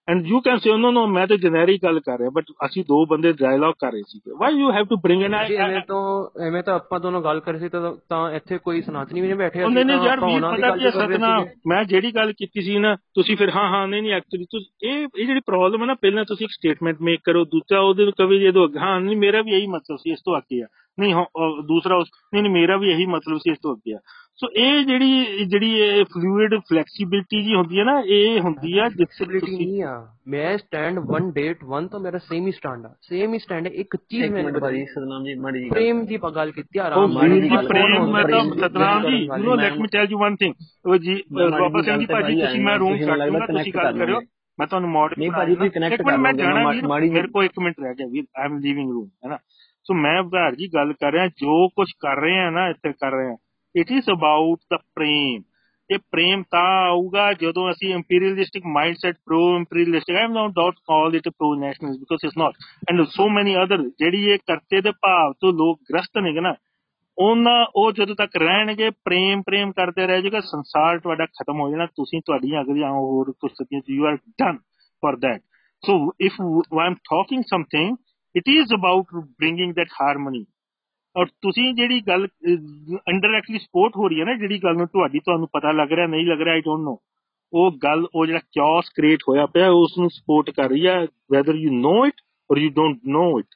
[0.09, 3.05] and you can say no no ਮੈਂ ਤਾਂ ਜਨeric ਗੱਲ ਕਰ ਰਿਹਾ ਬਟ ਅਸੀਂ ਦੋ
[3.07, 6.01] ਬੰਦੇ ਡਾਇਲੌਗ ਕਰ ਰਹੇ ਸੀ why you have to bring in ਜੀ ਐਵੇਂ ਤੋਂ
[6.47, 7.69] ਐਵੇਂ ਤਾਂ ਆਪਾਂ ਦੋਨੋਂ ਗੱਲ ਕਰ ਰਹੇ ਸੀ
[8.09, 11.55] ਤਾਂ ਇੱਥੇ ਕੋਈ ਸਨਾਤਨੀ ਵੀ ਨਹੀਂ ਬੈਠੇ ਉਹਨੇ ਨੇ ਤਾਂ ਯਾਰ ਦੀ ਪਤਾ ਕੀ ਸੀਗੇ।
[11.66, 15.07] ਮੈਂ ਜਿਹੜੀ ਗੱਲ ਕੀਤੀ ਸੀ ਨਾ ਤੁਸੀਂ ਫਿਰ ਹਾਂ ਹਾਂ ਨਹੀਂ ਨਹੀਂ ਐਕਚੁਅਲੀ ਤੁਸੀਂ ਇਹ
[15.19, 18.39] ਇਹ ਜਿਹੜੀ ਪ੍ਰੋਬਲਮ ਹੈ ਨਾ ਪਹਿਲਾਂ ਤੁਸੀਂ ਇੱਕ ਸਟੇਟਮੈਂਟ ਮੇਕ ਕਰੋ ਦੂਜਾ ਉਹਦੇ ਨੂੰ ਕਵੇ
[18.39, 20.66] ਜੇ ਦੋ ਹਾਂ ਨਹੀਂ ਮੇਰਾ ਵੀ ਇਹੀ ਮਤਲਬ ਸੀ ਇਸ ਤੋਂ ਅੱਗੇ ਆ
[20.98, 21.14] ਨਹੀਂ
[21.62, 23.98] ਦੂਸਰਾ ਉਸ ਨਹੀਂ ਨਹੀਂ ਮੇਰਾ ਵੀ ਇਹੀ ਮਤਲਬ ਸੀ ਇਸ ਤੋਂ ਅੱਗੇ। ਆ
[24.36, 29.56] ਸੋ ਇਹ ਜਿਹੜੀ ਜਿਹੜੀ ਇਹ ਫਲੂਇਡ ਫਲੈਕਸੀਬਿਲਟੀ ਜੀ ਹੁੰਦੀ ਹੈ ਨਾ ਇਹ ਹੁੰਦੀ ਆ ਫਲੈਕਸੀਬਿਲਿਟੀ
[29.56, 29.93] ਨਹੀਂ ਆ।
[30.28, 33.70] ਮੈਂ ਸਟੈਂਡ ਵਨ ਡੇਟ ਵਨ ਤਾਂ ਮੇਰਾ ਸੇਮ ਹੀ ਸਟੈਂਡ ਆ। ਸੇਮ ਹੀ ਸਟੈਂਡ ਹੈ
[33.73, 37.43] ਇੱਕ ਚੀਜ਼ ਮੈਂ ਭਾਜੀ ਸਤਨਾਮ ਜੀ ਮਾੜੀ ਜੀ ਪ੍ਰੇਮ ਦੀ ਗੱਲ ਕੀਤੀ ਆਰਾਮ ਮਾੜੀ ਵੀਰ
[37.43, 40.18] ਜੀ ਪ੍ਰੇਮ ਕਰੋ, ਮੈਂ ਤਾਂ ਪ੍ਰੇਮ ਦੀ Satnam ji you know let me- tell you
[40.18, 40.55] one thing
[40.86, 43.98] ਉਹ ਜੀ ਬਾਬਾ ਜੀ ਸਿੰਘ ਜੀ ਭਾਜੀ ਤੁਸੀਂ ਮੈਂ ਰੂਮ ਮੈਨੂੰ ਦੂੰਗਾ ਤੁਸੀਂ ਗੱਲ ਕਰ
[43.98, 44.20] ਕਰਿਓ।
[44.59, 46.02] ਮੈਂ ਤੁਹਾਨੂੰ ਮੋਡ ਨਹੀਂ ਭਾਜੀ, ਤੁਸੀਂ ਮਿੰਟ
[46.40, 49.28] ਕਰ ਵੀਰ ਮਾੜੀ ਮੇਰੇ ਕੋਲ ਇੱਕ ਮਿੰਟ ਰਹਿ ਗਿਆ ਵੀਰ ਆਈ ਐਮ ਲੀਵਿੰਗ ਰੂਮ ਹੈ
[49.28, 49.39] ਨਾ?
[49.88, 53.12] ਸੋ ਮੈਂ ਭਗਾਰ ਜੀ ਗੱਲ ਕਰ ਰਿਹਾ, ਜੋ ਕੁਝ ਕਰ ਰਹੇ ਆ ਨਾ, ਇੱਥੇ ਕਰ
[53.12, 53.36] ਰਹੇ ਆ।
[53.74, 55.42] It is about the prem
[55.90, 61.28] ਇਹ ਪ੍ਰੇਮ ਤਾਂ ਆਊਗਾ ਜਦੋਂ ਅਸੀਂ imperialistic mindset pro imperialistic I'm not that call it
[61.28, 62.54] pro nationalist because it's not
[62.90, 66.54] and so many other ਜਿਹੜੀ ਇਹ ਕਰਤੇ ਦੇ ਭਾਵ ਤੋਂ ਲੋਕ ਗ੍ਰਸਤ ਨੇ ਨਾ,
[67.18, 71.86] ਉਹਨਾਂ ਉਹ ਜਦੋਂ ਤੱਕ ਰਹਿਣਗੇ ਪ੍ਰੇਮ ਪ੍ਰੇਮ ਕਰਦੇ ਰਹਿ ਜਾਊਗਾ, ਸੰਸਾਰ ਤੁਹਾਡਾ ਖਤਮ ਹੋ ਜਾਣਾ,
[71.86, 74.58] ਤੁਸੀਂ ਤੁਹਾਡੀਆਂ ਅਗਲੀਆਂ ਹੋਰ ਕੁਝ ਸਦੀਆਂ you are done
[75.02, 75.40] for that
[75.84, 77.96] so if I am talking something
[78.36, 80.44] it is about bringing that harmony.
[81.16, 82.26] ਔਰ ਤੁਸੀਂ ਜਿਹੜੀ ਗੱਲ
[83.08, 86.26] ਇੰਡਾਇਰੈਕਟਲੀ ਸਪੋਰਟ ਹੋ ਰਹੀ ਹੈ ਨਾ, ਜਿਹੜੀ ਗੱਲ ਨੂੰ ਤੁਹਾਡੀ ਤੁਹਾਨੂੰ ਪਤਾ ਲੱਗ ਰਿਹਾ, ਨਹੀਂ
[86.26, 86.98] ਲੱਗ ਰਿਹਾ ਆਈ ਡੋਨਟ ਨੋ
[87.52, 90.98] ਉਹ ਗੱਲ, ਉਹ ਜਿਹੜਾ ਚਾਸ ਕ੍ਰੀਏਟ ਹੋਇਆ ਪਿਆ ਉਸ ਨੂੰ ਸਪੋਰਟ ਕਰ ਰਹੀ ਹੈ
[91.32, 93.46] whether you know it or you don't know it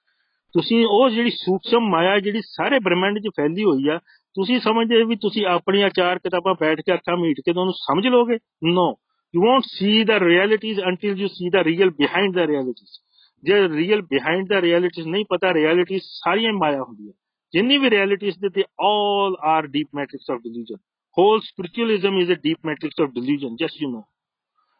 [0.55, 3.99] ਤੁਸੀਂ ਉਹ ਜਿਹੜੀ ਸੂਖਸ਼ਮ ਮਾਇਆ, ਜਿਹੜੀ ਸਾਰੇ ਬ੍ਰਹਿਮੰਡ 'ਚ ਫੈਲੀ ਹੋਈ ਆ,
[4.37, 8.39] ਤੁਸੀਂ ਸਮਝਦੇ ਵੀ ਤੁਸੀਂ ਆਪਣੀਆਂ ਚਾਰ ਕਿਤਾਬਾਂ ਬੈਠ ਕੇ ਅੱਖਾਂ ਮੀਟ ਕੇ ਤੁਹਾਨੂੰ ਸਮਝ ਲੋਗੇ?
[8.65, 8.89] No
[9.35, 12.99] you won't see the realities until you see the real behind the realities.
[13.43, 17.13] ਜੇ ਰੀਅਲ ਬਿਹਾਈਂਡ ਦਾ ਰਿਐਲਿਟੀਜ਼ ਨਹੀਂ ਪਤਾ ਰਿਐਲਿਟੀਜ਼ ਸਾਰੀਆਂ ਮਾਇਆ ਹੁੰਦੀਆਂ।
[17.55, 20.77] ਜਿੰਨੀ ਵੀ ਰਿਐਲਿਟੀਜ਼ ਦੇ ਤੇ all are deep matrix of delusion
[21.17, 24.03] whole spiritualism is a deep matrix of delusion just you know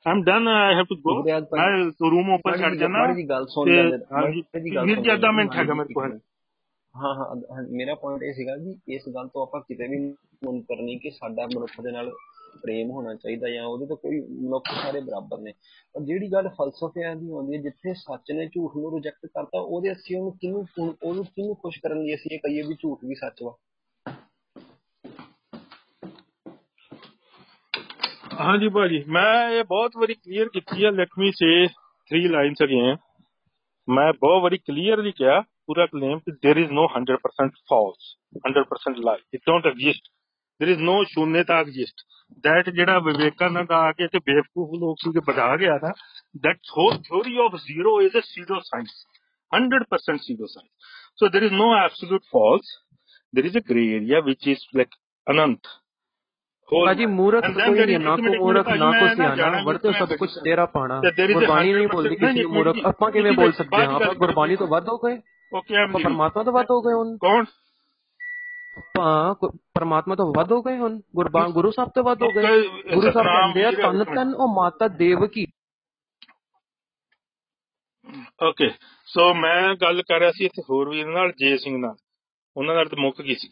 [0.07, 1.71] I'm done I have to go ਮੈਂ
[2.11, 5.55] room open ਛੱਡ ਜਾਣਾ ਜਿਹੀ ਗੱਲ ਸੁਣ ਲੈ ਮੇਰੇ- ਵੀਰ ਸੁਣ ਜੀ ਲੈ ਅੱਧਾ ਮਿੰਟ
[5.55, 6.19] ਹੈਗਾ ਮੇਰੇ ਕੋਲ।
[6.95, 9.99] ਹਾਂ ਹਾਂ ਹਾਂ, ਮੇਰਾ ਪੁਆਇੰਟ ਇਹ ਸੀਗਾ ਵੀ ਇਸ ਗੱਲ ਤੋਂ ਆਪਾਂ ਕਿਤੇ ਵੀ
[10.45, 12.11] ਮੁਨਕਰ ਨਹੀਂ ਕਿ ਸਾਡਾ ਮਨੁੱਖ ਦੇ ਨਾਲ
[12.57, 15.53] ਪ੍ਰੇਮ ਹੋਣਾ ਚਾਹੀਦਾ ਜਾਂ ਉਹਦੇ ਤੋਂ ਕੋਈ ਮਨੁੱਖ ਸਾਰੇ ਬਰਾਬਰ ਨੇ।
[15.95, 19.93] ਪਰ ਜਿਹੜੀ ਗੱਲ ਫਲਸਫਿਆਂ ਦੀ ਆਉਂਦੀ ਹੈ, ਜਿੱਥੇ ਸੱਚ ਨੇ ਝੂਠ ਨੂੰ ਰਿਜੈਕਟ ਕਰਤਾ, ਉਹਦੇ
[19.93, 20.67] ਅਸੀਂ ਉਹਨੂੰ ਕਿਹਨੂੰ
[21.03, 23.55] ਉਹਨੂੰ ਕਿਹਨੂੰ ਖੁਸ਼ ਕਰਨ ਲਈ ਅਸੀਂ ਇਹ ਕਹੀਏ ਵੀ ਝੂਠ ਵੀ ਸੱਚ ਵਾ?
[28.41, 31.67] ਹਾਂਜੀ ਭਾਜੀ, ਮੈਂ ਇਹ ਬਹੁਤ ਵਾਰੀ ਕਲੀਅਰ ਕੀਤੀ ਹੈ let me say
[32.09, 32.97] three lines again
[33.89, 38.07] ਮੈਂ ਬਹੁਤ ਵਾਰੀ ਕਲੀਅਰਲੀ ਕਿਹਾ, ਪੂਰਾ ਕਲੇਮ ਕਿ there is no 100% false
[38.39, 40.09] 100% lie, it don't exist
[40.61, 42.03] there is no ਸ਼ੂਨਯਤਾ exist
[42.45, 45.93] that ਜਿਹੜਾ ਵਿਵੇਕਾਨੰਦ ਆ ਕੇ ਤੇ ਬੇਵਕੂਫ ਲੋਕ ਸੀ ਕਿ ਬਤਾ ਗਿਆ ਨਾ
[46.47, 48.97] that whole theory of zero is a pseudo science
[49.53, 52.69] 100% pseudo science so there is no absolute false
[53.35, 55.73] there is a gray area which is like anant
[56.69, 58.69] whole ਭਾਜੀ ਮੂਰਖ And then ਕੋਈ there ਨਹੀਂ is- ਨਾ ਇੱਕ minute, ਕੋ ਇੱਕ ਮੂਰਖ
[58.69, 61.11] minute ਨਾ ਭਾਜੀ, ਕੋ ਮੈਂ ਨਾ ਸਿਆਣਾ ਜਾਣਾ ਵਰਤੇ ਮੈਂ ਸਭ ਕੁਝ ਤੇਰਾ ਪਾਣਾ ਤੇ
[61.19, 63.25] there is a ਗੁਰਬਾਣੀ ਨਹੀਂ 100% ਬੋਲਦੀ ਨਹੀਂ, ਕਿਸੇ ਨੂੰ ਨਹੀਂ, ਮੂਰਖ ਨਹੀਂ, ਆਪਾਂ ਕਿਵੇਂ
[63.25, 65.19] ਨਹੀਂ, ਬੋਲ ਨਹੀਂ, ਸਕਦੇ ਹਾਂ ਬਾਅਦ ਆਪਾਂ ਗੱਲ ਗੁਰਬਾਣੀ ਤੋਂ ਵੱਧ ਹੋ ਗਏ
[65.53, 67.45] ਓਕੇ ਆਮ ਆਪਾਂ ਪਰਮਾਤਮਾ ਤੋਂ ਵੱਧ ਹੋ ਗਏ ਹੁਣ ਕੌਣ
[68.81, 72.95] ਆਪਾਂ ਪਰਮਾਤਮਾ ਤੋਂ ਵੱਧ ਹੋ ਗਏ ਹੁਣ ਗੁਰਬਾਨ ਗੁਰੂ ਸਾਹਿਬ ਤੋਂ ਵੱਧ ਹੋ ਗਏ। Okay,
[72.95, 75.47] ਗੁਰੂ ਸਾਹਿਬ ਕਹਿੰਦੇ ਆ ਤਨ ਤਨ ਉਹ ਮਾਤਾ ਦੇਵਕੀ
[78.43, 78.69] ਓਕੇ
[79.09, 81.95] ਸੋ ਮੈਂ ਗੱਲ ਕਰ ਰਿਹਾ ਸੀ ਇੱਥੇ ਹੋਰ ਵੀ ਇਹਨਾਂ ਨਾਲ ਜੇ ਸਿੰਘ ਨਾਲ।
[82.57, 83.49] ਉਹਨਾਂ ਨਾਲ ਤਾਂ ਮੁੱਕ ਗਈ ਸੀ।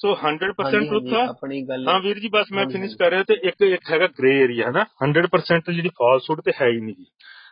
[0.00, 3.22] ਸੋ 100% ਹਾਂਜੀ, ਟਰੁੱਥ ਆ। ਆਪਣੀ ਗੱਲ ਹਾਂ ਵੀਰ ਜੀ ਬਸ ਮੈਂ ਫਿਨਿਸ਼ ਕਰ ਰਿਹਾ
[3.22, 6.94] ਤੇ ਇੱਕ ਇੱਕ ਹੈਗਾ ਗ੍ਰੇ ਏਰੀਆ ਹੈ ਨਾ 100% ਜਿਹੜੀ ਫਾਲਸਹੁਡ ਤੇ ਹੈ ਹੀ ਨਹੀਂ।
[6.94, 7.06] ਜੀ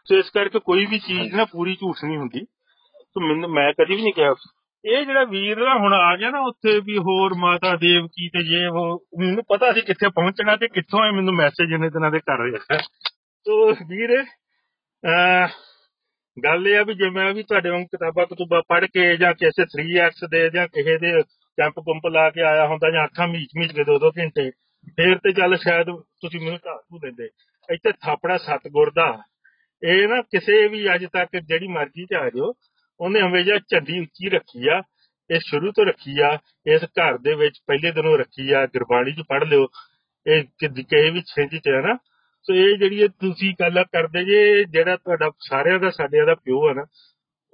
[0.09, 4.03] ਸੋ ਇਸ ਕਰਕੇ ਕੋਈ ਵੀ ਚੀਜ਼ ਨਾ ਪੂਰੀ ਝੂਠ ਨਹੀਂ ਹੁੰਦੀ। ਸੋ ਮੈਂ ਕਦੀ ਵੀ
[4.03, 4.35] ਨਹੀਂ ਕਿਹਾ
[4.85, 8.67] ਇਹ ਜਿਹੜਾ ਵੀਰ ਨਾ ਹੁਣ ਆ ਗਿਆ ਨਾ ਉੱਥੇ ਵੀ ਹੋਰ ਮਾਤਾ ਦੇਵਕੀ ਤੇ ਜੇ
[8.67, 12.39] ਉਹ ਮੈਨੂੰ ਪਤਾ ਸੀ ਕਿੱਥੇ ਪਹੁੰਚਣਾ ਤੇ ਕਿੱਥੋਂ ਇਹ ਮੈਨੂੰ ਮੈਸੇਜ ਇਹਨੇ ਦਿਨਾਂ ਦੇ ਕਰ
[12.39, 12.79] ਰਿਹਾ
[13.45, 15.49] ਤੋ ਵੀਰ, ਅਹ,
[16.45, 19.63] ਗੱਲ ਇਹ ਆ ਵੀ ਜੇ ਮੈਂ ਵੀ ਤੁਹਾਡੇ ਵਾਂਗ ਕਿਤਾਬਾਂ ਕਤੂਬਾਂ ਪੜ੍ਹ ਕੇ ਜਾਂ ਕਿਸੇ
[19.63, 23.73] 3x ਦੇ ਜਾਂ ਕਿਸੇ ਦੇ ਕੈਂਪ ਕੁੰਪ ਲਾ ਕੇ ਆਇਆ ਹੁੰਦਾ ਜਾਂ ਅੱਖਾਂ ਮੀਚ ਮੀਚ
[23.73, 24.51] ਕੇ ਦੋ ਦੋ ਘੰਟੇ,
[24.89, 27.25] ਫੇਰ ਤੇ ਚੱਲ ਸ਼ਾਇਦ ਤੁਸੀਂ ਮੈਨੂੰ ਢਾਕੂ ਦਿੰਦੇ।
[27.73, 29.23] ਇੱਥੇ ਥਾਪੜਾ ਸਤਗੁਰ ਦਾ।
[29.83, 32.53] ਇਹ ਨਾ ਕਿਸੇ ਵੀ ਅੱਜ ਤੱਕ ਜਿਹੜੀ ਮਰਜ਼ੀ ਚ ਆ ਜਾਓ
[33.01, 34.83] ਉਹਨੇ ਹਮੇਸ਼ਾ ਝੰਡੀ ਉੱਚੀ ਰੱਖੀ ਆ,
[35.31, 39.21] ਇਹ ਸ਼ੁਰੂ ਤੋਂ ਰੱਖੀ ਆ, ਇਸ ਘਰ ਦੇ ਵਿੱਚ ਪਹਿਲੇ ਦਿਨੋਂ ਰੱਖੀ ਆ, ਗੁਰਬਾਣੀ ਚ
[39.29, 39.67] ਪੜ੍ਹ ਲਿਓ।
[40.27, 41.99] ਇਹ ਕਿ- ਕਿਸੇ ਵੀ ਛਿੰਝ ਚ ਹੈ ਨਾ।
[42.43, 46.69] ਸੋ ਇਹ ਜਿਹੜੀ ਇਹ ਤੁਸੀਂ ਗੱਲ ਕਰਦੇ ਜੇ, ਜਿਹੜਾ ਤੁਹਾਡਾ ਸਾਰਿਆਂ ਦਾ, ਸਾਡਿਆਂ ਦਾ ਪਿਓ
[46.69, 46.87] ਹੈ ਨਾ,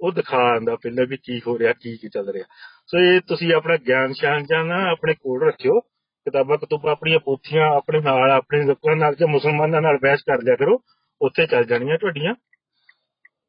[0.01, 2.45] ਉਹ ਦਿਖਾ ਆਂਦਾ ਪਹਿਲਾਂ ਵੀ ਕੀ ਹੋ ਰਿਹਾ, ਕੀ ਕੀ ਚੱਲ ਰਿਹਾ।
[2.87, 5.79] ਸੋ ਇਹ ਤੁਸੀਂ ਆਪਣਾ ਗਿਆਨ ਸ਼ਾਨ ਜਾਂ ਨਾ ਆਪਣੇ ਕੋਲ ਰੱਖਿਓ।
[6.25, 10.55] ਕਿਤਾਬਾਂ, ਕਤੂਬਾਂ ਆਪਣੀਆਂ ਪੋਥੀਆਂ, ਆਪਣੇ ਨਾਲ, ਆਪਣੇ ਲੋਕਾਂ ਨਾਲ ਜਾਂ ਮੁਸਲਮਾਨਾਂ ਨਾਲ ਬਹਿਸ ਕਰ ਲਿਆ
[10.55, 10.79] ਕਰੋ।
[11.21, 12.35] ਉੱਥੇ ਚੱਲ ਜਾਣੀਆਂ ਤੁਹਾਡੀਆਂ।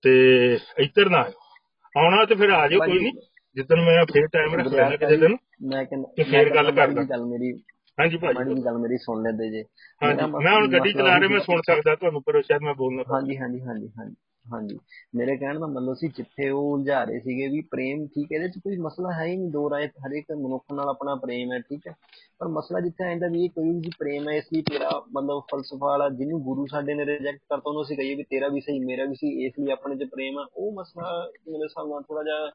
[0.02, 1.47] ਤੇ ਇੱਧਰ ਨਾ ਆਇਓ।
[1.96, 3.12] ਆਉਣਾ ਤੇ ਫਿਰ ਆ ਜਾਓ ਕੋਈ ਨਹੀਂ।
[3.56, 5.36] ਜਿੱਦਣ ਮੈਂ ਫੇਰ ਟਾਈਮ ਰੱਖ ਲੈਣਾ ਕਿਸੇ ਦਿਨ
[5.68, 7.52] ਮੈਂ ਕਹਿੰਦਾ ਤੇ ਫੇਰ ਗੱਲ ਮਾੜੀ ਕਰਦਾ। ਗੱਲ ਮੇਰੀ
[7.98, 9.64] ਹਾਂਜੀ ਮਾੜੀ ਭਾਜੀ ਜਿਹੀ ਗੱਲ ਮੇਰੀ ਸੁਣ ਲੈਂਦੇ ਜੇ।
[10.02, 13.60] ਮੈਂ ਹੁਣ ਗੱਡੀ ਚਲਾ ਰਿਹਾ ਮੈਂ ਸੁਣ ਸਕਦਾ ਤੁਹਾਨੂੰ ਪਰ ਸ਼ਾਇਦ ਮੈਂ ਬੋਲਣਾ ਹਾਂਜੀ ਹਾਂਜੀ
[13.60, 14.14] ਹਾਂਜੀ ਹਾਂਜੀ।
[14.52, 14.78] ਹਾਂਜੀ।
[15.14, 18.48] ਮੇਰੇ ਕਹਿਣ ਦਾ ਮਤਲਬ ਸੀ, ਜਿੱਥੇ ਉਹ ਉਲਝਾ ਰਹੇ ਸੀਗੇ ਵੀ ਪ੍ਰੇਮ ਠੀਕ ਹੈ, ਇਹਦੇ
[18.48, 21.86] ਚ ਕੋਈ ਮਸਲਾ ਹੈ ਹੀ ਨਹੀਂ, ਦੋ ਰਾਏ ਹਰੇਕ ਮਨੁੱਖ ਨਾਲ ਆਪਣਾ ਪ੍ਰੇਮ ਹੈ, ਠੀਕ
[21.86, 21.94] ਹੈ।
[22.38, 25.86] ਪਰ ਮਸਲਾ ਜਿੱਥੇ ਆਇੰਦਾ ਵੀ ਇਹ ਕੋਈ ਵੀ ਪ੍ਰੇਮ ਹੈ, ਇਸ ਲਈ ਤੇਰਾ ਮਤਲਬ ਫਲਸਫਾ
[25.86, 29.04] ਵਾਲਾ ਜਿਹਨੂੰ ਗੁਰੂ ਸਾਡੇ ਨੇ ਰਿਜੈਕਟ ਕਰਤਾ ਉਹਨੂੰ ਅਸੀਂ ਕਹੀਏ ਵੀ ਤੇਰਾ ਵੀ ਸਹੀ, ਮੇਰਾ
[29.04, 32.50] ਵੀ ਸਹੀ, ਇਸ ਲਈ ਆਪਣੇ ਚ ਪ੍ਰੇਮ ਹੈ। ਉਹ ਮਸਲਾ ਮੇਰੇ ਹਿਸਾਬ ਨਾਲ ਥੋੜਾ ਜਿਹਾ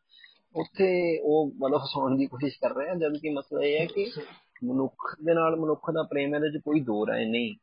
[0.56, 4.12] ਉੱਥੇ ਉਹ ਮਤਲਬ ਫਸਾਉਣ ਦੀ ਕੋਸ਼ਿਸ਼ ਕਰ ਰਹੇ ਆ ਜਦ ਕਿ ਮਸਲਾ ਇਹ ਹੈ ਕਿ
[4.64, 7.56] ਮਨੁੱਖ ਦੇ ਨਾਲ ਮਨੁੱਖ ਦਾ ਪ੍ਰੇਮ ਇਹਦੇ ਚ ਕੋਈ ਦੋ ਰਾਏ ਨਹੀਂ।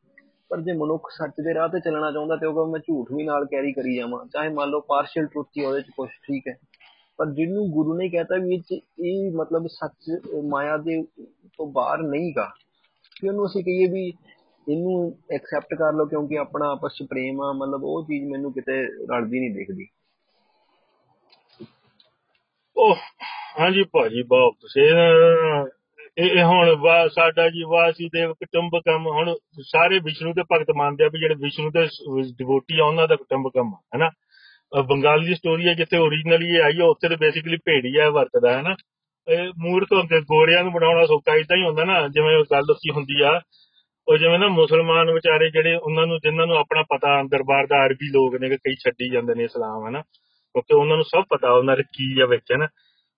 [0.51, 3.23] ਪਰ ਜੇ ਮਨੁੱਖ ਸੱਚ ਦੇ ਰਾਹ ਤੇ ਚੱਲਣਾ ਚਾਹੁੰਦਾ ਤੇ ਉਹ ਕਹੇ, ਮੈਂ ਝੂਠ ਵੀ
[3.23, 6.59] ਨਾਲ ਕੈਰੀ ਕਰੀ ਜਾਵਾਂ। ਚਾਹੇ ਮੰਨ ਲਓ ਪਾਰਸ਼ੀਅਲ ਟਰੂਥ ਹੀ ਉਹਦੇ ਚ ਕੁਝ ਠੀਕ ਹੈ।
[7.17, 11.03] ਪਰ ਜਿਹਨੂੰ ਗੁਰੂ ਨੇ ਕਹਿਤਾ ਵੀ ਇਹ 'ਚ ਇਹ ਮਤਲਬ ਸੱਚ, ਅਹ ਮਾਇਆ ਦੇ
[11.57, 12.51] ਤੋਂ ਬਾਹਰ ਨਹੀਂਗਾ
[13.21, 14.13] ਕਿ ਉਹਨੂੰ ਅਸੀਂ ਕਹੀਏ ਵੀ
[14.69, 18.83] ਇਹਨੂੰ ਐਕਸੈਪਟ ਕਰ ਲਓ ਕਿਉਂਕਿ ਆਪਣਾ ਆਪਸ ਚ ਪ੍ਰੇਮ ਆ, ਮਤਲਬ ਉਹ ਚੀਜ਼ ਮੈਨੂੰ ਕਿਤੇ
[18.83, 19.87] ਰਲਦੀ ਨਹੀਂ ਦਿਖਦੀ।
[22.77, 22.95] ਉਹ
[23.59, 24.89] ਹਾਂਜੀ ਭਾਜੀ, ਬਹੁਤ ਤੁਸੀਂ
[26.17, 31.07] ਇਹ ਇਹ ਹੁਣ ਵਾ- ਸਾਡਾ ਜੀ ਵਾਸੂਦੇਵ ਕੁਟੁੰਬਕਮ ਹੁਣ ਸਾਰੇ ਵਿਸ਼ਨੂੰ ਦੇ ਭਗਤ ਮੰਨਦੇ ਆ
[31.13, 31.87] ਵੀ ਜਿਹੜੇ ਵਿਸ਼ਨੂੰ ਦੇ
[32.37, 34.09] ਡਿਵੋਟੀ ਆ ਉਹਨਾਂ ਦਾ ਕੁਟੁੰਬਕਮ ਆ, ਹੈਨਾ?
[34.77, 38.05] ਅਹ ਬੰਗਾਲੀ ਦੀ ਸਟੋਰੀ ਹੈ ਜਿੱਥੇ ਓਰੀਜਨਲੀ ਇਹ ਆਈ ਆ, ਉੱਥੇ ਤੇ ਬੇਸਿਕਲੀ ਭੇੜੀ ਆ,
[38.05, 38.75] ਇਹ ਵਰਤਦਾ ਹੈ ਨਾ
[39.27, 42.89] ਇਹ ਮੂਰਖ ਹੁੰਦੇ, ਗੋਰਿਆਂ ਨੂੰ ਬਣਾਉਣਾ ਸੌਖਾ ਇਦਾਂ ਹੀ ਹੁੰਦਾ ਨਾ, ਜਿਵੇਂ ਉਹ ਗੱਲ ਉੱਚੀ
[42.91, 43.41] ਹੁੰਦੀ ਆ,
[44.07, 48.09] ਉਹ ਜਿਵੇਂ ਨਾ ਮੁਸਲਮਾਨ ਵਿਚਾਰੇ ਜਿਹੜੇ ਉਹਨਾਂ ਨੂੰ, ਜਿਨ੍ਹਾਂ ਨੂੰ ਆਪਣਾ ਪਤਾ ਦਰਬਾਰ ਦਾ ਅਰਬੀ
[48.11, 51.51] ਲੋਕ ਨੇ, ਕਿ ਕਈ ਛੱਡੀ ਜਾਂਦੇ ਨੇ ਇਸਲਾਮ ਹੈ ਨਾ ਕਿਉਂਕਿ ਉਹਨਾਂ ਨੂੰ ਸਭ ਪਤਾ,
[51.51, 52.67] ਉਹਨਾਂ ਦੇ ਕੀ ਆ ਵਿੱਚ ਹੈ ਨਾ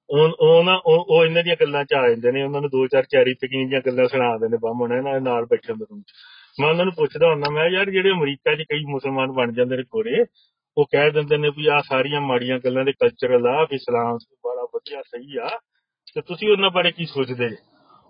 [0.09, 2.87] ਉਹ ਉਹ ਨਾ, ਉਹ ਉਹ ਇਹਨਾਂ ਦੀਆਂ ਗੱਲਾਂ ਚ ਆ ਜਾਂਦੇ ਨੇ, ਉਹਨਾਂ ਨੂੰ ਦੋ
[2.87, 6.05] ਚਾਰ ਚੈਰੀ ਪਿਕਿੰਗ ਦੀਆਂ ਗੱਲਾਂ ਸੁਣਾ ਦਿੰਦੇ ਬਾਹਮਣ ਇਹਨਾਂ ਦੇ ਨਾਲ ਬੈਠੇ ਹੁੰਦੇ ਰੂਮ ਚ।
[6.59, 9.83] ਮੈਂ ਉਹਨਾਂ ਨੂੰ ਪੁੱਛਦਾ ਹੁੰਦਾ, ਮੈਂ ਯਾਰ, ਜਿਹੜੇ ਅਮਰੀਕਾ 'ਚ ਕਈ ਮੁਸਲਮਾਨ ਬਣ ਜਾਂਦੇ ਨੇ
[9.83, 10.25] ਗੋਰੇ
[10.77, 14.67] ਉਹ ਕਹਿ ਦਿੰਦੇ ਨੇ ਵੀ ਆ ਸਾਰੀਆਂ ਮਾੜੀਆਂ ਗੱਲਾਂ ਦੇ ਕਲਚਰਲ ਆ, ਵੀ ਇਸਲਾਮ ਬੜਾ
[14.75, 15.59] ਵਧੀਆ, ਸਹੀ ਆ।
[16.15, 17.55] ਤੇ ਤੁਸੀਂ ਉਹਨਾਂ ਬਾਰੇ ਕੀ ਸੋਚਦੇ ਜੀ?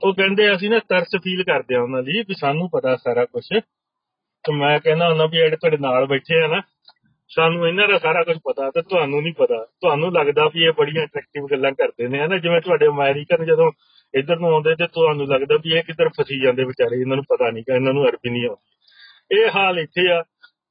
[0.03, 3.47] ਉਹ ਕਹਿੰਦੇ, ਅਸੀਂ ਨਾ ਤਰਸ ਫੀਲ ਕਰਦੇ ਆ ਉਹਨਾਂ ਦੀ, ਵੀ ਸਾਨੂੰ ਪਤਾ ਸਾਰਾ ਕੁਝ
[4.43, 6.61] ਤੇ ਮੈਂ ਕਹਿੰਦਾ ਹੁੰਦਾ ਵੀ ਜਿਹੜੇ ਤੁਹਾਡੇ ਨਾਲ ਬੈਠੇ ਆ ਨਾ
[7.29, 11.05] ਸਾਨੂੰ ਇਹਨਾਂ ਦਾ ਸਾਰਾ ਕੁਝ ਪਤਾ ਤੇ ਤੁਹਾਨੂੰ ਨਹੀਂ ਪਤਾ। ਤੁਹਾਨੂੰ ਲੱਗਦਾ ਵੀ ਇਹ ਬੜੀਆਂ
[11.05, 12.37] ਅਟਰੈਕਟਿਵ ਗੱਲਾਂ ਕਰਦੇ ਨੇ, ਹਨਾ?
[12.37, 13.71] ਜਿਵੇਂ ਤੁਹਾਡੇ ਅਮਰੀਕਨ ਜਦੋਂ
[14.13, 17.51] ਇੱਧਰ ਨੂੰ ਆਉਂਦੇ ਤੇ ਤੁਹਾਨੂੰ ਲੱਗਦਾ ਵੀ ਇਹ ਕਿੱਧਰ ਫਸੀ ਜਾਂਦੇ ਵਿਚਾਰੇ, ਇਹਨਾਂ ਨੂੰ ਪਤਾ
[17.51, 20.23] ਨਹੀਂ ਕਿ ਇਹਨਾਂ ਨੂੰ ਅਰਬੀ ਨਹੀਂ ਆਉਂਦੀ। ਇਹ ਹਾਲ ਇੱਥੇ ਆ।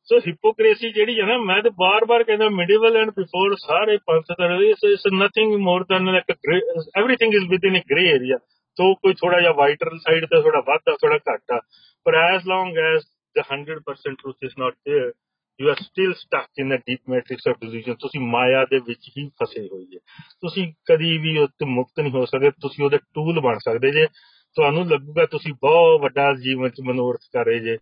[0.04, 4.54] ਸੋ ਹਿਪੋਕ੍ਰੇਸੀ ਜਿਹੜੀ ਹੈ ਨਾ, ਮੈਂ ਤਾਂ ਬਾਰ-ਬਾਰ ਕਹਿੰਦਾ ਮਿਡੀਵਲ ਐਂਡ ਬਿਫੋਰ ਸਾਰੇ ਪੰਥ ਦਾ
[4.54, 6.36] is is nothing more than like
[6.98, 8.36] everything is within a grey area
[8.76, 11.60] so ਕੋਈ ਥੋੜਾ ਜਿਹਾ ਵਾਈਟਰ ਸਾਈਡ ਤੇ ਥੋੜਾ ਵੱਧ ਆ ਥੋੜਾ ਘੱਟ ਆ।
[12.04, 13.02] ਪਰ as long as
[13.38, 15.10] the 100% truth is not there
[15.62, 17.96] you are still stuck in a deep matrix of delusion.
[18.00, 19.98] ਤੁਸੀਂ ਮਾਇਆ ਦੇ ਵਿੱਚ ਹੀ ਫਸੇ ਹੋਏ ਜੇ
[20.40, 24.06] ਤੁਸੀਂ ਕਦੀ ਵੀ ਉਸ ਤੋਂ ਮੁਕਤ ਨਹੀਂ ਹੋ ਸਕਦੇ। ਤੁਸੀਂ ਉਹਦੇ ਟੂਲ ਬਣ ਸਕਦੇ ਜੇ।
[24.54, 27.78] ਤੁਹਾਨੂੰ ਲੱਗੂਗਾ ਤੁਸੀਂ ਬਹੁਤ ਵੱਡਾ ਜੀਵਨ ਚ ਮਨੋਰਥ ਕਰ ਰਹੇ ਜੇ।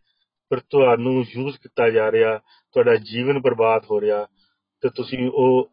[0.48, 2.38] ਪਰ ਤੁਹਾਨੂੰ ਯੂਜ਼ ਕੀਤਾ ਜਾ ਰਿਹਾ।
[2.72, 4.26] ਤੁਹਾਡਾ ਜੀਵਨ ਬਰਬਾਦ ਹੋ ਰਿਹਾ।
[4.80, 5.72] ਤੇ ਤੁਸੀਂ ਉਹ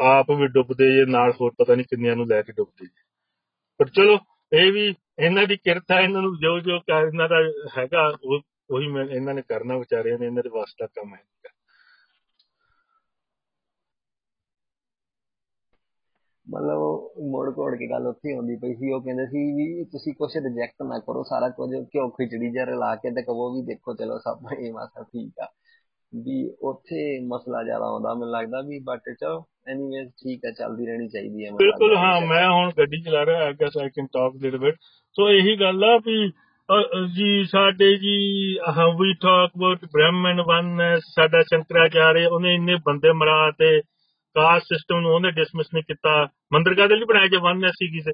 [0.00, 3.02] ਆਪ ਵੀ ਡੁੱਬਦੇ ਜੇ। ਨਾਲ ਹੋਰ ਪਤਾ ਨਹੀਂ ਕਿੰਨਿਆਂ ਨੂੰ ਲੈ ਕੇ ਡੁੱਬਦੇ ਜੇ।
[3.78, 4.18] ਪਰ ਚਲੋ,
[4.52, 7.36] ਇਹ ਵੀ ਇਹਨਾਂ ਦੀ ਕਿਰਤ ਹੈ ਇਹਨਾਂ ਨੂੰ ਜੋ ਜੋ ਕਰ- ਇਹਨਾਂ ਦਾ
[7.78, 8.40] ਹੈਗਾ। ਉਹ
[8.72, 11.22] ਉਹੀ ਮੈਂ ਇਹਨਾਂ ਨੇ ਕਰਨਾ ਵਿਚਾਰਿਆਂ ਨੇ ਇਹਨਾਂ ਦੇ ਵਾਸ ਦਾ ਕੰਮ ਹੈ
[16.46, 20.30] ਮਤਲਬ ਮੁੜ ਕੋੜ ਕੇ ਗੱਲ ਉੱਥੇ ਆਉਂਦੀ ਪਈ ਸੀ ਉਹ ਕਹਿੰਦੇ ਸੀ ਵੀ ਤੁਸੀਂ ਕੁਝ
[20.36, 24.18] ਰਿਜੈਕਟ ਨਾ ਕਰੋ ਸਾਰਾ ਕੁਝ ਘਿਓ ਖਿਚੜੀ ਜਿਹਾ ਰਲਾ ਕੇ ਤੇ ਕਹੋ ਵੀ ਦੇਖੋ ਚਲੋ
[24.18, 25.46] ਸਭ ਇਹ ਮਾਸਾ ਠੀਕ ਆ।
[26.12, 31.08] ਵੀ ਉੱਥੇ ਮਸਲਾ ਜ਼ਿਆਦਾ ਆਉਂਦਾ ਮੈਨੂੰ ਲੱਗਦਾ ਵੀ ਬਟ ਚਲੋ ਐਨੀਵੇਜ਼ ਠੀਕ ਹੈ ਚੱਲਦੀ ਰਹਿਣੀ
[31.08, 34.58] ਚਾਹੀਦੀ ਹੈ ਬਿਲਕੁਲ ਹਾਂ ਮੈਂ ਹੁਣ ਗੱਡੀ ਚਲਾ ਰਿਹਾ I guess I can talk little
[34.58, 34.76] bit
[35.16, 36.16] so ਇਹੀ ਗੱਲ ਆ ਵੀ
[37.06, 38.16] ਜੀ, ਸਾਡੇ ਜੀ
[38.98, 43.80] ਵੀ ਟਾਕ ਅਬਾਊਟ ਬ੍ਰਹਮਨ ਵਨਨੈਸ ਸਾਡਾ ਸ਼ੰਕਰਾਚਾਰਿਆ ਉਹਨੇ ਇੰਨੇ ਬੰਦੇ ਮਰਾ ਤੇ
[44.34, 48.12] ਕਾਸਟ ਸਿਸਟਮ ਨੂੰ ਉਹਨੇ ਡਿਸਮਿਸ ਨਹੀਂ ਕੀਤਾ। ਮੰਦਰਗਾ ਦੇ ਲਈ ਬਣਾਇਆ ਜੇ ਵਨਨੈਸ ਸੀਗੀ ਤੇ।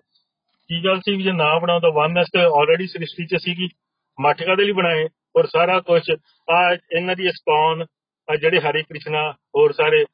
[0.69, 3.69] ਕੀ ਗੱਲ ਸੀ ਜੇ ਨਾ ਬਣਾਉਂਦਾ ਵਨਨੈਸ ਤੇ ਆਲਰੇਡੀ ਸ੍ਰਿਸ਼ਟੀ ਚ ਸੀਗੀ।
[4.21, 5.05] ਮਠਗਾ ਦੇ ਲਈ ਬਣਾਏ
[5.37, 6.03] ਔਰ ਸਾਰਾ ਕੁਝ
[6.51, 7.85] ਆ, ਇਹਨਾਂ ਦੀ ਸਪੌਨ
[8.33, 10.05] ਆ ਜਿਹੜੇ ਹਰੀ ਕ੍ਰਿਸ਼ਨਾ ਹੋਰ ਸਾਰੇ,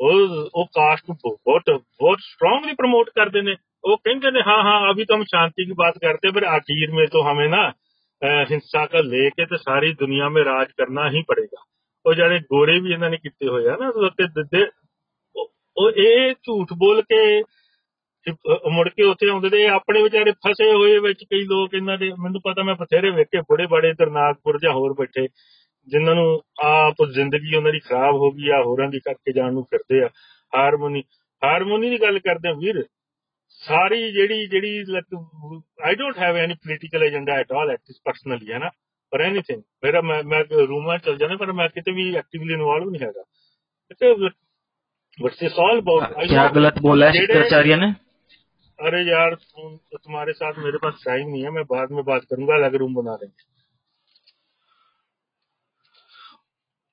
[0.00, 4.77] ਉਹ ਉਹ ਕਾਸਟ ਨੂੰ ਬਹੁਤ ਬਹੁਤ ਸਟਰੋਂਗਲੀ ਪ੍ਰਮੋਟ ਕਰਦੇ ਨੇ। वो कहते ने हाँ हाँ
[4.89, 7.61] अभी तो हम शांति की बात करते हैं पर आखिर में तो हमें ना
[8.21, 11.63] अ, हिंसा का लेके तो सारी दुनिया में राज करना ही पड़ेगा
[12.05, 14.61] ਉਹ ਜਿਹੜੇ ਗੋਰੇ ਵੀ ਇਹਨਾਂ ਨੇ ਕੀਤੇ ਹੋਏ ਆ ਨਾ ਉਹ ਤੇ ਦਿੱਦੇ
[15.35, 17.17] ਉਹ- ਉਹ ਇਹ ਝੂਠ ਬੋਲ ਕੇ
[18.27, 21.97] ਅਹ ਮੁੜ ਕੇ ਉੱਥੇ ਆਉਂਦੇ ਤੇ ਇਹ ਆਪਣੇ ਵਿਚਾਰੇ ਫਸੇ ਹੋਏ ਵਿੱਚ ਕਈ ਲੋਕ ਇਹਨਾਂ
[21.97, 25.27] ਦੇ ਮੈਨੂੰ ਪਤਾ ਮੈਂ ਬਥੇਰੇ ਵੇਖੇ ਬੜੇ ਬੜੇ ਇਧਰ ਨਾਗਪੁਰ ਜਾਂ ਹੋਰ ਬੈਠੇ
[25.87, 26.27] ਜਿਨ੍ਹਾਂ ਨੂੰ
[26.63, 30.09] ਆਪ ਜ਼ਿੰਦਗੀ ਉਹਨਾਂ ਦੀ ਖਰਾਬ ਹੋ ਗਈ ਆ ਹੋਰਾਂ ਦੀ ਕਰਕੇ ਜਾਣ ਨੂੰ ਫਿਰਦੇ ਆ
[30.53, 31.03] ਹਾਰਮੋਨੀ
[31.41, 32.83] ਹਾਰਮੋਨੀ ਦੀ ਗੱਲ ਕਰਦੇ ਆ ਵੀਰ
[33.61, 34.83] ਸਾਰੀ ਜਿਹੜੀ ਜਿਹੜੀ
[35.83, 38.69] I don't have any political agenda at all at this personally ਹੈ ਨਾ
[39.11, 42.89] ਪਰ ਐਨੀਥਿੰਗ ਮੇਰਾ ਮੈਂ ਮੈਂ ਰੂਮਾਂ ਚ ਚਲ ਜਾਣਾ ਪਰ ਮੈਂ ਕਿਤੇ ਵੀ ਐਕਟਿਵਲੀ ਇਨਵੋਲਵ
[42.89, 43.23] ਨਹੀਂ ਹੈਗਾ
[45.17, 47.87] बट इट्स ऑल अबाउट क्या गलत बोला है शंकराचार्य ने
[48.79, 52.55] अरे यार तुम तुम्हारे साथ मेरे पास टाइम नहीं है मैं बाद में बात करूंगा
[52.55, 53.45] अलग रूम बना देंगे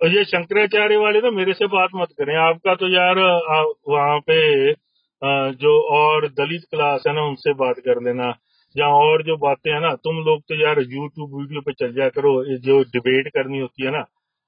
[0.00, 4.18] और ये शंकराचार्य वाले ना मेरे से बात मत करें आपका तो यार आ, वहाँ
[4.20, 4.38] पे
[4.70, 4.74] आ,
[5.21, 8.33] जो और दलित क्लास है ना, उनसे बात कर लेना।
[8.75, 12.09] या और जो बातें है ना, तुम लोग तो यार यूट्यूब वीडियो पे चल जाया
[12.09, 14.05] करो। जो डिबेट करनी होती है ना,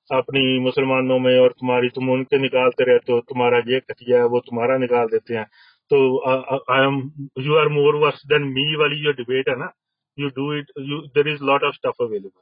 [0.10, 4.40] अपनी मुसलमानों में और तुम्हारी, तुम उनके निकालते रहते हो, तुम्हारा ये कटिया है, वो
[4.42, 5.46] तुम्हारा निकाल देते हैं।
[5.92, 5.98] तो
[6.72, 7.00] I am
[7.40, 9.72] you are more worse than me वाली जो डिबेट है ना
[10.18, 12.42] you do it you there is lot of stuff available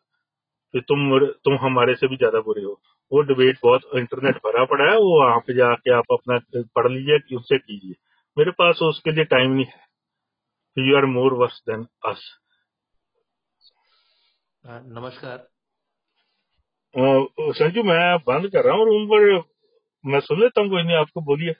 [0.73, 2.80] कि तुम तुम हमारे से भी ज़्यादा बुरे हो।
[3.11, 6.39] वो डिबेट बहुत इंटरनेट भरा पड़ा है, वो वहाँ पे जाके आप अपना
[6.76, 7.95] पढ़ लीजिए, उससे कीजिए।
[8.36, 12.23] मेरे पास उसके लिए टाइम नहीं है you are more worse than us
[14.65, 15.47] नमस्कार
[17.55, 19.28] संजू मैं बंद कर रहा हूँ रूम पर
[20.05, 21.55] मैं सुन लेता हूँ कोई नहीं आपको बोलिए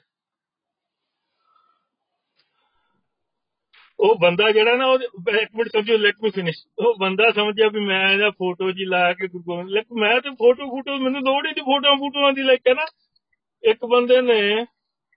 [3.99, 4.99] ਉਹ ਬੰਦਾ ਜਿਹੜਾ ਨਾ ਉਹ
[5.33, 9.11] ਇੱਕ ਮਿੰਟ ਸਮਝੋ ਲੈਟ ਮੀ ਫਿਨਿਸ਼ ਉਹ ਬੰਦਾ ਸਮਝਿਆ ਵੀ ਮੈਂ ਇਹਦਾ ਫੋਟੋ ਜੀ ਲਾ
[9.13, 12.67] ਕੇ ਗੁਰੂ ਲੈ ਮੈਂ ਤੇ ਫੋਟੋ ਫੋਟੋ ਮੈਨੂੰ ਲੋੜ ਹੀ ਨਹੀਂ ਫੋਟੋਆਂ ਫੋਟੋਆਂ ਦੀ ਲਾਈਕ
[12.67, 12.85] ਹੈ ਨਾ
[13.63, 14.39] ਇੱਕ ਬੰਦੇ ਨੇ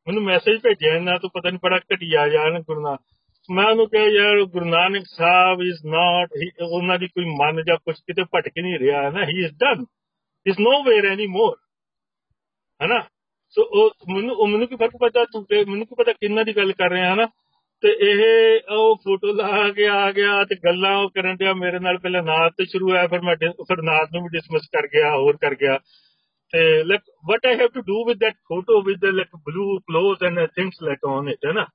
[0.07, 2.97] ਮੈਨੂੰ ਮੈਸੇਜ ਭੇਜਿਆ ਇਹਨਾਂ ਤੋਂ, ਪਤਾ ਨਹੀਂ ਬੜਾ ਘਟਿਆ ਜਾਣ ਗੁਰਨਾ
[3.49, 6.29] ਮੈਂ ਉਹਨੂੰ ਕਿਹਾ, ਯਾਰ, ਗੁਰੂ ਨਾਨਕ ਸਾਹਿਬ ਇਜ਼ ਨਾਟ
[6.61, 9.25] ਉਹਨਾਂ ਦੀ ਕੋਈ ਮਨ ਜਾਂ ਕੁਝ ਕਿਤੇ ਭਟਕ ਨਹੀਂ ਰਿਹਾ ਨਾ?
[9.25, 9.85] He is done
[10.45, 11.55] is nowhere anymore
[12.81, 12.99] ਹੈਨਾ
[13.55, 16.71] ਸੋ ਉਹ ਮੈਨੂੰ ਉਹ ਮੈਨੂੰ ਕੀ ਫ਼ਰਕ ਪਤਾ ਤੂੰ ਮੈਨੂੰ ਕੀ ਪਤਾ ਕਿੰਨਾ ਦੀ ਗੱਲ
[16.71, 17.25] ਕਰ ਰਿਹਾ ਹਨਾ
[17.83, 21.97] ਤੇ ਇਹ, ਉਹ ਫੋਟੋ ਲਾ ਕੇ ਆ ਗਿਆ ਤੇ ਗੱਲਾਂ ਉਹ ਕਰਨ ਦਿਆ ਮੇਰੇ ਨਾਲ,
[21.97, 25.37] ਪਹਿਲਾਂ ਨਾਤ ਤੇ ਸ਼ੁਰੂ ਹੋਇਆ, ਫਿਰ ਮੈਂ ਫਿਰ ਨਾਤ ਨੂੰ ਵੀ ਡਿਸਮਿਸ ਕਰ ਗਿਆ, ਹੋਰ
[25.37, 25.79] ਕਰ ਗਿਆ।
[26.53, 30.23] ਤੇ like what I have to do with that photo with the like blue cloth
[30.23, 31.65] and things like on it ਹੈ ਨਾ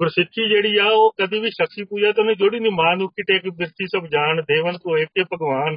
[0.00, 3.22] ਗੁਰਸਿੱਖੀ ਜਿਹੜੀ ਆ, ਉਹ ਕਦੀ ਵੀ ਸ਼ਖਸੀ ਪੂਜਾ ਤਾਂ ਨਹੀਂ ਜੋੜੀ ਨਹੀਂ, ਮਾਂ ਨੂੰ ਕਿ
[3.22, 5.76] ਟੇਕ ਬਿਰਤੀ ਸਭ ਜਾਣ, ਦੇਵਨ ਕੋ ਏਕੇ ਭਗਵਾਨ।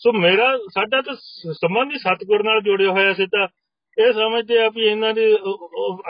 [0.00, 1.14] ਸੋ ਮੇਰਾ, ਸਾਡਾ ਤਾਂ
[1.54, 3.46] ਸੰਬੰਧ ਹੀ ਸਤਗੁਰ ਨਾਲ ਜੁੜਿਆ ਹੋਇਆ ਸੀ ਤਾਂ
[3.96, 5.26] ਇਹ ਸਮਝਦੇ ਆ ਵੀ ਇਹਨਾਂ ਦੇ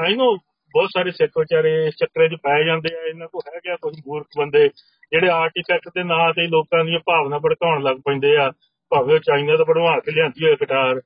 [0.02, 0.35] ਆਈ ਨੋ
[0.74, 4.69] ਬਹੁਤ ਸਾਰੇ ਸਿੱਖ ਵਿਚਾਰੇ ਚੱਕਰੇ 'ਚ ਪਾਏ ਜਾਂਦੇ ਆ, ਇਹਨਾਂ ਕੋ ਹੈਗਾ ਕੁਝ ਮੂਰਖ ਬੰਦੇ,
[5.12, 8.51] ਜਿਹੜੇ ਆਰਟੀਫੈਕਟ ਦੇ ਨਾਂ ਤੇ ਲੋਕਾਂ ਦੀਆਂ ਭਾਵਨਾ ਭੜਕਾਉਣ ਲੱਗ ਪੈਂਦੇ ਆ।
[8.93, 11.01] ਭਾਵੇਂ ਚਾਈਨਾ ਤੋਂ ਬਣਵਾ ਕੇ ਲਿਆਂਦੀ ਹੋਏ ਗਿਟਾਰ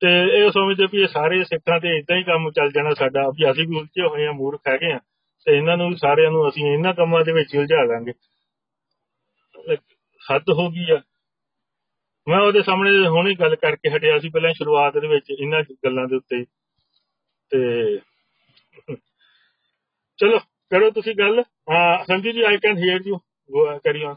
[0.00, 3.50] ਤੇ ਇਹ ਸਮਝਦੇ ਵੀ ਇਹ ਸਾਰੇ ਸਿੱਖਾਂ ਤੇ ਇਦਾਂ ਹੀ ਕੰਮ ਚੱਲ ਜਾਣਾ ਸਾਡਾ। ਵੀ
[3.50, 4.98] ਅਸੀਂ ਵੀ ਉਲਝੇ ਹੋਏ ਆ ਮੂਰਖ ਹੈਗੇ ਆ
[5.46, 8.12] ਤੇ ਇਹਨਾਂ ਨੂੰ ਸਾਰਿਆਂ ਨੂੰ ਅਸੀਂ ਇਹਨਾਂ ਕੰਮਾਂ ਦੇ ਵਿੱਚ ਉਲਝਾ ਲਾਂਗੇ।
[10.34, 11.02] ਹੱਦ ਹੋ ਗਈ ਆ।
[12.28, 16.16] ਮੈਂ ਉਹਦੇ ਸਾਹਮਣੇ ਹੁਣੇ ਗੱਲ ਕਰਕੇ ਹਟਿਆ ਸੀ, ਪਹਿਲਾਂ ਸ਼ੁਰੂਆਤ ਦੇ ਵਿੱਚ ਇਹਨਾਂ ਗੱਲਾਂ ਦੇ
[16.16, 16.44] ਉੱਤੇ।
[17.50, 17.58] ਤੇ
[20.16, 20.38] ਚਲੋ,
[20.70, 23.16] ਕਰੋ ਤੁਸੀਂ ਗੱਲ। ਹਾਂ, Sanji ji I can hear you
[23.52, 24.14] go carry on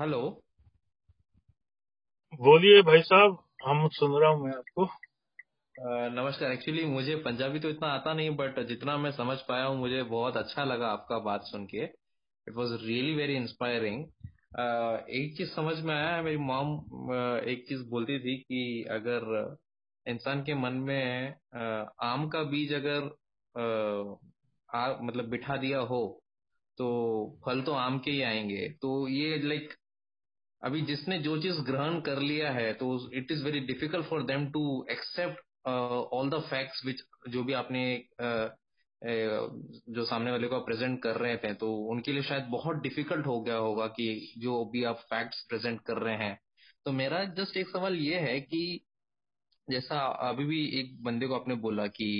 [0.00, 0.20] hello.
[2.34, 3.36] बोलिए भाई साहब
[3.66, 4.84] हम सुन रहा हूँ मैं आपको।
[6.10, 10.02] नमस्कार। एक्चुअली मुझे पंजाबी तो इतना आता नहीं बट जितना मैं समझ पाया हूँ मुझे
[10.02, 14.00] बहुत अच्छा लगा आपका बात सुन के। It was really very inspiring
[15.10, 16.72] एक चीज़ समझ में आया मेरी मॉम
[17.48, 19.56] एक चीज़ बोलती थी कि अगर
[20.06, 21.34] इंसान के मन में
[22.02, 23.10] आम का बीज अगर
[24.68, 26.02] आ, मतलब बिठा दिया हो
[26.78, 26.88] तो
[27.46, 29.74] फल तो आम के ही आएँगे। तो ये लाइक
[30.62, 34.50] अभी जिसने जो चीज़ ग्रहण कर लिया है तो it is very difficult for them
[34.50, 35.68] to accept
[36.12, 37.84] all the facts which जो भी आपने
[38.22, 38.48] uh,
[39.02, 43.26] जो सामने वाले को आप प्रेजेंट कर रहे थे तो उनके लिए शायद बहुत डिफ़िकल्ट
[43.26, 46.38] हो गया होगा कि जो भी आप फैक्ट्स प्रेजेंट कर रहे हैं।
[46.86, 48.80] तो मेरा जस्ट एक सवाल ये है कि
[49.68, 52.10] जैसा अभी भी एक बंदे को आपने बोला कि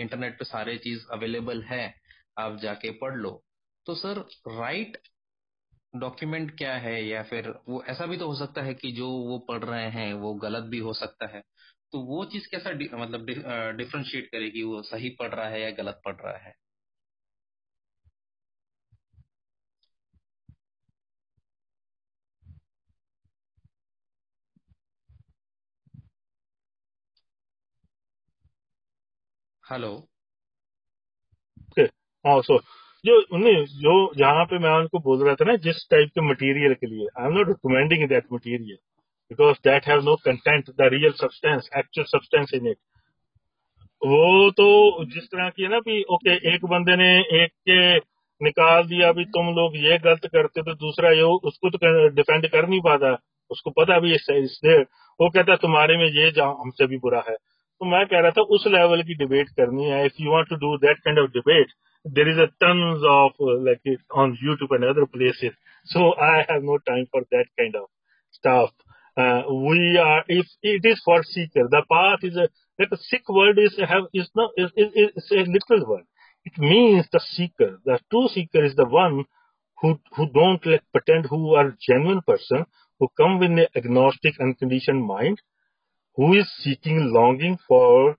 [0.00, 1.94] इंटरनेट पे सारे चीज़ अवेलेबल है
[2.38, 3.30] आप जाके पढ़ लो।
[3.86, 4.18] तो सर
[4.48, 4.98] राइट
[5.98, 9.38] डॉक्यूमेंट क्या है या फिर वो ऐसा भी तो हो सकता है कि जो वो
[9.48, 11.42] पढ़ रहे हैं, वो गलत भी हो सकता है।
[11.92, 13.26] तो वो चीज़ कैसा मतलब
[13.76, 16.54] डिफ्रेंशिएट करेगी, वो सही पढ़ रहा है या गलत पढ़ रहा है?
[29.64, 29.92] हेलो
[32.24, 32.58] हाँ सो
[33.04, 36.74] जो नहीं जो यहाँ पे मैं उनको बोल रहा था ना जिस टाइप के मटेरियल
[36.74, 38.76] के लिए I am not recommending that material
[39.30, 42.78] because that have no content, the real substance, actual substance in it.
[44.02, 44.66] वो तो
[45.04, 47.78] जिस तरह की है ना भी ओके एक बंदे ने एक के
[48.40, 52.68] निकाल दिया भी तुम लोग ये गलत करते तो दूसरा ये उसको तो डिफेंड कर
[52.68, 53.12] नहीं पाता
[53.50, 54.78] उसको पता भी इससे
[55.20, 58.66] वो कहता तुम्हारे में ये हमसे भी बुरा है तो मैं कह रहा था उस
[58.66, 61.72] लेवल की डिबेट करनी है if you want to do that kind of debate
[62.12, 63.82] there is a tons of uh, like
[64.14, 65.52] on YouTube and other places.
[65.86, 67.88] So I have no time for that kind of
[68.32, 68.70] stuff.
[69.16, 71.68] Uh, we are if it is for seeker.
[71.70, 75.30] The path is a like a Sikh word is have is not is, is, is
[75.32, 76.04] a literal word.
[76.44, 77.78] It means the seeker.
[77.84, 79.24] The true seeker is the one
[79.80, 82.66] who who don't like pretend who are genuine person
[82.98, 85.40] who come with an agnostic unconditioned mind
[86.14, 88.16] who is seeking, longing for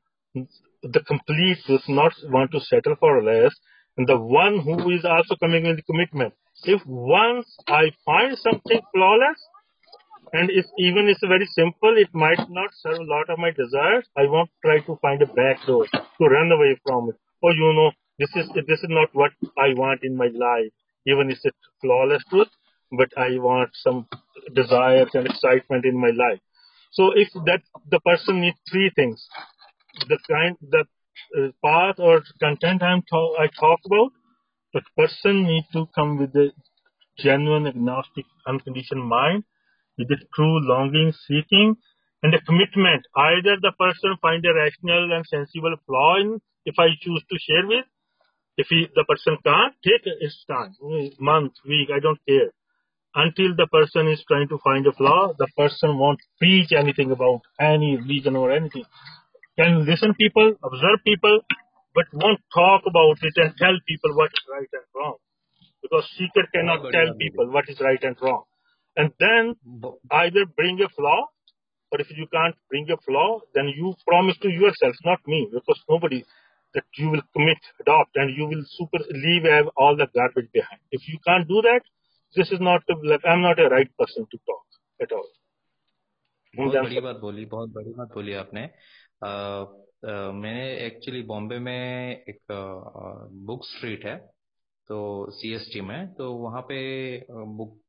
[0.84, 3.54] the complete does not want to settle for less,
[3.98, 6.34] and the one who is also coming with commitment.
[6.64, 9.40] If once I find something flawless,
[10.34, 14.06] and if even it's very simple, it might not serve a lot of my desires.
[14.16, 17.16] I won't try to find a back door to run away from it.
[17.44, 20.72] Oh, you know, this is this is not what I want in my life.
[21.06, 22.50] Even if it's flawless truth,
[22.92, 24.08] but I want some
[24.54, 26.42] desires and excitement in my life.
[26.92, 29.26] So if that the person needs three things,
[30.08, 30.84] the kind the uh,
[31.38, 34.12] Uh, path or content I'm talk, I talk about,
[34.74, 36.52] the person needs to come with a
[37.18, 39.44] genuine agnostic unconditioned mind,
[39.98, 41.76] with a true longing, seeking,
[42.24, 43.06] and a commitment.
[43.16, 47.68] Either the person find a rational and sensible flaw in if I choose to share
[47.68, 47.86] with.
[48.58, 50.74] If he, the person can't, take his time,
[51.20, 52.52] month, week, I don't care
[53.18, 57.42] until the person is trying to find a flaw, the person won't preach anything about
[57.60, 58.86] any religion or anything
[59.59, 61.41] Can listen people, observe people,
[61.95, 65.17] but won't talk about it and tell people what is right and wrong.
[65.83, 68.45] Because seeker cannot tell people what is right and wrong.
[68.97, 69.57] And then
[70.11, 71.29] either bring a flaw,
[71.91, 75.81] or if you can't bring a flaw, then you promise to yourself, not me, because
[75.89, 76.25] nobody,
[76.75, 79.45] that you will commit, adopt, and you will super leave
[79.77, 80.81] all the garbage behind.
[80.91, 81.83] If you can't do that,
[82.35, 84.67] this is not like I'm not a right person to talk
[85.03, 85.29] at all.
[86.57, 88.63] बहुत बड़ी बात बोली बहुत बड़ी बात बोली आपने
[89.22, 92.40] मैंने एक्चुअली बॉम्बे में एक
[93.46, 94.16] बुक स्ट्रीट है
[94.90, 94.98] तो
[95.32, 96.78] सीएसटी में तो वहाँ पे
[97.32, 97.80] बुक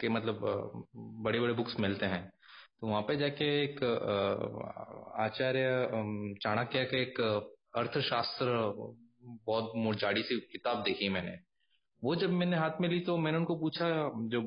[0.00, 0.40] के मतलब
[0.96, 2.22] बड़े बड़े बुक्स मिलते हैं।
[2.80, 3.82] तो वहाँ पे जाके एक
[5.20, 7.20] आचार्य चाणक्य के एक
[7.76, 8.46] अर्थशास्त्र,
[9.46, 11.36] बहुत मोजाड़ी सी किताब देखी मैंने।
[12.02, 13.86] वो जब मैंने हाथ में ली तो मैंने उनको पूछा,
[14.24, 14.40] जो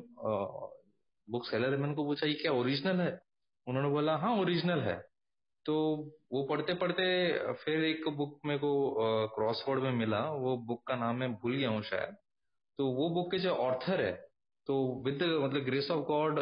[1.28, 3.18] बुक सेलर है, मैंने उनको पूछा, ये क्या ओरिजिनल है?
[3.66, 5.00] उन्होंने बोला हाँ ओरिजिनल है।
[5.66, 5.74] तो
[6.32, 7.04] वो पढ़ते पढ़ते
[7.54, 11.68] फिर एक बुक मेरे को क्रॉसवर्ड में मिला। वो बुक का नाम मैं भूल गया
[11.70, 12.16] हूँ शायद।
[12.78, 14.12] तो वो बुक के जो ऑर्थर है
[14.66, 16.38] तो विद मतलब ग्रेस ऑफ़ गॉड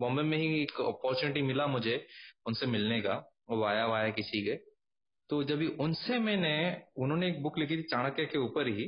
[0.00, 1.96] बॉम्बे में ही एक अपॉर्चुनिटी मिला मुझे
[2.46, 3.14] उनसे मिलने का,
[3.50, 4.54] वाया वाया किसी के।
[5.30, 8.86] तो जब उनसे मैंने, उन्होंने एक बुक लिखी थी, चाणक्य के ऊपर ही,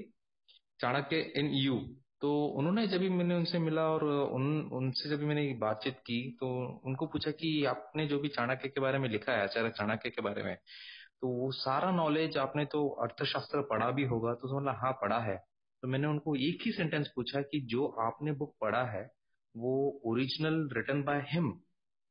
[0.81, 1.75] चाणक्य इन यू
[2.23, 6.37] तो उन्होंने जब भी मैंने उनसे मिला और उन उनसे जब भी मैंने बातचीत की
[6.41, 10.11] तो उनको पूछा कि आपने जो भी चाणक्य के बारे में लिखा है आचार्य चाणक्य
[10.11, 10.57] के बारे में
[11.21, 15.37] तो वो सारा नॉलेज आपने तो अर्थशास्त्र पढ़ा भी होगा तो बोला हाँ पढ़ा है।
[15.83, 19.11] तो मैंने उनको एक ही सेंटेंस पूछा कि जो आपने बुक पढ़ा है
[19.57, 21.61] वो ओरिजिनल रिटर्न बाय हिम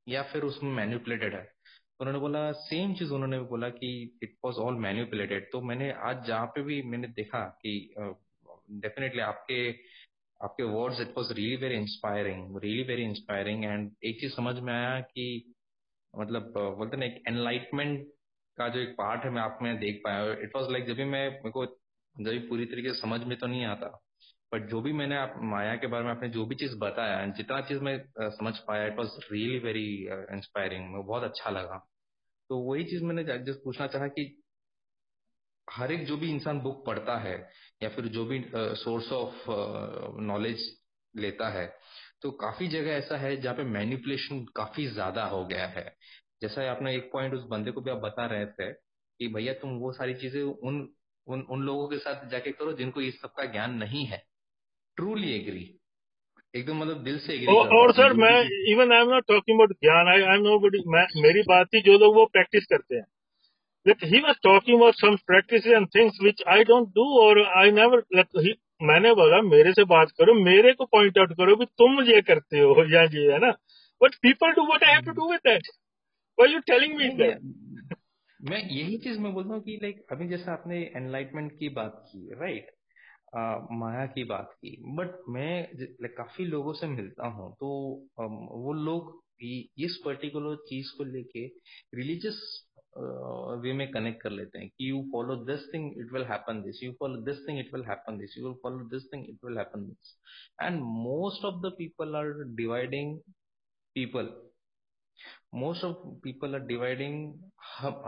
[0.07, 1.44] या फिर उसमें मैन्युपुलेटेड है?
[1.44, 6.26] तो उन्होंने बोला सेम चीज़ उन्होंने बोला कि इट वॉज़ ऑल मैन्युपुलेटेड तो मैंने आज
[6.27, 7.94] जहाँ पे भी मैंने देखा कि
[8.72, 9.72] डेफिनेटली uh, आपके
[10.41, 14.73] आपके words it was really very inspiring really very inspiring and एक चीज़ समझ में
[14.73, 15.53] आया कि
[16.13, 18.07] मतलब बोलते ना, एक एनलाइटमेंट
[18.57, 21.03] का जो एक पार्ट है, मैं आप में देख पाया। इट वाज लाइक जब भी
[21.05, 23.87] मैं, मेरे को जब भी पूरी तरीके से समझ में तो नहीं आता।
[24.53, 27.59] बट जो भी मैंने आप, माया के बारे में आपने जो भी चीज़ बताया जितना
[27.61, 29.85] चीज़ मैं समझ पाया it was really very
[30.35, 31.77] inspiring बहुत अच्छा लगा।
[32.49, 34.25] तो वही चीज़ मैंने जस्ट पूछना चाहा कि
[35.69, 37.35] हर एक जो भी इंसान बुक पढ़ता है
[37.83, 39.45] या फिर जो भी सोर्स ऑफ़
[40.23, 40.63] नॉलेज
[41.13, 41.65] लेता है
[42.21, 45.83] तो काफ़ी जगह ऐसा है जहाँ पे मैनिपुलेशन काफ़ी ज़्यादा हो गया है।
[46.41, 49.77] जैसा आपने एक पॉइंट उस बंदे को भी आप बता रहे थे कि भैया तुम
[49.79, 50.87] वो सारी चीज़ें उन
[51.27, 54.23] उन उन लोगों के साथ जाके करो जिनको इस सब का ज्ञान नहीं है।
[54.97, 55.63] ट्रूली एग्री
[56.53, 58.35] एकदम मतलब दिल से एग्री और, और सर मैं
[58.71, 60.59] even I am not talking about ज्ञान आई आई एम नो
[61.21, 63.05] मेरी बात थी जो लोग वो प्रैक्टिस करते हैं।
[63.85, 67.34] That he was talking about some practices and things which I don't do or
[67.64, 68.53] I never, like, he,
[68.84, 72.60] मैंने बोला, मेरे से बात करो, मेरे को पॉइंट आउट करो कि तुम ये करते
[72.60, 73.51] हो, या ये, है ना?
[74.03, 75.68] But people do what I have to do with that
[76.39, 77.39] why you telling me that
[78.39, 82.30] मैं यही चीज़ मैं बोलता हूँ कि लाइक अभी जैसे आपने एनलाइटमेंट की बात की
[82.34, 82.72] राइट
[83.72, 85.68] माया की बात की बट मैं
[86.10, 87.68] काफ़ी लोगों से मिलता हूँ तो
[88.65, 89.23] वो लोग
[89.80, 91.45] इस पर्टिकुलर चीज़ को लेके
[91.97, 92.39] रिलीजियस
[93.61, 96.84] वे में कनेक्ट कर लेते हैं कि you follow this thing it will happen this
[96.84, 99.57] you follow this thing it will happen this you will follow this thing it will
[99.57, 100.17] happen this
[100.61, 103.19] and most of the people are dividing
[103.95, 104.49] people
[105.55, 107.34] most of people are dividing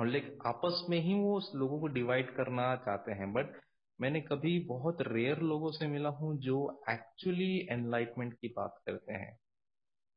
[0.07, 3.59] like आपस में ही वो लोगों को divide करना चाहते हैं but
[4.01, 9.37] मैंने कभी बहुत रेयर लोगों से मिला हूँ जो एक्चुअली एनलाइटमेंट की बात करते हैं।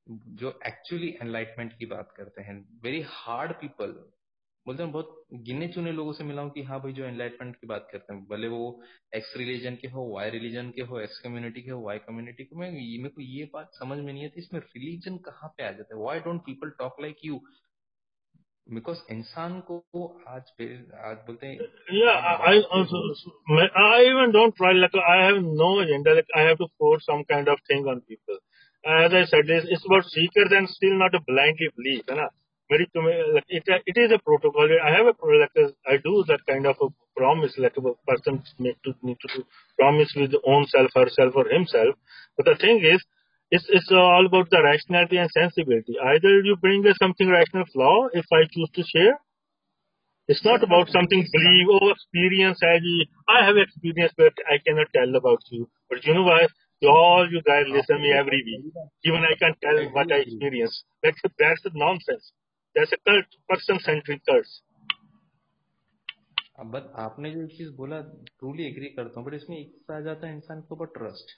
[0.09, 4.11] जो एक्चुअली एनलाइटमेंट की बात करते हैं। वेरी हार्ड पीपल
[4.67, 7.67] बोलते हैं बहुत गिने चुने लोगों से मिला हूँ कि हाँ भाई जो एनलाइटमेंट की
[7.67, 8.61] बात करते हैं भले वो
[9.17, 12.57] एक्स रिलीजन के हो वाई रिलीजन के हो एक्स कम्युनिटी के हो वाई कम्युनिटी के
[12.61, 15.95] मैं मेरे को ये बात समझ में नहीं आती इसमें रिलीजन कहाँ पे आ जाता
[15.97, 17.41] है why don't people talk like you
[18.67, 20.53] because इंसान को आज
[21.05, 21.57] आज बोलते हैं
[24.37, 26.15] don't try like I have no agenda.
[26.15, 28.39] Like I have to force some kind of thing on people.
[28.85, 32.11] As I said, it's, it's about seekers and still not a blindly belief.
[32.11, 32.29] है ना?
[32.71, 32.89] Very
[33.35, 34.69] like it it is a protocol.
[34.83, 38.77] I have a like I do that kind of a promise like a person need
[38.85, 39.45] to need to
[39.79, 41.95] promise with own self, herself, or himself.
[42.37, 43.05] But the thing is,
[43.51, 45.97] it's it's all about the rationality and sensibility.
[46.03, 49.19] Either you bring a something rational flaw if I choose to share.
[50.27, 52.61] It's not about something believe or experience.
[52.63, 52.81] As
[53.29, 55.69] I have experience, but I cannot tell about you.
[55.91, 56.51] But you know what?
[56.83, 58.73] All you guys listen me every week.
[59.05, 60.85] Even I can tell what I experience.
[61.03, 62.33] That's that's nonsense.
[62.77, 64.63] there's a cult, person-centric cults.
[66.65, 68.01] But आपने जो चीज़ बोला
[68.41, 71.33] truly agree करता हूँ but इसमें एक आ जाता है इंसान के ऊपर ट्रस्ट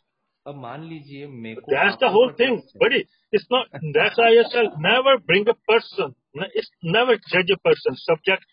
[0.47, 2.99] अब मान लीजिए मेरे को दैट्स द होल थिंग बड़ी
[3.33, 8.45] it's not that's I shall never bring a person it's never जज a person subject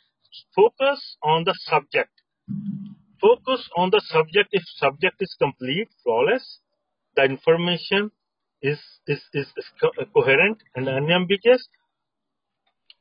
[0.58, 2.22] focus on the subject
[3.24, 6.50] focus on the subject if subject is complete flawless
[7.18, 8.10] the information
[8.64, 11.70] is is is coherent and coherent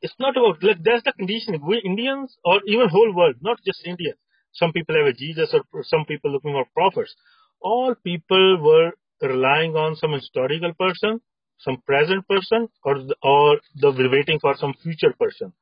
[0.03, 1.59] It's not about like that's the condition.
[1.65, 4.19] We Indians or even whole world, not just Indians.
[4.53, 7.15] Some people have a Jesus or some people looking for prophets.
[7.61, 11.21] All people were relying on some historical person,
[11.59, 15.53] some present person, or or the waiting for some future person.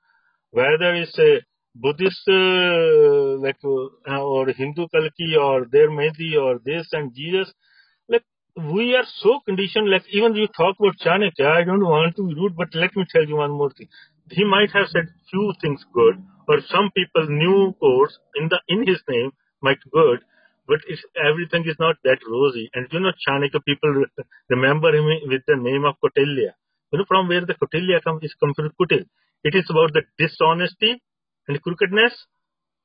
[0.52, 1.42] Whether it's a
[1.76, 7.54] Buddhist uh, like uh, or Hindu Kalki or their Mehdi or this and Jesus,
[8.10, 8.26] like
[8.58, 9.90] we are so conditioned.
[9.90, 13.06] Like even you talk about Chanakya, I don't want to be rude, but let me
[13.12, 13.90] tell you one more thing.
[14.32, 16.16] He might have said few things good,
[16.48, 19.32] or some people knew course in the in his name
[19.62, 20.20] might good,
[20.68, 20.80] but
[21.30, 22.70] everything is not that rosy.
[22.74, 24.06] And you know, Chanakya people
[24.50, 26.54] remember him with the name of Kautilya.
[26.92, 29.06] You know from where the Kautilya comes is from Kutil.
[29.44, 31.02] It is about the dishonesty
[31.48, 32.14] and crookedness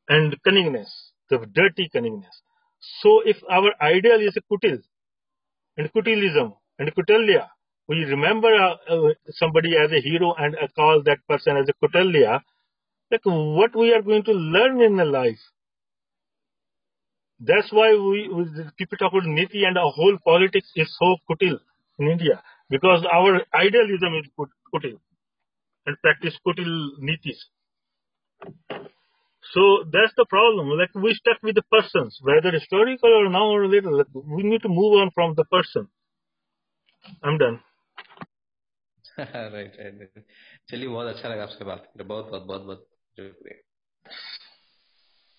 [0.09, 0.91] and cunningness,
[1.31, 2.37] the dirty cunningness.
[3.03, 4.79] So if our ideal is a Kutil
[5.77, 7.49] and Kutilism and Kutilya,
[7.89, 11.75] we remember uh, uh, somebody as a hero and uh, call that person as a
[11.87, 12.41] Kutilya,
[13.11, 15.39] like what we are going to learn in life.
[17.41, 18.45] That's why we, we
[18.79, 21.59] people talk about Niti and our whole politics is so Kutil
[21.99, 24.99] in India because our idealism is Kut- Kutil
[25.87, 27.39] and practice Kutil Nitis.
[29.53, 30.71] So that's the problem.
[30.71, 33.93] Like we stuck with the persons, whether historical or now or later.
[33.93, 35.89] Like, we need to move on from the person.
[37.23, 37.61] I'm done.
[39.20, 40.24] Right right
[40.68, 43.60] चलिए बहुत अच्छा लगा आपसे बात करके बहुत बहुत बहुत बहुत शुक्रिया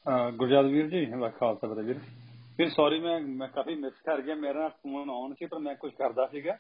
[0.07, 1.99] ਅਹ ਗੁਰਜੀਤ ਵੀਰ ਜੀ ਵਾਹ ਖਾਲਸਾ ਬਤਾ ਵੀਰ
[2.57, 5.93] ਫਿਰ ਸੌਰੀ ਮੈਂ ਮੈਂ ਕਾਫੀ ਮਿਸ ਕਰ ਗਿਆ ਮੇਰਾ ਫੋਨ ਆਨ ਸੀ ਪਰ ਮੈਂ ਕੁਝ
[5.95, 6.59] ਕਰਦਾ ਸੀਗਾ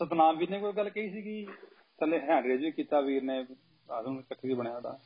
[0.00, 1.46] ਸਤਨਾਮ ਵੀਰ ਨੇ ਕੋਈ ਗੱਲ ਕਹੀ ਸੀਗੀ
[2.00, 3.46] ਥੱਲੇ ਹੈਂਡ ਰੇਜ ਵੀ ਕੀਤਾ ਵੀਰ ਨੇ
[3.90, 4.98] ਆਦਮ ਚੱਕਰੀ ਬਣਿਆ ਦਾ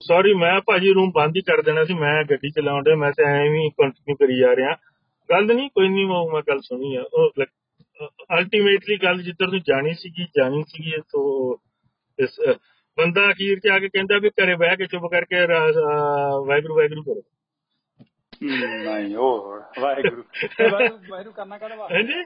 [0.00, 3.24] ਸੌਰੀ ਮੈਂ ਭਾਜੀ ਰੂਮ ਬੰਦ ਹੀ ਕਰ ਦੇਣਾ ਸੀ ਮੈਂ ਗੱਡੀ ਚਲਾਉਣ ਡਿਆ ਮੈਂ ਤੇ
[3.24, 4.76] ਐਵੇਂ ਹੀ ਕੰਟੀਨਿਊ ਕਰੀ ਜਾ ਰਿਹਾ
[5.30, 7.30] ਗੱਲ ਨਹੀਂ ਕੋਈ ਨਹੀਂ ਉਹ ਮੈਂ ਗੱਲ ਸੁਣੀ ਆ ਉਹ
[8.07, 11.53] ਅਲਟੀਮੇਟਲੀ ਗੱਲ ਜਿੱਧਰ ਨੂੰ ਜਾਣੀ ਸੀਗੀ ਜਾਣੀ ਸੀਗੀ ਤੋ
[12.19, 12.39] ਇਸ
[12.97, 15.45] ਬੰਦਾ ਅਖੀਰ 'ਚ ਆ ਕੇ ਕਹਿੰਦਾ ਵੀ ਘਰੇ ਬਹਿ ਕੇ ਚੁੱਪ ਕਰਕੇ
[16.45, 17.21] ਵਾਹਿਗੁਰੂ ਵਾਹਿਗੁਰੂ ਕਰੋ।
[18.43, 20.21] ਨਹੀਂ ਉਹ ਵਾਹਿਗੁਰੂ।
[20.57, 22.23] ਤੇ ਵਾਹਿਗੁਰੂ ਵਾਹਿਗੁਰੂ ਕਰਨਾ ਕਾਹਦਾ ਹਾਂਜੀ?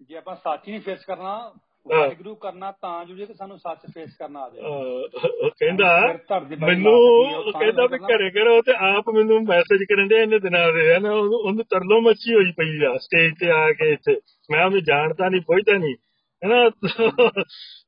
[0.00, 1.54] ਜੇ ਆਪਾਂ ਸੱਚ ਨਹੀਂ ਫੇਸ ਕਰਨਾ
[1.86, 6.18] ਵਾਹਿਗੁਰੂ ਕਰਨਾ ਤਾਂ ਜੁੜੇ ਕਿ ਸਾਨੂੰ ਸੱਚ ਫੇਸ ਕਰਨਾ ਆ ਜਾਏ। ਕਹਿੰਦਾ
[6.66, 10.94] ਮੈਨੂੰ ਉਹ ਕਹਿੰਦਾ ਵੀ। ਘਰੇ ਕਰੋ ਤੇ ਆਪ ਮੈਨੂੰ ਮੈਸੇਜ ਕਰਨ ਦੇ ਇਹਨੇ ਦਿਨਾਂ ਦੇ
[10.94, 14.16] ਹਨ ਉਹਨੂੰ ਉਹਨੂੰ ਤਰਲੋ ਮੱਛੀ ਹੋਈ ਪਈ ਆ ਸਟੇਜ ਤੇ ਆ ਕੇ ਇੱਥੇ।
[14.50, 15.94] ਮੈਂ ਉਹਨੂੰ ਜਾਣਦਾ ਨਹੀਂ ਪੁੱਛਦਾ ਨਹੀਂ
[16.42, 16.70] ਹੈਨਾ?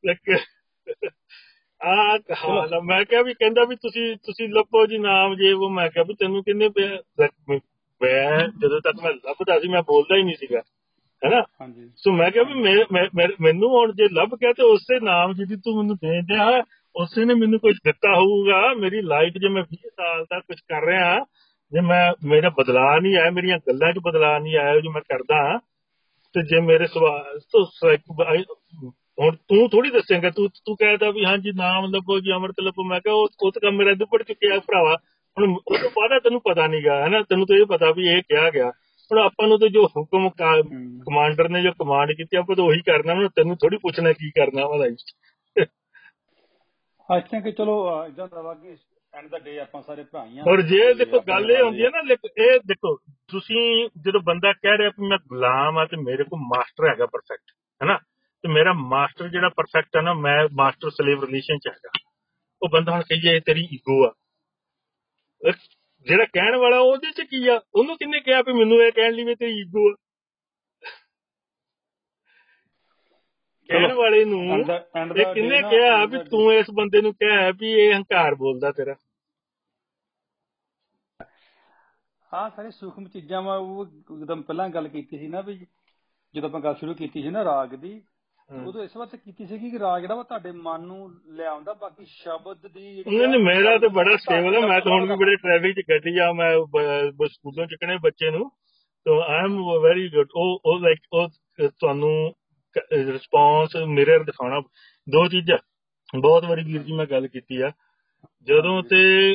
[0.06, 0.30] ਲੱਕ
[1.80, 5.88] ਆ ਆ। ਮੈਂ ਕਿਹਾ ਵੀ ਕਹਿੰਦਾ ਵੀ ਤੁਸੀਂ ਤੁਸੀਂ ਲੱਭੋ ਜੀ ਨਾਮ ਜੇ ਉਹ ਮੈਂ
[5.90, 7.28] ਕਿਹਾ ਵੀ ਤੈਨੂੰ ਕਿੰਨੇ ਪਿਆ
[8.00, 10.62] ਮੈਂ ਜਦੋਂ ਤੱਕ ਮੈਂ ਲੱਭਦਾ ਸੀ ਮੈਂ ਬੋਲਦਾ ਹੀ ਨਹੀਂ ਸੀਗਾ।
[11.22, 11.40] ਹੈਨਾ?
[11.60, 12.54] ਹਾਂਜੀ। ਸੋ ਮੈਂ ਕਿਹਾ ਵੀ
[13.40, 16.62] ਮੈਨੂੰ ਹੁਣ ਜੇ ਲੱਭ ਗਿਆ ਤੇ ਉਸੇ ਨਾਮ ਜਿਹਦੀ ਤੂੰ ਮੈਨੂੰ ਦੇ ਦਿਆ
[16.94, 20.86] ਉਸੇ ਨੇ ਮੈਨੂੰ ਕੁਝ ਦਿੱਤਾ ਹੋਊਗਾ। ਮੇਰੀ ਲਾਈਫ ਜੇ ਮੈਂ 20 ਸਾਲ ਦਾ ਕੁਝ ਕਰ
[20.86, 21.18] ਰਿਹਾ
[21.72, 25.58] ਜੇ ਮੈਂ ਮੇਰਾ ਬਦਲਾਅ ਨਹੀਂ ਆਇਆ ਮੇਰੀਆਂ ਗੱਲਾਂ 'ਚ ਬਦਲਾਅ ਨਹੀਂ ਆਇਆ ਜੋ ਮੈਂ ਕਰਦਾ
[26.34, 27.64] ਤੇ ਜੇ ਮੇਰੇ ਸਵਾਲ ਤੋਂ
[29.20, 33.00] ਹੁਣ ਤੂੰ ਥੋੜੀ ਦੱਸੇਂਗਾ ਤੂੰ ਤੂੰ ਕਹਿਦਾ ਵੀ ਹਾਂਜੀ ਨਾਮ ਲੱਭੋ ਜੀ ਅੰਮ੍ਰਿਤ ਲੱਭੋ। ਮੈਂ
[33.00, 34.96] ਕਿਹਾ ਉਹ ਉਹ ਤਾਂ ਕੰਮ ਮੇਰਾ ਦੁੱਪੜ ਚੁੱਕਿਆ ਭਰਾਵਾ।
[35.36, 37.22] ਹੁਣ ਉਹ ਤੋਂ ਬਾਅਦ ਤੈਨੂੰ ਪਤਾ ਨਹੀਂਗਾ ਹੈਨਾ?
[37.22, 38.70] ਤੈਨੂੰ ਤਾਂ ਇਹ ਪਤਾ ਵੀ ਇਹ ਕਿਹਾ ਗਿਆ।
[39.12, 40.62] ਹੁਣ ਆਪਾਂ ਨੂੰ ਤਾਂ ਜੋ ਹੁਕਮ ਕਾ-।
[41.06, 44.66] ਕਮਾਂਡਰ ਨੇ ਜੋ ਕਮਾਂਡ ਕੀਤੀ ਆਪਾਂ ਤਾਂ ਉਹੀ ਕਰਨਾ ਹੁਣ ਤੈਨੂੰ ਥੋੜੀ ਪੁੱਛਣਾ ਕੀ ਕਰਨਾ
[44.66, 44.96] ਵਾ ਲਾਈਫ
[47.10, 48.76] ਆਈ ਥਿੰਕ ਚਲੋ ਇਦਾਂ ਦਾ ਵਾ ਕਿ
[49.14, 51.88] ਐਂਡ ਦਾ ਡੇ ਆਪਾਂ ਸਾਰੇ ਭਰਾ ਹੀ ਆ ਔਰ ਜੇ ਦੇਖੋ ਗੱਲ ਇਹ ਹੁੰਦੀ ਹੈ
[51.90, 52.00] ਨਾ
[52.38, 52.96] ਇਹ ਦੇਖੋ
[53.28, 57.50] ਤੁਸੀਂ ਜਦੋਂ ਬੰਦਾ ਕਹਿ ਰਿਹਾ ਵੀ ਮੈਂ ਗੁਲਾਮ ਆ ਤੇ ਮੇਰੇ ਕੋਲ ਮਾਸਟਰ ਹੈਗਾ ਪਰਫੈਕਟ
[57.82, 57.98] ਹੈਨਾ?
[58.44, 61.90] ਤੇ ਮੇਰਾ ਮਾਸਟਰ ਜਿਹੜਾ ਪਰਫੈਕਟ ਹੈ ਨਾ ਮੈਂ ਮਾਸਟਰ ਸਲੇਵ ਰਿਲੇਸ਼ਨ ਚ ਹੈਗਾ।
[62.62, 64.12] ਉਹ ਬੰਦਾ ਹੁਣ ਕਹੀਏ ਤੇਰੀ ਈਗੋ ਆ।
[66.06, 67.60] ਜਿਹੜਾ ਕਹਿਣ ਵਾਲਾ ਉਹਦੇ ਚ ਕੀ ਆ?
[67.74, 69.94] ਉਹਨੂੰ ਕਿੰਨੇ ਕਿਹਾ ਵੀ ਮੈਨੂੰ ਇਹ ਕਹਿਣ ਲਈ ਵੀ ਤੇਰੀ ਈਗੋ ਆ?
[73.68, 78.34] ਕਹਿਣ ਵਾਲੇ ਨੂੰ ਇਹ ਕਿੰਨੇ ਕਿਹਾ ਵੀ ਤੂੰ ਇਸ ਬੰਦੇ ਨੂੰ ਕਿਹਾ ਵੀ ਇਹ ਹੰਕਾਰ
[78.34, 78.94] ਬੋਲਦਾ ਤੇਰਾ?
[82.30, 83.84] ਹਾਂ ਸਾਰੇ ਸੂਖਮ ਚੀਜ਼ਾਂ ਵਾ ਉਹ
[84.20, 85.54] ਜਦੋਂ ਪਹਿਲਾਂ ਗੱਲ ਕੀਤੀ ਸੀ ਨਾ ਵੀ
[86.34, 88.00] ਜਦੋਂ ਆਪਾਂ ਗੱਲ ਸ਼ੁਰੂ ਕੀਤੀ ਸੀ ਨਾ ਰਾਗ ਦੀ
[88.50, 92.66] ਉਦੋਂ ਇਸ ਵਾਸਤੇ ਕੀਤੀ ਸੀ ਕਿ ਰਾਗ ਜਿਹੜਾ ਵਾ ਤੁਹਾਡੇ ਮਨ ਨੂੰ ਲਿਆਉਂਦਾ ਬਾਕੀ ਸ਼ਬਦ
[92.66, 95.84] ਦੀ ਨਹੀਂ ਨਹੀਂ ਮੇਰਾ ਤੇ ਬੜਾ ਸਟੇਬਲ ਹੈ ਮੈਂ ਤਾਂ ਹੁਣ ਵੀ ਬੜੇ ਟ੍ਰੈਫਿਕ ਚ
[95.90, 96.50] ਗੱਡੀ ਆ। ਮੈਂ
[97.26, 98.50] ਸਕੂਲੋਂ ਚੱਕਣੇ ਬੱਚੇ ਨੂੰ।
[99.04, 101.28] ਤਾਂ ਆਈ ਐਮ ਵੈਰੀ ਗੁੱਡ ਉਹ ਉਹ ਲਾਈਕ ਉਹ
[101.68, 102.34] ਤੁਹਾਨੂੰ
[102.92, 104.60] ਰਿਸਪੌਂਸ ਮਿਰਰ ਦਿਖਾਉਣਾ।
[105.12, 105.58] ਦੋ ਚੀਜ਼ਾਂ।
[106.20, 107.70] ਬਹੁਤ ਵਾਰੀ ਵੀਰ ਜੀ ਮੈਂ ਗੱਲ ਕੀਤੀ ਆ।
[108.42, 109.34] ਜਦੋਂ ਤੇ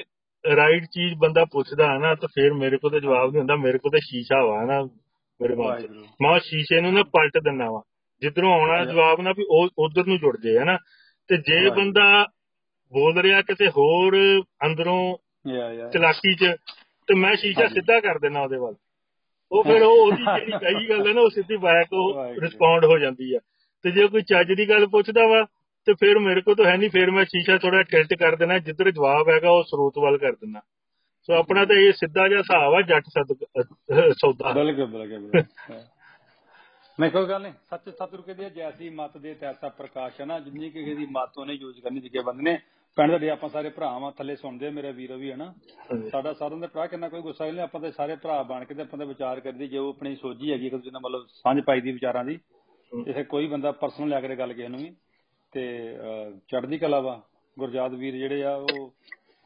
[0.55, 3.77] ਰਾਈਟ ਚੀਜ਼ ਬੰਦਾ ਪੁੱਛਦਾ ਹੈ ਨਾ ਤਾਂ ਫਿਰ ਮੇਰੇ ਕੋਲ ਤਾਂ ਜਵਾਬ ਨਹੀਂ ਹੁੰਦਾ। ਮੇਰੇ
[3.77, 4.81] ਕੋਲ ਤਾਂ ਸ਼ੀਸ਼ਾ ਵਾ ਨਾ
[5.41, 7.81] ਮੇਰੇ ਵਾਹਿਗੁਰੂ। ਮੈਂ ਸ਼ੀਸ਼ੇ ਨੂੰ ਨਾ ਪਲਟ ਦਿੰਦਾ ਵਾ।
[8.21, 10.77] ਜਿੱਧਰੋਂ ਆਉਣਾ ਜਵਾਬ ਨਾ ਵੀ ਉਹ ਉਧਰ ਨੂੰ ਜੁੜ ਜੇ ਹਨਾ?
[11.27, 12.25] ਤੇ ਜੇ। ਬੰਦਾ
[12.91, 14.17] ਬੋਲ ਰਿਹਾ ਕਿਤੇ ਹੋਰ
[14.65, 15.17] ਅੰਦਰੋਂ
[15.47, 16.55] ਯਾ ਯਾ। ਚਲਾਕੀ 'ਚ
[17.07, 18.75] ਤੇ ਮੈਂ ਸ਼ੀਸ਼ਾ। ਸਿੱਧਾ ਕਰ ਦੇਣਾ ਉਹਦੇ ਵੱਲ।
[19.51, 22.97] ਉਹ ਫਿਰ ਉਹ ਉਹਦੀ ਜਿਹੜੀ ਕਹੀ ਗੱਲ ਹੈ ਨਾ ਉਹ ਸਿੱਧੀ ਬੈਕ ਉਹ। ਰਿਸਪੌਂਡ ਹੋ
[22.97, 23.39] ਜਾਂਦੀ ਆ।
[23.83, 25.45] ਤੇ ਜੇ ਕੋਈ ਚੱਜ ਦੀ ਗੱਲ ਪੁੱਛਦਾ ਵਾ
[25.85, 28.91] ਤੇ ਫਿਰ ਮੇਰੇ ਕੋਲ ਤਾਂ ਹੈ ਨਹੀਂ ਫਿਰ ਮੈਂ ਸ਼ੀਸ਼ਾ ਥੋੜਾ ਟਿਲਟ ਕਰ ਦੇਣਾ ਜਿੱਧਰ
[28.91, 30.59] ਜਵਾਬ ਹੈਗਾ ਉਹ ਸਰੋਤ ਵੱਲ ਕਰ ਦੇਣਾ
[31.21, 33.03] ਸੋ ਆਪਣਾ ਤਾਂ ਇਹ ਸਿੱਧਾ ਜਿਹਾ ਹਿਸਾਬ ਆ ਜੱਟ
[34.11, 35.43] ਸੌਦਾ। ਬਿਲਕੁਲ ਬਿਲਕੁਲ।
[36.99, 40.39] ਮੈਂ ਕੋਈ ਗੱਲ ਨਹੀਂ। ਸੱਚ ਸਤਿਗੁਰੂ ਕਹਿੰਦੇ ਆ, ਜੈਸੀ ਮਤ ਦੇ ਤੈਸਾ ਪ੍ਰਕਾਸ਼ ਹੈ ਨਾ
[40.39, 42.57] ਜਿੰਨੀ ਕਿ ਦੀ ਮਤ ਉਹਨੇ ਯੂਜ਼ ਕਰਨੀ ਜਿੱਕੇ ਬੰਦੇ ਨੇ
[42.97, 45.53] ਪਿੰਡ ਦੇ ਆਪਾਂ ਸਾਰੇ ਭਰਾਵਾਂ ਥੱਲੇ ਸੁਣਦੇ ਆ, ਮੇਰੇ ਵੀਰੋ ਵੀ ਹੈ ਨਾ।
[46.11, 48.81] ਸਾਡਾ ਸਾਰਿਆਂ ਦਾ ਭਰਾ ਕਿੰਨਾ ਕੋਈ ਗੁੱਸਾ ਨਹੀਂ ਆਪਾਂ ਤੇ ਸਾਰੇ ਭਰਾ ਬਣ ਕੇ ਤੇ
[48.81, 52.23] ਆਪਾਂ ਤੇ ਵਿਚਾਰ ਕਰਦੇ ਜੋ ਆਪਣੀ ਸੋਝੀ ਹੈਗੀ ਦੂਜੇ ਨਾਲ ਮਤਲਬ ਸਾਂਝ ਪਾਈ ਦੀ ਵਿਚਾਰਾਂ
[52.25, 52.39] ਦੀ।
[52.91, 54.95] ਇਥੇ ਕੋਈ ਬੰਦਾ ਪਰਸਨਲ ਲੈ ਕੇ ਗੱਲ ਕਿਸੇ ਨੂੰ ਵੀ।
[55.53, 55.63] ਤੇ
[56.51, 57.21] ਚੜ੍ਹਦੀ ਕਲਾ ਵਾ
[57.57, 58.89] ਗੁਰਜਾਤ ਵੀਰ ਜਿਹੜੇ ਆ ਉਹ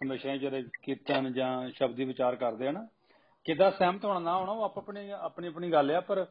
[0.03, 2.88] ਹਮੇਸ਼ਾ ਹੀ ਜਿਹੜੇ ਕੀਰਤਨ ਜਾਂ ਸ਼ਬਦੀ ਵਿਚਾਰ ਕਰਦੇ ਆ ਨਾ।
[3.45, 6.26] ਕਿਦਾਂ ਸਹਿਮਤ ਹੋਣਾ ਨਾ ਹੋਣਾ ਉਹ ਆਪ ਆਪਣੀ ਆਪਣੀ ਆਪਣੀ ਗੱਲ ਆ ਪਰ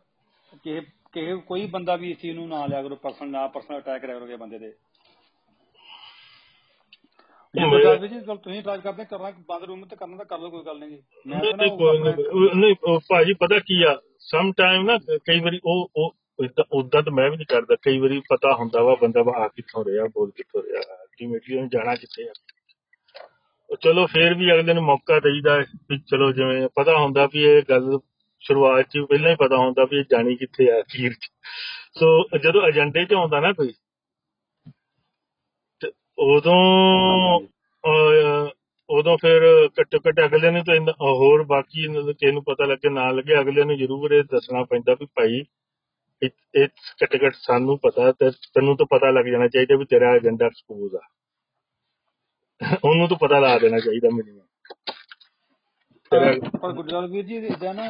[0.63, 0.81] ਕਿਸੇ
[1.13, 4.15] ਕਿਸੇ ਕੋਈ ਬੰਦਾ ਵੀ ਇਸ ਚੀਜ਼ ਨੂੰ ਨਾ ਲਿਆ ਕਰੋ ਪਰਸਨਲ ਨਾ ਪਰਸਨਲ ਅਟੈਕ ਕਰਿਆ
[4.15, 4.73] ਕਰੋ ਕਿਸੇ ਬੰਦੇ ਦੇ
[7.99, 10.65] ਜੇ ਜੀ ਗੱਲ ਤੁਸੀਂ ਟਰਾਈ ਕਰਦੇ ਕਰਨਾ ਬੰਦ ਰੂਮ ਤੇ ਕਰਨਾ ਤਾਂ ਕਰ ਲਓ ਕੋਈ
[10.65, 11.41] ਗੱਲ ਨਹੀਂ ਮੈਂ
[12.55, 12.75] ਨਹੀਂ
[13.09, 16.15] ਭਾਜੀ ਪਤਾ ਕੀ ਆ ਸਮ ਟਾਈਮ ਨਾ ਕਈ ਵਾਰੀ ਉਹ ਉਹ
[16.73, 19.85] ਉਦਾਂ ਤਾਂ ਮੈਂ ਵੀ ਨਹੀਂ ਕਰਦਾ ਕਈ ਵਾਰੀ ਪਤਾ ਹੁੰਦਾ ਵਾ ਬੰਦਾ ਵਾ ਆ ਕਿੱਥੋਂ
[19.85, 22.33] ਰਿਹਾ ਬੋਲ ਕਿੱਥੋਂ ਰਿਹਾ ਅਲਟੀਮੇਟਲੀ ਉਹਨੂੰ ਜਾਣਾ ਕਿੱਥੇ ਆ।
[23.71, 27.43] ਉਹ ਚਲੋ ਫੇਰ ਵੀ ਅਗਲੇ ਨੂੰ ਮੌਕਾ ਦੇਈਦਾ ਹੈ ਵੀ ਚਲੋ ਜਿਵੇਂ ਪਤਾ ਹੁੰਦਾ ਵੀ
[27.45, 27.99] ਇਹ ਗੱਲ
[28.41, 31.29] ਸ਼ੁਰੂਆਤ ਚ ਹੀ ਪਹਿਲਾਂ ਹੀ ਪਤਾ ਹੁੰਦਾ ਵੀ ਇਹ ਜਾਣੀ ਕਿੱਥੇ ਆ ਅਖੀਰ ਚ।
[31.99, 33.73] ਸੋ ਜਦੋਂ ਏਜੰਡੇ ਚ ਆਉਂਦਾ ਨਾ ਕੋਈ
[35.81, 36.55] ਤੇ ਉਦੋਂ
[37.85, 38.51] ਅਹ,
[38.89, 39.43] ਉਦੋਂ ਫਿਰ
[39.81, 43.11] ਘੱਟੋ ਘੱਟ ਅਗਲੇ ਨੂੰ ਤਾਂ ਇੰਨਾ- ਹੋਰ ਬਾਕੀ ਇਹਨਾਂ ਨੂੰ ਕਿਸੇ ਨੂੰ ਪਤਾ ਲੱਗੇ ਨਾ
[43.11, 45.45] ਲੱਗੇ ਅਗਲੇ ਨੂੰ ਜ਼ਰੂਰ ਇਹ ਦੱਸਣਾ ਪੈਂਦਾ ਵੀ ਭਾਈ
[46.23, 46.69] ਇਹ ਇਹ
[47.05, 50.95] ਘੱਟੋ ਘੱਟ ਸਾਨੂੰ ਪਤਾ ਤੇ ਤੈਨੂੰ ਤਾਂ ਪਤਾ ਲੱਗ ਜਾਣਾ ਚਾਹੀਦਾ ਵੀ ਤੇਰਾ ਏਜੰਡਾ ਐਕਸਪੋਜ਼
[50.97, 51.01] ਆ।
[52.85, 55.00] ਉਹਨੂੰ ਤਾਂ ਪਤਾ ਲਾ ਦੇਣਾ ਚਾਹੀਦਾ ਮਿਨੀਮਮ ਤੇਰਾ
[56.11, 57.83] ਪਰ ਗੁਰਜਾਲ ਵੀਰ ਜੀ ਇਦਾਂ ਨਾ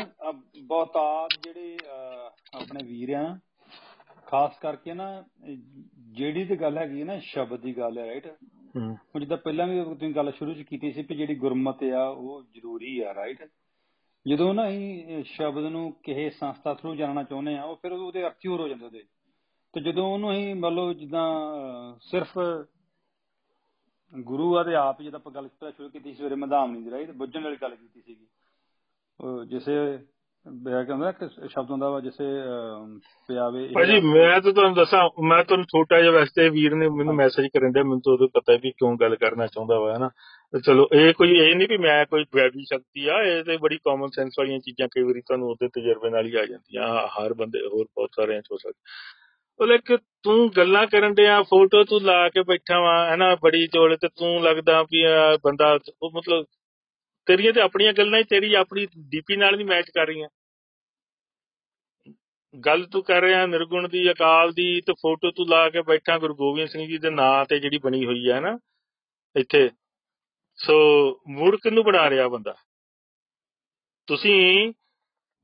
[0.63, 1.77] ਬਹੁਤਾਤ ਜਿਹੜੇ
[2.55, 3.23] ਆਪਣੇ ਵੀਰ ਆ
[4.27, 5.07] ਖਾਸ ਕਰਕੇ ਨਾ
[6.11, 8.27] ਜਿਹੜੀ ਤੇ ਗੱਲ ਹੈਗੀ ਨਾ ਸ਼ਬਦ ਦੀ ਗੱਲ ਹੈ। ਰਾਈਟ
[8.77, 12.43] ਹੁਣ ਜਿੱਦਾਂ ਪਹਿਲਾਂ ਵੀ ਤੁਸੀਂ ਗੱਲ ਸ਼ੁਰੂ ਚ ਕੀਤੀ ਸੀ ਕਿ ਜਿਹੜੀ ਗੁਰਮਤ ਆ ਉਹ
[12.55, 13.43] ਜ਼ਰੂਰੀ ਆ ਰਾਈਟ
[14.27, 18.23] ਜਦੋਂ ਨਾ ਅਸੀਂ ਇਹ ਸ਼ਬਦ ਨੂੰ ਕਿਸੇ ਸੰਸਥਾ ਥਰੂ ਜਾਣਨਾ ਚਾਹੁੰਦੇ ਆ ਉਹ ਫਿਰ ਉਹਦੇ
[18.23, 19.03] ਅਰਥ ਹੀ ਹੋਰ ਹੋ ਜਾਂਦੇ ਉਹਦੇ।
[19.75, 21.25] ਤੇ ਜਦੋਂ ਉਹਨੂੰ ਅਸੀਂ ਮੰਨ ਲਓ ਜਿੱਦਾਂ
[22.03, 22.39] ਸਿਰਫ
[24.19, 27.11] ਗੁਰੂ ਆ ਤੇ ਆਪ ਜਦ ਆਪਾਂ ਗੱਲ ਪਹਿਲਾਂ ਸ਼ੁਰੂ ਕੀਤੀ ਸੀ ਸਵੇਰੇ ਮਧਾਮਣੀ ਦੀ ਰਾਈਟ
[27.11, 28.27] ਬੁੱਝਣ ਵਾਲੀ ਗੱਲ ਕੀਤੀ ਸੀਗੀ।
[29.21, 29.99] ਉਹ ਜਿਸੇ
[30.53, 32.25] ਬਿਆ ਕਹਿੰਦਾ ਨਾ ਕਿ ਸ਼ਬਦ ਵਾ ਜਿਸੇ
[33.29, 37.47] ਪਿਆਵੇ ਭਾਜੀ ਮੈਂ ਤਾਂ ਤੁਹਾਨੂੰ ਦੱਸਾਂ ਮੈਂ ਤੁਹਾਨੂੰ ਛੋਟਾ ਜਿਹਾ ਵੈਸੇ ਵੀਰ ਨੇ ਮੈਨੂੰ ਮੈਸੇਜ
[37.47, 40.09] ਕਰਨ ਦਿਆ ਮੈਨੂੰ ਤਾਂ ਉਦੋਂ ਪਤਾ ਵੀ ਕਿਉਂ ਗੱਲ ਕਰਨਾ ਚਾਹੁੰਦਾ ਹਨਾ।
[40.53, 43.77] ਤੇ ਚਲੋ ਇਹ ਕੋਈ ਇਹ ਨਹੀਂ ਵੀ ਮੈਂ ਕੋਈ ਵੈਬੀ ਸ਼ਕਤੀ ਆ ਇਹ ਤੇ ਬੜੀ
[43.77, 47.59] ਕਾਮਨ ਸੈਂਸ ਵਾਲੀਆਂ ਚੀਜ਼ਾਂ ਕਈ ਵਾਰੀ ਤੁਹਾਨੂੰ ਉਹਦੇ ਤਜਰਬੇ ਨਾਲ ਹੀ ਆ ਜਾਂਦੀਆਂ ਹਰ ਬੰਦੇ
[47.67, 48.83] ਹੋਰ ਬਹੁਤ ਸਾਰਿਆਂ ਚ ਹੋ ਸਕਦਾ।
[49.61, 53.67] ਉਹ ਲਾਈਕ ਤੂੰ ਗੱਲਾਂ ਕਰਨ ਦੇ ਆ ਫੋਟੋ ਤੂੰ ਲਾ ਕੇ ਬੈਠਾ ਵਾ, ਹਨਾ, ਬੜੀ
[53.67, 56.47] ਚੋਲ ਤੇ ਤੂੰ ਲੱਗਦਾ ਵੀ ਆਹ ਬੰਦਾ, ਉਹ ਮਤਲਬ
[57.27, 60.29] ਤੇਰੀਆਂ ਤੇ ਆਪਣੀਆਂ ਗੱਲਾਂ ਹੀ ਤੇਰੀ ਆਪਣੀ ਡੀਪੀ ਨਾਲ ਨਹੀਂ ਮੈਚ ਕਰ ਰਹੀਆਂ।
[62.67, 66.35] ਗੱਲ ਤੂੰ ਕਰ ਰਿਹਾ ਨਿਰਗੁਣ ਦੀ, ਅਕਾਲ ਦੀ, ਤੇ ਫੋਟੋ ਤੂੰ ਲਾ ਕੇ ਬੈਠਾ ਗੁਰੂ
[66.35, 68.59] ਗੋਬਿੰਦ ਸਿੰਘ ਜੀ ਦੇ ਨਾਂ ਤੇ ਜਿਹੜੀ ਬਣੀ ਹੋਈ ਹੈ ਨਾ
[69.37, 69.71] ਇੱਥੇ।
[70.55, 70.75] ਸੋ
[71.29, 72.55] ਮੂਰਖ ਨੂੰ ਬਣਾ ਰਿਹਾ ਬੰਦਾ।
[74.07, 74.73] ਤੁਸੀਂ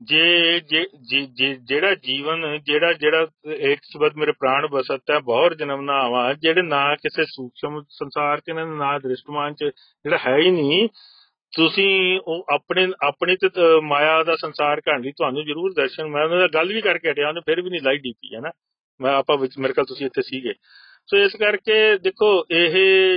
[0.02, 5.54] ਜੇ, ਜੇ- ਜੇ- ਜੇ- ਜਿਹੜਾ ਜੀਵਨ, ਜਿਹੜਾ ਜਿਹੜਾ ਇੱਕ ਸ਼ਬਦ ਮੇਰੇ ਪ੍ਰਾਣ ਬਸਤ ਹੈ ਬਹੁਰ
[5.54, 9.64] ਜਨਮ ਨਾ ਆਵਾ ਜਿਹੜੇ ਨਾ ਕਿਸੇ ਸੂਖਸ਼ਮ ਸੰਸਾਰ ਚ ਨੇ, ਨਾ ਦ੍ਰਿਸ਼ਟਮਾਨ ਚ,
[10.04, 10.88] ਜਿਹੜਾ ਹੈ ਹੀ ਨਹੀਂ,
[11.56, 16.24] ਤੁਸੀਂ ਉਹ ਆਪਣੇ, ਆਪਣੀ ਤੇ ਤ- ਮਾਇਆ ਦਾ ਸੰਸਾਰ ਘਣ ਲਈ ਤੁਹਾਨੂੰ ਜ਼ਰੂਰ ਦਰਸ਼ਨ, ਮੈਂ
[16.24, 18.50] ਉਹਨਾਂ ਦਾ ਗੱਲ ਵੀ ਕਰਕੇ ਹਟਿਆ, ਉਹਨੇ ਫਿਰ ਵੀ ਨਹੀਂ ਲਾਈ ਡੀਪੀ, ਹੈ ਨਾ?
[19.00, 20.54] ਮੈਂ, ਆਪਾਂ ਵਿੱਚ, ਮੇਰੇ ਕੋਲ ਤੁਸੀਂ ਇੱਥੇ ਸੀਗੇ।
[21.08, 22.72] ਸੋ ਇਸ ਕਰਕੇ ਦੇਖੋ, ਇਹ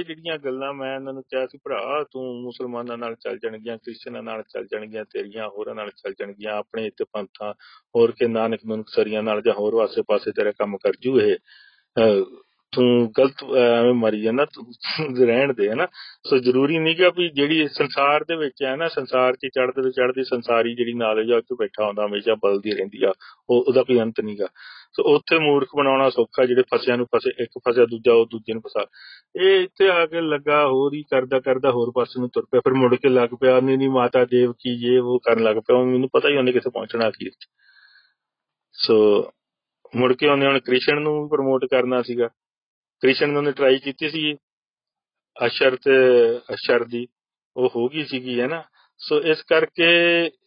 [0.06, 4.44] ਜਿਹੜੀਆਂ ਗੱਲਾਂ ਮੈਂ ਇਹਨਾਂ ਨੂੰ ਕਿਹਾ ਸੀ, ਭਰਾ, ਤੂੰ ਮੁਸਲਮਾਨਾਂ ਨਾਲ ਚੱਲ ਜਾਣਗੀਆਂ, ਕ੍ਰਿਸਚਨਾਂ ਨਾਲ
[4.44, 7.54] ਚੱਲ ਜਾਣਗੀਆਂ, ਤੇਰੀਆਂ ਹੋਰਾਂ ਨਾਲ ਚੱਲ ਜਾਣਗੀਆਂ, ਆਪਣੇ ਇੱਥੇ ਪੰਥਾਂ,
[7.96, 11.36] ਹੋਰ ਕੇ ਨਾਨਕ ਸਰੀਆਂ ਨਾਲ ਜਾਂ ਹੋਰ ਵਾਸੇ ਪਾਸੇ ਤੇਰਾ ਕੰਮ ਕਰ ਜੂ ਇਹ।
[12.76, 14.74] ਤੂੰ ਗਲਤ, ਐਵੇਂ ਮਰੀ ਜਾਂਦਾ ਤੂੰ
[15.28, 15.88] ਰਹਿਣ ਦੇ, ਹਨਾ?
[16.26, 19.92] ਸੋ ਜ਼ਰੂਰੀ ਨਹੀਂ ਕਿ ਵੀ ਜਿਹੜੀ ਸੰਸਾਰ ਦੇ ਵਿੱਚ ਹੈ ਨਾ, ਸੰਸਾਰ 'ਚ ਚੜ੍ਹਦੇ ਤੇ
[19.92, 23.14] ਚੜ੍ਹਦੀ ਸੰਸਾਰੀ ਜਿਹੜੀ ਨਾਲੇਜ ਆ ਉੱਥੇ ਬੈਠਾ ਹੁੰਦਾ, ਹਮੇਸ਼ਾ ਬਲਦੀ ਰਹਿੰਦੀ ਆ,
[23.50, 24.48] ਉਹ, ਉਹਦਾ ਕੋਈ ਅੰਤ ਨਹੀਂਗਾ
[24.94, 28.62] ਸੋ ਉੱਥੇ ਮੂਰਖ ਬਣਾਉਣਾ ਸੌਖਾ, ਜਿਹੜੇ ਫਸਿਆਂ ਨੂੰ ਫਸੇ, ਇੱਕ ਫਸਿਆ ਦੂਜਾ, ਉਹ ਦੂਜੇ ਨੂੰ
[28.62, 28.86] ਫਸਾ।
[29.42, 32.74] ਇਹ ਇੱਥੇ ਆ ਕੇ ਲੱਗਾ, ਹੋਰ ਹੀ ਕਰਦਾ ਕਰਦਾ ਹੋਰ ਪਾਸੇ ਨੂੰ ਤੁਰ ਪਿਆ, ਫਿਰ
[32.74, 36.10] ਮੁੜ ਕੇ ਲੱਗ ਪਿਆ, ਨਹੀਂ ਨਹੀਂ, ਮਾਤਾ ਦੇਵ ਕੀ ਇਹ ਉਹ ਕਰਨ ਲੱਗ ਪਿਆ ਮੈਨੂੰ
[36.14, 37.48] ਪਤਾ ਹੀ ਉਹਨੇ ਕਿੱਥੇ ਪਹੁੰਚਣਾ ਅਖੀਰ 'ਚ
[38.74, 39.32] ਸੋ
[39.96, 42.30] ਮੁੜ ਕੇ ਉਹਨੇ ਹੁਣ ਕ੍ਰਿਸ਼ਨ ਨੂੰ ਵੀ ਪ੍ਰਮੋਟ ਕਰਨਾ ਸੀਗਾ।
[43.04, 44.34] ਕ੍ਰਿਸ਼ਨ ਨੂੰ ਨੇ ਟਰਾਈ ਕੀਤੀ ਸੀ
[45.38, 45.92] ਅਸ਼ਰ ਤੇ
[46.54, 47.08] ਅਸ਼ਰ ਦੀ
[47.56, 48.64] ਉਹ ਹੋ ਗਈ ਸੀਗੀ, ਹੈ ਨਾ?
[49.00, 49.86] ਸੋ ਇਸ ਕਰਕੇ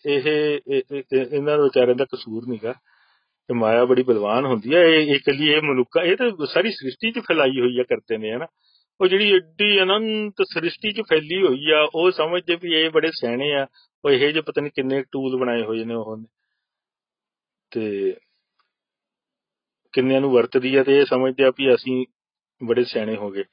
[0.07, 0.27] ਇਹ
[0.69, 2.73] ਇਹਨਾਂ ਦੇ ਵਿਚਾਰਿਆਂ ਦਾ ਕਸੂਰ ਨਹੀਂਗਾ
[3.49, 7.24] ਤੇ ਮਾਇਆ ਬੜੀ ਬਲਵਾਨ ਹੁੰਦੀ ਹੈ। ਇਹ ਇਕੱਲੀ ਇਹ ਮਨੁੱਖਾ ਇਹ ਤਾਂ ਸਾਰੀ ਸ੍ਰਿਸ਼ਟੀ 'ਚ
[7.29, 8.47] ਫੈਲਾਈ ਹੋਈ ਆ ਕਰਤੇ ਨੇ ਹਨਾ
[9.01, 13.53] ਉਹ ਜਿਹੜੀ ਏਡੀ ਅਨੰਤ ਸ੍ਰਿਸ਼ਟੀ 'ਚ ਫੈਲੀ ਹੋਈ ਆ, ਉਹ ਸਮਝਦੇ ਵੀ ਇਹ ਬੜੇ ਸਿਆਣੇ
[13.55, 13.66] ਆ,
[14.05, 16.16] ਉਹ ਇਹ ਜਿਹੇ ਪਤਾ ਨਹੀਂ ਕਿੰਨੇ ਟੂਲ ਬਣਾਏ ਹੋਏ ਨੇ ਉਹ
[17.73, 18.15] ਤੇ
[19.95, 22.05] ਕਿੰਨਿਆਂ ਨੂੰ ਵਰਤਦੀ ਆ ਤੇ ਇਹ ਸਮਝਦੇ ਆ ਵੀ ਅਸੀਂ
[22.62, 23.44] ਬੜੇ ਸਿਆਣੇ ਹੋ ਗਏ।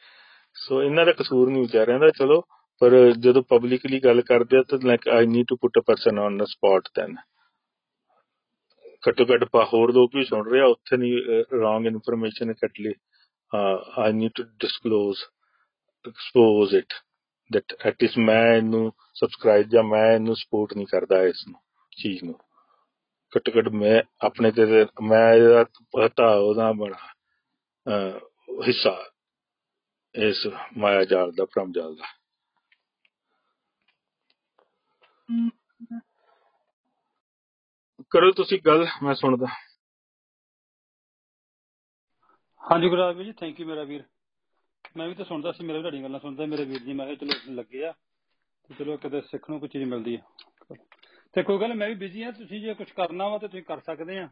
[0.57, 2.41] ਸੋ ਇਹਨਾਂ ਦਾ ਕਸੂਰ ਨਹੀਂ ਵਿਚਾਰਿਆਂ ਦਾ, ਚਲੋ,
[2.81, 6.37] ਪਰ ਜਦੋਂ ਪਬਲਿਕਲੀ ਗੱਲ ਕਰਦੇ ਆ, ਤਾਂ like I need to put a person on
[6.37, 7.15] the spot then
[9.03, 12.93] ਘੱਟੋ ਘੱਟ ਹੋਰ ਲੋਕ ਵੀ ਸੁਣ ਰਹੇ ਆ, ਉੱਥੇ ਨਹੀਂ ਰੋਂਗ ਇਨਫੋਰਮੇਸ਼ਨ ਕੱਟ ਲਈ।
[13.97, 15.19] I need to disclose
[16.05, 16.93] expose it
[17.51, 21.59] that at ਇਸ ਮੈਂ ਇਹਨੂੰ ਸਬਸਕ੍ਰਾਈਬ ਜਾਂ ਮੈਂ ਇਹਨੂੰ ਸਪੋਰਟ ਨਹੀਂ ਕਰਦਾ ਇਸ ਨੂੰ,
[21.91, 22.35] ਚੀਜ਼ ਨੂੰ।
[23.33, 25.63] ਘੱਟੋ ਘੱਟ ਮੈਂ ਆਪਣੇ ਤੇ, ਮੈਂ ਇਹਦਾ
[25.93, 27.07] ਪਤਾ ਉਹਦਾ ਬਣਾ
[28.67, 29.11] ਹਿੱਸਾ
[30.15, 30.47] ਇਸ
[30.77, 32.19] ਮਾਇਆ ਜਾਲ ਦਾ, ਭ੍ਰਮ ਜਾਲ ਦਾ।
[38.09, 39.45] ਕਰੋ ਤੁਸੀਂ ਗੱਲ, ਮੈਂ ਸੁਣਦਾ।
[42.71, 44.03] ਹਾਂਜੀ ਗੁਰਦਾਸ ਜੀ ਥੈਂਕ ਯੂ ਮੇਰਾ ਵੀਰ।
[44.97, 47.53] ਮੈਂ ਵੀ ਤਾਂ ਸੁਣਦਾ ਸੀ, ਮੇਰੇ ਤੁਹਾਡੀਆਂ ਗੱਲਾਂ ਸੁਣਦਾ, ਮੇਰੇ ਵੀਰ ਜੀ, ਮੈਂ ਕਿਹਾ ਚਲੋ
[47.53, 47.93] ਲੱਗੇ ਆ।
[48.67, 50.19] ਤੇ ਚਲੋ ਕਿਤੇ ਸਿੱਖਣ ਨੂੰ ਕੋਈ ਚੀਜ਼ ਮਿਲਦੀ ਆ।
[51.33, 53.79] ਤੇ ਕੋਈ ਗੱਲ ਮੈਂ ਵੀ ਬਿਜ਼ੀ ਆ, ਤੁਸੀਂ ਜੇ ਕੁਝ ਕਰਨਾ ਵਾ ਤੇ ਤੁਸੀਂ ਕਰ
[53.79, 54.29] ਸਕਦੇ ਆ।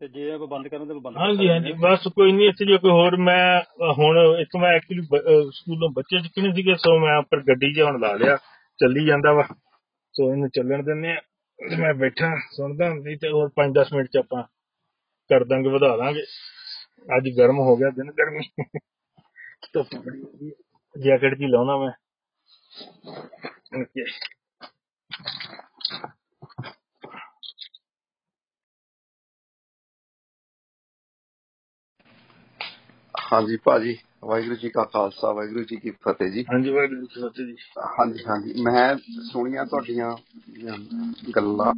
[0.00, 2.90] ਤੇ ਜੇ ਆਪਾਂ ਬੰਦ ਕਰਨਾ ਤਾਂ ਬੰਦ ਹਾਂਜੀ ਹਾਂਜੀ। ਬਸ ਕੋਈ ਨਹੀਂ ਇੱਥੇ ਜੇ ਕੋਈ
[2.90, 3.62] ਹੋਰ ਮੈਂ
[3.98, 5.02] ਹੁਣ ਇੱਕ ਮੈਂ ਐਕਚੁਅਲੀ
[5.52, 8.36] ਸਕੂਲੋਂ ਬੱਚੇ ਚੁੱਕਣੇ ਸੀਗੇ ਸੋ ਮੈਂ ਉੱਪਰ ਗੱਡੀ 'ਚ ਹੁਣ ਲਾ ਲਿਆ।
[8.78, 9.42] ਚੱਲੀ ਜਾਂਦਾ ਵਾ।
[10.14, 11.20] ਸੋ ਇਹਨੂੰ ਚੱਲਣ ਦਿੰਨੇ ਆ
[11.78, 14.42] ਮੈਂ ਬੈਠਾ ਸੁਣਦਾ ਨਹੀਂ ਤੇ ਹੋਰ 5-10 ਮਿੰਟ ਚ ਆਪਾਂ
[15.30, 16.22] ਕਰ ਦਾਂਗੇ ਵਧਾ ਦਾਂਗੇ।
[17.16, 18.48] ਅੱਜ ਗਰਮ ਹੋ ਗਿਆ ਦਿਨ ਗਰਮੀ।
[19.72, 20.50] ਧੁੱਪ ਬੜੀ ਹੋ ਗਈ
[20.94, 21.92] ਜੈਕਟ ਜੀ ਲਾਉਣਾ ਮੈਂ।
[23.80, 24.04] ਓਕੇ।
[33.32, 37.46] ਹਾਂਜੀ ਭਾਜੀ ਵਾਹਿਗੁਰੂ ਜੀ ਕਾ ਖਾਲਸਾ ਵਾਹਿਗੁਰੂ ਜੀ ਕੀ ਫਤਿਹ ਜੀ। ਹਾਂਜੀ ਵਾਹਿਗੁਰੂ ਜੀ ਫਤਿਹ
[37.46, 37.56] ਜੀ।
[37.98, 38.96] ਹਾਂਜੀ ਹਾਂਜੀ। ਮੈਂ
[39.32, 40.16] ਸੁਣੀਆਂ ਤੁਹਾਡੀਆਂ
[41.36, 41.74] ਗੱਲਾਂ।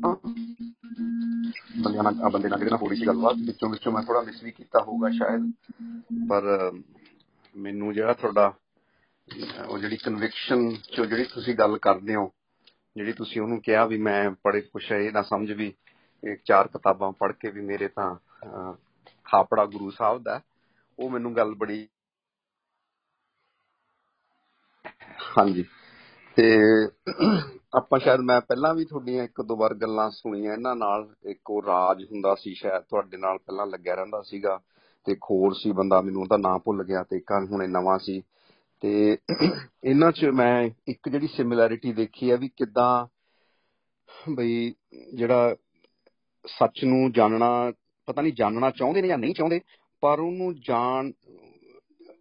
[1.82, 4.50] ਬੰਦਿਆਂ ਨਾਲ ਬੰਦੇ ਨਾਲ ਜਿਹਦੇ ਨਾਲ ਹੋਈ ਸੀ ਗੱਲਬਾਤ ਵਿੱਚੋਂ ਵਿੱਚੋਂ ਮੈਂ ਥੋੜਾ ਮਿਸ ਵੀ
[4.50, 5.52] ਕੀਤਾ ਹੋਊਗਾ ਸ਼ਾਇਦ।
[6.28, 6.72] ਪਰ
[7.56, 8.54] ਮੈਨੂੰ ਜਿਹੜਾ ਤੁਹਾਡਾ
[9.68, 12.32] ਉਹ ਜਿਹੜੀ ਕਨਵਿਕਸ਼ਨ ਚੋ ਜਿਹੜੀ ਤੁਸੀਂ ਗੱਲ ਕਰਦੇ ਹੋ
[12.96, 15.72] ਜਿਹੜੀ ਤੁਸੀਂ ਉਹਨੂੰ ਕਿਹਾ ਵੀ ਮੈਂ ਪੜੇ ਕੁਛ ਇਹ ਨਾ ਸਮਝ ਵੀ
[16.24, 18.16] ਇੱਕ ਚਾਰ ਕਿਤਾਬਾਂ ਪੜ੍ਹ ਕੇ ਵੀ ਮੇਰੇ ਤਾਂ
[19.24, 20.40] ਖਾਪੜਾ ਗੁਰੂ ਸਾਹਿਬ ਦਾ
[20.98, 21.88] ਉਹ ਮੈਨੂੰ ਗੱਲ ਬੜੀ
[25.38, 25.64] ਹਾਂਜੀ।
[26.36, 26.44] ਤੇ
[27.74, 31.62] ਆਪਾਂ ਸ਼ਾਇਦ ਮੈਂ ਪਹਿਲਾਂ ਵੀ ਤੁਹਾਡੀਆਂ ਇੱਕ ਦੋ ਵਾਰ ਗੱਲਾਂ ਸੁਣੀਆਂ, ਇਹਨਾਂ ਨਾਲ ਇੱਕ ਉਹ
[31.62, 34.60] ਰਾਜ ਹੁੰਦਾ ਸੀ ਸ਼ਾਇਦ ਤੁਹਾਡੇ ਨਾਲ ਪਹਿਲਾਂ ਲੱਗਿਆ ਰਹਿੰਦਾ ਸੀਗਾ
[35.06, 38.22] ਤੇ ਖੋਰ ਸੀ ਬੰਦਾ, ਮੈਨੂੰ ਉਹਦਾ ਨਾਮ ਭੁੱਲ ਗਿਆ ਤੇ ਇੱਕ ਹੁਣੇ ਨਵਾਂ ਸੀ।
[38.82, 39.18] ਤੇ
[39.84, 43.06] ਇਹਨਾਂ 'ਚ ਮੈਂ ਇੱਕ ਜਿਹੜੀ ਸਿਮਿਲੈਰਿਟੀ ਦੇਖੀ ਆ ਵੀ ਕਿਦਾਂ
[44.30, 44.74] ਬਈ
[45.14, 45.56] ਜਿਹੜਾ
[46.46, 47.72] ਸੱਚ ਨੂੰ ਜਾਣਨਾ,
[48.08, 49.60] ਪਤਾ ਨਹੀਂ ਜਾਣਨਾ ਚਾਹੁੰਦੇ ਨੇ ਜਾਂ ਨਹੀਂ ਚਾਹੁੰਦੇ
[50.02, 51.10] ਪਰ ਉਹਨੂੰ ਜਾਣ,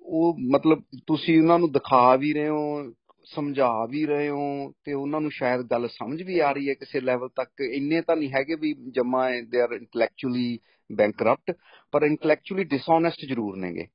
[0.01, 2.93] ਉਹ ਮਤਲਬ ਤੁਸੀਂ ਉਹਨਾਂ ਨੂੰ ਦਿਖਾ ਵੀ ਰਹੇ ਹੋ,
[3.25, 7.01] ਸਮਝਾ ਵੀ ਰਹੇ ਹੋ ਤੇ ਉਹਨਾਂ ਨੂੰ ਸ਼ਾਇਦ ਗੱਲ ਸਮਝ ਵੀ ਆ ਰਹੀ ਹੈ ਕਿਸੇ
[7.01, 10.59] ਲੈਵਲ ਤੱਕ। ਇੰਨੇ ਤਾਂ ਨਹੀਂ ਹੈਗੇ ਵੀ ਜਮਾ ਦੇ ਆਰ ਇੰਟੈਲੈਕਚੁਅਲੀ
[10.89, 11.55] ਬੈਂਕਰਪਟ
[11.91, 13.87] ਪਰ ਇੰਟੈਲੈਕਚੁਅਲੀ ਡਿਸਹੋਨੈਸਟ ਜ਼ਰੂਰ ਨੇਗੇ।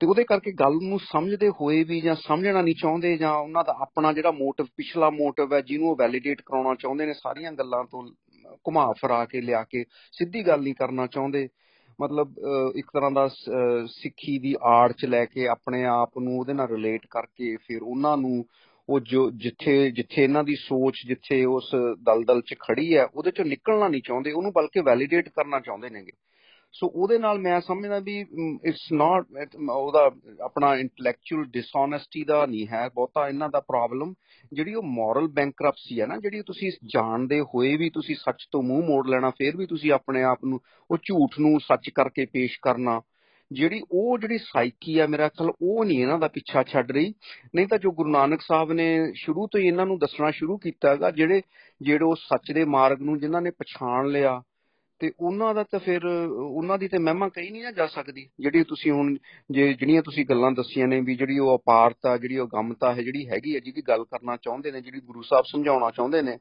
[0.00, 3.74] ਤੇ ਉਹਦੇ ਕਰਕੇ ਗੱਲ ਨੂੰ ਸਮਝਦੇ ਹੋਏ ਵੀ ਜਾਂ ਸਮਝਣਾ ਨਹੀਂ ਚਾਹੁੰਦੇ ਜਾਂ ਉਹਨਾਂ ਦਾ
[3.82, 8.02] ਆਪਣਾ ਜਿਹੜਾ ਮੋਟਿਵ ਪਿਛਲਾ ਮੋਟਿਵ ਹੈ ਜਿਹਨੂੰ ਉਹ ਵੈਲੀਡੇਟ ਕਰਾਉਣਾ ਚਾਹੁੰਦੇ ਨੇ, ਸਾਰੀਆਂ ਗੱਲਾਂ ਤੋਂ
[8.68, 11.48] ਘੁਮਾ ਫਰਾ ਕੇ, ਲਿਆ ਕੇ ਸਿੱਧੀ ਗੱਲ ਨਹੀਂ ਕਰਨਾ ਚਾਹੁੰਦੇ।
[12.00, 12.34] ਮਤਲਬ
[12.76, 13.26] ਇੱਕ ਤਰ੍ਹਾਂ ਦਾ
[13.90, 18.16] ਸਿੱਖੀ ਦੀ ਆੜ ਚ ਲੈ ਕੇ ਆਪਣੇ ਆਪ ਨੂੰ ਉਹਦੇ ਨਾਲ ਰਿਲੇਟ ਕਰਕੇ ਫਿਰ ਉਹਨਾਂ
[18.16, 18.44] ਨੂੰ
[18.88, 21.70] ਉਹ ਜੋ ਜਿੱਥੇ ਜਿੱਥੇ ਇਹਨਾਂ ਦੀ ਸੋਚ, ਜਿੱਥੇ ਉਸ
[22.02, 26.12] ਦਲਦਲ ਚ ਖੜੀ ਹੈ, ਉਹਦੇ ਚੋਂ ਨਿਕਲਣਾ ਨਹੀਂ ਚਾਹੁੰਦੇ, ਉਹਨੂੰ ਬਲਕਿ ਵੈਲੀਡੇਟ ਕਰਨਾ ਚਾਹੁੰਦੇ ਨੇਗੇ।
[26.78, 28.18] ਸੋ ਉਹਦੇ ਨਾਲ ਮੈਂ ਸਮਝਦਾ ਵੀ
[28.64, 29.26] ਇਟਸ ਨਾਟ
[29.70, 30.10] ਉਹਦਾ
[30.44, 34.14] ਆਪਣਾ ਇੰਟੈਲੈਕਚੁਅਲ ਡਿਸਹੋਨੈਸਟੀ ਦਾ ਨਹੀਂ ਹੈ ਬਹੁਤਾ, ਇਹਨਾਂ ਦਾ ਪ੍ਰੋਬਲਮ
[34.52, 38.82] ਜਿਹੜੀ ਉਹ ਮੋਰਲ ਬੈਂਕਰਪਸੀ ਹੈ ਨਾ, ਜਿਹੜੀ ਤੁਸੀਂ ਜਾਣਦੇ ਹੋਏ ਵੀ ਤੁਸੀਂ ਸੱਚ ਤੋਂ ਮੂੰਹ
[38.84, 43.00] ਮੋੜ ਲੈਣਾ, ਫਿਰ ਵੀ ਤੁਸੀਂ ਆਪਣੇ ਆਪ ਨੂੰ, ਉਹ ਝੂਠ ਨੂੰ ਸੱਚ ਕਰਕੇ ਪੇਸ਼ ਕਰਨਾ।
[43.52, 47.12] ਜਿਹੜੀ ਉਹ ਜਿਹੜੀ ਸਾਈਕੀ ਆ, ਮੇਰਾ ਖਿਆਲ ਉਹ ਨਹੀਂ ਇਹਨਾਂ ਦਾ ਪਿੱਛਾ ਛੱਡ ਰਹੀ।
[47.54, 50.90] ਨਹੀਂ ਤਾਂ ਜੋ ਗੁਰੂ ਨਾਨਕ ਸਾਹਿਬ ਨੇ ਸ਼ੁਰੂ ਤੋਂ ਹੀ ਇਹਨਾਂ ਨੂੰ ਦੱਸਣਾ ਸ਼ੁਰੂ ਕੀਤਾ
[50.90, 51.42] ਹੈਗਾ, ਜਿਹੜੇ
[51.80, 54.42] ਜਿਹੜੇ ਉਹ ਸੱਚ ਦੇ ਮਾਰਗ ਨੂੰ ਜਿਨ੍ਹਾਂ ਨੇ ਪਛਾਣ ਲਿਆ
[55.00, 58.62] ਤੇ ਉਹਨਾਂ ਦਾ ਤਾਂ ਫਿਰ, ਉਹਨਾਂ ਦੀ ਤੇ ਮਹਿਮਾ ਕਹੀ ਨਹੀਂ ਨਾ ਜਾ ਸਕਦੀ। ਜਿਹੜੀ
[58.64, 59.14] ਤੁਸੀਂ ਹੁਣ,
[59.50, 63.26] ਜੇ ਜਿਹੜੀਆਂ ਤੁਸੀਂ ਗੱਲਾਂ ਦੱਸੀਆਂ ਨੇ ਵੀ ਜਿਹੜੀ ਉਹ ਅਪਾਰਤਾ ਜਿਹੜੀ ਉਹ ਗਮਤਾ ਹੈ ਜਿਹੜੀ
[63.28, 66.38] ਹੈਗੀ ਹੈ ਜਿਹਦੀ ਗੱਲ ਕਰਨਾ ਚਾਹੁੰਦੇ ਨੇ, ਜਿਹੜੀ ਗੁਰੂ ਸਾਹਿਬ ਸਮਝਾਉਣਾ ਚਾਹੁੰਦੇ ਨੇ,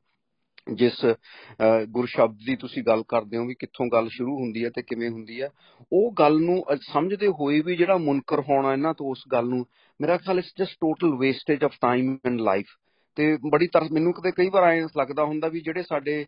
[0.73, 1.06] ਜਿਸ
[1.90, 5.10] ਗੁਰ ਸ਼ਬਦ ਦੀ ਤੁਸੀਂ ਗੱਲ ਕਰਦੇ ਹੋ ਵੀ ਕਿੱਥੋਂ ਗੱਲ ਸ਼ੁਰੂ ਹੁੰਦੀ ਹੈ ਤੇ ਕਿਵੇਂ
[5.10, 5.49] ਹੁੰਦੀ ਹੈ
[5.91, 9.65] ਉਹ ਗੱਲ ਨੂੰ ਸਮਝਦੇ ਹੋਏ ਵੀ ਜਿਹੜਾ ਮੁਨਕਰ ਹੋਣਾ ਇਹਨਾਂ ਤੋਂ ਉਸ ਗੱਲ ਨੂੰ,
[9.99, 12.76] ਮੇਰਾ ਖਿਆਲ is just total wastage of time and life
[13.18, 16.26] ਤੇ ਬੜੀ ਤਰਸ, ਮੈਨੂੰ ਕਦੇ ਕਈ ਵਾਰ ਐਂ ਲੱਗਦਾ ਹੁੰਦਾ ਵੀ ਜਿਹੜੇ ਸਾਡੇ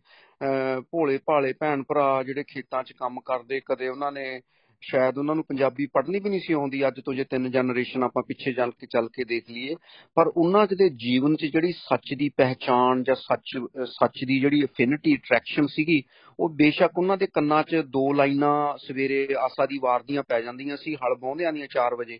[0.91, 4.39] ਭੋਲੇ ਭਾਲੇ ਭੈਣ ਭਰਾ ਜਿਹੜੇ ਖੇਤਾਂ 'ਚ ਕੰਮ ਕਰਦੇ, ਕਦੇ ਉਹਨਾਂ ਨੇ
[4.84, 8.23] ਸ਼ਾਇਦ ਉਹਨਾਂ ਨੂੰ ਪੰਜਾਬੀ ਪੜ੍ਹਨੀ ਵੀ ਨਹੀਂ ਸੀ ਆਉਂਦੀ, ਅੱਜ ਤੋਂ ਜੇ ਤਿੰਨ ਜਨਰੇਸ਼ਨ ਆਪਾਂ
[8.23, 9.76] ਪਿੱਛੇ ਚੱਲ ਕੇ ਚੱਲ ਕੇ ਦੇਖ ਲਈਏ,
[10.18, 13.57] ਪਰ ਉਹਨਾਂ ਦੇ ਜੀਵਨ 'ਚ ਜਿਹੜੀ ਸੱਚ ਦੀ ਪਹਿਚਾਣ ਜਾਂ ਸੱਚ
[13.89, 16.01] ਸੱਚ ਦੀ ਜਿਹੜੀ ਅਫਿਨਿਟੀ ਅਟਰੈਕਸ਼ਨ ਸੀਗੀ
[16.39, 20.77] ਉਹ ਬੇਸ਼ੱਕ ਉਹਨਾਂ ਦੇ ਕੰਨਾਂ 'ਚ ਦੋ ਲਾਈਨਾਂ ਸਵੇਰੇ ਆਸਾ ਦੀ ਵਾਰ ਦੀਆਂ ਪੈ ਜਾਂਦੀਆਂ
[20.77, 22.19] ਸੀ, ਹਲ ਬਾਉਂਦਿਆਂ ਦੀਆਂ 4 ਵਜੇ।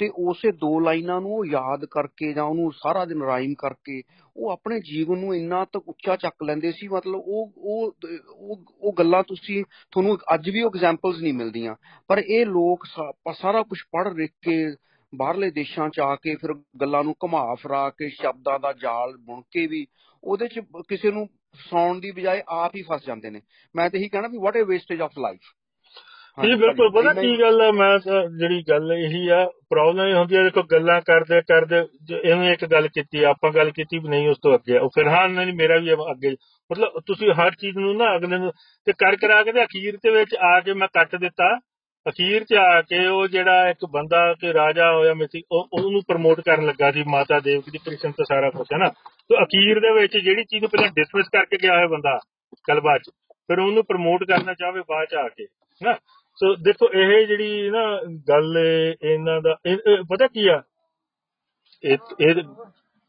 [0.00, 4.02] ਤੇ ਉਸੇ ਦੋ ਲਾਈਨਾਂ ਨੂੰ ਉਹ ਯਾਦ ਕਰਕੇ ਜਾਂ ਉਹਨੂੰ ਸਾਰਾ ਦਿਨ ਰਾਈਮ ਕਰਕੇ
[4.36, 9.22] ਉਹ ਆਪਣੇ ਜੀਵਨ ਨੂੰ ਇੰਨਾ ਤੱਕ ਉੱਚਾ ਚੱਕ ਲੈਂਦੇ ਸੀ, ਮਤਲਬ ਉਹ ਉਹ ਉਹ ਗੱਲਾਂ
[9.22, 9.62] ਤੁਸੀਂ,
[9.92, 11.74] ਤੁਹਾਨੂੰ ਅੱਜ ਵੀ ਉਹ ਐਗਜ਼ਾਮਪਲਸ ਨਹੀਂ ਮਿਲਦੀਆਂ।
[12.08, 12.84] ਪਰ ਇਹ ਲੋਕ
[13.32, 14.66] ਸਾਰਾ ਕੁਝ ਪੜ੍ਹ ਰਿਖ ਕੇ
[15.12, 19.40] ਬਾਹਰਲੇ ਦੇਸ਼ਾਂ 'ਚ ਆ ਕੇ ਫਿਰ ਗੱਲਾਂ ਨੂੰ ਘੁਮਾ ਫਰਾ ਕੇ ਸ਼ਬਦਾਂ ਦਾ ਜਾਲ ਬੁਣ
[19.50, 19.86] ਕੇ ਵੀ
[20.24, 21.28] ਉਹਦੇ 'ਚ ਕਿਸੇ ਨੂੰ
[21.60, 23.40] ਸੌਣ ਦੀ ਬਜਾਏ ਆਪ ਹੀ ਫਸ ਜਾਂਦੇ ਨੇ।
[23.74, 25.54] ਮੈਂ ਤੇ ਇਹੀ ਕਹਿਣਾ ਵੀ what a wastage of life
[26.38, 30.42] ਜੀ ਬਿਲਕੁਲ ਪਤਾ ਕੀ ਗੱਲ ਆ ਮੈਂ ਜਿਹੜੀ ਗੱਲ ਇਹੀ ਆ ਪ੍ਰੋਬਲਮ ਇਹ ਹੁੰਦੀ ਆ
[30.44, 31.78] ਦੇਖੋ ਗੱਲਾਂ ਕਰਦੇ ਕਰਦੇ
[32.24, 35.28] ਇਹਨੂੰ ਇੱਕ ਗੱਲ ਕੀਤੀ ਆਪਾਂ ਗੱਲ ਕੀਤੀ ਵੀ ਨਹੀਂ ਉਸ ਤੋਂ ਅੱਗੇ ਉਹ ਫਿਰ ਹਾਂ
[35.28, 36.34] ਨਹੀਂ ਮੇਰਾ ਵੀ ਅੱਗੇ।
[36.70, 38.52] ਮਤਲਬ ਤੁਸੀਂ ਹਰ ਚੀਜ਼ ਨੂੰ ਨਾ ਅਗਲੇ ਨੂੰ
[38.86, 41.48] ਤੇ ਕਰ ਕਰਾ ਕੇ ਤੇ ਅਖੀਰ ਤੇ ਵਿੱਚ ਆ ਕੇ ਮੈਂ ਕੱਟ ਦਿੱਤਾ।
[42.06, 46.66] ਅਖੀਰ 'ਚ ਆ ਕੇ ਉਹ ਜਿਹੜਾ ਇੱਕ ਬੰਦਾ ਕਿ ਰਾਜਾ ਹੋਇਆ ਮਿਸੀ ਉਹਨੂੰ ਪ੍ਰਮੋਟ ਕਰਨ
[46.66, 48.88] ਲੱਗਾ ਸੀ ਮਾਤਾ ਦੇਵਕੀ ਦੀ ਕ੍ਰਿਸ਼ਨ ਤੇ ਸਾਰਾ ਕੁਝ ਹੈ ਨਾ?
[48.88, 52.18] ਤੇ ਅਖੀਰ ਦੇ ਵਿੱਚ ਜਿਹੜੀ ਚੀਜ਼ ਨੂੰ ਪਹਿਲਾਂ ਡਿਸਮਿਸ ਕਰਕੇ ਗਿਆ ਹੋਇਆ ਬੰਦਾ
[52.66, 53.08] ਕਲਬਾਚ
[53.48, 55.46] ਫਿਰ ਉਹਨੂੰ ਪ੍ਰਮੋਟ ਕਰਨਾ ਚਾਹਵੇ ਬਾਅਦ ਚ ਆ ਕੇ
[55.80, 55.92] ਨਾ?
[56.38, 57.82] ਸੋ ਦੇਖੋ ਇਹ ਜਿਹੜੀ ਨਾ
[58.28, 58.56] ਗੱਲ
[59.02, 59.54] ਇਹਨਾਂ ਦਾ
[60.10, 60.60] ਪਤਾ ਕੀ ਆ?
[61.84, 61.96] ਇਹ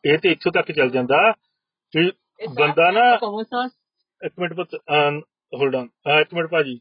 [0.04, 1.18] ਇਹ ਤੇ ਇੱਥੋਂ ਤੱਕ ਚੱਲ ਜਾਂਦਾ
[1.94, 2.10] ਕਿ
[2.58, 3.04] ਬੰਦਾ ਨਾ
[4.22, 4.76] ਇੱਕ ਮਿੰਟ ਪੁੱਤ
[5.54, 5.88] ਹੋਲਡ ਆਨ
[6.22, 6.80] ਇੱਕ ਮਿੰਟ ਭਾਜੀ।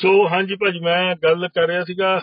[0.00, 2.18] ਸੋ ਹਾਂਜੀ ਭਾਜੀ, ਮੈਂ ਗੱਲ ਕਰ ਰਿਹਾ ਸੀਗਾ।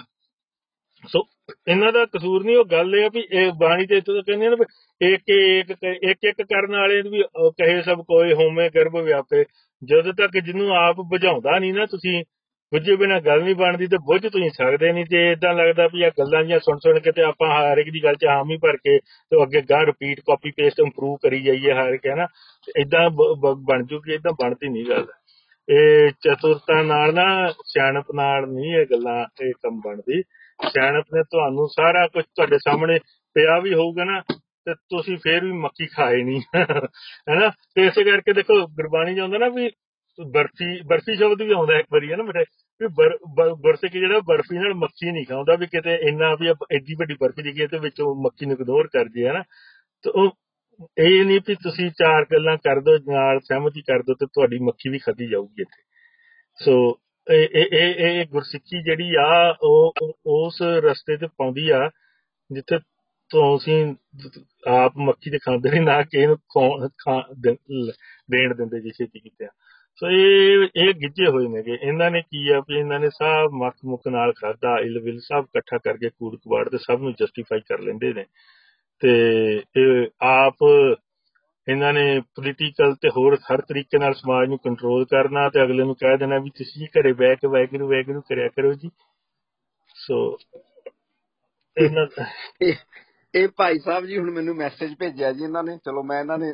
[1.03, 1.19] ਸੋ
[1.67, 4.55] ਇਹਨਾਂ ਦਾ ਕਸੂਰ ਨਹੀਂ, ਉਹ ਗੱਲ ਇਹ ਆ ਵੀ ਇਹ ਬਾਣੀ ਤੇ ਇੱਥੇ ਕਹਿੰਦੇ ਨੇ
[4.55, 4.65] ਵੀ
[5.05, 7.23] ਇੱਕ ਇੱਕ ਇੱਕ ਇੱਕ ਕਰਨ ਵਾਲੇ ਵੀ
[7.59, 9.43] ਕਹੇ ਸਭ ਕੋਈ ਹੋਮੇ, ਗਰਭ ਵਿਆਪੇ।
[9.81, 12.23] ਜਦੋਂ ਤੱਕ ਜਿਹਨੂੰ ਆਪ ਬੁਝਾਉਂਦਾ ਨਹੀਂ ਨਾ ਤੁਸੀਂ,
[12.71, 16.09] ਬੁੱਝੇ ਬਿਨਾ ਗੱਲ ਨਹੀਂ ਬਣਦੀ ਤੇ ਬੁੱਝ ਤੁਸੀਂ ਸਕਦੇ ਨਹੀਂ। ਤੇ ਇਦਾਂ ਲੱਗਦਾ ਵੀ ਆ
[16.19, 18.97] ਗੱਲਾਂ ਜੀਆਂ ਸੁਣ ਸੁਣ ਕੇ ਤੇ ਆਪਾਂ ਹਰ ਇੱਕ ਦੀ ਗੱਲ 'ਚ ਹਾਮੀ ਭਰ ਕੇ
[18.99, 22.27] ਤੇ ਅੱਗੇ ਗਾਂ ਰਿਪੀਟ ਕਾਪੀ ਪੇਸਟ ਇੰਪਰੂਵ ਕਰੀ ਜਾਈਏ ਹਰ ਇੱਕ, ਹੈ ਨਾ?
[22.77, 23.09] ਇਦਾਂ
[23.69, 25.05] ਬਣ ਜੂਗੀ ਇਦਾਂ ਬਣਦੀ ਨਹੀਂ ਗੱਲ।
[25.69, 27.25] ਇਹ ਚਤੁਰਤਾ ਨਾਲ ਨਾ
[27.65, 30.21] ਸਿਆਣਪ ਨਾਲ ਨਹੀਂ ਇਹ ਗੱਲਾਂ, ਇਹ ਕੰਮ ਬਣਦੀ।
[30.69, 32.99] ਸਿਆਣਪ ਨੇ ਤੁਹਾਨੂੰ ਸਾਰਾ ਕੁਝ ਤੁਹਾਡੇ ਸਾਹਮਣੇ
[33.35, 34.21] ਪਿਆ ਵੀ ਹੋਊਗਾ ਨਾ,
[34.65, 36.41] ਤੇ ਤੁਸੀਂ ਫੇਰ ਵੀ ਮੱਕੀ ਖਾਏ ਨਹੀਂ।
[37.29, 39.69] ਹੈਨਾ ਤੇ ਇਸੇ ਕਰਕੇ ਦੇਖੋ, ਗੁਰਬਾਣੀ ਚ ਹੁੰਦਾ ਨਾ ਵੀ
[40.19, 42.43] ਬਰਫੀ ਬਰਫੀ ਸ਼ਬਦ ਵੀ ਆਉਂਦਾ ਇੱਕ ਵਾਰੀ ਹੈ ਨਾ ਮੇਰੇ
[42.81, 42.87] ਵੀ
[43.63, 47.43] ਬਰਸੇ ਕਿ ਜਿਹੜਾ ਬਰਫੀ ਨਾਲ ਮੱਖੀ ਨਹੀਂ ਖਾਉਂਦਾ, ਵੀ ਕਿਤੇ ਇੰਨਾ ਵੀ ਐਡੀ ਵੱਡੀ ਬਰਫੀ
[47.43, 49.43] ਦੀ ਤੇ ਵਿੱਚੋਂ ਮੱਖੀ ਨੂੰ ਇਗਨੋਰ ਕਰ ਜੇ ਹੈ ਨਾ।
[50.03, 50.31] ਤੇ ਉਹ
[50.79, 54.89] ਇਹ ਨਹੀਂ ਵੀ ਤੁਸੀਂ ਚਾਰ ਗੱਲਾਂ ਕਰ ਦੋ ਨਾਲ ਸਹਿਮਤੀ ਕਰ ਦੋ ਤੇ ਤੁਹਾਡੀ ਮੱਖੀ
[54.89, 55.81] ਵੀ ਖੱਦੀ ਜਾਊਗੀ ਇੱਥੇ।
[56.59, 56.73] ਸੋ
[57.27, 59.93] ਇਹ ਇਹ ਇਹ ਗੁਰਸਿੱਖੀ ਜਿਹੜੀ ਆ, ਉਹ
[60.25, 61.89] ਉਸ ਰਸਤੇ ਤੇ ਪਾਉਂਦੀ ਆ,
[62.51, 62.79] ਜਿੱਥੇ
[63.31, 63.95] ਤੁਸੀਂ
[64.67, 66.37] ਆਪ ਮੱਖੀ ਦੇ ਖਾਂਦੇ ਨਹੀਂ ਨਾ ਕਿ ਇਹਨੂੰ
[68.31, 69.47] ਦੇਣ ਦਿੰਦੇ ਜੀ ਛੇਤੀ ਕਿਤੇ
[69.99, 73.75] ਸੋ ਇਹ ਇਹ ਗਿੱਜੇ ਹੋਏ ਨੇਗੇ। ਇਹਨਾਂ ਨੇ ਕੀ ਆ ਵੀ ਇਹਨਾਂ ਨੇ ਸਭ ਮੱਖ
[73.85, 77.79] ਮੁੱਕ ਨਾਲ ਖਾਦਾ ਇਲ ਵਿਲ ਸਭ ਇਕੱਠਾ ਕਰਕੇ ਕੂੜ ਕਵਾੜ ਤੇ ਸਭ ਨੂੰ ਜਸਟੀਫਾਈ ਕਰ
[77.79, 78.25] ਲੈਂਦੇ ਨੇ।
[79.01, 79.11] ਤੇ
[79.77, 80.63] ਇਹ ਆਪ
[81.67, 85.95] ਇਹਨਾਂ ਨੇ ਪੋਲੀਟੀਕਲ ਤੇ ਹੋਰ ਹਰ ਤਰੀਕੇ ਨਾਲ ਸਮਾਜ ਨੂੰ ਕੰਟਰੋਲ ਕਰਨਾ ਤੇ ਅਗਲੇ ਨੂੰ
[85.95, 88.89] ਕਹਿ ਦੇਣਾ ਵੀ ਤੁਸੀਂ ਘਰੇ ਬੈ ਕੇ ਵੈਗਰੂ ਵੈਗਰੂ ਕਰਿਆ ਕਰੋ ਜੀ।
[89.95, 90.37] ਸੋ
[91.77, 92.05] ਇਹਨਾਂ
[93.33, 96.53] ਇਹ ਭਾਈ ਸਾਹਿਬ ਜੀ ਹੁਣ ਮੈਨੂੰ ਮੈਸੇਜ ਭੇਜਿਆ ਜੀ ਇਹਨਾਂ ਨੇ। ਚਲੋ ਮੈਂ ਇਹਨਾਂ ਨੇ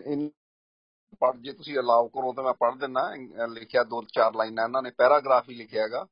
[1.21, 3.01] ਪੜ੍ਹ ਜੇ ਤੁਸੀਂ ਅਲਾਉ ਕਰੋ ਤਾਂ ਮੈਂ ਪੜ੍ਹ ਦਿੰਨਾ
[3.47, 6.05] ਲਿਖਿਆ ਦੋ ਚਾਰ ਲਾਈਨਾਂ ਇਹਨਾਂ ਨੇ, ਪੈਰਾਗ੍ਰਾਫ ਹੀ ਲਿਖਿਆਗਾ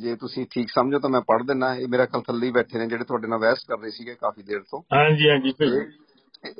[0.00, 3.04] ਜੇ ਤੁਸੀਂ ਠੀਕ ਸਮਝੋ ਤਾਂ ਮੈਂ ਪੜ੍ਹ ਦਿੰਨਾ ਇਹ ਮੇਰਾ ਖਲ ਥੱਲੇ ਬੈਠੇ ਨੇ ਜਿਹੜੇ
[3.04, 5.52] ਤੁਹਾਡੇ ਨਾਲ ਬਹਿਸ ਕਰ ਰਹੇ ਸੀਗੇ ਕਾਫੀ ਦੇਰ ਤੋਂ ਹਾਂਜੀ ਹਾਂਜੀ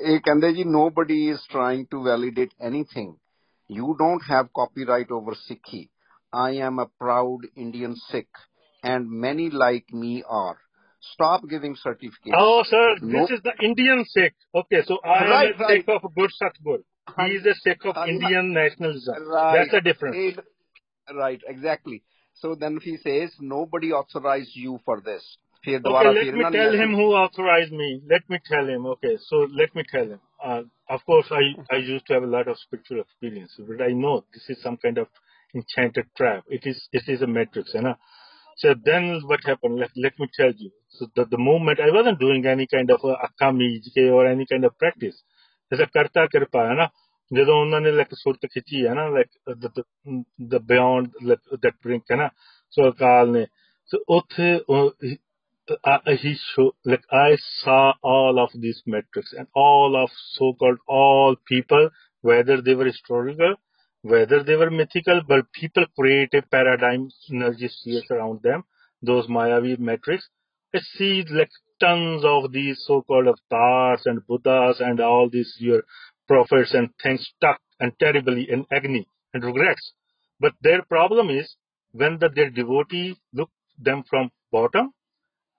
[0.02, 3.14] ਇਹ ਕਹਿੰਦੇ ਜੀ nobody is trying to validate anything
[3.70, 5.86] you don't have copyright over Sikhi
[6.35, 8.47] I am a proud Indian Sikh
[8.85, 10.55] and many like me are
[11.02, 12.35] stop giving certificates.
[12.35, 13.20] Oh, sir, no.
[13.20, 14.35] this is the Indian Sikh.
[14.55, 16.01] Okay, so I am right, a Sikh right.
[16.02, 16.78] of Good Satgur.
[17.18, 19.28] He is a Sikh of Indian nationalism.
[19.28, 19.59] Right.
[19.59, 20.39] That's the difference.
[21.09, 22.02] Right, exactly.
[22.36, 25.38] So then he says, nobody authorized you for this.
[25.86, 28.02] Okay, let me tell him who authorized me.
[28.10, 28.86] Let me tell him.
[28.88, 30.20] Okay, so let me tell him.
[30.44, 33.94] Uh, of course, I, I used to have a lot of spiritual experience, but I
[33.94, 35.08] know this is some kind of
[35.56, 36.44] enchanted trap.
[36.49, 37.95] It is it is a matrix, you know.
[38.58, 39.80] So then what happened?
[39.80, 40.72] Let, let me tell you.
[40.90, 43.80] So the, the moment I wasn't doing any kind of uh, akami
[44.12, 45.22] or any kind of practice.
[45.70, 46.88] There's a karta kirpa, you know.
[47.36, 49.28] ਜਦੋਂ ਉਹਨਾਂ ਨੇ like ਸੁਰਤ ਖਿੱਚੀ ਹੈ ਨਾ like
[50.48, 51.09] the beyond
[51.62, 52.28] that brink ਹੈ ਨਾ
[52.70, 53.47] ਸੋ ਅਕਾਲ ਨੇ
[53.90, 54.59] ਸੋ ਉੱਥੇ
[56.23, 61.89] he show like I saw all of these metrics and all of so-called all people,
[62.24, 63.56] whether they were historical,
[64.05, 68.64] whether they were mythical, but people create a paradigm energy spheres around them,
[69.02, 70.28] those Mayavi metrics.
[70.74, 71.51] I see like
[71.81, 75.82] tons of these so-called avatars and Buddhas and all these your
[76.32, 79.91] prophets and things stuck and terribly in agony and regrets.
[80.40, 81.56] But their problem is
[81.91, 84.94] when the, their devotees look them from bottom,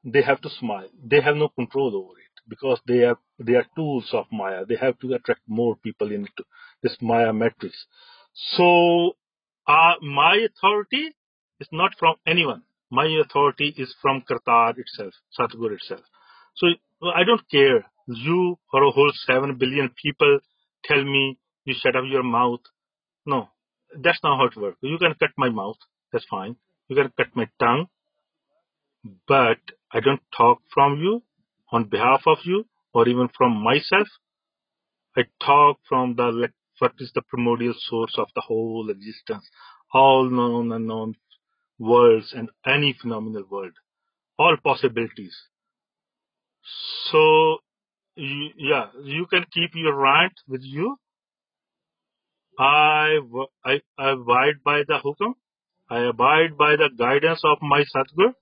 [0.04, 0.88] they have to smile.
[1.04, 4.64] They have no control over it because they are they are tools of Maya.
[4.64, 6.42] They have to attract more people into
[6.82, 7.74] this Maya matrix.
[8.56, 9.12] So
[9.66, 11.04] uh, my authority
[11.60, 12.62] is not from anyone.
[12.90, 16.04] My authority is from Kartar itself, Satguru itself.
[16.56, 16.66] So
[17.14, 17.84] I don't care.
[18.06, 20.40] You or a whole seven billion people
[20.84, 22.60] tell me you shut up your mouth.
[23.26, 23.48] No,
[24.00, 24.78] that's not how it works.
[24.80, 25.76] You can cut my mouth.
[26.12, 26.56] That's fine.
[26.88, 27.86] You can cut my tongue.
[29.26, 29.58] But
[29.92, 31.22] I don't talk from you
[31.70, 34.08] on behalf of you or even from myself.
[35.16, 39.48] I talk from the like, what is the primordial source of the whole existence,
[39.92, 41.14] all known and unknown
[41.78, 43.72] worlds and any phenomenal world,
[44.38, 45.36] all possibilities.
[47.10, 47.58] So,
[48.16, 50.96] you, yeah, you can keep your rant with you.
[52.58, 53.18] I
[53.64, 55.34] I abide by the hukam.
[55.90, 58.34] I abide by the guidance of my Satguru.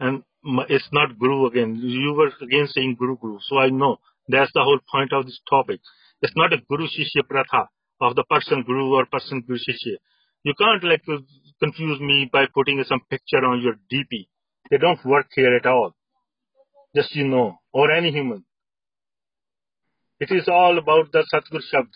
[0.00, 1.76] And m- it's not Guru again.
[1.76, 3.38] You were again saying Guru Guru.
[3.48, 5.80] So I know that's the whole point of this topic.
[6.22, 7.68] It's not a Guru Shishya Pratha
[8.02, 9.96] of the person Guru or person Guru Shishya.
[10.44, 11.02] You can't like
[11.62, 14.28] confuse me by putting some picture on your DP.
[14.70, 15.94] They don't work here at all.
[16.96, 18.45] Just you know, or any human.
[20.18, 21.92] It is all about the Satguru Shabd.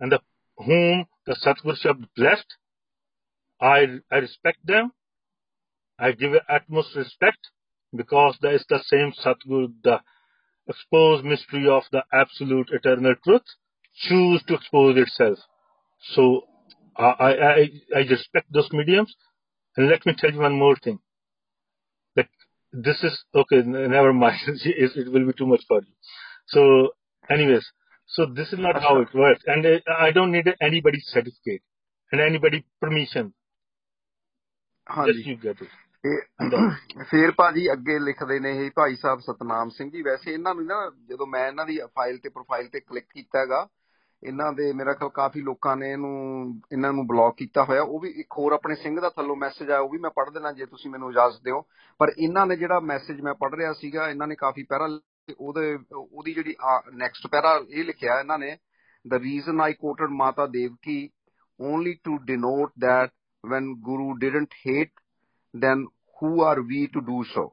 [0.00, 0.20] And the
[0.56, 2.46] whom the Satguru Shabd blessed,
[3.60, 4.92] I, I respect them.
[5.98, 7.38] I give utmost respect
[7.94, 10.00] because that is the same Satguru, the
[10.68, 13.42] exposed mystery of the absolute eternal truth,
[14.08, 15.38] choose to expose itself.
[16.14, 16.42] So
[16.96, 19.14] I, I, I respect those mediums.
[19.76, 20.98] And let me tell you one more thing.
[22.16, 22.30] Like
[22.72, 23.62] this is okay.
[23.62, 24.38] Never mind.
[24.46, 25.92] it will be too much for you.
[26.48, 26.62] So,
[27.34, 27.64] anyways,
[28.10, 29.66] so this is not how it works, and
[29.98, 31.62] I don't need anybody's certificate
[32.12, 33.32] and anybody permission.
[35.06, 35.72] Just you get it.
[37.10, 40.92] ਫੇਰ ਭਾਜੀ ਅੱਗੇ ਲਿਖਦੇ ਨੇ ਇਹ ਭਾਈ ਸਾਹਿਬ ਸਤਨਾਮ ਸਿੰਘ ਜੀ। ਵੈਸੇ ਇਹਨਾਂ ਨੂੰ ਨਾ
[41.08, 43.68] ਜਦੋਂ ਮੈਂ ਇਹਨਾਂ ਦੀ ਫਾਈਲ ਤੇ ਪ੍ਰੋਫਾਈਲ ਤੇ ਕਲਿੱਕ ਕੀਤਾ ਹੈਗਾ
[44.24, 46.12] ਇਹਨਾਂ ਦੇ ਮੇਰਾ ਖਿਆਲ ਕਾਫੀ ਲੋਕਾਂ ਨੇ ਇਹਨੂੰ
[46.72, 49.80] ਇਹਨਾਂ ਨੂੰ ਬਲੌਕ ਕੀਤਾ ਹੋਇਆ। ਉਹ ਵੀ ਇੱਕ ਹੋਰ ਆਪਣੇ ਸਿੰਘ ਦਾ ਥੱਲੋਂ ਮੈਸੇਜ ਆਇਆ
[49.80, 51.60] ਉਹ ਵੀ ਮੈਂ ਪੜ੍ਹ ਦੇਣਾ ਜੇ ਤੁਸੀਂ ਮੈਨੂੰ ਇਜਾਜ਼ਤ ਦਿਓ।
[51.98, 54.86] ਪਰ ਇਹਨਾਂ ਨੇ ਜਿਹੜਾ ਮੈਸੇਜ ਮੈਂ ਪੜ੍ਹ ਰਿਹਾ ਸੀਗਾ ਇਹਨਾਂ ਨੇ ਕਾਫੀ ਪੈਰਾ
[55.34, 56.54] ਉਹਦੇ ਉਹਦੀ ਜਿਹੜੀ
[56.94, 58.56] ਨੈਕਸਟ ਪੈਰਾ ਇਹ ਲਿਖਿਆ ਇਹਨਾਂ ਨੇ
[59.04, 60.98] the reason I quoted Mata Devki
[61.60, 63.10] only to denote that
[63.44, 64.92] when Guru didn't hate,
[65.54, 65.82] then
[66.16, 67.44] who are we to do so?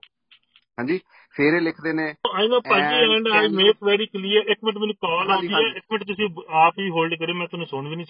[0.80, 0.98] ਹਾਂਜੀ
[1.36, 2.06] ਫੇਰ ਇਹ ਲਿਖਦੇ ਨੇ
[2.38, 5.78] And and I can you- make very clear ਇੱਕ ਮਿੰਟ ਮੈਨੂੰ ਕਾਲ ਹਾਂਜੀ, ਆਉਂਦੀ ਹੈ।
[5.78, 6.30] ਇੱਕ ਮਿੰਟ ਤੁਸੀਂ
[6.62, 8.06] ਆਪ ਹੀ ਹੋਲਡ ਕਰਿਓ ਮੈਂ ਤੁਹਾਨੂੰ ਸੁਣ ਵੀ ਨਹੀਂ